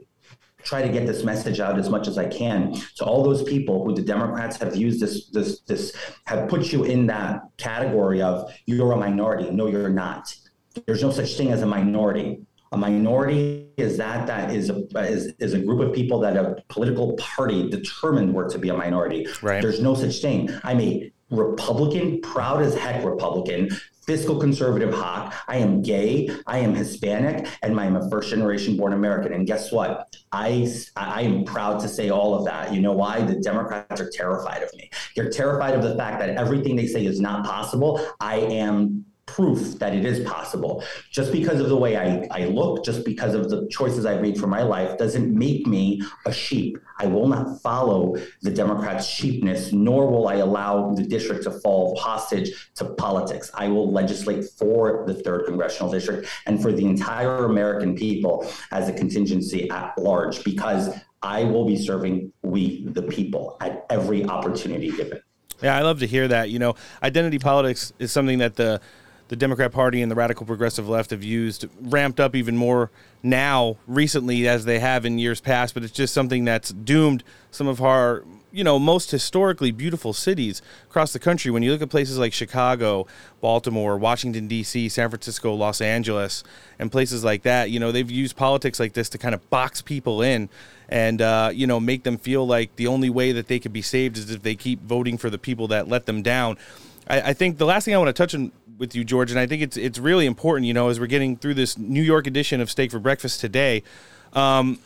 [0.63, 3.85] try to get this message out as much as I can to all those people
[3.85, 5.95] who the Democrats have used this this this
[6.25, 9.49] have put you in that category of you're a minority.
[9.49, 10.35] No, you're not.
[10.85, 12.41] There's no such thing as a minority.
[12.71, 16.63] A minority is that that is a is, is a group of people that a
[16.67, 19.27] political party determined were to be a minority.
[19.41, 19.61] Right.
[19.61, 20.49] There's no such thing.
[20.63, 23.69] I'm a Republican, proud as heck Republican,
[24.05, 25.35] fiscal conservative hawk.
[25.47, 26.29] I am gay.
[26.47, 29.33] I am Hispanic, and I am a first generation born American.
[29.33, 30.15] And guess what?
[30.31, 32.73] I I am proud to say all of that.
[32.73, 33.21] You know why?
[33.21, 34.89] The Democrats are terrified of me.
[35.15, 38.05] They're terrified of the fact that everything they say is not possible.
[38.21, 40.83] I am proof that it is possible.
[41.11, 44.39] Just because of the way I, I look, just because of the choices I've made
[44.39, 46.79] for my life, doesn't make me a sheep.
[46.97, 51.95] I will not follow the Democrats' sheepness, nor will I allow the district to fall
[51.97, 53.51] hostage to politics.
[53.53, 58.89] I will legislate for the third congressional district and for the entire American people as
[58.89, 60.89] a contingency at large, because
[61.21, 65.21] I will be serving we, the people, at every opportunity given.
[65.61, 66.49] Yeah, I love to hear that.
[66.49, 68.79] You know, identity politics is something that the
[69.29, 72.89] the Democrat Party and the radical progressive left have used, ramped up even more
[73.23, 75.73] now recently as they have in years past.
[75.73, 80.61] But it's just something that's doomed some of our, you know, most historically beautiful cities
[80.85, 81.51] across the country.
[81.51, 83.07] When you look at places like Chicago,
[83.41, 86.43] Baltimore, Washington D.C., San Francisco, Los Angeles,
[86.79, 89.81] and places like that, you know, they've used politics like this to kind of box
[89.81, 90.49] people in
[90.89, 93.81] and uh, you know make them feel like the only way that they could be
[93.81, 96.57] saved is if they keep voting for the people that let them down.
[97.09, 99.39] I, I think the last thing I want to touch on with you, George, and
[99.39, 100.65] I think it's it's really important.
[100.67, 103.83] You know, as we're getting through this New York edition of Steak for Breakfast today,
[104.33, 104.79] um,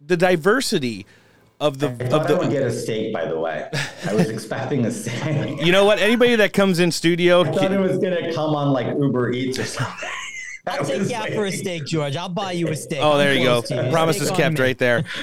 [0.00, 1.06] the diversity
[1.60, 3.68] of the I of thought the I would get a steak, by the way.
[4.06, 5.60] I was expecting a steak.
[5.64, 5.98] you know what?
[5.98, 9.58] Anybody that comes in studio, I thought it was gonna come on like Uber Eats
[9.58, 10.08] or something.
[10.68, 12.16] I'll take you out for a steak, George.
[12.16, 12.98] I'll buy you a steak.
[13.00, 13.62] Oh, I'm there you go.
[13.62, 15.04] close to Promise is kept right there.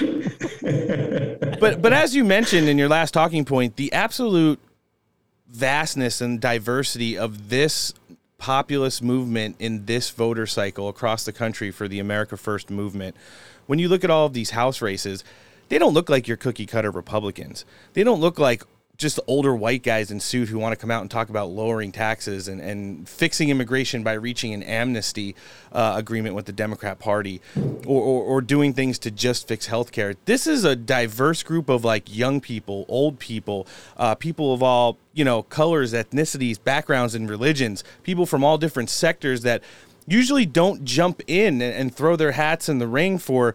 [1.60, 4.58] but but as you mentioned in your last talking point, the absolute
[5.54, 7.94] vastness and diversity of this
[8.38, 13.16] populist movement in this voter cycle across the country for the America First movement.
[13.66, 15.22] When you look at all of these house races,
[15.68, 17.64] they don't look like your cookie cutter Republicans.
[17.94, 18.64] They don't look like
[18.96, 21.90] just older white guys in suit who want to come out and talk about lowering
[21.90, 25.34] taxes and, and fixing immigration by reaching an amnesty
[25.72, 27.40] uh, agreement with the Democrat Party
[27.86, 30.16] or, or, or doing things to just fix healthcare.
[30.26, 33.66] This is a diverse group of like young people, old people,
[33.96, 38.90] uh, people of all, you know, colors, ethnicities, backgrounds, and religions, people from all different
[38.90, 39.62] sectors that
[40.06, 43.54] usually don't jump in and, and throw their hats in the ring for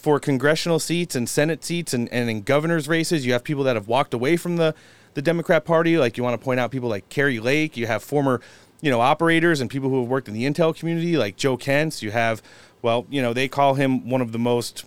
[0.00, 3.26] for congressional seats and Senate seats and, and in governor's races.
[3.26, 4.74] You have people that have walked away from the,
[5.12, 5.98] the Democrat Party.
[5.98, 7.76] Like you want to point out people like Kari Lake.
[7.76, 8.40] You have former,
[8.80, 12.02] you know, operators and people who have worked in the intel community like Joe Kentz.
[12.02, 12.40] You have,
[12.80, 14.86] well, you know, they call him one of the most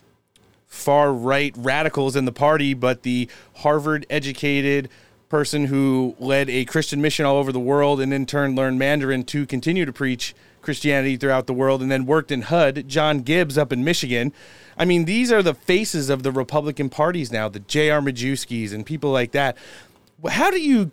[0.65, 4.89] far right radicals in the party, but the Harvard educated
[5.29, 9.25] person who led a Christian mission all over the world and in turn learned Mandarin
[9.25, 10.33] to continue to preach
[10.63, 14.33] Christianity throughout the world and then worked in HUD, John Gibbs up in Michigan.
[14.77, 18.01] I mean, these are the faces of the Republican parties now, the J.R.
[18.01, 19.57] Majewskis and people like that.
[20.29, 20.91] How do you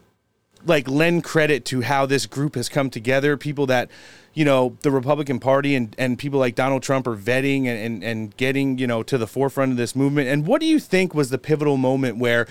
[0.66, 3.36] like lend credit to how this group has come together?
[3.36, 3.90] People that,
[4.34, 8.04] you know, the Republican Party and, and people like Donald Trump are vetting and, and,
[8.04, 10.28] and getting, you know, to the forefront of this movement.
[10.28, 12.46] And what do you think was the pivotal moment where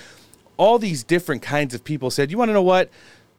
[0.58, 2.90] all these different kinds of people said, you want to know what?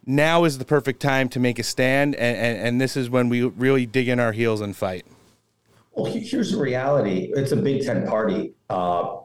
[0.07, 3.29] Now is the perfect time to make a stand, and, and, and this is when
[3.29, 5.05] we really dig in our heels and fight.
[6.01, 7.31] Well, here's the reality.
[7.35, 8.55] It's a Big Tent party.
[8.71, 9.17] Uh,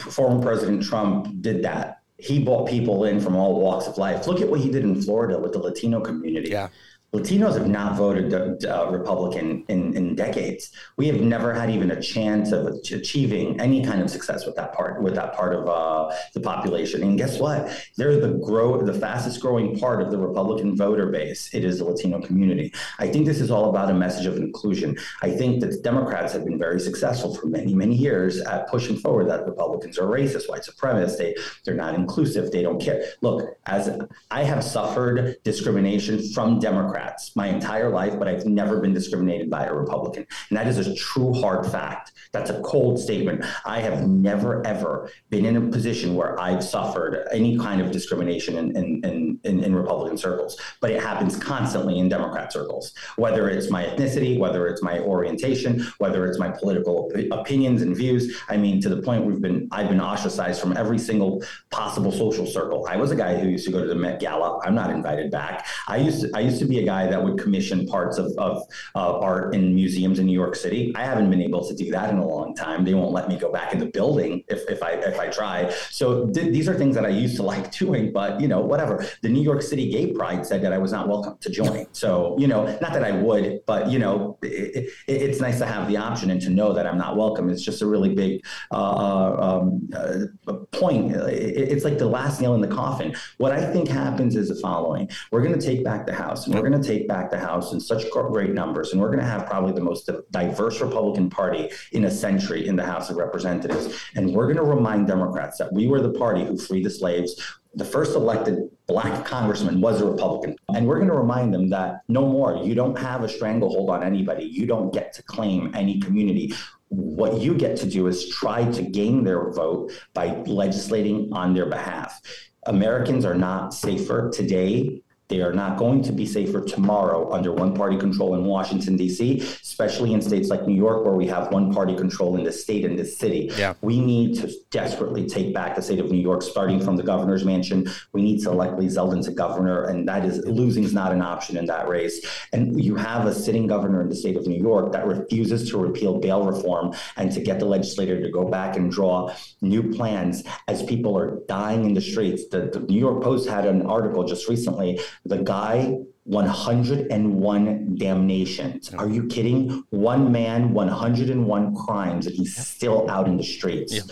[0.00, 2.02] former President Trump did that.
[2.18, 4.26] He brought people in from all walks of life.
[4.26, 6.50] Look at what he did in Florida with the Latino community.
[6.50, 6.68] Yeah.
[7.12, 8.32] Latinos have not voted
[8.64, 10.70] uh, Republican in, in decades.
[10.96, 14.72] We have never had even a chance of achieving any kind of success with that
[14.72, 17.02] part with that part of uh, the population.
[17.02, 17.68] And guess what?
[17.96, 21.52] They're the grow the fastest growing part of the Republican voter base.
[21.52, 22.72] It is the Latino community.
[23.00, 24.96] I think this is all about a message of inclusion.
[25.22, 29.28] I think that Democrats have been very successful for many many years at pushing forward
[29.30, 31.18] that Republicans are racist, white supremacists.
[31.18, 32.52] They they're not inclusive.
[32.52, 33.02] They don't care.
[33.20, 33.90] Look, as
[34.30, 36.99] I have suffered discrimination from Democrats
[37.34, 40.26] my entire life, but I've never been discriminated by a Republican.
[40.48, 42.12] And that is a true hard fact.
[42.32, 43.44] That's a cold statement.
[43.64, 48.56] I have never, ever been in a position where I've suffered any kind of discrimination
[48.56, 53.70] in, in, in, in, Republican circles, but it happens constantly in Democrat circles, whether it's
[53.70, 58.36] my ethnicity, whether it's my orientation, whether it's my political opinions and views.
[58.48, 62.46] I mean, to the point we've been, I've been ostracized from every single possible social
[62.46, 62.86] circle.
[62.88, 64.60] I was a guy who used to go to the Met Gala.
[64.62, 65.66] I'm not invited back.
[65.88, 68.62] I used to, I used to be a guy that would commission parts of, of
[68.94, 70.92] uh, art in museums in New York City.
[70.96, 72.84] I haven't been able to do that in a long time.
[72.84, 75.70] They won't let me go back in the building if, if I if I try.
[75.90, 79.04] So th- these are things that I used to like doing, but you know, whatever.
[79.22, 81.86] The New York City Gay Pride said that I was not welcome to join.
[82.00, 85.66] So you know, not that I would, but you know, it, it, it's nice to
[85.66, 87.50] have the option and to know that I'm not welcome.
[87.50, 91.14] It's just a really big uh, um, uh, point.
[91.14, 93.14] It, it's like the last nail in the coffin.
[93.38, 96.54] What I think happens is the following: we're going to take back the House, and
[96.54, 99.24] we're going to take back the House in such great numbers, and we're going to
[99.24, 103.98] have probably the most diverse Republican Party in a century in the House of Representatives,
[104.14, 107.40] and we're going to remind Democrats that we were the party who freed the slaves.
[107.74, 110.56] The first elected black congressman was a Republican.
[110.74, 112.56] And we're going to remind them that no more.
[112.64, 114.44] You don't have a stranglehold on anybody.
[114.44, 116.52] You don't get to claim any community
[116.90, 121.66] what you get to do is try to gain their vote by legislating on their
[121.66, 122.20] behalf.
[122.66, 125.00] Americans are not safer today
[125.30, 129.40] they are not going to be safer tomorrow under one party control in Washington, D.C.,
[129.40, 132.84] especially in states like New York, where we have one party control in the state
[132.84, 133.50] and the city.
[133.56, 133.74] Yeah.
[133.80, 137.44] We need to desperately take back the state of New York, starting from the governor's
[137.44, 137.88] mansion.
[138.12, 141.22] We need to elect Lee Zeldin to governor, and that is losing is not an
[141.22, 142.20] option in that race.
[142.52, 145.78] And you have a sitting governor in the state of New York that refuses to
[145.78, 150.42] repeal bail reform and to get the legislator to go back and draw new plans
[150.66, 152.48] as people are dying in the streets.
[152.48, 158.94] The, the New York Post had an article just recently the guy 101 damnations.
[158.94, 159.82] Are you kidding?
[159.90, 163.94] One man, 101 crimes, and he's still out in the streets.
[163.94, 164.02] Yeah.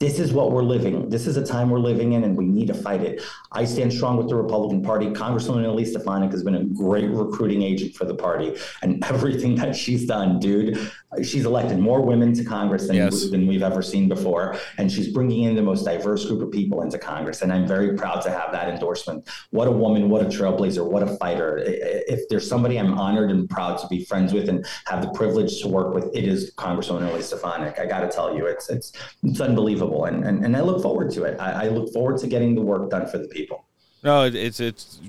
[0.00, 1.08] This is what we're living.
[1.08, 3.22] This is a time we're living in, and we need to fight it.
[3.52, 5.06] I stand strong with the Republican Party.
[5.06, 9.76] Congresswoman Elise Stefanik has been a great recruiting agent for the party, and everything that
[9.76, 10.90] she's done, dude,
[11.22, 13.30] she's elected more women to Congress than, Yes.
[13.30, 16.82] than we've ever seen before, and she's bringing in the most diverse group of people
[16.82, 17.42] into Congress.
[17.42, 19.28] And I'm very proud to have that endorsement.
[19.50, 20.10] What a woman!
[20.10, 20.84] What a trailblazer!
[20.84, 21.62] What a fighter!
[21.64, 25.62] If there's somebody I'm honored and proud to be friends with and have the privilege
[25.62, 27.78] to work with, it is Congresswoman Elise Stefanik.
[27.78, 28.92] I got to tell you, it's it's
[29.22, 31.38] it's unbelievable, and and, and I look forward to it.
[31.40, 33.64] I, I look forward to getting the work done for the people.
[34.02, 35.00] No, it's it's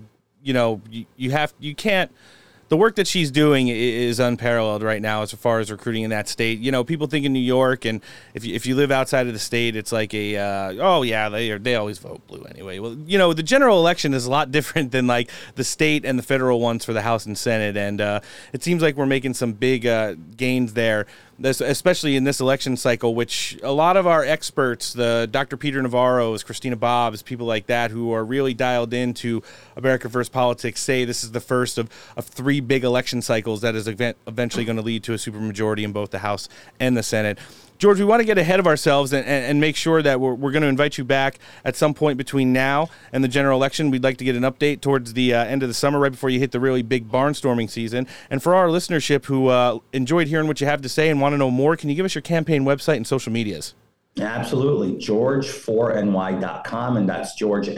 [0.42, 2.12] you know you, you have you can't.
[2.68, 6.28] The work that she's doing is unparalleled right now as far as recruiting in that
[6.28, 6.58] state.
[6.58, 8.02] You know, people think in New York, and
[8.34, 11.30] if you, if you live outside of the state, it's like a uh, oh yeah,
[11.30, 12.80] they are, they always vote blue anyway.
[12.80, 16.18] Well, you know, the general election is a lot different than like the state and
[16.18, 18.22] the federal ones for the House and Senate, and uh,
[18.52, 21.06] it seems like we're making some big uh, gains there.
[21.38, 25.58] This, especially in this election cycle, which a lot of our experts, the Dr.
[25.58, 29.44] Peter Navarro's, Christina Bobbs, people like that, who are really dialed into
[29.76, 33.76] America First politics, say this is the first of, of three big election cycles that
[33.76, 36.48] is event, eventually going to lead to a supermajority in both the House
[36.80, 37.38] and the Senate.
[37.78, 40.34] George, we want to get ahead of ourselves and, and, and make sure that we're,
[40.34, 43.92] we're going to invite you back at some point between now and the general election.
[43.92, 46.30] We'd like to get an update towards the uh, end of the summer, right before
[46.30, 48.08] you hit the really big barnstorming season.
[48.30, 51.34] And for our listenership who uh, enjoyed hearing what you have to say and want
[51.34, 53.74] to know more, can you give us your campaign website and social medias?
[54.18, 54.94] Absolutely.
[54.94, 57.68] George4ny.com, and that's George.
[57.68, 57.76] And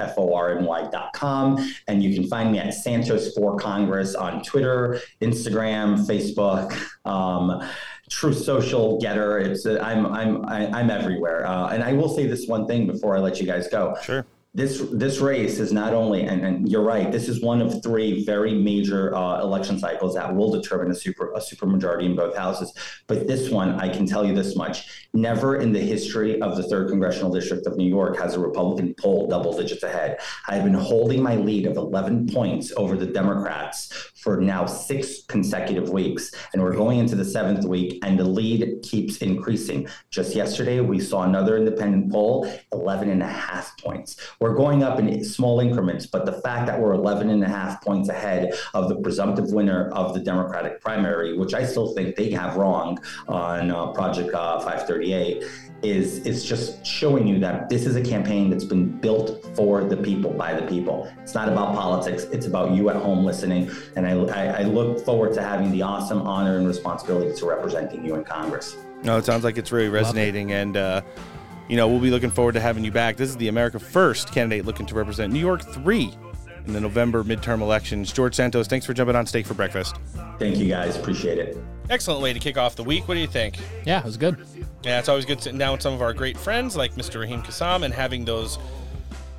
[2.04, 6.78] you can find me at Santos for Congress on Twitter, Instagram, Facebook,
[7.10, 7.68] um,
[8.10, 9.46] Truth Social, GETTR.
[9.46, 11.46] It's uh, I'm I'm I, I'm everywhere.
[11.46, 13.96] Uh, and I will say this one thing before I let you guys go.
[14.02, 14.26] Sure.
[14.54, 17.12] This this race is not only, and, and you're right.
[17.12, 21.32] This is one of three very major uh, election cycles that will determine a super
[21.34, 22.74] a supermajority in both houses.
[23.08, 26.64] But this one, I can tell you this much: never in the history of the
[26.64, 30.18] third congressional district of New York has a Republican poll double digits ahead.
[30.48, 35.90] I've been holding my lead of 11 points over the Democrats for now six consecutive
[35.90, 39.88] weeks, and we're going into the seventh week, and the lead keeps increasing.
[40.10, 44.20] Just yesterday, we saw another independent poll, 11 and a half points.
[44.40, 47.84] We're going up in small increments, but the fact that we're 11 and a half
[47.84, 52.32] points ahead of the presumptive winner of the Democratic primary, which I still think they
[52.32, 55.44] have wrong on uh, Project uh, 538,
[55.90, 59.98] is it's just showing you that this is a campaign that's been built for the
[59.98, 61.12] people by the people.
[61.22, 62.24] It's not about politics.
[62.26, 63.70] It's about you at home listening.
[63.96, 68.06] And I, I, I look forward to having the awesome honor and responsibility to representing
[68.06, 68.76] you in Congress.
[69.04, 71.02] No, it sounds like it's really resonating, and uh,
[71.68, 73.16] you know we'll be looking forward to having you back.
[73.16, 76.18] This is the America First candidate looking to represent New York three
[76.66, 78.12] in the November midterm elections.
[78.12, 79.98] George Santos, thanks for jumping on Steak for Breakfast.
[80.40, 81.58] Thank you guys, appreciate it.
[81.90, 83.08] Excellent way to kick off the week.
[83.08, 83.60] What do you think?
[83.86, 84.46] Yeah, it was good.
[84.84, 87.20] Yeah, it's always good sitting down with some of our great friends like Mr.
[87.20, 88.58] Raheem Kassam and having those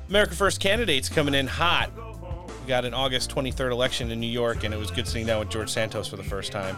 [0.09, 1.91] America First candidates coming in hot.
[1.95, 5.39] We got an August 23rd election in New York, and it was good sitting down
[5.39, 6.77] with George Santos for the first time.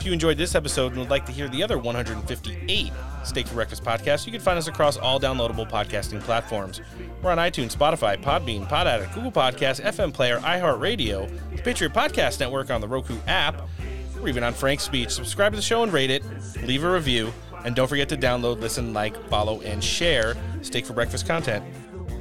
[0.00, 2.92] If you enjoyed this episode and would like to hear the other 158
[3.24, 6.80] Steak for Breakfast podcasts, you can find us across all downloadable podcasting platforms.
[7.20, 12.38] We're on iTunes, Spotify, Podbean, Pod Addict, Google Podcasts, FM Player, iHeartRadio, the Patriot Podcast
[12.40, 13.60] Network on the Roku app.
[14.20, 15.10] We're even on Frank's Speech.
[15.10, 16.22] Subscribe to the show and rate it.
[16.64, 17.32] Leave a review.
[17.64, 21.64] And don't forget to download, listen, like, follow, and share Steak for Breakfast content.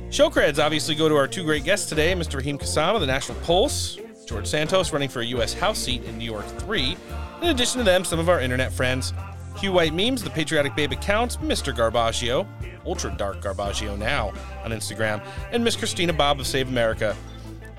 [0.10, 2.36] Show creds obviously go to our two great guests today Mr.
[2.36, 5.54] Raheem Kassam of the National Pulse, George Santos running for a U.S.
[5.54, 6.98] House seat in New York 3.
[7.42, 9.14] In addition to them, some of our internet friends
[9.58, 11.74] Hugh White Memes, the Patriotic Babe Accounts, Mr.
[11.74, 12.48] Garbaggio,
[12.86, 14.32] Ultra Dark Garbaggio now
[14.64, 17.16] on Instagram, and Miss Christina Bobb of Save America.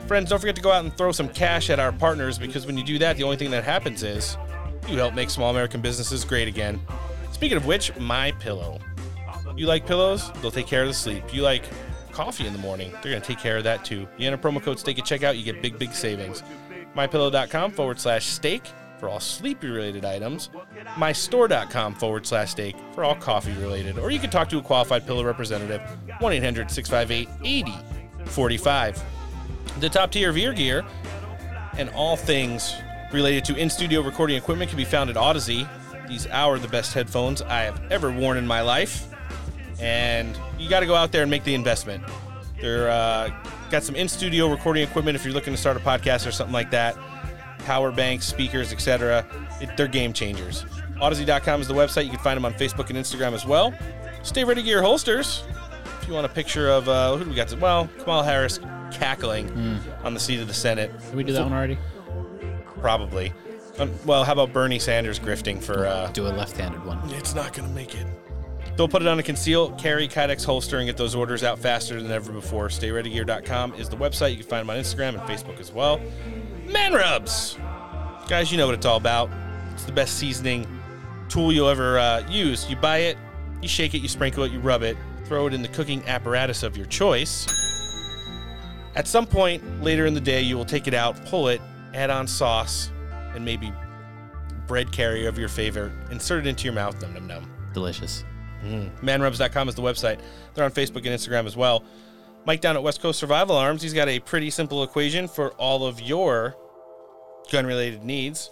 [0.07, 2.77] Friends, don't forget to go out and throw some cash at our partners because when
[2.77, 4.37] you do that, the only thing that happens is
[4.89, 6.81] you help make small American businesses great again.
[7.39, 8.81] Speaking of which, my pillow.
[9.57, 10.33] You like pillows?
[10.43, 11.33] They'll take care of the sleep.
[11.33, 11.63] You like
[12.11, 12.91] coffee in the morning?
[12.91, 14.09] They're going to take care of that too.
[14.17, 16.43] You enter promo code STEAK at checkout, you get big, big savings.
[16.97, 18.65] MyPillow.com forward slash steak
[18.99, 20.51] for all sleepy related items.
[20.97, 24.01] MyStore.com forward slash steak for all coffee related.
[24.01, 25.81] Or you can talk to a qualified pillow representative,
[26.19, 29.01] 1 800 658 8045.
[29.79, 30.85] The top tier of ear gear
[31.77, 32.75] and all things
[33.13, 35.69] related to in studio recording equipment can be found at Odyssey.
[36.09, 39.07] These are the best headphones I have ever worn in my life.
[39.81, 42.03] And you got to go out there and make the investment.
[42.61, 43.31] They're uh,
[43.71, 46.53] got some in studio recording equipment if you're looking to start a podcast or something
[46.53, 46.97] like that.
[47.61, 49.25] Power banks, speakers, etc.
[49.77, 50.65] They're game changers.
[51.01, 52.05] Odyssey.com is the website.
[52.05, 53.73] You can find them on Facebook and Instagram as well.
[54.23, 55.45] Stay Ready Gear holsters.
[56.01, 57.49] If you want a picture of uh, who do we got?
[57.49, 58.59] To, Well, Kamala Harris
[58.91, 59.51] cackling
[60.03, 60.91] on the seat of the Senate.
[60.99, 61.79] Did we do that one already?
[62.81, 63.33] Probably.
[63.79, 65.87] Um, well, how about Bernie Sanders grifting for?
[65.87, 66.99] Uh, Do a left-handed one.
[67.11, 68.07] It's not going to make it.
[68.77, 72.01] They'll put it on a conceal carry Kydex holster and get those orders out faster
[72.01, 72.69] than ever before.
[72.69, 74.31] StayReadyGear.com is the website.
[74.31, 76.01] You can find them on Instagram and Facebook as well.
[76.67, 77.59] Man rubs,
[78.29, 79.31] guys, you know what it's all about.
[79.73, 80.65] It's the best seasoning
[81.29, 82.71] tool you'll ever uh, use.
[82.71, 83.19] You buy it,
[83.63, 86.63] you shake it, you sprinkle it, you rub it, throw it in the cooking apparatus
[86.63, 87.47] of your choice.
[88.95, 91.61] At some point later in the day, you will take it out, pull it,
[91.95, 92.91] add on sauce,
[93.39, 93.73] and maybe
[94.67, 95.93] bread carrier of your favorite.
[96.11, 97.01] Insert it into your mouth.
[97.01, 97.51] Num num num.
[97.73, 98.25] Delicious.
[98.65, 98.91] Mm.
[99.01, 100.21] Manrubs.com is the website.
[100.55, 101.85] They're on Facebook and Instagram as well.
[102.45, 105.87] Mike down at West Coast Survival Arms, he's got a pretty simple equation for all
[105.87, 106.57] of your
[107.51, 108.51] gun related needs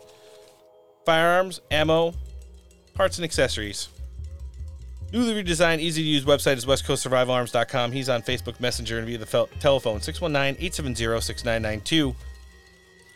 [1.04, 2.12] firearms, ammo,
[2.94, 3.88] parts, and accessories.
[5.12, 7.92] Newly redesigned, easy to use website is westcoastsurvivalarms.com.
[7.92, 12.14] He's on Facebook Messenger and via the fel- telephone 619 870 6992.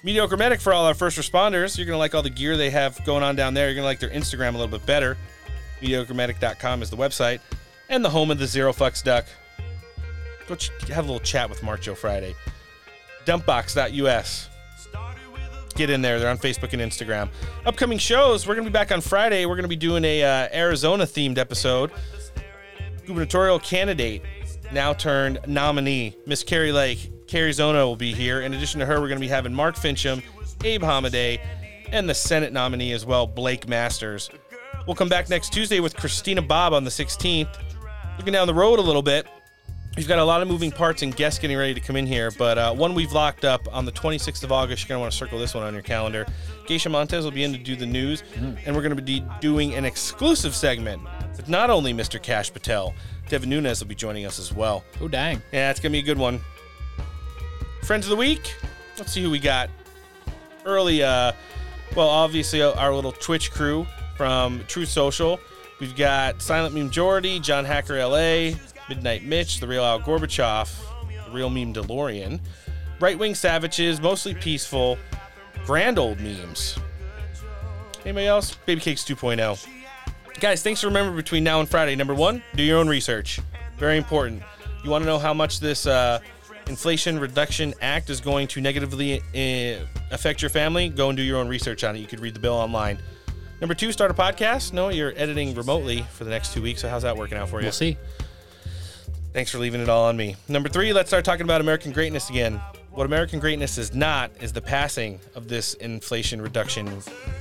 [0.03, 1.77] Mediocre Medic for all our first responders.
[1.77, 3.67] You're going to like all the gear they have going on down there.
[3.67, 5.17] You're going to like their Instagram a little bit better.
[5.83, 7.41] MediocreMedic.com is the website
[7.89, 9.27] and the home of the Zero Fucks Duck.
[10.49, 12.35] Go ch- have a little chat with Mark Joe Friday.
[13.27, 14.49] Dumpbox.us.
[15.75, 16.19] Get in there.
[16.19, 17.29] They're on Facebook and Instagram.
[17.65, 18.47] Upcoming shows.
[18.47, 19.47] We're going to be back on Friday.
[19.47, 21.91] We're going to be doing a uh, Arizona themed episode.
[23.07, 24.23] Gubernatorial candidate,
[24.73, 27.11] now turned nominee, Miss Kari Lake.
[27.31, 28.41] Carrie Zona will be here.
[28.41, 30.21] In addition to her, we're going to be having Mark Finchem,
[30.65, 31.39] Abe Hamadeh,
[31.93, 34.31] and the Senate nominee as well, Blake Masters.
[34.85, 37.57] We'll come back next Tuesday with Christina Bobb on the 16th.
[38.19, 39.29] Looking down the road a little bit,
[39.97, 42.33] we've got a lot of moving parts and guests getting ready to come in here,
[42.33, 44.83] but uh, one we've locked up on the 26th of August.
[44.83, 46.27] You're going to want to circle this one on your calendar.
[46.67, 49.75] Geisha Montez will be in to do the news, and we're going to be doing
[49.75, 51.01] an exclusive segment
[51.37, 52.21] with not only Mr.
[52.21, 52.93] Kash Patel,
[53.29, 54.83] Devin Nunes will be joining us as well.
[55.01, 55.41] Oh, dang.
[55.53, 56.41] Yeah, it's going to be a good one.
[57.83, 58.55] Friends of the week.
[58.99, 59.71] Let's see who we got.
[60.65, 61.33] Early, uh,
[61.97, 63.87] well, obviously uh, our little Twitch crew
[64.17, 65.41] from Truth Social.
[65.81, 68.53] We've got Silent Meme Jordy, John Hacker LA,
[68.89, 70.71] Midnight Mitch, The Real Al Gorbachev,
[71.25, 72.39] The Real Meme DeLorean,
[73.01, 74.99] Right Wing Savages, mostly peaceful,
[75.65, 76.79] grand old memes.
[78.05, 78.55] Anybody else?
[78.67, 79.67] Baby Cakes 2.0.
[80.39, 81.97] Guys, thanks for remembering between now and Friday.
[81.97, 83.41] Number one, do your own research.
[83.79, 84.43] Very important.
[84.85, 86.21] You want to know how much this uh,
[86.71, 90.89] Inflation Reduction Act is going to negatively uh, affect your family?
[90.89, 91.99] Go and do your own research on it.
[91.99, 93.03] You could read the bill online.
[93.61, 94.73] Number two, start a podcast.
[94.73, 96.81] No, you're editing remotely for the next two weeks.
[96.81, 97.65] So how's that working out for you?
[97.65, 97.99] We'll see.
[99.33, 100.37] Thanks for leaving it all on me.
[100.49, 102.61] Number three, let's start talking about American greatness again.
[102.93, 106.89] What American greatness is not is the passing of this Inflation Reduction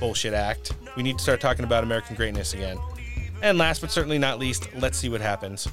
[0.00, 0.72] Bullshit Act.
[0.96, 2.78] We need to start talking about American greatness again.
[3.42, 5.68] And last but certainly not least, let's see what happens.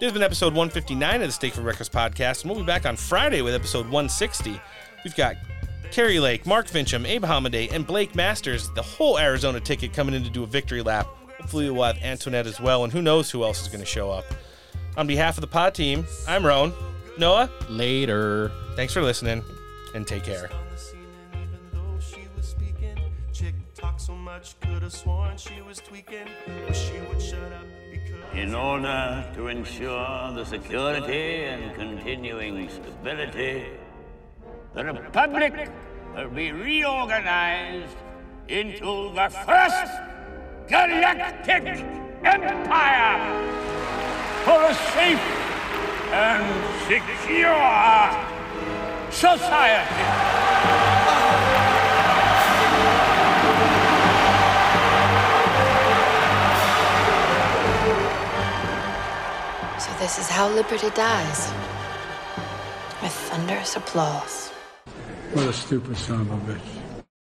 [0.00, 2.86] This has been episode 159 of the Steak for Breakfast podcast, and we'll be back
[2.86, 4.58] on Friday with episode 160.
[5.04, 5.36] We've got
[5.90, 10.24] Kari Lake, Mark Finchem, Abe Hamadeh, and Blake Masters, the whole Arizona ticket coming in
[10.24, 11.06] to do a victory lap.
[11.38, 14.10] Hopefully, we'll have Antoinette as well, and who knows who else is going to show
[14.10, 14.24] up.
[14.96, 16.72] On behalf of the pod team, I'm Roan.
[17.18, 17.50] Noah?
[17.68, 18.50] Later.
[18.76, 19.44] Thanks for listening.
[19.94, 20.48] and take care.
[23.98, 26.26] So much, could have sworn she was tweaking.
[26.66, 27.79] Wish she would shut up because.
[28.34, 33.66] In order to ensure the security and continuing stability,
[34.72, 35.68] the Republic
[36.14, 37.96] will be reorganized
[38.46, 39.92] into the first
[40.68, 41.84] galactic
[42.22, 43.18] empire
[44.44, 45.18] for a safe
[46.12, 46.44] and
[46.86, 47.58] secure
[49.10, 51.29] society.
[60.00, 61.52] This is how liberty dies.
[63.02, 64.48] With thunderous applause.
[65.34, 66.79] What a stupid son of a bitch.